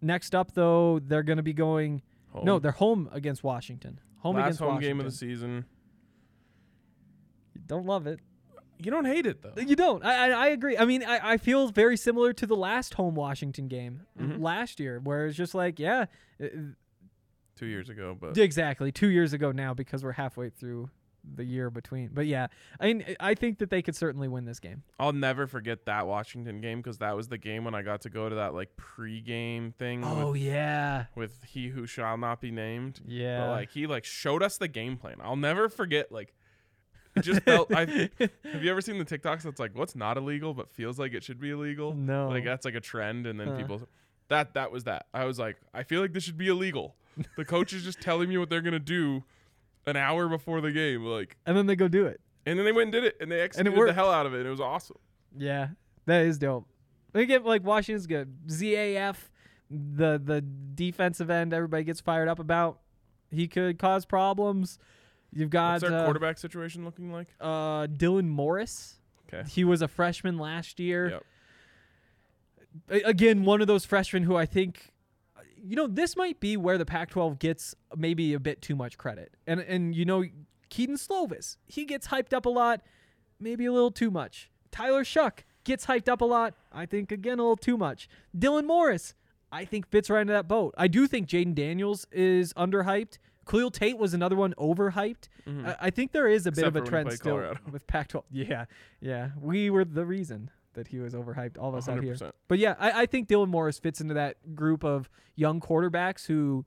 next 0.00 0.34
up, 0.34 0.52
though, 0.54 0.98
they're 0.98 1.22
gonna 1.22 1.42
be 1.42 1.52
going. 1.52 2.00
Home. 2.30 2.44
No, 2.44 2.58
they're 2.58 2.70
home 2.72 3.08
against 3.12 3.42
Washington. 3.42 4.00
Home 4.18 4.36
last 4.36 4.44
against 4.44 4.60
home 4.60 4.68
Washington. 4.74 4.90
game 4.90 5.00
of 5.00 5.06
the 5.06 5.16
season. 5.16 5.64
Don't 7.66 7.86
love 7.86 8.06
it. 8.06 8.20
You 8.80 8.90
don't 8.90 9.04
hate 9.06 9.26
it 9.26 9.42
though. 9.42 9.60
You 9.60 9.74
don't. 9.76 10.04
I, 10.04 10.28
I 10.30 10.44
I 10.44 10.48
agree. 10.48 10.76
I 10.78 10.84
mean, 10.84 11.02
I, 11.04 11.32
I 11.32 11.36
feel 11.36 11.68
very 11.68 11.96
similar 11.96 12.32
to 12.34 12.46
the 12.46 12.56
last 12.56 12.94
home 12.94 13.14
Washington 13.14 13.66
game 13.68 14.02
Mhm. 14.18 14.40
last 14.40 14.78
year, 14.80 15.00
where 15.02 15.26
it's 15.26 15.36
just 15.36 15.54
like, 15.54 15.78
yeah, 15.78 16.06
uh, 16.42 16.46
Two 17.56 17.66
years 17.66 17.88
ago, 17.88 18.16
but 18.18 18.38
Exactly. 18.38 18.92
Two 18.92 19.08
years 19.08 19.32
ago 19.32 19.50
now 19.50 19.74
because 19.74 20.04
we're 20.04 20.12
halfway 20.12 20.48
through 20.48 20.90
the 21.34 21.42
year 21.44 21.70
between. 21.70 22.10
But 22.14 22.26
yeah, 22.26 22.46
I 22.78 22.86
mean, 22.86 23.04
I 23.18 23.34
think 23.34 23.58
that 23.58 23.68
they 23.68 23.82
could 23.82 23.96
certainly 23.96 24.28
win 24.28 24.44
this 24.44 24.60
game. 24.60 24.84
I'll 24.98 25.12
never 25.12 25.48
forget 25.48 25.84
that 25.86 26.06
Washington 26.06 26.60
game 26.60 26.78
because 26.78 26.98
that 26.98 27.16
was 27.16 27.26
the 27.26 27.36
game 27.36 27.64
when 27.64 27.74
I 27.74 27.82
got 27.82 28.02
to 28.02 28.10
go 28.10 28.28
to 28.28 28.36
that 28.36 28.54
like 28.54 28.70
pregame 28.76 29.74
thing 29.74 30.04
Oh 30.04 30.30
with, 30.30 30.40
yeah, 30.40 31.06
with 31.16 31.42
he 31.44 31.68
who 31.68 31.84
shall 31.86 32.16
not 32.16 32.40
be 32.40 32.52
named. 32.52 33.00
yeah. 33.04 33.40
But 33.40 33.50
like 33.50 33.70
he 33.72 33.88
like 33.88 34.04
showed 34.04 34.42
us 34.42 34.56
the 34.56 34.68
game 34.68 34.96
plan. 34.96 35.16
I'll 35.20 35.34
never 35.36 35.68
forget 35.68 36.12
like 36.12 36.32
it 37.18 37.22
just 37.24 37.42
felt 37.42 37.72
I 37.74 37.84
have 38.52 38.62
you 38.62 38.70
ever 38.70 38.80
seen 38.80 38.98
the 38.98 39.04
TikToks 39.04 39.42
that's 39.42 39.60
like 39.60 39.74
what's 39.76 39.94
not 39.96 40.16
illegal 40.16 40.54
but 40.54 40.70
feels 40.70 40.98
like 40.98 41.12
it 41.14 41.22
should 41.24 41.40
be 41.40 41.50
illegal? 41.50 41.94
No. 41.94 42.28
Like 42.28 42.44
that's 42.44 42.64
like 42.64 42.74
a 42.74 42.80
trend 42.80 43.26
and 43.26 43.38
then 43.38 43.48
Huh. 43.48 43.56
people 43.56 43.88
that 44.28 44.54
that 44.54 44.70
was 44.72 44.84
that. 44.84 45.06
I 45.14 45.24
was 45.24 45.38
like, 45.38 45.56
I 45.72 45.82
feel 45.82 46.00
like 46.00 46.12
this 46.12 46.22
should 46.24 46.36
be 46.38 46.48
illegal. 46.48 46.96
The 47.36 47.44
coach 47.44 47.72
is 47.72 47.82
just 47.82 48.00
telling 48.00 48.28
me 48.28 48.36
what 48.38 48.48
they're 48.50 48.60
gonna 48.60 48.78
do 48.78 49.24
an 49.86 49.96
hour 49.96 50.28
before 50.28 50.60
the 50.60 50.70
game, 50.72 51.04
like 51.04 51.36
and 51.46 51.56
then 51.56 51.66
they 51.66 51.76
go 51.76 51.88
do 51.88 52.06
it. 52.06 52.20
and 52.46 52.58
then 52.58 52.64
they 52.64 52.72
went 52.72 52.84
and 52.84 52.92
did 52.92 53.04
it 53.04 53.16
and 53.20 53.30
they 53.32 53.40
executed 53.40 53.86
the 53.88 53.92
hell 53.92 54.10
out 54.10 54.26
of 54.26 54.34
it 54.34 54.38
and 54.38 54.46
it 54.46 54.50
was 54.50 54.60
awesome. 54.60 54.98
Yeah, 55.36 55.68
that 56.06 56.24
is 56.26 56.38
dope. 56.38 56.66
They 57.12 57.24
get 57.26 57.44
like 57.44 57.64
Washington's 57.64 58.06
good. 58.06 58.36
ZAF, 58.48 59.16
the 59.70 60.20
the 60.22 60.42
defensive 60.42 61.30
end, 61.30 61.52
everybody 61.54 61.84
gets 61.84 62.00
fired 62.00 62.28
up 62.28 62.38
about. 62.38 62.80
He 63.30 63.48
could 63.48 63.78
cause 63.78 64.04
problems. 64.06 64.78
You've 65.32 65.50
got 65.50 65.74
What's 65.82 65.84
their 65.90 66.00
uh, 66.00 66.04
quarterback 66.04 66.38
situation 66.38 66.84
looking 66.84 67.12
like? 67.12 67.28
uh, 67.40 67.86
Dylan 67.86 68.28
Morris. 68.28 68.96
Okay. 69.32 69.48
He 69.48 69.62
was 69.64 69.82
a 69.82 69.88
freshman 69.88 70.38
last 70.38 70.80
year. 70.80 71.10
Yep. 71.10 71.24
A- 72.90 73.08
again, 73.08 73.44
one 73.44 73.60
of 73.60 73.66
those 73.66 73.84
freshmen 73.84 74.22
who 74.22 74.36
I 74.36 74.46
think, 74.46 74.90
you 75.62 75.76
know, 75.76 75.86
this 75.86 76.16
might 76.16 76.40
be 76.40 76.56
where 76.56 76.78
the 76.78 76.86
Pac-12 76.86 77.38
gets 77.38 77.74
maybe 77.96 78.32
a 78.34 78.40
bit 78.40 78.62
too 78.62 78.76
much 78.76 78.96
credit. 78.98 79.34
And 79.46 79.60
and 79.60 79.94
you 79.94 80.04
know, 80.04 80.24
Kedon 80.70 80.96
Slovis, 80.96 81.56
he 81.66 81.84
gets 81.84 82.08
hyped 82.08 82.32
up 82.32 82.46
a 82.46 82.50
lot, 82.50 82.80
maybe 83.40 83.66
a 83.66 83.72
little 83.72 83.90
too 83.90 84.10
much. 84.10 84.50
Tyler 84.70 85.04
Shough 85.04 85.40
gets 85.64 85.86
hyped 85.86 86.08
up 86.08 86.20
a 86.20 86.24
lot. 86.24 86.54
I 86.72 86.86
think 86.86 87.10
again 87.12 87.38
a 87.38 87.42
little 87.42 87.56
too 87.56 87.76
much. 87.76 88.08
Dylan 88.36 88.64
Morris, 88.66 89.14
I 89.50 89.64
think 89.64 89.88
fits 89.90 90.08
right 90.10 90.20
into 90.22 90.32
that 90.32 90.48
boat. 90.48 90.74
I 90.78 90.88
do 90.88 91.06
think 91.06 91.28
Jayden 91.28 91.54
Daniels 91.54 92.06
is 92.12 92.52
underhyped. 92.54 93.18
Khalil 93.48 93.70
Tate 93.70 93.98
was 93.98 94.14
another 94.14 94.36
one 94.36 94.54
overhyped. 94.58 95.28
I, 95.46 95.76
I 95.82 95.90
think 95.90 96.12
there 96.12 96.28
is 96.28 96.46
a 96.46 96.52
bit 96.52 96.64
of 96.64 96.76
a 96.76 96.80
for 96.80 96.84
when 96.84 96.84
he 96.84 96.90
trend 96.90 97.12
still 97.12 97.36
Colorado. 97.36 97.60
with 97.70 97.86
Pac-12. 97.86 98.22
Yeah, 98.30 98.66
yeah, 99.00 99.30
we 99.40 99.70
were 99.70 99.84
the 99.84 100.04
reason 100.04 100.50
that 100.74 100.88
he 100.88 100.98
was 100.98 101.14
overhyped. 101.14 101.58
All 101.58 101.70
of 101.70 101.74
us 101.74 101.88
out 101.88 102.02
here. 102.02 102.16
But 102.46 102.58
yeah, 102.58 102.74
I, 102.78 103.02
I 103.02 103.06
think 103.06 103.28
Dylan 103.28 103.48
Morris 103.48 103.78
fits 103.78 104.00
into 104.00 104.14
that 104.14 104.54
group 104.54 104.84
of 104.84 105.08
young 105.34 105.60
quarterbacks 105.60 106.26
who, 106.26 106.64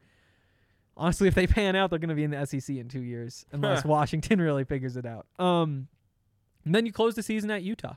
honestly, 0.97 1.27
if 1.27 1.35
they 1.35 1.47
pan 1.47 1.75
out, 1.75 1.89
they're 1.91 1.99
going 1.99 2.09
to 2.09 2.15
be 2.15 2.23
in 2.23 2.31
the 2.31 2.45
SEC 2.45 2.75
in 2.75 2.89
two 2.89 3.01
years, 3.01 3.45
unless 3.51 3.85
Washington 3.85 4.41
really 4.41 4.63
figures 4.63 4.97
it 4.97 5.05
out. 5.05 5.27
Um, 5.39 5.87
and 6.65 6.75
then 6.75 6.85
you 6.85 6.91
close 6.91 7.15
the 7.15 7.23
season 7.23 7.51
at 7.51 7.63
Utah. 7.63 7.95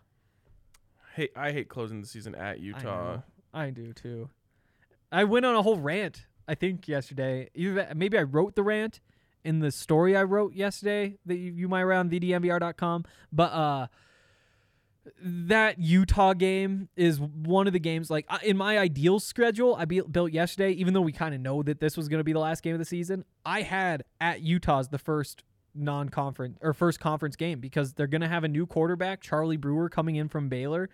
Hey, 1.15 1.29
I 1.37 1.53
hate 1.53 1.69
closing 1.69 2.01
the 2.01 2.07
season 2.07 2.35
at 2.35 2.61
Utah. 2.61 2.83
know. 3.15 3.23
I 3.53 3.71
do 3.71 3.93
too. 3.93 4.31
I 5.13 5.25
went 5.25 5.47
on 5.47 5.55
a 5.55 5.63
whole 5.63 5.79
rant. 5.79 6.27
I 6.47 6.55
think 6.55 6.89
yesterday. 6.89 7.51
Maybe 7.95 8.19
I 8.19 8.23
wrote 8.23 8.55
the 8.55 8.63
rant, 8.63 9.01
in 9.45 9.61
the 9.61 9.71
story 9.71 10.17
I 10.17 10.25
wrote 10.25 10.55
yesterday 10.55 11.19
that 11.27 11.37
you, 11.37 11.53
you 11.53 11.69
might 11.69 11.85
read 11.85 11.99
on 11.99 12.11
thednvr.com, 12.11 13.05
but 13.33 13.53
uh 13.53 13.87
that 15.23 15.79
Utah 15.79 16.33
game 16.33 16.89
is 16.97 17.21
one 17.21 17.67
of 17.67 17.75
the 17.75 17.79
games 17.79 18.11
like 18.11 18.27
in 18.43 18.57
my 18.57 18.79
ideal 18.79 19.21
schedule 19.21 19.75
I 19.75 19.85
built 19.85 20.33
yesterday 20.33 20.71
even 20.71 20.95
though 20.95 21.03
we 21.03 21.13
kind 21.13 21.35
of 21.35 21.43
know 21.43 21.63
that 21.63 21.79
this 21.79 21.95
was 21.95 22.09
going 22.09 22.21
to 22.21 22.25
be 22.25 22.33
the 22.33 22.39
last 22.39 22.63
game 22.63 22.73
of 22.73 22.79
the 22.79 22.87
season 22.87 23.27
I 23.45 23.61
had 23.61 24.05
at 24.19 24.41
Utah's 24.41 24.89
the 24.89 24.97
first 24.97 25.45
non-conference 25.75 26.57
or 26.63 26.73
first 26.73 27.01
conference 27.01 27.37
game 27.37 27.61
because 27.61 27.93
they're 27.93 28.07
going 28.07 28.23
to 28.23 28.29
have 28.29 28.45
a 28.45 28.49
new 28.49 28.65
quarterback 28.65 29.21
Charlie 29.21 29.59
Brewer 29.59 29.91
coming 29.91 30.17
in 30.17 30.31
from 30.31 30.49
Baylor 30.49 30.89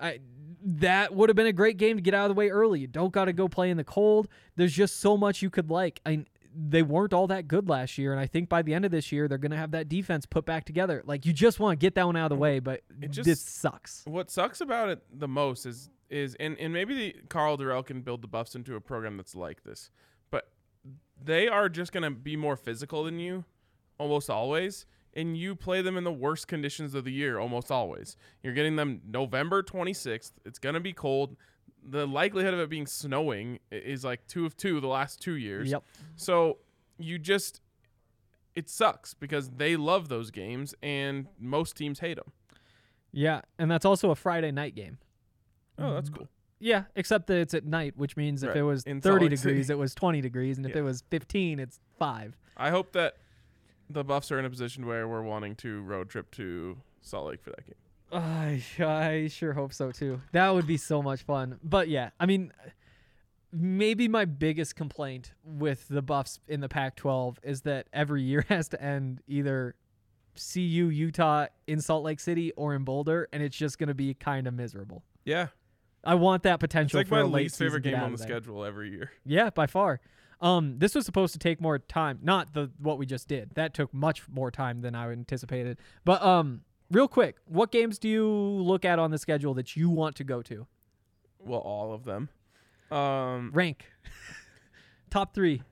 I 0.00 0.20
that 0.66 1.14
would 1.14 1.28
have 1.28 1.36
been 1.36 1.46
a 1.46 1.52
great 1.52 1.76
game 1.76 1.96
to 1.96 2.02
get 2.02 2.14
out 2.14 2.30
of 2.30 2.34
the 2.34 2.38
way 2.38 2.48
early. 2.48 2.80
You 2.80 2.86
don't 2.86 3.12
got 3.12 3.26
to 3.26 3.32
go 3.34 3.48
play 3.48 3.68
in 3.70 3.76
the 3.76 3.84
cold. 3.84 4.28
There's 4.56 4.72
just 4.72 4.98
so 5.00 5.16
much 5.16 5.42
you 5.42 5.50
could 5.50 5.70
like. 5.70 6.00
I 6.06 6.24
they 6.56 6.82
weren't 6.82 7.12
all 7.12 7.26
that 7.26 7.48
good 7.48 7.68
last 7.68 7.98
year, 7.98 8.12
and 8.12 8.20
I 8.20 8.26
think 8.26 8.48
by 8.48 8.62
the 8.62 8.74
end 8.74 8.84
of 8.84 8.92
this 8.92 9.10
year 9.10 9.26
they're 9.26 9.38
gonna 9.38 9.56
have 9.56 9.72
that 9.72 9.88
defense 9.88 10.24
put 10.24 10.44
back 10.46 10.64
together. 10.64 11.02
Like 11.04 11.26
you 11.26 11.32
just 11.32 11.58
want 11.60 11.78
to 11.78 11.84
get 11.84 11.94
that 11.96 12.06
one 12.06 12.16
out 12.16 12.30
of 12.30 12.36
the 12.38 12.40
way, 12.40 12.60
but 12.60 12.82
It 13.02 13.10
just- 13.10 13.26
this 13.26 13.40
sucks. 13.40 14.02
What 14.06 14.30
sucks 14.30 14.60
about 14.60 14.88
it 14.88 15.02
the 15.12 15.28
most 15.28 15.66
is 15.66 15.90
is 16.10 16.36
and, 16.36 16.56
and 16.58 16.72
maybe 16.72 16.94
the 16.94 17.16
Karl 17.28 17.58
Dorrell 17.58 17.84
can 17.84 18.02
build 18.02 18.22
the 18.22 18.28
Buffs 18.28 18.54
into 18.54 18.76
a 18.76 18.80
program 18.80 19.16
that's 19.16 19.34
like 19.34 19.64
this, 19.64 19.90
but 20.30 20.48
they 21.20 21.48
are 21.48 21.68
just 21.68 21.92
gonna 21.92 22.10
be 22.12 22.36
more 22.36 22.56
physical 22.56 23.02
than 23.04 23.18
you, 23.18 23.44
almost 23.98 24.30
always, 24.30 24.86
and 25.16 25.36
you 25.36 25.54
play 25.54 25.82
them 25.82 25.96
in 25.96 26.04
the 26.04 26.12
worst 26.12 26.48
conditions 26.48 26.94
of 26.94 27.04
the 27.04 27.12
year 27.12 27.38
almost 27.38 27.70
always. 27.70 28.16
You're 28.42 28.54
getting 28.54 28.76
them 28.76 29.00
November 29.06 29.62
26th. 29.62 30.32
It's 30.44 30.58
gonna 30.58 30.80
be 30.80 30.92
cold. 30.92 31.36
The 31.86 32.06
likelihood 32.06 32.54
of 32.54 32.60
it 32.60 32.70
being 32.70 32.86
snowing 32.86 33.58
is 33.70 34.04
like 34.04 34.26
two 34.26 34.46
of 34.46 34.56
two 34.56 34.80
the 34.80 34.88
last 34.88 35.20
two 35.20 35.34
years. 35.34 35.70
Yep. 35.70 35.84
So 36.16 36.58
you 36.98 37.18
just 37.18 37.60
it 38.54 38.68
sucks 38.68 39.14
because 39.14 39.50
they 39.50 39.76
love 39.76 40.08
those 40.08 40.30
games 40.30 40.74
and 40.82 41.26
most 41.38 41.76
teams 41.76 42.00
hate 42.00 42.16
them. 42.16 42.32
Yeah, 43.12 43.42
and 43.58 43.70
that's 43.70 43.84
also 43.84 44.10
a 44.10 44.16
Friday 44.16 44.50
night 44.50 44.74
game. 44.74 44.98
Oh, 45.78 45.94
that's 45.94 46.08
cool. 46.08 46.24
Mm-hmm. 46.24 46.30
Yeah, 46.60 46.84
except 46.96 47.26
that 47.26 47.38
it's 47.38 47.52
at 47.52 47.64
night, 47.64 47.94
which 47.96 48.16
means 48.16 48.42
if 48.42 48.56
it 48.56 48.62
was 48.62 48.84
in 48.84 49.00
30 49.00 49.28
degrees, 49.28 49.70
it 49.70 49.76
was 49.76 49.94
20 49.94 50.20
degrees, 50.20 50.56
and 50.56 50.64
if 50.66 50.74
it 50.74 50.82
was 50.82 51.02
15, 51.10 51.58
it's 51.58 51.78
five. 51.98 52.36
I 52.56 52.70
hope 52.70 52.92
that 52.92 53.16
the 53.90 54.04
Buffs 54.04 54.30
are 54.32 54.38
in 54.38 54.44
a 54.44 54.50
position 54.50 54.86
where 54.86 55.06
we're 55.08 55.22
wanting 55.22 55.54
to 55.56 55.82
road 55.82 56.08
trip 56.08 56.30
to 56.32 56.78
Salt 57.00 57.26
Lake 57.26 57.42
for 57.42 57.50
that 57.50 57.66
game. 57.66 57.74
I, 58.12 58.62
I 58.80 59.28
sure 59.28 59.52
hope 59.52 59.72
so 59.72 59.90
too. 59.90 60.20
That 60.32 60.50
would 60.54 60.66
be 60.66 60.76
so 60.76 61.02
much 61.02 61.22
fun. 61.22 61.58
But 61.62 61.88
yeah, 61.88 62.10
I 62.20 62.26
mean, 62.26 62.52
maybe 63.52 64.08
my 64.08 64.24
biggest 64.24 64.76
complaint 64.76 65.32
with 65.44 65.86
the 65.88 66.02
Buffs 66.02 66.40
in 66.48 66.60
the 66.60 66.68
Pac 66.68 66.96
12 66.96 67.40
is 67.42 67.62
that 67.62 67.88
every 67.92 68.22
year 68.22 68.44
has 68.48 68.68
to 68.68 68.82
end 68.82 69.20
either 69.26 69.74
CU, 70.36 70.60
Utah, 70.60 71.46
in 71.66 71.80
Salt 71.80 72.04
Lake 72.04 72.20
City, 72.20 72.52
or 72.52 72.74
in 72.74 72.84
Boulder, 72.84 73.28
and 73.32 73.42
it's 73.42 73.56
just 73.56 73.78
going 73.78 73.88
to 73.88 73.94
be 73.94 74.14
kind 74.14 74.46
of 74.46 74.54
miserable. 74.54 75.02
Yeah, 75.24 75.48
I 76.02 76.16
want 76.16 76.42
that 76.42 76.54
it's 76.54 76.60
potential 76.60 77.00
like 77.00 77.08
for 77.08 77.14
my 77.16 77.20
a 77.20 77.26
late 77.26 77.42
least 77.44 77.58
favorite 77.58 77.82
game 77.82 77.94
on 78.00 78.12
the 78.12 78.18
there. 78.18 78.26
schedule 78.26 78.64
every 78.64 78.90
year. 78.90 79.12
Yeah, 79.24 79.50
by 79.50 79.66
far. 79.66 80.00
Um, 80.44 80.78
this 80.78 80.94
was 80.94 81.06
supposed 81.06 81.32
to 81.32 81.38
take 81.38 81.58
more 81.58 81.78
time. 81.78 82.18
Not 82.22 82.52
the 82.52 82.70
what 82.78 82.98
we 82.98 83.06
just 83.06 83.28
did. 83.28 83.52
That 83.54 83.72
took 83.72 83.92
much 83.94 84.28
more 84.28 84.50
time 84.50 84.82
than 84.82 84.94
I 84.94 85.10
anticipated. 85.10 85.78
But 86.04 86.22
um, 86.22 86.60
real 86.90 87.08
quick, 87.08 87.36
what 87.46 87.72
games 87.72 87.98
do 87.98 88.10
you 88.10 88.28
look 88.28 88.84
at 88.84 88.98
on 88.98 89.10
the 89.10 89.16
schedule 89.16 89.54
that 89.54 89.74
you 89.74 89.88
want 89.88 90.16
to 90.16 90.24
go 90.24 90.42
to? 90.42 90.66
Well, 91.40 91.60
all 91.60 91.94
of 91.94 92.04
them. 92.04 92.28
Um, 92.90 93.52
Rank. 93.54 93.86
Top 95.10 95.34
three. 95.34 95.62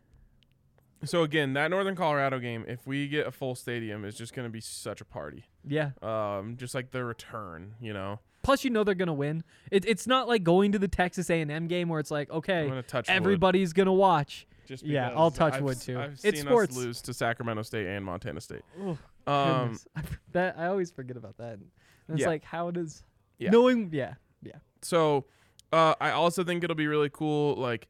so 1.04 1.22
again, 1.22 1.52
that 1.52 1.70
Northern 1.70 1.94
Colorado 1.94 2.38
game, 2.38 2.64
if 2.66 2.86
we 2.86 3.08
get 3.08 3.26
a 3.26 3.30
full 3.30 3.54
stadium, 3.54 4.06
is 4.06 4.14
just 4.14 4.32
going 4.32 4.46
to 4.46 4.52
be 4.52 4.60
such 4.60 5.02
a 5.02 5.04
party. 5.04 5.44
Yeah. 5.68 5.90
Um, 6.00 6.56
just 6.56 6.74
like 6.74 6.92
the 6.92 7.04
return, 7.04 7.74
you 7.78 7.92
know. 7.92 8.20
Plus, 8.42 8.64
you 8.64 8.70
know 8.70 8.82
they're 8.82 8.96
gonna 8.96 9.12
win. 9.12 9.44
It, 9.70 9.84
it's 9.84 10.06
not 10.06 10.26
like 10.26 10.42
going 10.42 10.72
to 10.72 10.78
the 10.78 10.88
Texas 10.88 11.30
A&M 11.30 11.68
game 11.68 11.88
where 11.88 12.00
it's 12.00 12.10
like, 12.10 12.28
okay, 12.28 12.82
everybody's 13.06 13.72
gonna 13.72 13.92
watch. 13.92 14.48
Just 14.66 14.84
yeah, 14.84 15.10
I'll 15.14 15.30
touch 15.30 15.54
I've 15.54 15.62
wood 15.62 15.76
s- 15.76 15.84
too. 15.86 15.98
I've 15.98 16.18
It's 16.24 16.40
sports. 16.40 16.76
us 16.76 16.84
lose 16.84 17.02
to 17.02 17.14
Sacramento 17.14 17.62
State 17.62 17.86
and 17.86 18.04
Montana 18.04 18.40
State. 18.40 18.62
Oh, 18.80 18.98
Um, 19.26 19.78
goodness. 19.94 20.16
that 20.32 20.58
I 20.58 20.66
always 20.66 20.90
forget 20.90 21.16
about 21.16 21.36
that. 21.38 21.54
And 21.54 21.70
it's 22.08 22.20
Yeah. 22.20 22.26
like, 22.28 22.44
how 22.44 22.70
does 22.70 23.02
Yeah. 23.38 23.50
knowing? 23.50 23.90
Yeah, 23.92 24.14
yeah. 24.42 24.56
So, 24.82 25.26
uh, 25.72 25.94
I 26.00 26.10
also 26.10 26.44
think 26.44 26.64
it'll 26.64 26.76
be 26.76 26.86
really 26.86 27.10
cool. 27.10 27.54
Like, 27.56 27.88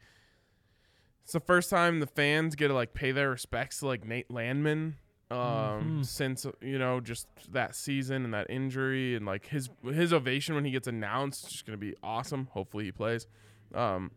it's 1.24 1.32
the 1.32 1.40
first 1.40 1.70
time 1.70 2.00
the 2.00 2.06
fans 2.06 2.54
get 2.56 2.68
to 2.68 2.74
like 2.74 2.94
pay 2.94 3.12
their 3.12 3.30
respects 3.30 3.78
to 3.78 3.86
like 3.86 4.04
Nate 4.04 4.30
Landman. 4.30 4.96
Um, 5.30 6.00
Mhm. 6.00 6.04
since 6.06 6.46
you 6.60 6.78
know 6.78 7.00
just 7.00 7.26
that 7.52 7.74
season 7.74 8.26
and 8.26 8.34
that 8.34 8.50
injury 8.50 9.16
and 9.16 9.24
like 9.24 9.46
his 9.46 9.70
his 9.82 10.12
ovation 10.12 10.54
when 10.54 10.66
he 10.66 10.70
gets 10.70 10.86
announced, 10.86 11.46
is 11.46 11.52
just 11.52 11.64
gonna 11.64 11.78
be 11.78 11.94
awesome. 12.02 12.48
Hopefully 12.52 12.84
he 12.84 12.92
plays. 12.92 13.26
Um, 13.72 14.10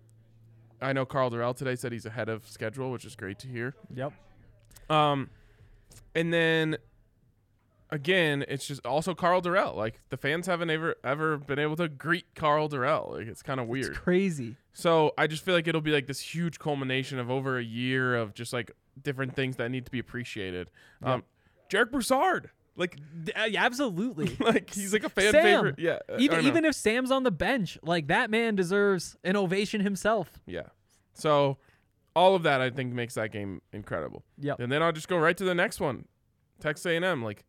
I 0.81 0.93
know 0.93 1.05
Karl 1.05 1.29
Dorrell 1.29 1.55
today 1.55 1.75
said 1.75 1.91
he's 1.91 2.05
ahead 2.05 2.29
of 2.29 2.47
schedule, 2.47 2.91
which 2.91 3.05
is 3.05 3.15
great 3.15 3.39
to 3.39 3.47
hear. 3.47 3.75
Yep. 3.93 4.13
Um, 4.89 5.29
and 6.13 6.33
then 6.33 6.77
again, 7.89 8.45
it's 8.47 8.67
just 8.67 8.85
also 8.85 9.13
Karl 9.13 9.41
Dorrell. 9.41 9.75
Like 9.75 10.01
the 10.09 10.17
fans 10.17 10.47
haven't 10.47 10.69
ever 10.69 10.95
ever 11.03 11.37
been 11.37 11.59
able 11.59 11.75
to 11.77 11.87
greet 11.87 12.25
Karl 12.35 12.69
Dorrell. 12.69 13.11
Like 13.17 13.27
it's 13.27 13.41
kind 13.41 13.59
of 13.59 13.67
weird. 13.67 13.89
It's 13.91 13.97
crazy. 13.97 14.57
So 14.73 15.13
I 15.17 15.27
just 15.27 15.43
feel 15.43 15.55
like 15.55 15.67
it'll 15.67 15.81
be 15.81 15.91
like 15.91 16.07
this 16.07 16.19
huge 16.19 16.59
culmination 16.59 17.19
of 17.19 17.31
over 17.31 17.57
a 17.57 17.63
year 17.63 18.15
of 18.15 18.33
just 18.33 18.53
like 18.53 18.71
different 19.01 19.35
things 19.35 19.55
that 19.57 19.69
need 19.69 19.85
to 19.85 19.91
be 19.91 19.99
appreciated. 19.99 20.69
Um, 21.03 21.23
Jarek 21.69 21.91
Broussard, 21.91 22.49
like, 22.75 22.97
uh, 23.39 23.43
yeah, 23.45 23.63
absolutely. 23.65 24.35
like 24.39 24.73
he's 24.73 24.93
like 24.93 25.03
a 25.03 25.09
fan 25.09 25.31
Sam, 25.31 25.43
favorite. 25.43 25.75
Yeah, 25.79 25.99
uh, 26.09 26.17
even 26.19 26.45
even 26.45 26.65
if 26.65 26.75
Sam's 26.75 27.11
on 27.11 27.23
the 27.23 27.31
bench, 27.31 27.77
like 27.81 28.07
that 28.07 28.29
man 28.29 28.55
deserves 28.55 29.15
an 29.23 29.35
ovation 29.35 29.81
himself. 29.81 30.39
yeah. 30.45 30.63
So 31.13 31.57
all 32.15 32.35
of 32.35 32.43
that 32.43 32.59
I 32.61 32.69
think 32.69 32.93
makes 32.93 33.13
that 33.15 33.31
game 33.31 33.61
incredible. 33.73 34.23
Yeah. 34.37 34.55
And 34.59 34.71
then 34.71 34.81
I'll 34.83 34.91
just 34.91 35.07
go 35.07 35.17
right 35.17 35.35
to 35.37 35.43
the 35.45 35.55
next 35.55 35.79
one, 35.79 36.05
Texas 36.59 36.85
A&M. 36.85 37.23
Like, 37.23 37.43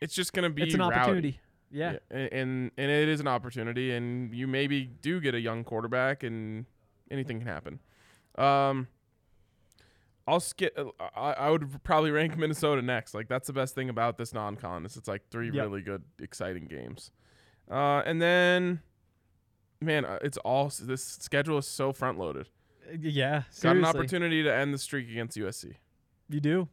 it's 0.00 0.14
just 0.14 0.32
gonna 0.32 0.50
be 0.50 0.62
It's 0.62 0.74
an 0.74 0.80
rowdy. 0.80 0.94
opportunity. 0.96 1.40
Yeah. 1.70 1.96
a- 2.10 2.34
and 2.34 2.70
and 2.76 2.90
it 2.90 3.08
is 3.08 3.20
an 3.20 3.28
opportunity, 3.28 3.92
and 3.92 4.34
you 4.34 4.46
maybe 4.46 4.84
do 5.02 5.20
get 5.20 5.34
a 5.34 5.40
young 5.40 5.62
quarterback, 5.64 6.22
and 6.22 6.66
anything 7.10 7.38
can 7.38 7.46
happen. 7.48 7.80
Um, 8.36 8.88
I'll 10.30 10.40
skip. 10.40 10.78
I, 11.16 11.32
I 11.32 11.50
would 11.50 11.82
probably 11.82 12.10
rank 12.10 12.36
Minnesota 12.38 12.82
next. 12.82 13.14
Like 13.14 13.28
that's 13.28 13.46
the 13.46 13.52
best 13.52 13.74
thing 13.74 13.88
about 13.88 14.16
this 14.18 14.32
non-con 14.32 14.86
is 14.86 14.96
it's 14.96 15.08
like 15.08 15.22
three 15.30 15.46
Yep. 15.50 15.54
really 15.66 15.82
good, 15.82 16.02
exciting 16.20 16.66
games. 16.66 17.10
Uh, 17.70 18.02
and 18.04 18.20
then, 18.20 18.80
man, 19.80 20.04
uh, 20.04 20.18
it's 20.22 20.36
all 20.38 20.70
this 20.82 21.04
schedule 21.04 21.58
is 21.58 21.66
so 21.66 21.92
front-loaded. 21.92 22.48
Uh, 22.88 22.96
Yeah. 23.00 23.42
Got 23.60 23.76
an 23.76 23.84
opportunity 23.84 24.42
to 24.42 24.54
end 24.54 24.72
the 24.74 24.78
streak 24.78 25.08
against 25.10 25.36
USC. 25.36 25.74
You 26.28 26.40
do. 26.40 26.68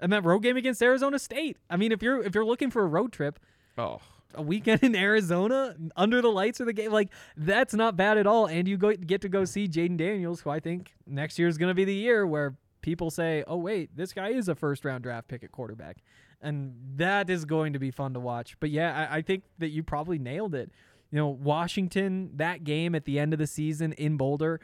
And 0.00 0.12
that 0.12 0.24
road 0.24 0.40
game 0.40 0.56
against 0.56 0.80
Arizona 0.82 1.18
State. 1.18 1.56
I 1.68 1.76
mean, 1.76 1.90
if 1.92 2.02
you're 2.02 2.22
if 2.22 2.34
you're 2.34 2.44
looking 2.44 2.70
for 2.70 2.82
a 2.82 2.86
road 2.86 3.12
trip, 3.12 3.40
Oh, 3.76 4.00
a 4.34 4.42
weekend 4.42 4.82
in 4.84 4.94
Arizona 4.94 5.74
under 5.96 6.20
the 6.22 6.28
lights 6.28 6.60
of 6.60 6.66
the 6.66 6.72
game, 6.72 6.92
like 6.92 7.08
that's 7.36 7.74
not 7.74 7.96
bad 7.96 8.16
at 8.18 8.26
all. 8.26 8.46
And 8.46 8.68
you 8.68 8.76
go 8.76 8.92
get 8.94 9.20
to 9.22 9.28
go 9.28 9.44
see 9.44 9.66
Jayden 9.66 9.96
Daniels, 9.96 10.40
who 10.42 10.50
I 10.50 10.60
think 10.60 10.94
next 11.06 11.38
year 11.38 11.48
is 11.48 11.58
going 11.58 11.70
to 11.70 11.74
be 11.74 11.84
the 11.84 11.94
year 11.94 12.24
where 12.26 12.56
people 12.80 13.10
say, 13.10 13.44
"Oh 13.46 13.56
wait, 13.56 13.96
this 13.96 14.12
guy 14.12 14.28
is 14.28 14.48
a 14.48 14.54
first 14.54 14.84
round 14.84 15.02
draft 15.02 15.28
pick 15.28 15.42
at 15.42 15.52
quarterback," 15.52 15.98
and 16.40 16.74
that 16.96 17.30
is 17.30 17.44
going 17.44 17.72
to 17.72 17.78
be 17.78 17.90
fun 17.90 18.14
to 18.14 18.20
watch. 18.20 18.58
But 18.60 18.70
yeah, 18.70 19.08
I, 19.10 19.16
I 19.18 19.22
think 19.22 19.44
that 19.58 19.68
you 19.68 19.82
probably 19.82 20.18
nailed 20.18 20.54
it. 20.54 20.70
You 21.10 21.18
know, 21.18 21.28
Washington 21.28 22.30
that 22.36 22.64
game 22.64 22.94
at 22.94 23.04
the 23.04 23.18
end 23.18 23.32
of 23.32 23.38
the 23.38 23.46
season 23.46 23.92
in 23.94 24.16
Boulder, 24.16 24.60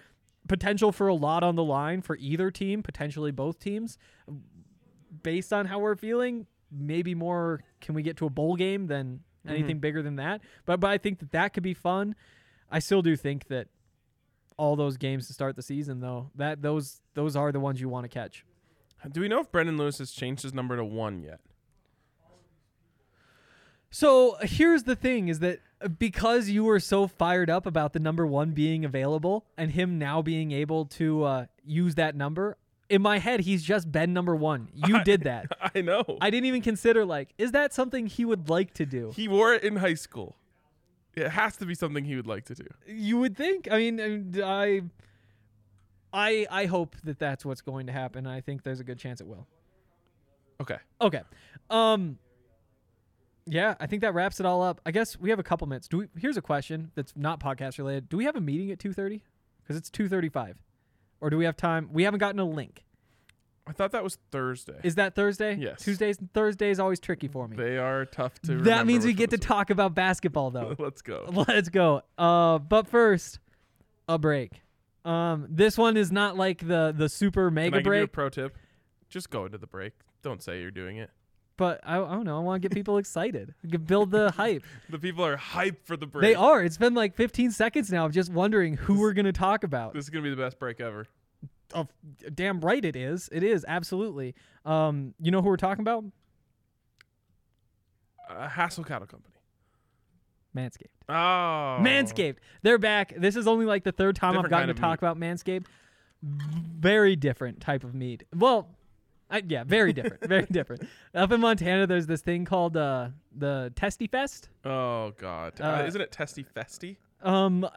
potential 0.49 0.93
for 0.93 1.09
a 1.09 1.15
lot 1.15 1.43
on 1.43 1.57
the 1.57 1.65
line 1.65 2.03
for 2.03 2.17
either 2.17 2.51
team, 2.51 2.83
potentially 2.83 3.31
both 3.31 3.59
teams. 3.59 3.99
Based 5.23 5.53
on 5.53 5.67
how 5.67 5.79
we're 5.79 5.97
feeling, 5.97 6.47
maybe 6.71 7.15
more. 7.15 7.63
Can 7.81 7.95
we 7.95 8.03
get 8.03 8.17
to 8.19 8.27
a 8.27 8.31
bowl 8.31 8.57
game 8.57 8.89
than 8.89 9.21
mm-hmm. 9.47 9.49
anything 9.49 9.79
bigger 9.79 10.03
than 10.03 10.17
that? 10.17 10.41
But 10.67 10.81
but 10.81 10.91
I 10.91 10.99
think 10.99 11.21
that 11.21 11.33
that 11.33 11.55
could 11.55 11.63
be 11.63 11.75
fun. 11.75 12.15
I 12.71 12.79
still 12.79 13.03
do 13.03 13.17
think 13.17 13.49
that 13.49 13.69
all 14.57 14.77
those 14.77 14.97
games 14.97 15.27
to 15.27 15.33
start 15.33 15.57
the 15.57 15.63
season, 15.63 16.01
though, 16.01 16.31
that 16.35 16.63
those 16.63 17.01
those 17.15 17.37
are 17.37 17.53
the 17.53 17.61
ones 17.61 17.81
you 17.81 17.89
want 17.89 18.05
to 18.05 18.09
catch. 18.09 18.45
do 19.11 19.21
we 19.21 19.29
know 19.29 19.41
if 19.41 19.51
Brendon 19.51 19.77
Lewis 19.77 19.99
has 19.99 20.11
changed 20.11 20.43
his 20.43 20.55
number 20.55 20.77
to 20.77 20.85
one 20.85 21.23
yet? 21.23 21.41
So 23.91 24.37
here's 24.43 24.85
the 24.85 24.97
thing: 24.97 25.29
is 25.29 25.39
that 25.41 25.61
because 25.99 26.49
you 26.49 26.65
were 26.65 26.81
so 26.81 27.07
fired 27.07 27.51
up 27.51 27.67
about 27.67 27.93
the 27.93 28.01
number 28.01 28.27
one 28.27 28.51
being 28.51 28.85
available 28.85 29.47
and 29.57 29.73
him 29.73 29.99
now 29.99 30.23
being 30.23 30.53
able 30.53 30.87
to 30.87 31.25
uh, 31.25 31.47
use 31.65 31.95
that 31.97 32.15
number, 32.15 32.57
in 32.89 33.03
my 33.03 33.19
head, 33.19 33.41
he's 33.41 33.63
just 33.63 33.91
been 33.91 34.13
number 34.13 34.35
one. 34.35 34.69
You 34.75 35.03
did 35.05 35.23
that. 35.23 35.47
I 35.75 35.81
know. 35.81 36.05
I 36.21 36.31
didn't 36.31 36.47
even 36.47 36.63
consider 36.63 37.05
like, 37.05 37.31
is 37.39 37.53
that 37.53 37.73
something 37.73 38.07
he 38.07 38.25
would 38.25 38.49
like 38.49 38.75
to 38.75 38.87
do? 38.87 39.13
He 39.15 39.29
wore 39.29 39.55
it 39.55 39.63
in 39.63 39.77
high 39.77 39.95
school. 39.95 40.37
It 41.17 41.29
has 41.31 41.57
to 41.59 41.67
be 41.67 41.75
something 41.75 42.05
he 42.05 42.17
would 42.17 42.27
like 42.27 42.45
to 42.47 42.55
do. 42.55 42.67
You 42.87 43.19
would 43.19 43.37
think. 43.37 43.69
I 43.71 43.77
mean, 43.79 44.35
I- 44.43 44.43
I 44.43 44.83
I 46.13 46.47
I 46.63 46.67
hope 46.67 46.97
that 47.05 47.19
that's 47.19 47.45
what's 47.45 47.61
going 47.61 47.87
to 47.87 47.93
happen. 47.93 48.27
I 48.27 48.41
think 48.41 48.63
there's 48.63 48.81
a 48.81 48.85
good 48.85 48.99
chance 48.99 49.21
it 49.21 49.27
will. 49.27 49.47
Okay. 50.61 50.79
Okay. 51.01 51.23
Um 51.71 52.19
yeah, 53.47 53.75
I 53.79 53.87
think 53.87 54.01
that 54.03 54.15
wraps 54.15 54.41
it 54.41 54.47
all 54.47 54.63
up. 54.63 54.81
I 54.87 54.91
guess 54.91 55.19
we 55.19 55.29
have 55.31 55.39
a 55.39 55.43
couple 55.43 55.67
minutes. 55.67 55.87
Do 55.89 55.99
we 55.99 56.09
Here's 56.19 56.37
a 56.37 56.43
question 56.43 56.93
that's 56.95 57.13
not 57.17 57.41
podcast 57.41 57.79
related. 57.79 58.09
Do 58.09 58.17
we 58.17 58.25
have 58.25 58.37
a 58.37 58.41
meeting 58.41 58.71
at 58.71 58.79
2:30? 58.79 59.21
Cuz 59.67 59.77
it's 59.77 59.91
2:35. 59.91 60.57
Or 61.21 61.31
do 61.31 61.37
we 61.39 61.45
have 61.45 61.57
time? 61.57 61.89
We 61.93 62.05
haven't 62.05 62.21
gotten 62.21 62.39
a 62.41 62.45
link. 62.45 62.85
I 63.67 63.73
thought 63.73 63.93
that 63.93 64.05
was 64.05 64.19
Thursday. 64.31 64.79
Is 64.83 64.97
that 64.97 65.15
Thursday? 65.15 65.55
Yes. 65.55 65.83
Tuesdays 65.83 66.19
and 66.19 66.31
Thursdays 66.35 66.79
always 66.79 67.01
tricky 67.01 67.29
for 67.29 67.49
me. 67.49 67.57
they 67.57 67.79
are 67.79 68.05
tough 68.05 68.39
to. 68.43 68.63
That 68.63 68.87
means 68.87 69.07
we 69.07 69.15
get 69.15 69.31
to 69.31 69.39
talk 69.39 69.71
about 69.71 69.95
basketball 69.95 70.51
though. 70.51 70.77
Let's 70.79 71.01
go. 71.03 71.25
Let's 71.49 71.71
go. 71.71 72.03
Uh, 72.19 72.59
but 72.59 72.87
first, 72.89 73.39
a 74.09 74.19
break. 74.19 74.53
Um, 75.05 75.47
this 75.51 75.77
one 75.79 75.97
is 75.97 76.13
not 76.13 76.37
like 76.37 76.67
the 76.67 76.95
the 76.97 77.09
super 77.09 77.49
Can 77.49 77.55
mega 77.55 77.77
I 77.77 77.81
give 77.81 77.87
you 77.87 77.93
a 77.93 78.01
break, 78.03 78.13
pro 78.13 78.29
tip? 78.29 78.57
Just 79.09 79.31
go 79.31 79.47
into 79.47 79.59
the 79.59 79.67
break. 79.67 79.93
Don't 80.23 80.43
say 80.43 80.61
you're 80.61 80.71
doing 80.71 80.97
it. 80.99 81.11
but 81.57 81.81
I, 81.85 81.97
I 81.97 82.15
don't 82.15 82.25
know. 82.25 82.37
I 82.37 82.41
want 82.41 82.63
to 82.63 82.69
get 82.69 82.75
people 82.75 82.99
excited. 82.99 83.55
Build 83.87 84.11
the 84.11 84.31
hype. 84.37 84.65
The 84.91 84.99
people 84.99 85.25
are 85.25 85.37
hyped 85.37 85.85
for 85.85 85.97
the 85.97 86.07
break. 86.07 86.23
They 86.23 86.35
are. 86.35 86.63
It's 86.65 86.79
been 86.79 86.95
like 86.95 87.15
15 87.15 87.51
seconds 87.53 87.91
now 87.93 88.07
of 88.07 88.13
just 88.13 88.33
wondering 88.33 88.75
who 88.75 88.99
we're 89.01 89.13
gonna 89.13 89.33
talk 89.33 89.63
about. 89.65 89.95
This 89.95 90.05
is 90.05 90.11
gonna 90.11 90.23
be 90.25 90.31
the 90.31 90.37
best 90.37 90.59
break 90.59 90.81
ever. 90.81 91.07
Oh, 91.75 91.89
damn 92.35 92.61
right 92.61 92.85
it 92.85 92.95
is. 92.97 93.29
It 93.33 93.43
is 93.43 93.65
absolutely. 93.67 94.35
Um, 94.65 95.15
you 95.21 95.31
know 95.31 95.43
who 95.43 95.49
we're 95.49 95.57
talking 95.57 95.83
about? 95.83 96.05
Uh, 98.29 98.49
Hassel 98.49 98.85
Cattle 98.85 99.07
Company. 99.07 99.35
Manscaped. 100.57 100.87
Oh. 101.09 101.83
Manscaped. 101.83 102.37
They're 102.63 102.79
back. 102.79 103.13
This 103.17 103.35
is 103.37 103.47
only 103.49 103.67
like 103.67 103.83
the 103.85 103.93
third 103.93 104.15
time 104.17 104.31
I've 104.31 104.45
Different 104.45 104.51
gotten 104.51 104.67
kind 104.69 104.77
to 104.77 104.81
of 104.83 104.89
talk 104.89 104.99
about 105.01 105.19
Manscaped. 105.19 105.67
Very 106.23 107.17
different 107.17 107.61
type 107.61 107.83
of 107.85 107.95
meat. 107.95 108.23
Well, 108.35 108.69
I, 109.31 109.43
yeah, 109.47 109.65
very 109.65 109.93
different. 109.93 110.25
very 110.29 110.47
different. 110.47 110.87
Up 111.15 111.33
in 111.33 111.41
Montana, 111.41 111.87
there's 111.87 112.07
this 112.07 112.21
thing 112.23 112.45
called 112.45 112.77
uh, 112.77 113.09
the 113.37 113.73
Testy 113.75 114.07
Fest. 114.07 114.49
Oh 114.65 115.13
God. 115.19 115.61
Uh, 115.61 115.65
Uh, 115.65 115.85
isn't 115.87 116.01
it 116.01 116.13
Testy 116.13 116.45
Festy? 116.57 116.97
Um, 117.23 117.65
uh, 117.65 117.71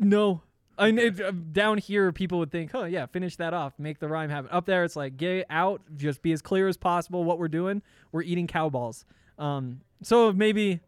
no. 0.00 0.42
I 0.78 0.86
mean, 0.92 0.98
it- 0.98 1.20
uh, 1.20 1.30
down 1.30 1.78
here, 1.78 2.10
people 2.12 2.38
would 2.38 2.50
think, 2.50 2.70
oh, 2.74 2.84
yeah, 2.84 3.06
finish 3.06 3.36
that 3.36 3.52
off, 3.54 3.74
make 3.78 3.98
the 3.98 4.08
rhyme 4.08 4.30
happen. 4.30 4.50
Up 4.50 4.66
there, 4.66 4.84
it's 4.84 4.96
like, 4.96 5.16
get 5.16 5.46
out, 5.50 5.82
just 5.96 6.22
be 6.22 6.32
as 6.32 6.40
clear 6.40 6.68
as 6.68 6.76
possible 6.76 7.24
what 7.24 7.38
we're 7.38 7.48
doing. 7.48 7.82
We're 8.12 8.22
eating 8.22 8.46
cow 8.46 8.68
balls. 8.70 9.04
Um, 9.38 9.80
so 10.02 10.32
maybe 10.32 10.80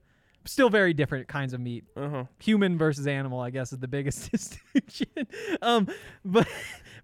still 0.45 0.71
very 0.71 0.93
different 0.95 1.29
kinds 1.29 1.53
of 1.53 1.61
meat. 1.61 1.85
Uh 1.97 2.09
huh. 2.09 2.25
human 2.39 2.79
versus 2.79 3.07
animal, 3.07 3.41
I 3.41 3.51
guess, 3.51 3.73
is 3.73 3.79
the 3.79 3.89
biggest 3.89 4.31
distinction. 4.33 5.27
um, 5.61 5.89
but 6.25 6.49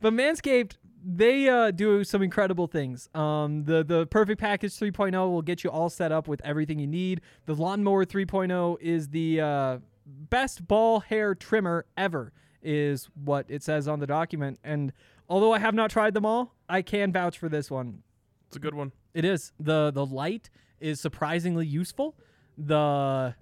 but 0.01 0.13
Manscaped, 0.13 0.73
they 1.05 1.49
uh, 1.49 1.71
do 1.71 2.03
some 2.05 2.23
incredible 2.23 2.67
things. 2.67 3.09
Um, 3.15 3.65
the 3.65 3.85
the 3.85 4.07
Perfect 4.07 4.41
Package 4.41 4.73
3.0 4.73 5.13
will 5.31 5.43
get 5.43 5.63
you 5.65 5.71
all 5.71 5.89
set 5.91 6.11
up 6.13 6.27
with 6.29 6.41
everything 6.45 6.79
you 6.79 6.87
need. 6.87 7.21
The 7.47 7.55
Lawnmower 7.55 8.05
3.0 8.05 8.77
is 8.81 9.09
the 9.09 9.41
uh, 9.41 9.79
best 10.07 10.67
ball 10.67 11.01
hair 11.01 11.35
trimmer 11.35 11.87
ever, 11.97 12.33
is 12.63 13.09
what 13.25 13.47
it 13.49 13.63
says 13.63 13.89
on 13.89 14.01
the 14.01 14.07
document. 14.07 14.59
And 14.65 14.93
although 15.29 15.53
I 15.53 15.59
have 15.59 15.75
not 15.75 15.91
tried 15.91 16.15
them 16.15 16.27
all, 16.27 16.55
I 16.69 16.83
can 16.83 17.13
vouch 17.13 17.39
for 17.39 17.49
this 17.49 17.71
one. 17.71 18.03
It's 18.47 18.57
a 18.57 18.61
good 18.61 18.75
one. 18.75 18.93
It 19.15 19.25
is 19.25 19.53
the 19.59 19.91
the 19.91 20.07
light 20.07 20.51
is 20.81 21.01
surprisingly 21.01 21.67
useful. 21.67 22.17
The 22.57 23.35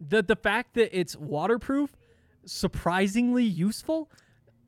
the 0.00 0.22
the 0.22 0.36
fact 0.36 0.74
that 0.74 0.96
it's 0.98 1.16
waterproof, 1.16 1.96
surprisingly 2.44 3.44
useful. 3.44 4.10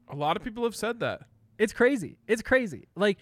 A 0.09 0.17
lot 0.17 0.37
of 0.37 0.43
people 0.43 0.65
have 0.65 0.77
said 0.77 1.01
that. 1.01 1.23
It's 1.59 1.73
crazy. 1.73 2.19
It's 2.27 2.43
crazy. 2.43 2.89
Like 2.97 3.19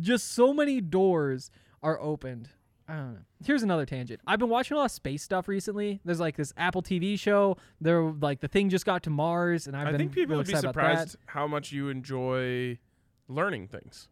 just 0.00 0.32
so 0.32 0.54
many 0.54 0.80
doors 0.80 1.50
are 1.82 2.00
opened. 2.00 2.48
I 2.88 2.96
don't 2.96 3.14
know. 3.14 3.20
Here's 3.44 3.62
another 3.62 3.86
tangent. 3.86 4.20
I've 4.26 4.38
been 4.38 4.48
watching 4.48 4.76
a 4.76 4.78
lot 4.78 4.86
of 4.86 4.90
space 4.90 5.22
stuff 5.22 5.48
recently. 5.48 6.00
There's 6.04 6.20
like 6.20 6.36
this 6.36 6.52
Apple 6.56 6.82
TV 6.82 7.18
show. 7.18 7.56
There, 7.80 8.02
like 8.02 8.40
the 8.40 8.48
thing 8.48 8.68
just 8.70 8.84
got 8.84 9.02
to 9.04 9.10
Mars, 9.10 9.66
and 9.66 9.76
I've 9.76 9.86
been, 9.86 9.94
i 9.94 9.98
been 9.98 10.06
think 10.06 10.12
people 10.12 10.32
real 10.32 10.38
would 10.38 10.46
be 10.46 10.52
excited 10.52 10.70
about 10.70 10.82
that. 10.82 11.08
surprised 11.08 11.16
how 11.26 11.46
much 11.46 11.72
you 11.72 11.88
enjoy 11.88 12.78
learning 13.28 13.68
things. 13.68 14.08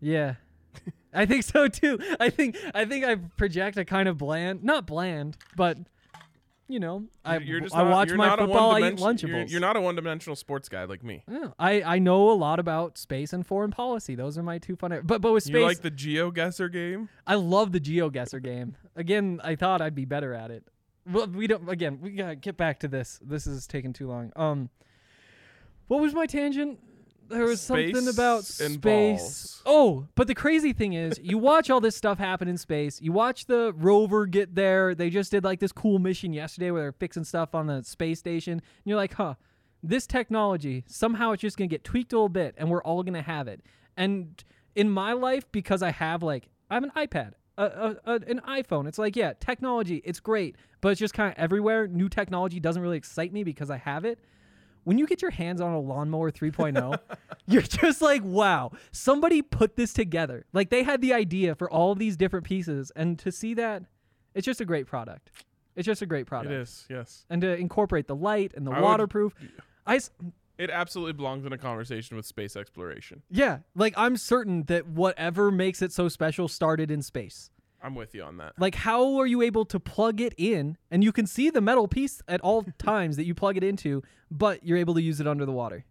Yeah. 0.00 0.34
I 1.12 1.26
think 1.26 1.44
so 1.44 1.68
too. 1.68 1.98
I 2.20 2.30
think 2.30 2.56
I 2.74 2.84
think 2.84 3.04
I 3.04 3.16
project 3.16 3.76
a 3.78 3.84
kind 3.84 4.08
of 4.08 4.18
bland, 4.18 4.62
not 4.62 4.86
bland, 4.86 5.36
but 5.56 5.78
you 6.68 6.78
know, 6.78 7.04
I 7.24 7.38
You're 7.38 7.60
just 7.60 7.74
I 7.74 7.82
not- 7.82 7.90
watch 7.90 8.10
my 8.12 8.36
football. 8.36 8.72
I 8.72 8.90
eat 8.90 8.96
Lunchables. 8.98 9.22
You're, 9.28 9.42
you're 9.46 9.60
not 9.60 9.76
a 9.76 9.80
one-dimensional 9.80 10.36
sports 10.36 10.68
guy 10.68 10.84
like 10.84 11.02
me. 11.02 11.24
Yeah, 11.30 11.48
I 11.58 11.82
I 11.82 11.98
know 11.98 12.30
a 12.30 12.34
lot 12.34 12.60
about 12.60 12.98
space 12.98 13.32
and 13.32 13.46
foreign 13.46 13.70
policy. 13.70 14.14
Those 14.14 14.36
are 14.38 14.42
my 14.42 14.58
two 14.58 14.76
fun. 14.76 15.00
But 15.04 15.20
but 15.20 15.32
with 15.32 15.44
space, 15.44 15.54
You 15.54 15.62
like 15.64 15.80
the 15.80 15.90
GeoGuessr 15.90 16.70
game? 16.72 17.08
I 17.26 17.36
love 17.36 17.72
the 17.72 17.80
GeoGuessr 17.80 18.42
game. 18.42 18.76
Again, 18.96 19.40
I 19.42 19.54
thought 19.56 19.80
I'd 19.80 19.94
be 19.94 20.04
better 20.04 20.34
at 20.34 20.50
it. 20.50 20.64
Well, 21.10 21.26
we 21.26 21.46
don't. 21.46 21.68
Again, 21.68 22.00
we 22.02 22.10
gotta 22.10 22.36
get 22.36 22.56
back 22.58 22.80
to 22.80 22.88
this. 22.88 23.18
This 23.24 23.46
is 23.46 23.66
taking 23.66 23.92
too 23.94 24.06
long. 24.08 24.30
Um, 24.36 24.68
what 25.86 26.00
was 26.02 26.12
my 26.12 26.26
tangent? 26.26 26.78
There 27.28 27.44
was 27.44 27.60
something 27.60 28.08
about 28.08 28.44
space. 28.44 28.76
balls. 28.78 29.62
Oh, 29.66 30.06
but 30.14 30.26
the 30.26 30.34
crazy 30.34 30.72
thing 30.72 30.94
is, 30.94 31.20
you 31.22 31.38
watch 31.38 31.70
all 31.70 31.80
this 31.80 31.96
stuff 31.96 32.18
happen 32.18 32.48
in 32.48 32.56
space. 32.56 33.00
You 33.00 33.12
watch 33.12 33.46
the 33.46 33.72
rover 33.76 34.26
get 34.26 34.54
there. 34.54 34.94
They 34.94 35.10
just 35.10 35.30
did 35.30 35.44
like 35.44 35.60
this 35.60 35.72
cool 35.72 35.98
mission 35.98 36.32
yesterday 36.32 36.70
where 36.70 36.82
they're 36.82 36.92
fixing 36.92 37.24
stuff 37.24 37.54
on 37.54 37.66
the 37.66 37.82
space 37.82 38.18
station. 38.18 38.54
And 38.54 38.62
you're 38.84 38.96
like, 38.96 39.14
huh, 39.14 39.34
this 39.82 40.06
technology 40.06 40.84
somehow 40.86 41.32
it's 41.32 41.42
just 41.42 41.56
gonna 41.56 41.68
get 41.68 41.84
tweaked 41.84 42.12
a 42.12 42.16
little 42.16 42.28
bit, 42.28 42.54
and 42.56 42.70
we're 42.70 42.82
all 42.82 43.02
gonna 43.02 43.22
have 43.22 43.48
it. 43.48 43.60
And 43.96 44.42
in 44.74 44.90
my 44.90 45.12
life, 45.12 45.50
because 45.52 45.82
I 45.82 45.90
have 45.90 46.22
like 46.22 46.48
I 46.70 46.74
have 46.74 46.84
an 46.84 46.92
iPad, 46.96 47.32
a, 47.56 47.96
a, 48.04 48.14
an 48.14 48.40
iPhone. 48.48 48.88
It's 48.88 48.98
like 48.98 49.16
yeah, 49.16 49.32
technology, 49.38 50.02
it's 50.04 50.20
great, 50.20 50.56
but 50.80 50.90
it's 50.90 50.98
just 51.00 51.14
kind 51.14 51.32
of 51.32 51.38
everywhere. 51.38 51.86
New 51.86 52.08
technology 52.08 52.60
doesn't 52.60 52.80
really 52.80 52.96
excite 52.96 53.32
me 53.32 53.44
because 53.44 53.70
I 53.70 53.76
have 53.76 54.04
it. 54.04 54.18
When 54.88 54.96
you 54.96 55.06
get 55.06 55.20
your 55.20 55.30
hands 55.30 55.60
on 55.60 55.74
a 55.74 55.78
lawnmower 55.78 56.30
3.0, 56.30 56.98
you're 57.46 57.60
just 57.60 58.00
like, 58.00 58.22
wow, 58.24 58.70
somebody 58.90 59.42
put 59.42 59.76
this 59.76 59.92
together. 59.92 60.46
Like 60.54 60.70
they 60.70 60.82
had 60.82 61.02
the 61.02 61.12
idea 61.12 61.54
for 61.54 61.70
all 61.70 61.94
these 61.94 62.16
different 62.16 62.46
pieces, 62.46 62.90
and 62.96 63.18
to 63.18 63.30
see 63.30 63.52
that, 63.52 63.82
it's 64.34 64.46
just 64.46 64.62
a 64.62 64.64
great 64.64 64.86
product. 64.86 65.30
It's 65.76 65.84
just 65.84 66.00
a 66.00 66.06
great 66.06 66.24
product. 66.26 66.52
It 66.54 66.60
is, 66.62 66.86
yes. 66.88 67.26
And 67.28 67.42
to 67.42 67.54
incorporate 67.54 68.06
the 68.06 68.16
light 68.16 68.52
and 68.56 68.66
the 68.66 68.70
I 68.70 68.76
would- 68.80 68.84
waterproof. 68.84 69.34
I 69.86 69.96
s- 69.96 70.10
It 70.56 70.70
absolutely 70.70 71.12
belongs 71.12 71.44
in 71.44 71.52
a 71.52 71.58
conversation 71.58 72.16
with 72.16 72.24
space 72.24 72.56
exploration. 72.56 73.20
yeah, 73.28 73.58
like 73.74 73.92
I'm 73.98 74.16
certain 74.16 74.62
that 74.64 74.86
whatever 74.86 75.50
makes 75.50 75.82
it 75.82 75.92
so 75.92 76.08
special 76.08 76.48
started 76.48 76.90
in 76.90 77.02
space. 77.02 77.50
I'm 77.82 77.94
with 77.94 78.14
you 78.14 78.22
on 78.22 78.38
that. 78.38 78.54
Like, 78.58 78.74
how 78.74 79.16
are 79.18 79.26
you 79.26 79.42
able 79.42 79.64
to 79.66 79.78
plug 79.78 80.20
it 80.20 80.34
in 80.36 80.76
and 80.90 81.04
you 81.04 81.12
can 81.12 81.26
see 81.26 81.50
the 81.50 81.60
metal 81.60 81.86
piece 81.86 82.20
at 82.26 82.40
all 82.40 82.64
times 82.78 83.16
that 83.16 83.24
you 83.24 83.34
plug 83.34 83.56
it 83.56 83.64
into, 83.64 84.02
but 84.30 84.64
you're 84.64 84.78
able 84.78 84.94
to 84.94 85.02
use 85.02 85.20
it 85.20 85.26
under 85.26 85.46
the 85.46 85.52
water? 85.52 85.84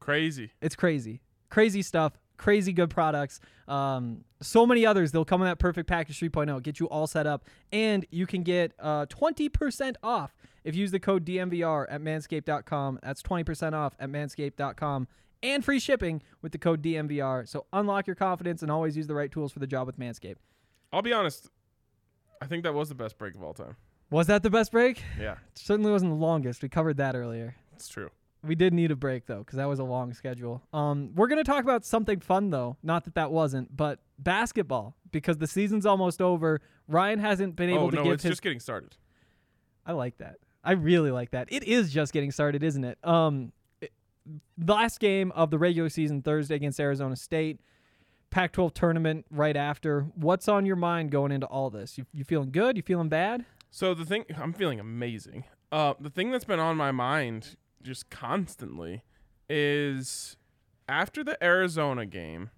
Crazy. 0.00 0.50
It's 0.60 0.76
crazy. 0.76 1.20
Crazy 1.50 1.82
stuff. 1.82 2.14
Crazy 2.36 2.72
good 2.72 2.90
products. 2.90 3.40
Um, 3.68 4.24
so 4.42 4.66
many 4.66 4.84
others. 4.84 5.12
They'll 5.12 5.24
come 5.24 5.40
in 5.40 5.46
that 5.46 5.60
perfect 5.60 5.88
package 5.88 6.18
3.0, 6.18 6.62
get 6.62 6.80
you 6.80 6.86
all 6.86 7.06
set 7.06 7.26
up, 7.26 7.44
and 7.72 8.04
you 8.10 8.26
can 8.26 8.42
get 8.42 8.72
uh, 8.80 9.06
20% 9.06 9.94
off 10.02 10.34
if 10.64 10.74
you 10.74 10.80
use 10.80 10.90
the 10.90 10.98
code 10.98 11.24
DNVR 11.24 11.86
at 11.88 12.00
manscaped.com. 12.00 12.98
That's 13.02 13.22
20% 13.22 13.72
off 13.72 13.94
at 14.00 14.10
manscaped.com 14.10 15.06
and 15.44 15.64
free 15.64 15.78
shipping 15.78 16.22
with 16.42 16.52
the 16.52 16.58
code 16.58 16.82
DNVR. 16.82 17.46
So 17.46 17.66
unlock 17.72 18.06
your 18.06 18.16
confidence 18.16 18.62
and 18.62 18.70
always 18.70 18.96
use 18.96 19.06
the 19.06 19.14
right 19.14 19.30
tools 19.30 19.52
for 19.52 19.58
the 19.60 19.66
job 19.66 19.86
with 19.86 19.98
Manscaped. 19.98 20.36
I'll 20.94 21.02
be 21.02 21.12
honest. 21.12 21.48
I 22.40 22.46
think 22.46 22.62
that 22.64 22.72
was 22.74 22.88
the 22.88 22.94
best 22.94 23.18
break 23.18 23.34
of 23.34 23.42
all 23.42 23.52
time. 23.54 23.76
Was 24.10 24.26
that 24.28 24.42
the 24.42 24.50
best 24.50 24.70
break? 24.70 25.02
Yeah, 25.18 25.32
It 25.32 25.38
Certainly 25.58 25.90
wasn't 25.90 26.12
the 26.12 26.16
longest. 26.16 26.62
We 26.62 26.68
covered 26.68 26.98
that 26.98 27.16
earlier. 27.16 27.56
it's 27.74 27.88
true. 27.88 28.10
We 28.44 28.54
did 28.54 28.74
need 28.74 28.90
a 28.90 28.96
break 28.96 29.24
though, 29.26 29.38
because 29.38 29.56
that 29.56 29.64
was 29.68 29.78
a 29.78 29.84
long 29.84 30.12
schedule. 30.12 30.62
Um, 30.72 31.10
we're 31.14 31.28
gonna 31.28 31.44
talk 31.44 31.64
about 31.64 31.84
something 31.84 32.20
fun 32.20 32.50
though. 32.50 32.76
Not 32.82 33.04
that 33.04 33.14
that 33.14 33.32
wasn't, 33.32 33.74
but 33.74 34.00
basketball 34.18 34.94
because 35.12 35.38
the 35.38 35.46
season's 35.46 35.86
almost 35.86 36.20
over. 36.20 36.60
Ryan 36.86 37.18
hasn't 37.20 37.56
been 37.56 37.70
able 37.70 37.84
oh 37.84 37.90
to 37.90 37.96
no, 37.96 38.02
give 38.04 38.12
it's 38.12 38.22
his. 38.22 38.32
just 38.32 38.42
getting 38.42 38.60
started. 38.60 38.96
I 39.86 39.92
like 39.92 40.18
that. 40.18 40.36
I 40.62 40.72
really 40.72 41.10
like 41.10 41.30
that. 41.30 41.48
It 41.50 41.64
is 41.64 41.90
just 41.92 42.12
getting 42.12 42.30
started, 42.30 42.62
isn't 42.62 42.84
it? 42.84 42.98
Um, 43.02 43.52
it- 43.80 43.92
the 44.58 44.74
last 44.74 45.00
game 45.00 45.32
of 45.32 45.50
the 45.50 45.58
regular 45.58 45.88
season 45.88 46.20
Thursday 46.22 46.54
against 46.54 46.78
Arizona 46.78 47.16
State. 47.16 47.60
Pac-12 48.34 48.74
tournament 48.74 49.26
right 49.30 49.56
after. 49.56 50.08
What's 50.16 50.48
on 50.48 50.66
your 50.66 50.74
mind 50.74 51.12
going 51.12 51.30
into 51.30 51.46
all 51.46 51.70
this? 51.70 51.96
You, 51.96 52.04
you 52.12 52.24
feeling 52.24 52.50
good? 52.50 52.76
You 52.76 52.82
feeling 52.82 53.08
bad? 53.08 53.44
So 53.70 53.94
the 53.94 54.04
thing, 54.04 54.24
I'm 54.36 54.52
feeling 54.52 54.80
amazing. 54.80 55.44
Uh, 55.70 55.94
the 56.00 56.10
thing 56.10 56.32
that's 56.32 56.44
been 56.44 56.58
on 56.58 56.76
my 56.76 56.90
mind 56.90 57.54
just 57.80 58.10
constantly 58.10 59.04
is 59.48 60.36
after 60.88 61.22
the 61.22 61.42
Arizona 61.44 62.06
game. 62.06 62.50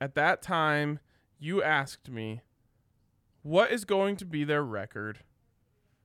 At 0.00 0.14
that 0.14 0.42
time, 0.42 1.00
you 1.40 1.60
asked 1.60 2.08
me, 2.08 2.42
"What 3.42 3.72
is 3.72 3.84
going 3.84 4.14
to 4.16 4.24
be 4.24 4.44
their 4.44 4.62
record 4.62 5.24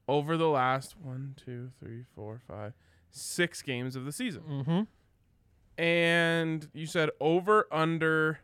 over 0.07 0.35
the 0.35 0.49
last 0.49 0.97
one, 0.97 1.35
two, 1.37 1.69
three, 1.79 2.05
four, 2.15 2.41
five, 2.47 2.73
six 3.11 3.61
games 3.61 3.95
of 3.95 4.03
the 4.03 4.11
season?" 4.11 4.41
Mm-hmm. 4.49 5.81
And 5.83 6.69
you 6.73 6.87
said 6.87 7.11
over 7.19 7.67
under. 7.71 8.39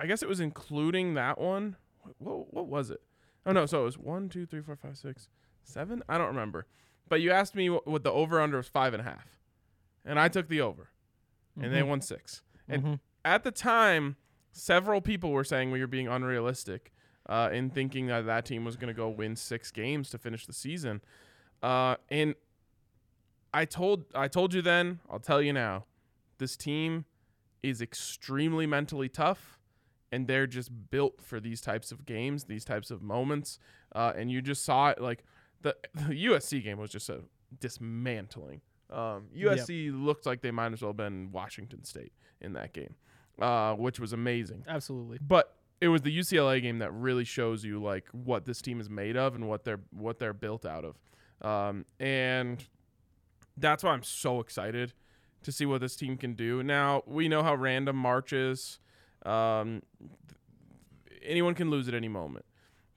I 0.00 0.06
guess 0.06 0.22
it 0.22 0.28
was 0.28 0.40
including 0.40 1.14
that 1.14 1.38
one. 1.38 1.76
What, 2.00 2.14
what, 2.18 2.54
what 2.54 2.66
was 2.66 2.90
it? 2.90 3.00
Oh 3.44 3.52
no, 3.52 3.66
so 3.66 3.82
it 3.82 3.84
was 3.84 3.98
one, 3.98 4.28
two, 4.28 4.46
three, 4.46 4.60
four, 4.60 4.76
five, 4.76 4.96
six, 4.96 5.28
seven. 5.62 6.02
I 6.08 6.18
don't 6.18 6.28
remember. 6.28 6.66
But 7.08 7.20
you 7.20 7.30
asked 7.30 7.54
me 7.54 7.70
what, 7.70 7.86
what 7.86 8.04
the 8.04 8.12
over 8.12 8.40
under 8.40 8.58
was 8.58 8.68
five 8.68 8.92
and 8.94 9.00
a 9.00 9.04
half, 9.04 9.26
and 10.04 10.18
I 10.20 10.28
took 10.28 10.48
the 10.48 10.60
over, 10.60 10.90
and 11.60 11.72
they 11.74 11.82
won 11.82 12.00
six. 12.00 12.42
And 12.68 13.00
at 13.24 13.44
the 13.44 13.50
time, 13.50 14.16
several 14.52 15.00
people 15.00 15.30
were 15.30 15.44
saying 15.44 15.70
we 15.70 15.80
were 15.80 15.86
being 15.86 16.08
unrealistic 16.08 16.92
uh, 17.28 17.48
in 17.52 17.70
thinking 17.70 18.06
that 18.08 18.26
that 18.26 18.44
team 18.44 18.64
was 18.64 18.76
going 18.76 18.88
to 18.88 18.94
go 18.94 19.08
win 19.08 19.36
six 19.36 19.70
games 19.70 20.10
to 20.10 20.18
finish 20.18 20.46
the 20.46 20.52
season. 20.52 21.00
Uh, 21.62 21.96
and 22.10 22.34
I 23.52 23.64
told 23.64 24.04
I 24.14 24.28
told 24.28 24.54
you 24.54 24.62
then, 24.62 25.00
I'll 25.10 25.18
tell 25.18 25.40
you 25.40 25.52
now, 25.52 25.84
this 26.38 26.56
team 26.56 27.06
is 27.62 27.80
extremely 27.80 28.66
mentally 28.66 29.08
tough, 29.08 29.57
and 30.12 30.26
they're 30.26 30.46
just 30.46 30.90
built 30.90 31.20
for 31.20 31.40
these 31.40 31.60
types 31.60 31.92
of 31.92 32.06
games, 32.06 32.44
these 32.44 32.64
types 32.64 32.90
of 32.90 33.02
moments. 33.02 33.58
Uh, 33.94 34.12
and 34.16 34.30
you 34.30 34.40
just 34.40 34.64
saw 34.64 34.90
it 34.90 35.00
like 35.00 35.24
the, 35.62 35.76
the 35.94 36.26
USC 36.26 36.62
game 36.62 36.78
was 36.78 36.90
just 36.90 37.08
a 37.08 37.20
dismantling. 37.60 38.60
Um, 38.90 39.26
USC 39.36 39.90
looked 39.92 40.24
like 40.24 40.40
they 40.40 40.50
might 40.50 40.72
as 40.72 40.82
well 40.82 40.90
have 40.90 40.96
been 40.96 41.30
Washington 41.30 41.84
State 41.84 42.12
in 42.40 42.54
that 42.54 42.72
game, 42.72 42.94
uh, 43.40 43.74
which 43.74 44.00
was 44.00 44.12
amazing. 44.12 44.64
Absolutely. 44.66 45.18
But 45.20 45.54
it 45.80 45.88
was 45.88 46.02
the 46.02 46.16
UCLA 46.16 46.62
game 46.62 46.78
that 46.78 46.92
really 46.92 47.24
shows 47.24 47.64
you 47.64 47.82
like 47.82 48.08
what 48.12 48.46
this 48.46 48.62
team 48.62 48.80
is 48.80 48.88
made 48.88 49.16
of 49.16 49.34
and 49.34 49.48
what 49.48 49.64
they're 49.64 49.80
what 49.90 50.18
they're 50.18 50.32
built 50.32 50.64
out 50.64 50.84
of. 50.84 50.96
Um, 51.46 51.84
and 52.00 52.64
that's 53.56 53.84
why 53.84 53.92
I'm 53.92 54.02
so 54.02 54.40
excited 54.40 54.92
to 55.42 55.52
see 55.52 55.66
what 55.66 55.80
this 55.80 55.94
team 55.94 56.16
can 56.16 56.34
do. 56.34 56.62
Now 56.62 57.02
we 57.06 57.28
know 57.28 57.42
how 57.42 57.54
random 57.54 57.96
March 57.96 58.32
is. 58.32 58.80
Um, 59.24 59.82
anyone 61.22 61.54
can 61.54 61.70
lose 61.70 61.88
at 61.88 61.94
any 61.94 62.08
moment, 62.08 62.44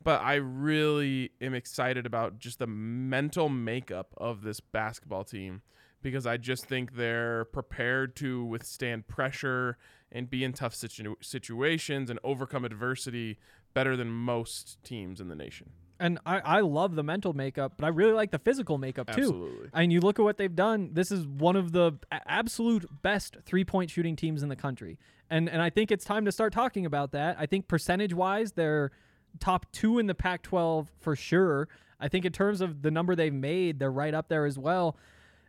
but 0.03 0.21
I 0.21 0.35
really 0.35 1.31
am 1.41 1.53
excited 1.53 2.05
about 2.05 2.39
just 2.39 2.59
the 2.59 2.67
mental 2.67 3.49
makeup 3.49 4.13
of 4.17 4.43
this 4.43 4.59
basketball 4.59 5.23
team 5.23 5.61
because 6.01 6.25
I 6.25 6.37
just 6.37 6.67
think 6.67 6.95
they're 6.95 7.45
prepared 7.45 8.15
to 8.17 8.43
withstand 8.43 9.07
pressure 9.07 9.77
and 10.11 10.29
be 10.29 10.43
in 10.43 10.53
tough 10.53 10.73
situ- 10.73 11.15
situations 11.21 12.09
and 12.09 12.19
overcome 12.23 12.65
adversity 12.65 13.37
better 13.73 13.95
than 13.95 14.09
most 14.09 14.77
teams 14.83 15.21
in 15.21 15.27
the 15.27 15.35
nation. 15.35 15.71
And 15.99 16.17
I, 16.25 16.39
I 16.39 16.59
love 16.61 16.95
the 16.95 17.03
mental 17.03 17.33
makeup, 17.33 17.73
but 17.77 17.85
I 17.85 17.89
really 17.89 18.13
like 18.13 18.31
the 18.31 18.39
physical 18.39 18.79
makeup 18.79 19.11
too. 19.11 19.21
Absolutely. 19.21 19.69
I 19.71 19.81
mean, 19.81 19.91
you 19.91 20.01
look 20.01 20.17
at 20.17 20.23
what 20.23 20.37
they've 20.37 20.55
done. 20.55 20.89
This 20.93 21.11
is 21.11 21.27
one 21.27 21.55
of 21.55 21.73
the 21.73 21.91
absolute 22.11 22.87
best 23.03 23.37
three 23.45 23.63
point 23.63 23.91
shooting 23.91 24.15
teams 24.15 24.41
in 24.41 24.49
the 24.49 24.55
country. 24.55 24.97
And 25.31 25.49
and 25.49 25.61
I 25.61 25.71
think 25.71 25.91
it's 25.91 26.05
time 26.05 26.25
to 26.25 26.31
start 26.31 26.53
talking 26.53 26.85
about 26.85 27.13
that. 27.13 27.37
I 27.39 27.47
think 27.47 27.67
percentage 27.67 28.13
wise, 28.13 28.51
they're 28.51 28.91
top 29.39 29.65
two 29.71 29.97
in 29.97 30.05
the 30.05 30.13
Pac 30.13 30.43
12 30.43 30.91
for 30.99 31.15
sure. 31.15 31.69
I 31.99 32.09
think 32.09 32.25
in 32.25 32.33
terms 32.33 32.59
of 32.59 32.81
the 32.81 32.91
number 32.91 33.15
they've 33.15 33.33
made, 33.33 33.79
they're 33.79 33.91
right 33.91 34.13
up 34.13 34.27
there 34.27 34.45
as 34.45 34.59
well. 34.59 34.97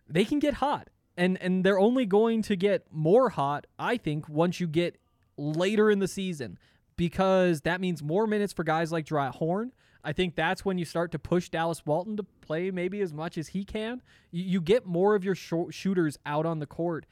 They 0.08 0.24
can 0.24 0.38
get 0.38 0.54
hot. 0.54 0.88
And 1.16 1.36
and 1.42 1.64
they're 1.64 1.80
only 1.80 2.06
going 2.06 2.42
to 2.42 2.56
get 2.56 2.86
more 2.90 3.30
hot, 3.30 3.66
I 3.78 3.96
think, 3.96 4.28
once 4.28 4.60
you 4.60 4.66
get 4.66 4.98
later 5.36 5.90
in 5.90 5.98
the 5.98 6.08
season 6.08 6.58
because 6.96 7.62
that 7.62 7.80
means 7.80 8.02
more 8.02 8.26
minutes 8.26 8.52
for 8.52 8.62
guys 8.64 8.92
like 8.92 9.04
Dry 9.04 9.28
Horn. 9.28 9.72
I 10.04 10.12
think 10.12 10.36
that's 10.36 10.64
when 10.64 10.78
you 10.78 10.84
start 10.84 11.10
to 11.12 11.18
push 11.18 11.48
Dallas 11.48 11.84
Walton 11.84 12.16
to 12.16 12.22
play 12.22 12.70
maybe 12.70 13.00
as 13.00 13.12
much 13.12 13.36
as 13.36 13.48
he 13.48 13.64
can. 13.64 14.02
You, 14.30 14.44
you 14.44 14.60
get 14.60 14.86
more 14.86 15.14
of 15.14 15.24
your 15.24 15.34
shooters 15.34 16.18
out 16.24 16.46
on 16.46 16.60
the 16.60 16.66
court. 16.66 17.06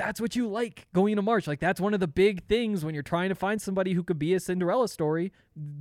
That's 0.00 0.18
what 0.20 0.34
you 0.34 0.48
like 0.48 0.86
going 0.94 1.12
into 1.12 1.22
March. 1.22 1.46
Like 1.46 1.60
that's 1.60 1.78
one 1.80 1.92
of 1.92 2.00
the 2.00 2.08
big 2.08 2.44
things 2.44 2.84
when 2.84 2.94
you're 2.94 3.02
trying 3.02 3.28
to 3.28 3.34
find 3.34 3.60
somebody 3.60 3.92
who 3.92 4.02
could 4.02 4.18
be 4.18 4.32
a 4.32 4.40
Cinderella 4.40 4.88
story 4.88 5.30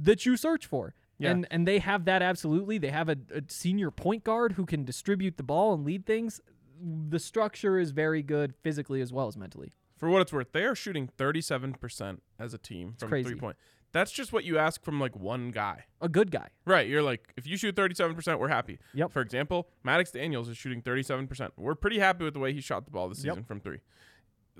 that 0.01 0.25
you 0.25 0.35
search 0.35 0.65
for. 0.65 0.93
Yeah. 1.17 1.31
And 1.31 1.47
and 1.49 1.65
they 1.65 1.79
have 1.79 2.03
that 2.05 2.21
absolutely. 2.21 2.77
They 2.77 2.89
have 2.89 3.07
a, 3.07 3.15
a 3.33 3.41
senior 3.47 3.91
point 3.91 4.25
guard 4.25 4.53
who 4.53 4.65
can 4.65 4.83
distribute 4.83 5.37
the 5.37 5.43
ball 5.43 5.73
and 5.73 5.85
lead 5.85 6.05
things. 6.05 6.41
The 6.81 7.19
structure 7.19 7.79
is 7.79 7.91
very 7.91 8.21
good 8.21 8.55
physically 8.61 8.99
as 9.01 9.13
well 9.13 9.27
as 9.27 9.37
mentally. 9.37 9.71
For 9.97 10.09
what 10.09 10.21
it's 10.21 10.31
worth, 10.33 10.51
they 10.53 10.63
are 10.63 10.75
shooting 10.75 11.09
37% 11.17 12.19
as 12.39 12.53
a 12.53 12.57
team 12.57 12.95
from 12.97 13.09
three 13.09 13.35
point. 13.35 13.57
That's 13.91 14.11
just 14.11 14.31
what 14.31 14.43
you 14.43 14.57
ask 14.57 14.83
from 14.83 14.99
like 14.99 15.15
one 15.15 15.49
guy. 15.51 15.85
A 15.99 16.07
good 16.07 16.29
guy. 16.31 16.49
Right. 16.65 16.87
You're 16.87 17.01
like, 17.01 17.33
if 17.37 17.47
you 17.47 17.57
shoot 17.57 17.75
37%, 17.75 18.37
we're 18.39 18.47
happy. 18.47 18.77
Yep. 18.93 19.11
For 19.11 19.21
example, 19.21 19.67
Maddox 19.83 20.11
Daniels 20.11 20.47
is 20.47 20.57
shooting 20.57 20.81
37%. 20.81 21.49
We're 21.57 21.75
pretty 21.75 21.99
happy 21.99 22.23
with 22.23 22.33
the 22.35 22.39
way 22.39 22.53
he 22.53 22.61
shot 22.61 22.85
the 22.85 22.91
ball 22.91 23.09
this 23.09 23.23
Yep. 23.23 23.33
season 23.33 23.43
from 23.45 23.59
three. 23.59 23.79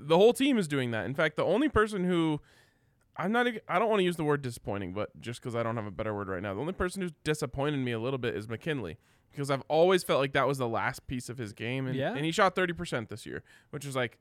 The 0.08 0.18
whole 0.18 0.34
team 0.34 0.58
is 0.58 0.68
doing 0.68 0.92
that. 0.92 1.06
In 1.06 1.14
fact, 1.14 1.36
the 1.36 1.44
only 1.44 1.70
person 1.70 2.04
who 2.06 2.40
I'm 3.18 3.32
not 3.32 3.48
I 3.68 3.80
don't 3.80 3.90
want 3.90 4.00
to 4.00 4.04
use 4.06 4.16
the 4.16 4.24
word 4.24 4.42
disappointing, 4.42 4.94
but 4.94 5.10
just 5.20 5.42
because 5.42 5.56
I 5.56 5.62
don't 5.64 5.76
have 5.76 5.86
a 5.86 5.92
better 5.92 6.14
word 6.16 6.30
right 6.30 6.42
now, 6.42 6.54
the 6.54 6.62
only 6.62 6.74
person 6.74 7.02
who's 7.02 7.12
disappointed 7.24 7.78
me 7.78 7.92
a 7.92 8.00
little 8.00 8.18
bit 8.20 8.36
is 8.36 8.48
McKinley 8.48 8.98
because 9.32 9.52
I've 9.52 9.64
always 9.68 10.04
felt 10.04 10.20
like 10.22 10.34
that 10.34 10.48
was 10.48 10.58
the 10.58 10.68
last 10.68 11.06
piece 11.08 11.28
of 11.30 11.38
his 11.38 11.52
game. 11.54 11.86
And, 11.86 11.96
Yeah. 11.96 12.14
and 12.16 12.24
he 12.26 12.32
shot 12.32 12.56
30% 12.56 13.10
this 13.10 13.26
year, 13.26 13.44
which 13.72 13.86
is 13.86 13.96
like 13.96 14.18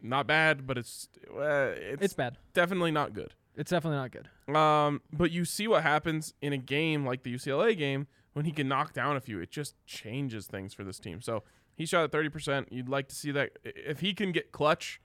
not 0.00 0.26
bad, 0.26 0.66
but 0.66 0.76
it's, 0.78 1.08
uh, 1.34 1.72
it's, 1.76 2.02
It's 2.02 2.14
bad. 2.14 2.38
definitely 2.52 2.90
not 2.90 3.12
good. 3.12 3.34
It's 3.56 3.70
definitely 3.70 3.98
not 3.98 4.10
good. 4.10 4.56
Um, 4.56 5.00
but 5.12 5.30
you 5.30 5.44
see 5.44 5.68
what 5.68 5.82
happens 5.82 6.34
in 6.42 6.52
a 6.52 6.58
game 6.58 7.06
like 7.06 7.22
the 7.22 7.32
UCLA 7.34 7.76
game 7.76 8.06
when 8.32 8.44
he 8.44 8.50
can 8.52 8.66
knock 8.66 8.92
down 8.92 9.16
a 9.16 9.20
few. 9.20 9.38
It 9.40 9.50
just 9.50 9.76
changes 9.86 10.46
things 10.46 10.74
for 10.74 10.82
this 10.82 10.98
team. 10.98 11.20
So 11.20 11.44
he 11.76 11.86
shot 11.86 12.04
at 12.04 12.12
thirty 12.12 12.28
percent. 12.28 12.68
You'd 12.70 12.88
like 12.88 13.08
to 13.08 13.14
see 13.14 13.30
that 13.32 13.50
if 13.64 14.00
he 14.00 14.14
can 14.14 14.32
get 14.32 14.52
clutch 14.52 15.00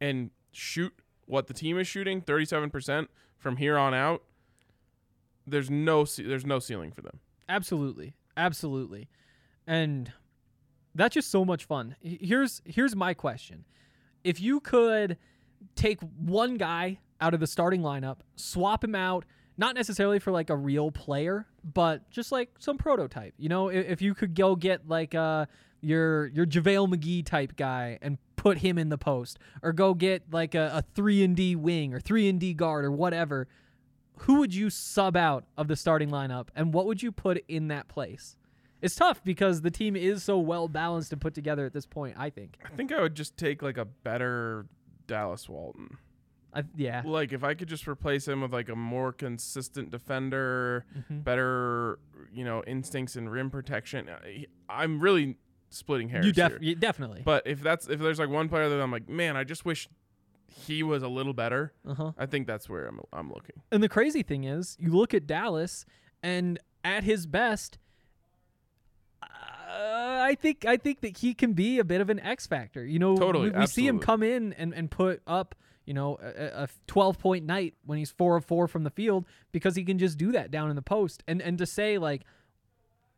and 0.00 0.30
shoot 0.52 0.92
what 1.26 1.46
the 1.46 1.54
team 1.54 1.78
is 1.78 1.86
shooting, 1.86 2.20
thirty-seven 2.20 2.70
percent 2.70 3.10
from 3.38 3.56
here 3.56 3.76
on 3.76 3.94
out. 3.94 4.22
There's 5.46 5.70
no 5.70 6.04
there's 6.04 6.46
no 6.46 6.58
ceiling 6.58 6.92
for 6.92 7.02
them. 7.02 7.20
Absolutely. 7.48 8.14
Absolutely. 8.36 9.08
And 9.66 10.12
that's 10.94 11.14
just 11.14 11.30
so 11.30 11.44
much 11.44 11.64
fun. 11.64 11.96
Here's 12.00 12.62
here's 12.64 12.96
my 12.96 13.14
question. 13.14 13.64
If 14.24 14.40
you 14.40 14.60
could 14.60 15.16
take 15.74 16.00
one 16.00 16.56
guy 16.56 16.98
out 17.20 17.32
of 17.32 17.40
the 17.40 17.46
starting 17.46 17.80
lineup, 17.80 18.18
swap 18.34 18.82
him 18.82 18.94
out, 18.94 19.24
not 19.56 19.74
necessarily 19.74 20.18
for 20.18 20.32
like 20.32 20.50
a 20.50 20.56
real 20.56 20.90
player, 20.90 21.46
but 21.62 22.10
just 22.10 22.32
like 22.32 22.50
some 22.58 22.76
prototype. 22.76 23.34
You 23.38 23.48
know, 23.48 23.68
if, 23.68 23.86
if 23.86 24.02
you 24.02 24.14
could 24.14 24.34
go 24.34 24.56
get 24.56 24.88
like 24.88 25.14
uh 25.14 25.46
your 25.86 26.26
your 26.28 26.46
JaVale 26.46 26.88
McGee 26.94 27.24
type 27.24 27.56
guy 27.56 27.98
and 28.02 28.18
put 28.36 28.58
him 28.58 28.76
in 28.78 28.88
the 28.88 28.98
post, 28.98 29.38
or 29.62 29.72
go 29.72 29.94
get 29.94 30.22
like 30.32 30.54
a, 30.54 30.70
a 30.74 30.82
three 30.94 31.22
and 31.22 31.36
D 31.36 31.54
wing 31.56 31.94
or 31.94 32.00
three 32.00 32.28
and 32.28 32.40
D 32.40 32.54
guard 32.54 32.84
or 32.84 32.90
whatever, 32.90 33.46
who 34.20 34.40
would 34.40 34.54
you 34.54 34.70
sub 34.70 35.16
out 35.16 35.44
of 35.56 35.68
the 35.68 35.76
starting 35.76 36.10
lineup 36.10 36.48
and 36.56 36.72
what 36.74 36.86
would 36.86 37.02
you 37.02 37.12
put 37.12 37.42
in 37.48 37.68
that 37.68 37.88
place? 37.88 38.36
It's 38.82 38.94
tough 38.94 39.22
because 39.24 39.62
the 39.62 39.70
team 39.70 39.96
is 39.96 40.22
so 40.22 40.38
well 40.38 40.68
balanced 40.68 41.12
and 41.12 41.20
put 41.20 41.34
together 41.34 41.64
at 41.66 41.72
this 41.72 41.86
point, 41.86 42.14
I 42.18 42.30
think. 42.30 42.58
I 42.64 42.68
think 42.76 42.92
I 42.92 43.00
would 43.00 43.14
just 43.14 43.36
take 43.36 43.62
like 43.62 43.78
a 43.78 43.84
better 43.86 44.66
Dallas 45.06 45.48
Walton. 45.48 45.96
I, 46.54 46.62
yeah. 46.76 47.02
Like 47.04 47.32
if 47.32 47.42
I 47.44 47.54
could 47.54 47.68
just 47.68 47.86
replace 47.88 48.26
him 48.28 48.40
with 48.42 48.52
like 48.52 48.68
a 48.68 48.76
more 48.76 49.12
consistent 49.12 49.90
defender, 49.90 50.84
Mm-hmm. 50.96 51.20
better 51.20 51.98
you 52.32 52.44
know 52.44 52.62
instincts 52.66 53.16
and 53.16 53.30
rim 53.30 53.50
protection. 53.50 54.08
uh, 54.08 54.18
I'm 54.68 55.00
really 55.00 55.36
splitting 55.70 56.08
hairs 56.08 56.26
You 56.26 56.32
def- 56.32 56.62
you 56.62 56.74
definitely. 56.74 57.22
But 57.24 57.46
if 57.46 57.62
that's 57.62 57.88
if 57.88 58.00
there's 58.00 58.18
like 58.18 58.28
one 58.28 58.48
player 58.48 58.68
that 58.68 58.80
I'm 58.80 58.92
like, 58.92 59.08
man, 59.08 59.36
I 59.36 59.44
just 59.44 59.64
wish 59.64 59.88
he 60.48 60.82
was 60.82 61.02
a 61.02 61.08
little 61.08 61.32
better. 61.34 61.72
uh-huh. 61.86 62.12
I 62.18 62.26
think 62.26 62.46
that's 62.46 62.68
where 62.68 62.86
I'm 62.86 63.00
I'm 63.12 63.28
looking. 63.28 63.62
And 63.70 63.82
the 63.82 63.88
crazy 63.88 64.22
thing 64.22 64.44
is, 64.44 64.76
you 64.80 64.90
look 64.92 65.14
at 65.14 65.26
Dallas 65.26 65.84
and 66.22 66.58
at 66.84 67.04
his 67.04 67.26
best 67.26 67.78
uh, 69.76 70.20
I 70.22 70.36
think 70.40 70.64
I 70.64 70.76
think 70.76 71.00
that 71.00 71.18
he 71.18 71.34
can 71.34 71.52
be 71.52 71.78
a 71.78 71.84
bit 71.84 72.00
of 72.00 72.08
an 72.08 72.20
X 72.20 72.46
factor. 72.46 72.84
You 72.84 72.98
know, 72.98 73.16
Totally, 73.16 73.50
we, 73.50 73.58
we 73.58 73.66
see 73.66 73.86
him 73.86 73.98
come 73.98 74.22
in 74.22 74.52
and, 74.54 74.72
and 74.72 74.90
put 74.90 75.20
up, 75.26 75.54
you 75.84 75.92
know, 75.94 76.18
a, 76.22 76.64
a 76.64 76.68
12 76.86 77.18
point 77.18 77.44
night 77.44 77.74
when 77.84 77.98
he's 77.98 78.10
4 78.10 78.36
of 78.36 78.44
4 78.44 78.68
from 78.68 78.84
the 78.84 78.90
field 78.90 79.26
because 79.52 79.76
he 79.76 79.84
can 79.84 79.98
just 79.98 80.18
do 80.18 80.32
that 80.32 80.50
down 80.50 80.70
in 80.70 80.76
the 80.76 80.82
post. 80.82 81.22
And 81.26 81.42
and 81.42 81.58
to 81.58 81.66
say 81.66 81.98
like 81.98 82.22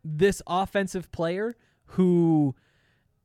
this 0.05 0.41
offensive 0.47 1.13
player 1.13 1.57
who 1.89 2.55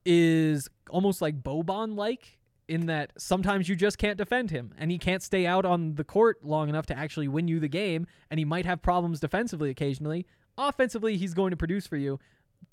is 0.06 0.70
almost 0.90 1.22
like 1.22 1.42
Boban 1.42 1.96
like 1.96 2.38
in 2.68 2.86
that 2.86 3.12
sometimes 3.18 3.68
you 3.68 3.76
just 3.76 3.98
can't 3.98 4.18
defend 4.18 4.52
him 4.52 4.74
and 4.78 4.90
he 4.90 4.98
can't 4.98 5.22
stay 5.22 5.46
out 5.46 5.66
on 5.66 5.96
the 5.96 6.04
court 6.04 6.44
long 6.44 6.70
enough 6.70 6.86
to 6.86 6.98
actually 6.98 7.28
win 7.28 7.48
you 7.48 7.60
the 7.60 7.68
game 7.68 8.08
and 8.30 8.40
he 8.40 8.46
might 8.46 8.66
have 8.66 8.82
problems 8.82 9.20
defensively 9.20 9.70
occasionally. 9.70 10.26
Offensively, 10.58 11.18
he's 11.18 11.34
going 11.34 11.52
to 11.52 11.58
produce 11.58 11.88
for 11.88 11.98
you. 11.98 12.20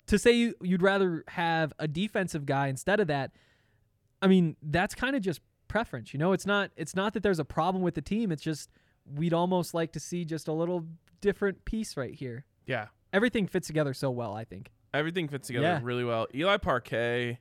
To 0.07 0.17
say 0.17 0.31
you, 0.31 0.55
you'd 0.61 0.81
rather 0.81 1.23
have 1.29 1.73
a 1.79 1.87
defensive 1.87 2.45
guy 2.45 2.67
instead 2.67 2.99
of 2.99 3.07
that, 3.07 3.31
I 4.21 4.27
mean, 4.27 4.55
that's 4.61 4.95
kind 4.95 5.15
of 5.15 5.21
just 5.21 5.41
preference. 5.67 6.13
You 6.13 6.19
know, 6.19 6.31
it's 6.31 6.45
not 6.45 6.71
it's 6.77 6.95
not 6.95 7.13
that 7.13 7.23
there's 7.23 7.39
a 7.39 7.45
problem 7.45 7.83
with 7.83 7.95
the 7.95 8.01
team, 8.01 8.31
it's 8.31 8.43
just 8.43 8.69
we'd 9.05 9.33
almost 9.33 9.73
like 9.73 9.91
to 9.93 9.99
see 9.99 10.23
just 10.23 10.47
a 10.47 10.53
little 10.53 10.85
different 11.19 11.65
piece 11.65 11.97
right 11.97 12.13
here. 12.13 12.45
Yeah, 12.65 12.87
Everything 13.13 13.47
fits 13.47 13.67
together 13.67 13.93
so 13.93 14.09
well, 14.09 14.33
I 14.33 14.45
think. 14.45 14.71
Everything 14.93 15.27
fits 15.27 15.47
together 15.47 15.65
Yeah. 15.65 15.79
really 15.83 16.03
well. 16.03 16.27
Eli 16.33 16.57
Parquet 16.57 17.39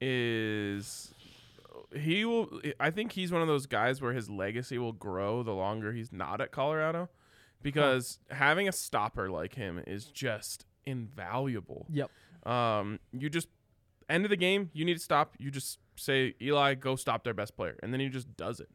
is 0.00 1.12
he 1.94 2.24
will 2.24 2.60
I 2.80 2.90
think 2.90 3.12
he's 3.12 3.32
one 3.32 3.42
of 3.42 3.48
those 3.48 3.66
guys 3.66 4.00
where 4.00 4.12
his 4.12 4.28
legacy 4.28 4.78
will 4.78 4.92
grow 4.92 5.42
the 5.42 5.52
longer 5.52 5.92
he's 5.92 6.12
not 6.12 6.40
at 6.40 6.50
Colorado 6.50 7.08
because 7.62 8.18
having 8.30 8.68
a 8.68 8.72
stopper 8.72 9.30
like 9.30 9.54
him 9.54 9.80
is 9.86 10.04
just 10.06 10.66
invaluable. 10.84 11.86
Yep. 11.90 12.10
Um 12.46 12.98
you 13.12 13.30
just 13.30 13.48
end 14.08 14.24
of 14.24 14.30
the 14.30 14.36
game, 14.36 14.70
you 14.74 14.84
need 14.84 14.94
to 14.94 15.00
stop, 15.02 15.34
you 15.38 15.50
just 15.50 15.78
say 15.96 16.34
Eli 16.42 16.74
go 16.74 16.96
stop 16.96 17.24
their 17.24 17.34
best 17.34 17.56
player 17.56 17.76
and 17.82 17.92
then 17.92 18.00
he 18.00 18.08
just 18.08 18.36
does 18.36 18.60
it. 18.60 18.68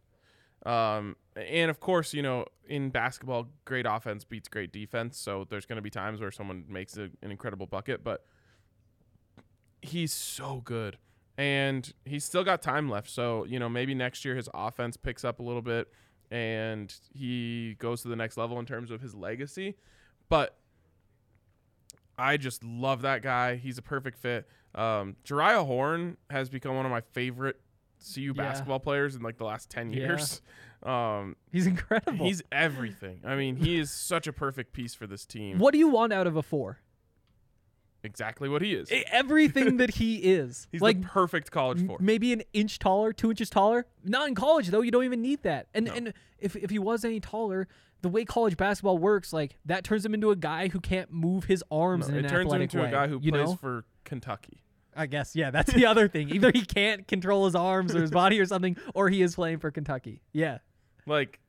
Um 0.65 1.15
and 1.35 1.69
of 1.69 1.79
course, 1.79 2.13
you 2.13 2.21
know, 2.21 2.45
in 2.67 2.89
basketball 2.89 3.47
great 3.65 3.85
offense 3.87 4.23
beats 4.23 4.47
great 4.47 4.71
defense, 4.71 5.17
so 5.17 5.45
there's 5.49 5.65
going 5.65 5.77
to 5.77 5.81
be 5.81 5.89
times 5.89 6.19
where 6.19 6.31
someone 6.31 6.65
makes 6.67 6.97
a, 6.97 7.09
an 7.21 7.31
incredible 7.31 7.65
bucket, 7.65 8.03
but 8.03 8.25
he's 9.81 10.13
so 10.13 10.61
good 10.63 10.97
and 11.37 11.93
he's 12.03 12.25
still 12.25 12.43
got 12.43 12.61
time 12.61 12.89
left. 12.89 13.09
So, 13.09 13.45
you 13.45 13.59
know, 13.59 13.69
maybe 13.69 13.95
next 13.95 14.25
year 14.25 14.35
his 14.35 14.49
offense 14.53 14.97
picks 14.97 15.23
up 15.23 15.39
a 15.39 15.43
little 15.43 15.61
bit 15.61 15.87
and 16.29 16.93
he 17.13 17.75
goes 17.79 18.01
to 18.01 18.09
the 18.09 18.15
next 18.15 18.37
level 18.37 18.59
in 18.59 18.65
terms 18.65 18.91
of 18.91 19.01
his 19.01 19.15
legacy. 19.15 19.75
But 20.27 20.57
I 22.17 22.37
just 22.37 22.63
love 22.63 23.01
that 23.03 23.21
guy. 23.21 23.55
He's 23.55 23.77
a 23.77 23.81
perfect 23.81 24.17
fit. 24.19 24.47
Um, 24.75 25.15
Jeriah 25.25 25.65
Horn 25.65 26.17
has 26.29 26.49
become 26.49 26.75
one 26.75 26.85
of 26.85 26.91
my 26.91 27.01
favorite 27.01 27.59
CU 27.99 28.21
Yeah. 28.21 28.31
basketball 28.33 28.79
players 28.79 29.15
in 29.15 29.21
like 29.21 29.37
the 29.37 29.45
last 29.45 29.69
10 29.69 29.91
Yeah. 29.91 29.99
years. 29.99 30.41
Um, 30.81 31.35
He's 31.51 31.67
incredible. 31.67 32.25
he's 32.25 32.41
everything. 32.53 33.19
I 33.25 33.35
mean, 33.35 33.57
he 33.57 33.77
is 33.77 33.91
such 33.91 34.27
a 34.27 34.31
perfect 34.31 34.71
piece 34.71 34.93
for 34.95 35.07
this 35.07 35.25
team. 35.25 35.57
what 35.59 35.73
do 35.73 35.77
you 35.77 35.89
want 35.89 36.13
out 36.13 36.25
of 36.25 36.37
a 36.37 36.41
four? 36.41 36.79
Exactly 38.01 38.47
what 38.47 38.61
he 38.61 38.73
is. 38.75 38.89
Everything 39.11 39.75
that 39.77 39.95
he 39.95 40.15
is. 40.23 40.69
He's 40.71 40.79
like 40.81 41.01
the 41.01 41.07
perfect 41.07 41.51
college 41.51 41.85
four. 41.85 41.97
maybe 41.99 42.31
an 42.31 42.43
inch 42.53 42.79
taller, 42.79 43.11
two 43.11 43.29
inches 43.29 43.49
taller. 43.49 43.87
Not 44.05 44.29
in 44.29 44.35
college 44.35 44.69
though. 44.69 44.79
You 44.79 44.89
don't 44.91 45.03
even 45.03 45.21
need 45.21 45.43
that. 45.43 45.67
And 45.73 45.87
No. 45.87 45.93
and 45.93 46.13
if 46.39 46.55
if 46.55 46.69
he 46.69 46.79
was 46.79 47.03
any 47.03 47.19
taller, 47.19 47.67
the 48.01 48.07
way 48.07 48.23
college 48.23 48.55
basketball 48.55 48.97
works, 48.97 49.33
like 49.33 49.57
that 49.65 49.83
turns 49.83 50.05
him 50.05 50.13
into 50.13 50.31
a 50.31 50.35
guy 50.37 50.69
who 50.69 50.79
can't 50.79 51.11
move 51.11 51.43
his 51.43 51.61
arms 51.69 52.07
No, 52.07 52.19
it 52.19 52.29
turns 52.29 52.53
him 52.53 52.61
into 52.61 52.79
way. 52.79 52.87
a 52.87 52.91
guy 52.91 53.07
who 53.09 53.19
plays 53.19 53.33
know? 53.33 53.55
for 53.57 53.83
Kentucky. 54.05 54.63
I 54.99 55.05
guess 55.05 55.35
yeah. 55.35 55.49
That's 55.51 55.71
the 55.73 55.85
other 55.85 56.07
thing. 56.07 56.29
Either 56.29 56.51
he 56.53 56.65
can't 56.65 57.07
control 57.07 57.45
his 57.45 57.55
arms 57.55 57.95
or 57.95 58.01
his 58.01 58.11
body 58.11 58.39
or 58.39 58.45
something, 58.45 58.75
or 58.93 59.09
he 59.09 59.21
is 59.21 59.35
playing 59.35 59.59
for 59.59 59.71
Kentucky. 59.71 60.21
Yeah. 60.33 60.57
Like 61.05 61.39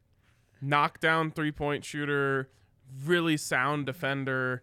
knockdown 0.63 1.31
three 1.33 1.53
point 1.53 1.85
shooter, 1.85 2.49
really 3.05 3.37
sound 3.37 3.87
defender, 3.87 4.63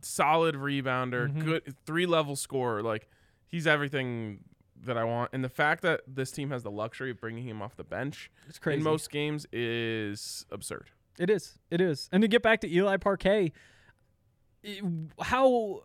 solid 0.00 0.54
rebounder, 0.56 1.28
Mm-hmm. 1.28 1.40
good 1.40 1.74
three 1.86 2.06
level 2.06 2.36
scorer. 2.36 2.82
Like 2.82 3.08
he's 3.46 3.66
everything 3.66 4.40
that 4.84 4.96
I 4.96 5.04
want. 5.04 5.30
And 5.32 5.44
the 5.44 5.48
fact 5.48 5.82
that 5.82 6.00
this 6.08 6.32
team 6.32 6.50
has 6.50 6.64
the 6.64 6.70
luxury 6.70 7.12
of 7.12 7.20
bringing 7.20 7.46
him 7.46 7.62
off 7.62 7.76
the 7.76 7.84
bench 7.84 8.30
It's 8.48 8.58
crazy. 8.58 8.78
in 8.78 8.82
most 8.82 9.10
games 9.12 9.46
is 9.52 10.44
absurd. 10.50 10.90
It 11.18 11.30
is. 11.30 11.58
It 11.70 11.80
is. 11.80 12.08
And 12.10 12.22
to 12.22 12.28
get 12.28 12.42
back 12.42 12.60
to 12.62 12.68
Eli 12.68 12.96
Parquet, 12.96 13.52
how 15.20 15.82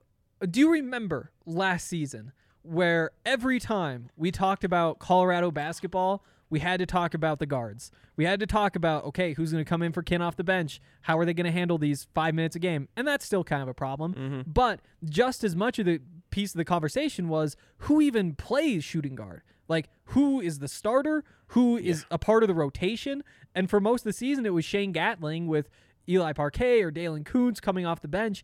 do 0.49 0.59
you 0.59 0.71
remember 0.71 1.31
last 1.45 1.88
season 1.88 2.31
where 2.61 3.11
every 3.25 3.59
time 3.59 4.09
we 4.15 4.31
talked 4.31 4.63
about 4.63 4.99
Colorado 4.99 5.51
basketball, 5.51 6.23
we 6.49 6.59
had 6.59 6.79
to 6.79 6.85
talk 6.85 7.13
about 7.13 7.39
the 7.39 7.45
guards. 7.45 7.91
We 8.15 8.25
had 8.25 8.39
to 8.39 8.47
talk 8.47 8.75
about 8.75 9.05
okay, 9.05 9.33
who's 9.33 9.51
going 9.51 9.63
to 9.63 9.69
come 9.69 9.81
in 9.81 9.91
for 9.91 10.01
Ken 10.01 10.21
off 10.21 10.35
the 10.35 10.43
bench? 10.43 10.81
How 11.01 11.17
are 11.17 11.25
they 11.25 11.33
going 11.33 11.45
to 11.45 11.51
handle 11.51 11.77
these 11.77 12.07
five 12.13 12.33
minutes 12.33 12.55
a 12.55 12.59
game? 12.59 12.88
And 12.95 13.07
that's 13.07 13.25
still 13.25 13.43
kind 13.43 13.61
of 13.61 13.67
a 13.67 13.73
problem. 13.73 14.13
Mm-hmm. 14.13 14.51
But 14.51 14.81
just 15.05 15.43
as 15.43 15.55
much 15.55 15.79
of 15.79 15.85
the 15.85 16.01
piece 16.29 16.53
of 16.53 16.57
the 16.57 16.65
conversation 16.65 17.29
was 17.29 17.55
who 17.79 18.01
even 18.01 18.35
plays 18.35 18.83
shooting 18.83 19.15
guard. 19.15 19.41
Like 19.67 19.89
who 20.05 20.39
is 20.39 20.59
the 20.59 20.67
starter? 20.67 21.23
Who 21.47 21.77
is 21.77 22.05
a 22.09 22.17
part 22.17 22.43
of 22.43 22.47
the 22.47 22.53
rotation? 22.53 23.23
And 23.53 23.69
for 23.69 23.79
most 23.79 24.01
of 24.01 24.05
the 24.05 24.13
season, 24.13 24.45
it 24.45 24.53
was 24.53 24.65
Shane 24.65 24.91
Gatling 24.91 25.47
with 25.47 25.69
Eli 26.07 26.33
Parquet 26.33 26.81
or 26.81 26.91
Daylen 26.91 27.23
Kountz 27.23 27.61
coming 27.61 27.85
off 27.85 28.01
the 28.01 28.07
bench. 28.07 28.43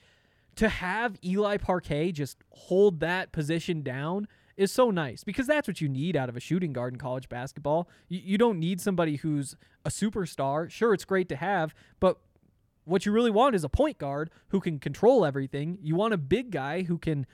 To 0.57 0.69
have 0.69 1.17
Eli 1.23 1.57
Parquet 1.57 2.11
just 2.11 2.37
hold 2.51 2.99
that 2.99 3.31
position 3.31 3.81
down 3.81 4.27
is 4.55 4.71
so 4.71 4.91
nice 4.91 5.23
because 5.23 5.47
that's 5.47 5.67
what 5.67 5.81
you 5.81 5.89
need 5.89 6.15
out 6.15 6.29
of 6.29 6.37
a 6.37 6.39
shooting 6.39 6.73
guard 6.73 6.93
in 6.93 6.99
college 6.99 7.27
basketball. 7.27 7.89
You, 8.07 8.21
you 8.23 8.37
don't 8.37 8.59
need 8.59 8.79
somebody 8.79 9.15
who's 9.15 9.55
a 9.85 9.89
superstar. 9.89 10.69
Sure, 10.69 10.93
it's 10.93 11.05
great 11.05 11.27
to 11.29 11.35
have, 11.35 11.73
but 11.99 12.19
what 12.85 13.05
you 13.05 13.11
really 13.11 13.31
want 13.31 13.55
is 13.55 13.63
a 13.63 13.69
point 13.69 13.97
guard 13.97 14.29
who 14.49 14.59
can 14.59 14.79
control 14.79 15.25
everything. 15.25 15.77
You 15.81 15.95
want 15.95 16.13
a 16.13 16.17
big 16.17 16.51
guy 16.51 16.83
who 16.83 16.97
can 16.97 17.25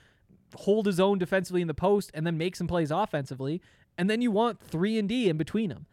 hold 0.54 0.86
his 0.86 1.00
own 1.00 1.18
defensively 1.18 1.60
in 1.60 1.68
the 1.68 1.74
post 1.74 2.10
and 2.14 2.26
then 2.26 2.38
make 2.38 2.56
some 2.56 2.66
plays 2.66 2.90
offensively. 2.90 3.60
And 3.98 4.08
then 4.08 4.22
you 4.22 4.30
want 4.30 4.60
three 4.60 4.98
and 4.98 5.08
D 5.08 5.28
in 5.28 5.36
between 5.36 5.70
them. 5.70 5.86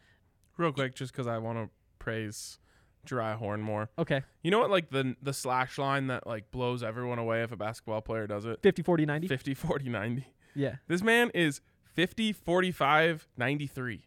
Real 0.57 0.71
quick, 0.71 0.95
just 0.95 1.11
because 1.11 1.27
I 1.27 1.37
want 1.37 1.57
to 1.57 1.69
praise 1.99 2.59
Jeriah 3.07 3.37
Horn 3.37 3.61
more. 3.61 3.89
Okay. 3.97 4.21
You 4.43 4.51
know 4.51 4.59
what? 4.59 4.69
Like 4.69 4.89
the 4.89 5.15
the 5.21 5.33
slash 5.33 5.77
line 5.77 6.07
that 6.07 6.27
like 6.27 6.51
blows 6.51 6.83
everyone 6.83 7.19
away 7.19 7.43
if 7.43 7.51
a 7.51 7.55
basketball 7.55 8.01
player 8.01 8.27
does 8.27 8.45
it. 8.45 8.59
50, 8.61 8.83
40, 8.83 9.05
90. 9.05 9.27
50, 9.27 9.53
40, 9.53 9.89
90. 9.89 10.27
Yeah. 10.55 10.75
This 10.87 11.01
man 11.01 11.31
is 11.33 11.61
50, 11.93 12.33
45, 12.33 13.27
93. 13.37 14.03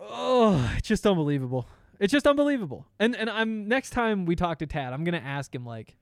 Oh, 0.00 0.74
it's 0.76 0.88
just 0.88 1.06
unbelievable. 1.06 1.68
It's 1.98 2.12
just 2.12 2.26
unbelievable. 2.26 2.86
And 2.98 3.16
and 3.16 3.30
I'm 3.30 3.68
next 3.68 3.90
time 3.90 4.26
we 4.26 4.36
talk 4.36 4.58
to 4.58 4.66
Tad, 4.66 4.92
I'm 4.92 5.04
gonna 5.04 5.18
ask 5.18 5.54
him 5.54 5.64
like, 5.64 5.96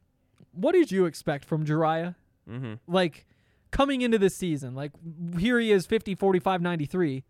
what 0.53 0.73
did 0.73 0.91
you 0.91 1.07
expect 1.07 1.45
from 1.45 1.65
Jeriah? 1.65 2.15
Mm-hmm. 2.49 2.75
Like 2.87 3.27
coming 3.71 4.03
into 4.03 4.19
this 4.19 4.37
season, 4.37 4.75
like 4.75 4.93
here 5.39 5.59
he 5.59 5.71
is 5.71 5.87
50, 5.87 6.15
45, 6.15 6.63
93. 6.63 7.25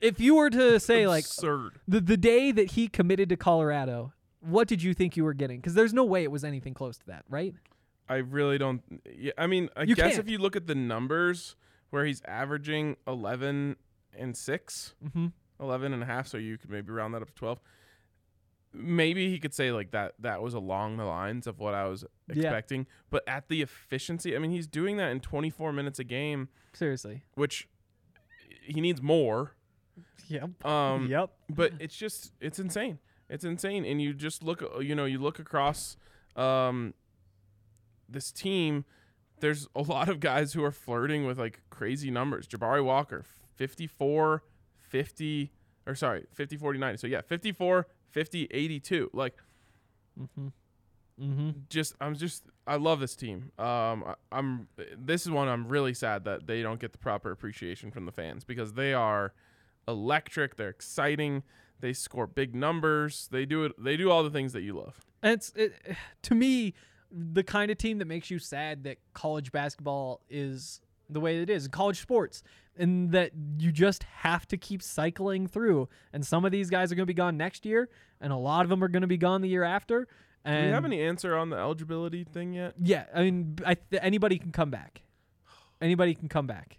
If 0.00 0.18
you 0.20 0.34
were 0.36 0.50
to 0.50 0.80
say 0.80 1.06
like 1.06 1.24
Absurd. 1.24 1.80
the 1.86 2.00
the 2.00 2.16
day 2.16 2.52
that 2.52 2.72
he 2.72 2.88
committed 2.88 3.28
to 3.28 3.36
Colorado, 3.36 4.12
what 4.40 4.66
did 4.68 4.82
you 4.82 4.94
think 4.94 5.16
you 5.16 5.24
were 5.24 5.34
getting? 5.34 5.58
Because 5.58 5.74
there's 5.74 5.92
no 5.92 6.04
way 6.04 6.22
it 6.22 6.30
was 6.30 6.44
anything 6.44 6.72
close 6.74 6.96
to 6.98 7.06
that, 7.08 7.24
right? 7.28 7.54
I 8.08 8.16
really 8.16 8.58
don't. 8.58 8.82
Yeah, 9.14 9.32
I 9.38 9.46
mean, 9.46 9.68
I 9.76 9.82
You 9.82 9.94
guess 9.94 10.14
can't. 10.14 10.18
if 10.26 10.28
you 10.30 10.38
look 10.38 10.56
at 10.56 10.66
the 10.66 10.74
numbers 10.74 11.54
where 11.90 12.04
he's 12.04 12.22
averaging 12.26 12.96
11 13.06 13.76
and 14.18 14.36
6, 14.36 14.94
Mm-hmm. 15.04 15.26
11 15.60 15.92
and 15.92 16.02
a 16.02 16.06
half, 16.06 16.26
so 16.26 16.38
you 16.38 16.56
could 16.56 16.70
maybe 16.70 16.90
round 16.90 17.12
that 17.14 17.20
up 17.22 17.28
to 17.28 17.34
12. 17.34 17.60
Maybe 18.72 19.28
he 19.30 19.38
could 19.38 19.52
say 19.52 19.72
like 19.72 19.90
that 19.90 20.14
that 20.20 20.40
was 20.42 20.54
along 20.54 20.96
the 20.96 21.04
lines 21.04 21.46
of 21.46 21.58
what 21.58 21.74
I 21.74 21.86
was 21.88 22.04
Yeah. 22.28 22.42
expecting, 22.44 22.86
but 23.10 23.22
at 23.28 23.48
the 23.48 23.60
efficiency, 23.62 24.34
I 24.34 24.38
mean, 24.38 24.52
he's 24.52 24.66
doing 24.68 24.96
that 24.96 25.10
in 25.10 25.20
24 25.20 25.72
minutes 25.72 25.98
a 25.98 26.04
game, 26.04 26.48
Seriously. 26.72 27.22
which 27.34 27.68
he 28.62 28.80
needs 28.80 29.02
more. 29.02 29.52
Yep. 30.28 30.64
Um, 30.64 31.08
yep. 31.08 31.30
but 31.48 31.72
it's 31.80 31.96
just 31.96 32.32
it's 32.40 32.58
insane. 32.58 32.98
It's 33.28 33.44
insane, 33.44 33.84
and 33.84 34.00
you 34.02 34.12
just 34.12 34.42
look, 34.42 34.62
you 34.80 34.94
know, 34.94 35.04
you 35.04 35.18
look 35.18 35.38
across 35.38 35.96
um, 36.36 36.94
this 38.08 38.30
team. 38.32 38.84
There's 39.40 39.68
a 39.74 39.82
lot 39.94 40.08
of 40.08 40.20
guys 40.20 40.52
who 40.52 40.64
are 40.64 40.72
flirting 40.72 41.26
with 41.26 41.38
like 41.38 41.60
crazy 41.70 42.10
numbers. 42.10 42.46
Jabari 42.46 42.84
Walker, 42.84 43.24
54, 43.56 44.42
50, 44.88 45.52
or 45.86 45.94
sorry, 45.94 46.26
50, 46.32 46.56
40, 46.56 46.78
90. 46.78 46.96
So 46.98 47.06
yeah, 47.06 47.20
54, 47.22 47.86
50, 48.10 48.48
82. 48.50 49.10
Like 49.12 49.34
Mm-hmm. 51.20 51.50
just 51.68 51.94
I'm 52.00 52.14
just 52.16 52.44
I 52.66 52.76
love 52.76 53.00
this 53.00 53.14
team. 53.14 53.52
Um, 53.58 54.04
I, 54.06 54.14
I'm 54.32 54.68
this 54.96 55.22
is 55.22 55.30
one 55.30 55.48
I'm 55.48 55.68
really 55.68 55.92
sad 55.92 56.24
that 56.24 56.46
they 56.46 56.62
don't 56.62 56.80
get 56.80 56.92
the 56.92 56.98
proper 56.98 57.30
appreciation 57.30 57.90
from 57.90 58.06
the 58.06 58.12
fans 58.12 58.42
because 58.42 58.72
they 58.72 58.94
are 58.94 59.34
electric. 59.90 60.56
They're 60.56 60.68
exciting. 60.68 61.42
They 61.80 61.92
score 61.92 62.26
big 62.26 62.54
numbers. 62.54 63.28
They 63.30 63.44
do 63.46 63.64
it. 63.64 63.72
They 63.82 63.96
do 63.96 64.10
all 64.10 64.22
the 64.22 64.30
things 64.30 64.52
that 64.52 64.62
you 64.62 64.74
love. 64.76 65.00
And 65.22 65.32
it's 65.34 65.52
it, 65.56 65.74
to 66.22 66.34
me 66.34 66.74
the 67.12 67.42
kind 67.42 67.70
of 67.70 67.78
team 67.78 67.98
that 67.98 68.04
makes 68.04 68.30
you 68.30 68.38
sad 68.38 68.84
that 68.84 68.98
college 69.14 69.50
basketball 69.50 70.20
is 70.30 70.80
the 71.08 71.18
way 71.18 71.42
it 71.42 71.50
is, 71.50 71.66
college 71.66 72.00
sports, 72.00 72.44
and 72.78 73.10
that 73.10 73.32
you 73.58 73.72
just 73.72 74.04
have 74.04 74.46
to 74.46 74.56
keep 74.56 74.80
cycling 74.80 75.48
through. 75.48 75.88
And 76.12 76.24
some 76.24 76.44
of 76.44 76.52
these 76.52 76.70
guys 76.70 76.92
are 76.92 76.94
going 76.94 77.02
to 77.02 77.10
be 77.10 77.14
gone 77.14 77.36
next 77.36 77.66
year, 77.66 77.88
and 78.20 78.32
a 78.32 78.36
lot 78.36 78.62
of 78.62 78.68
them 78.68 78.84
are 78.84 78.88
going 78.88 79.00
to 79.00 79.08
be 79.08 79.16
gone 79.16 79.40
the 79.40 79.48
year 79.48 79.64
after. 79.64 80.04
Do 80.04 80.52
And 80.52 80.68
you 80.68 80.72
have 80.72 80.84
any 80.84 81.02
answer 81.02 81.36
on 81.36 81.50
the 81.50 81.56
eligibility 81.56 82.22
thing 82.22 82.52
yet? 82.52 82.74
Yeah, 82.80 83.06
I 83.12 83.22
mean, 83.22 83.58
I 83.66 83.74
th- 83.74 84.00
anybody 84.02 84.38
can 84.38 84.52
come 84.52 84.70
back. 84.70 85.02
Anybody 85.80 86.14
can 86.14 86.28
come 86.28 86.46
back. 86.46 86.78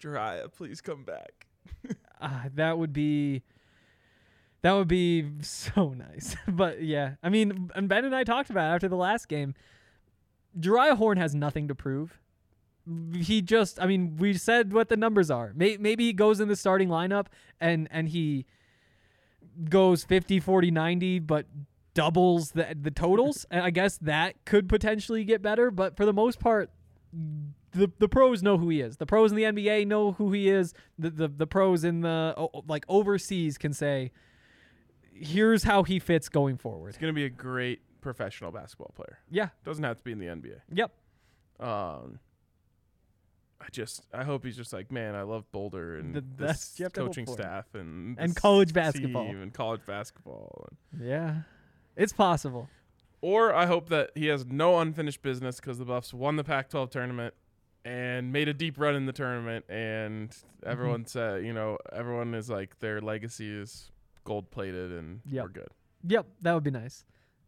Jeriah, 0.00 0.52
please 0.52 0.80
come 0.80 1.04
back. 1.04 1.48
Uh, 2.22 2.48
that 2.54 2.78
would 2.78 2.92
be 2.92 3.42
that 4.62 4.72
would 4.72 4.88
be 4.88 5.26
so 5.42 5.90
nice. 5.96 6.36
but 6.48 6.82
yeah, 6.82 7.14
I 7.22 7.28
mean, 7.28 7.70
and 7.74 7.88
Ben 7.88 8.04
and 8.04 8.14
I 8.14 8.24
talked 8.24 8.50
about 8.50 8.70
it 8.70 8.74
after 8.74 8.88
the 8.88 8.96
last 8.96 9.28
game. 9.28 9.54
Jeriah 10.58 10.96
Horn 10.96 11.18
has 11.18 11.34
nothing 11.34 11.68
to 11.68 11.74
prove. 11.74 12.20
He 13.16 13.40
just, 13.42 13.80
I 13.80 13.86
mean, 13.86 14.16
we 14.16 14.34
said 14.34 14.72
what 14.72 14.88
the 14.88 14.96
numbers 14.96 15.30
are. 15.30 15.52
May- 15.54 15.76
Maybe 15.78 16.04
he 16.04 16.12
goes 16.12 16.40
in 16.40 16.48
the 16.48 16.56
starting 16.56 16.88
lineup 16.88 17.26
and 17.60 17.88
and 17.90 18.08
he 18.08 18.44
goes 19.68 20.04
50, 20.04 20.40
40, 20.40 20.70
90, 20.70 21.18
but 21.20 21.46
doubles 21.94 22.52
the 22.52 22.76
the 22.80 22.90
totals. 22.90 23.46
and 23.50 23.62
I 23.62 23.70
guess 23.70 23.98
that 23.98 24.44
could 24.44 24.68
potentially 24.68 25.24
get 25.24 25.42
better, 25.42 25.70
but 25.70 25.96
for 25.96 26.04
the 26.04 26.12
most 26.12 26.38
part, 26.40 26.70
the 27.72 27.90
the 27.98 28.08
pros 28.08 28.42
know 28.42 28.56
who 28.58 28.68
he 28.68 28.80
is. 28.80 28.96
The 28.96 29.06
pros 29.06 29.32
in 29.32 29.36
the 29.36 29.42
NBA 29.44 29.86
know 29.86 30.12
who 30.12 30.32
he 30.32 30.48
is. 30.48 30.72
The 30.98 31.10
the, 31.10 31.28
the 31.28 31.46
pros 31.46 31.84
in 31.84 32.00
the 32.02 32.48
like 32.66 32.84
overseas 32.88 33.58
can 33.58 33.72
say, 33.72 34.12
here's 35.12 35.64
how 35.64 35.82
he 35.82 35.98
fits 35.98 36.28
going 36.28 36.56
forward. 36.58 36.94
He's 36.94 36.98
gonna 37.00 37.12
be 37.12 37.24
a 37.24 37.30
great 37.30 37.80
professional 38.00 38.50
basketball 38.50 38.92
player. 38.94 39.18
Yeah. 39.30 39.48
Doesn't 39.64 39.84
have 39.84 39.98
to 39.98 40.04
be 40.04 40.12
in 40.12 40.18
the 40.18 40.26
NBA. 40.26 40.60
Yep. 40.72 40.92
Um, 41.60 42.18
I 43.60 43.66
just 43.70 44.04
I 44.12 44.24
hope 44.24 44.44
he's 44.44 44.56
just 44.56 44.72
like, 44.72 44.90
man, 44.90 45.14
I 45.14 45.22
love 45.22 45.50
Boulder 45.52 45.96
and 45.98 46.14
Th- 46.14 46.24
this 46.36 46.38
that's- 46.38 46.74
you 46.78 46.84
have 46.84 46.92
to 46.94 47.00
hope 47.02 47.08
coaching 47.10 47.26
staff 47.26 47.66
and 47.74 48.18
And 48.18 48.34
college 48.34 48.72
basketball. 48.72 49.28
and 49.28 49.52
college 49.54 49.82
basketball. 49.86 50.66
And, 50.92 51.06
Yeah. 51.08 51.34
It's 51.96 52.12
possible. 52.12 52.68
or 53.20 53.54
I 53.54 53.66
hope 53.66 53.88
that 53.90 54.10
he 54.16 54.26
has 54.26 54.44
no 54.46 54.80
unfinished 54.80 55.22
business 55.22 55.60
because 55.60 55.78
the 55.78 55.84
Buffs 55.84 56.12
won 56.12 56.34
the 56.36 56.42
Pac-12 56.42 56.90
tournament 56.90 57.34
and 57.84 58.32
made 58.32 58.48
a 58.48 58.54
deep 58.54 58.78
run 58.78 58.94
in 58.94 59.06
the 59.06 59.12
tournament, 59.12 59.64
and 59.68 60.30
Mm-hmm. 60.30 60.70
everyone 60.70 61.06
said, 61.06 61.44
you 61.44 61.52
know, 61.52 61.76
everyone 61.92 62.34
is 62.34 62.48
like 62.48 62.78
their 62.78 63.00
legacy 63.00 63.50
is 63.50 63.90
gold 64.24 64.50
plated 64.52 64.92
and 64.92 65.20
Yep. 65.28 65.42
we're 65.44 65.48
good. 65.50 65.68
Yep, 66.06 66.26
that 66.42 66.52
would 66.54 66.62
be 66.62 66.70
nice. 66.70 67.04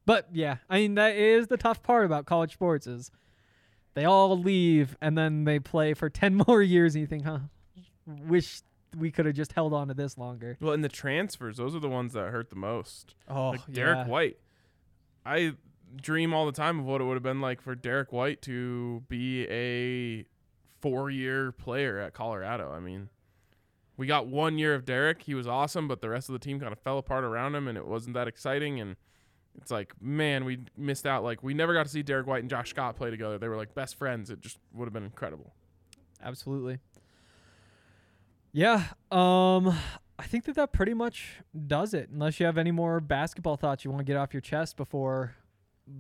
But 0.07 0.29
yeah, 0.33 0.57
I 0.69 0.79
mean 0.79 0.95
that 0.97 1.15
is 1.17 1.47
the 1.47 1.57
tough 1.57 1.83
part 1.83 2.05
about 2.05 2.27
college 2.27 2.53
sports 2.53 2.87
is 2.89 3.11
they 3.95 4.05
all 4.05 4.37
leave 4.39 4.97
and 5.01 5.17
then 5.17 5.45
they 5.45 5.61
play 5.61 5.95
for 5.95 6.11
10 6.23 6.43
more 6.47 6.61
years 6.63 6.95
and 6.97 7.01
you 7.03 7.07
think, 7.07 7.25
"Huh, 7.25 7.39
wish 8.27 8.63
we 8.99 9.11
could 9.13 9.27
have 9.27 9.35
just 9.37 9.53
held 9.53 9.73
on 9.73 9.87
to 9.89 9.95
this 9.95 10.19
longer." 10.19 10.57
Well, 10.61 10.73
and 10.73 10.83
the 10.85 10.89
transfers, 10.89 11.57
those 11.57 11.75
are 11.77 11.81
the 11.81 11.89
ones 11.89 12.13
that 12.15 12.31
hurt 12.31 12.51
the 12.51 12.57
most. 12.57 13.15
Oh, 13.29 13.51
like 13.51 13.61
Derek 13.73 13.99
yeah. 13.99 14.07
White. 14.09 14.39
I 15.25 15.53
dream 15.97 16.33
all 16.35 16.47
the 16.47 16.53
time 16.53 16.79
of 16.81 16.87
what 16.87 17.01
it 17.01 17.05
would 17.05 17.15
have 17.15 17.23
been 17.23 17.41
like 17.41 17.61
for 17.61 17.75
Derek 17.75 18.13
White 18.13 18.43
to 18.43 19.03
be 19.09 19.47
a 19.49 20.25
four-year 20.81 21.53
player 21.53 21.99
at 21.99 22.15
Colorado. 22.15 22.73
I 22.73 22.81
mean, 22.81 23.09
we 23.97 24.07
got 24.07 24.27
one 24.27 24.59
year 24.59 24.75
of 24.75 24.85
Derek. 24.85 25.23
He 25.23 25.35
was 25.35 25.47
awesome, 25.47 25.89
but 25.89 26.01
the 26.01 26.09
rest 26.09 26.29
of 26.29 26.33
the 26.33 26.39
team 26.39 26.61
kind 26.61 26.73
of 26.73 26.79
fell 26.81 26.99
apart 26.99 27.25
around 27.25 27.55
him, 27.55 27.69
and 27.69 27.79
it 27.79 27.87
wasn't 27.87 28.15
that 28.15 28.29
exciting. 28.29 28.81
And 28.81 28.97
it's 29.57 29.71
like, 29.71 29.95
man, 30.01 30.45
we 30.45 30.61
missed 30.77 31.07
out. 31.07 31.23
Like, 31.23 31.43
we 31.43 31.55
never 31.55 31.73
got 31.75 31.85
to 31.85 31.91
see 31.91 32.03
Derek 32.03 32.27
White 32.27 32.41
and 32.41 32.51
Josh 32.51 32.71
Scott 32.71 32.97
play 32.97 33.11
together. 33.11 33.39
They 33.39 33.49
were 33.49 33.57
like 33.57 33.75
best 33.75 33.97
friends. 33.97 34.31
It 34.31 34.41
just 34.41 34.59
would 34.73 34.87
have 34.87 34.93
been 34.93 35.05
incredible. 35.05 35.55
Absolutely. 36.23 36.79
Yeah, 38.53 38.85
um 39.11 39.77
I 40.17 40.23
think 40.27 40.45
that 40.45 40.55
that 40.55 40.73
pretty 40.73 40.95
much 40.95 41.41
does 41.67 41.93
it. 41.93 42.09
Unless 42.09 42.39
you 42.39 42.47
have 42.47 42.57
any 42.57 42.71
more 42.71 43.01
basketball 43.01 43.57
thoughts 43.57 43.85
you 43.85 43.91
want 43.91 43.99
to 43.99 44.05
get 44.05 44.17
off 44.17 44.33
your 44.33 44.41
chest 44.41 44.77
before 44.77 45.35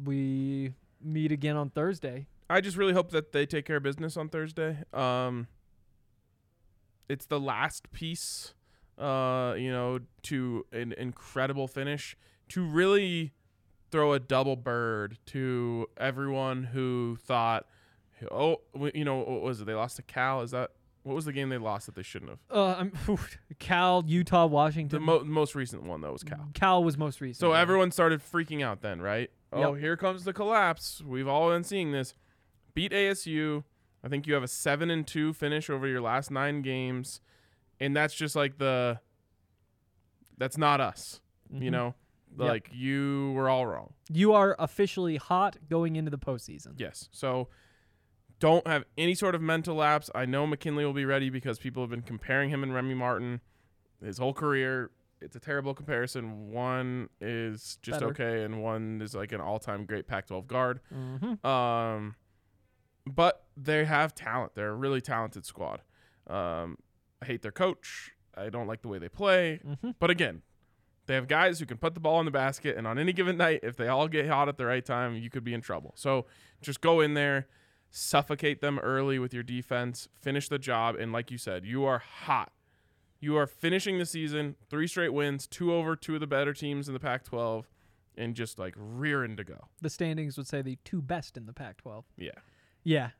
we 0.04 0.72
meet 1.02 1.32
again 1.32 1.56
on 1.56 1.70
Thursday. 1.70 2.26
I 2.48 2.60
just 2.60 2.76
really 2.76 2.92
hope 2.92 3.10
that 3.10 3.32
they 3.32 3.46
take 3.46 3.64
care 3.64 3.76
of 3.76 3.82
business 3.82 4.16
on 4.16 4.28
Thursday. 4.28 4.78
Um, 4.92 5.48
it's 7.08 7.26
the 7.26 7.40
last 7.40 7.90
piece, 7.92 8.54
uh, 8.98 9.54
you 9.56 9.70
know, 9.70 10.00
to 10.24 10.66
an 10.72 10.92
incredible 10.92 11.68
finish 11.68 12.16
to 12.50 12.64
really 12.64 13.32
throw 13.90 14.12
a 14.12 14.20
double 14.20 14.56
bird 14.56 15.18
to 15.26 15.86
everyone 15.96 16.64
who 16.64 17.16
thought, 17.24 17.66
oh, 18.30 18.60
you 18.94 19.04
know, 19.04 19.18
what 19.18 19.42
was 19.42 19.60
it? 19.60 19.64
They 19.66 19.74
lost 19.74 19.96
to 19.96 20.02
Cal. 20.02 20.42
Is 20.42 20.50
that 20.50 20.70
what 21.02 21.14
was 21.14 21.26
the 21.26 21.32
game 21.32 21.50
they 21.50 21.58
lost 21.58 21.86
that 21.86 21.94
they 21.94 22.02
shouldn't 22.02 22.30
have? 22.30 22.38
Uh, 22.50 22.74
I'm, 22.78 22.92
Cal, 23.58 24.02
Utah, 24.06 24.42
The 24.42 24.54
Washington. 24.54 25.02
mo- 25.02 25.22
most 25.24 25.54
recent 25.54 25.82
one 25.84 26.00
though 26.00 26.12
was 26.12 26.24
Cal. 26.24 26.48
Cal 26.54 26.82
was 26.82 26.96
most 26.96 27.20
recent. 27.20 27.40
So 27.40 27.52
yeah. 27.52 27.60
everyone 27.60 27.90
started 27.90 28.20
freaking 28.20 28.62
out 28.62 28.80
then, 28.80 29.00
right? 29.00 29.30
Oh, 29.54 29.74
Yep. 29.74 29.80
here 29.80 29.96
comes 29.96 30.24
the 30.24 30.32
collapse. 30.32 31.00
We've 31.02 31.28
all 31.28 31.50
been 31.50 31.64
seeing 31.64 31.92
this. 31.92 32.14
Beat 32.74 32.92
ASU. 32.92 33.64
I 34.02 34.08
think 34.08 34.26
you 34.26 34.34
have 34.34 34.42
a 34.42 34.48
seven 34.48 34.90
and 34.90 35.06
two 35.06 35.32
finish 35.32 35.70
over 35.70 35.86
your 35.86 36.00
last 36.00 36.30
nine 36.30 36.60
games, 36.62 37.20
and 37.80 37.96
that's 37.96 38.14
just 38.14 38.34
like 38.36 38.58
the. 38.58 39.00
That's 40.36 40.58
not 40.58 40.80
us, 40.80 41.20
you 41.50 41.68
Mhm. 41.70 41.72
know. 41.72 41.94
Yep. 42.36 42.48
Like 42.48 42.70
you 42.72 43.32
were 43.36 43.48
all 43.48 43.66
wrong. 43.66 43.94
you 44.10 44.32
are 44.34 44.54
officially 44.58 45.16
hot 45.16 45.56
going 45.70 45.94
into 45.96 46.10
the 46.10 46.18
postseason. 46.18 46.74
Yes. 46.76 47.08
So 47.12 47.48
don't 48.40 48.66
have 48.66 48.84
any 48.98 49.14
sort 49.14 49.34
of 49.36 49.40
mental 49.40 49.76
lapse. 49.76 50.10
I 50.14 50.26
know 50.26 50.46
McKinley 50.46 50.84
will 50.84 50.92
be 50.92 51.04
ready 51.06 51.30
because 51.30 51.58
people 51.60 51.82
have 51.84 51.90
been 51.90 52.02
comparing 52.02 52.50
him 52.50 52.62
and 52.64 52.74
Remy 52.74 52.94
Martin 52.94 53.40
his 54.02 54.18
whole 54.18 54.34
career. 54.34 54.90
It's 55.24 55.36
a 55.36 55.40
terrible 55.40 55.74
comparison. 55.74 56.52
One 56.52 57.08
is 57.20 57.78
just 57.82 58.00
Better. 58.00 58.10
okay, 58.12 58.44
and 58.44 58.62
one 58.62 59.00
is 59.02 59.14
like 59.14 59.32
an 59.32 59.40
all-time 59.40 59.86
great 59.86 60.06
Pac-12 60.06 60.46
guard. 60.46 60.80
Mm-hmm. 60.94 61.46
Um, 61.46 62.14
but 63.06 63.44
they 63.56 63.84
have 63.84 64.14
talent. 64.14 64.54
They're 64.54 64.70
a 64.70 64.74
really 64.74 65.00
talented 65.00 65.44
squad. 65.44 65.82
Um, 66.26 66.78
I 67.22 67.26
hate 67.26 67.42
their 67.42 67.52
coach. 67.52 68.12
I 68.36 68.50
don't 68.50 68.66
like 68.66 68.82
the 68.82 68.88
way 68.88 68.98
they 68.98 69.08
play. 69.08 69.60
Mm-hmm. 69.66 69.90
But 69.98 70.10
again, 70.10 70.42
they 71.06 71.14
have 71.14 71.28
guys 71.28 71.58
who 71.58 71.66
can 71.66 71.76
put 71.76 71.94
the 71.94 72.00
ball 72.00 72.18
in 72.20 72.24
the 72.24 72.30
basket, 72.30 72.76
and 72.76 72.86
on 72.86 72.98
any 72.98 73.12
given 73.12 73.36
night, 73.36 73.60
if 73.62 73.76
they 73.76 73.88
all 73.88 74.08
get 74.08 74.28
hot 74.28 74.48
at 74.48 74.56
the 74.56 74.66
right 74.66 74.84
time, 74.84 75.16
you 75.16 75.30
could 75.30 75.44
be 75.44 75.54
in 75.54 75.60
trouble. 75.60 75.92
So 75.96 76.26
just 76.62 76.80
go 76.80 77.00
in 77.00 77.14
there, 77.14 77.46
suffocate 77.90 78.60
them 78.60 78.78
early 78.78 79.18
with 79.18 79.34
your 79.34 79.42
defense, 79.42 80.08
finish 80.20 80.48
the 80.48 80.58
job, 80.58 80.96
and 80.96 81.12
like 81.12 81.30
you 81.30 81.38
said, 81.38 81.64
you 81.64 81.84
are 81.84 81.98
hot. 81.98 82.52
You 83.24 83.38
are 83.38 83.46
finishing 83.46 83.98
the 83.98 84.04
season, 84.04 84.54
three 84.68 84.86
straight 84.86 85.14
wins, 85.14 85.46
two 85.46 85.72
over 85.72 85.96
two 85.96 86.12
of 86.12 86.20
the 86.20 86.26
better 86.26 86.52
teams 86.52 86.88
in 86.88 86.92
the 86.92 87.00
Pac-12, 87.00 87.64
and 88.18 88.34
just 88.34 88.58
like 88.58 88.74
rearing 88.76 89.34
to 89.38 89.44
go. 89.44 89.68
The 89.80 89.88
standings 89.88 90.36
would 90.36 90.46
say 90.46 90.60
the 90.60 90.76
two 90.84 91.00
best 91.00 91.38
in 91.38 91.46
the 91.46 91.54
Pac-12. 91.54 92.04
Yeah. 92.18 92.32
Yeah. 92.82 93.10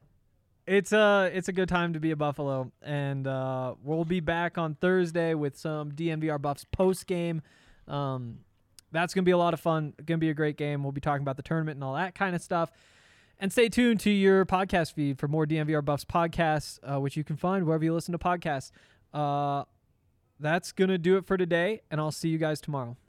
It's 0.67 0.93
a 0.93 1.31
it's 1.33 1.49
a 1.49 1.53
good 1.55 1.71
time 1.71 1.95
to 1.95 2.01
be 2.01 2.11
a 2.11 2.17
Buffalo, 2.17 2.71
and 2.83 3.27
uh, 3.27 3.77
we'll 3.83 4.05
be 4.05 4.21
back 4.21 4.59
on 4.59 4.75
Thursday 4.75 5.33
with 5.33 5.57
some 5.57 5.93
DNVR 5.93 6.41
Buffs 6.41 6.67
post 6.71 7.07
game. 7.07 7.41
Um, 7.89 8.41
that's 8.93 9.15
gonna 9.15 9.25
be 9.25 9.31
a 9.31 9.39
lot 9.39 9.55
of 9.55 9.61
fun. 9.61 9.95
Gonna 10.05 10.19
be 10.19 10.31
a 10.31 10.35
great 10.35 10.59
game. 10.59 10.83
We'll 10.83 10.93
be 10.93 11.01
talking 11.01 11.23
about 11.23 11.37
the 11.37 11.43
tournament 11.43 11.77
and 11.77 11.85
all 11.85 11.95
that 11.95 12.15
kind 12.15 12.37
of 12.37 12.43
stuff. 12.43 12.71
And 13.39 13.53
stay 13.53 13.71
tuned 13.71 14.01
to 14.01 14.11
your 14.11 14.45
podcast 14.45 14.93
feed 14.93 15.19
for 15.19 15.29
more 15.29 15.47
DNVR 15.47 15.83
Buffs 15.83 16.05
podcasts, 16.05 16.79
uh, 16.83 17.01
which 17.01 17.17
you 17.17 17.25
can 17.25 17.37
find 17.37 17.65
wherever 17.65 17.85
you 17.85 17.95
listen 17.95 18.13
to 18.13 18.19
podcasts. 18.19 18.71
Uh, 19.13 19.65
that's 20.39 20.73
gonna 20.73 20.99
do 20.99 21.17
it 21.17 21.27
for 21.27 21.37
today, 21.37 21.83
and 21.91 22.01
I'll 22.01 22.13
see 22.13 22.29
you 22.29 22.39
guys 22.39 22.61
tomorrow. 22.61 22.97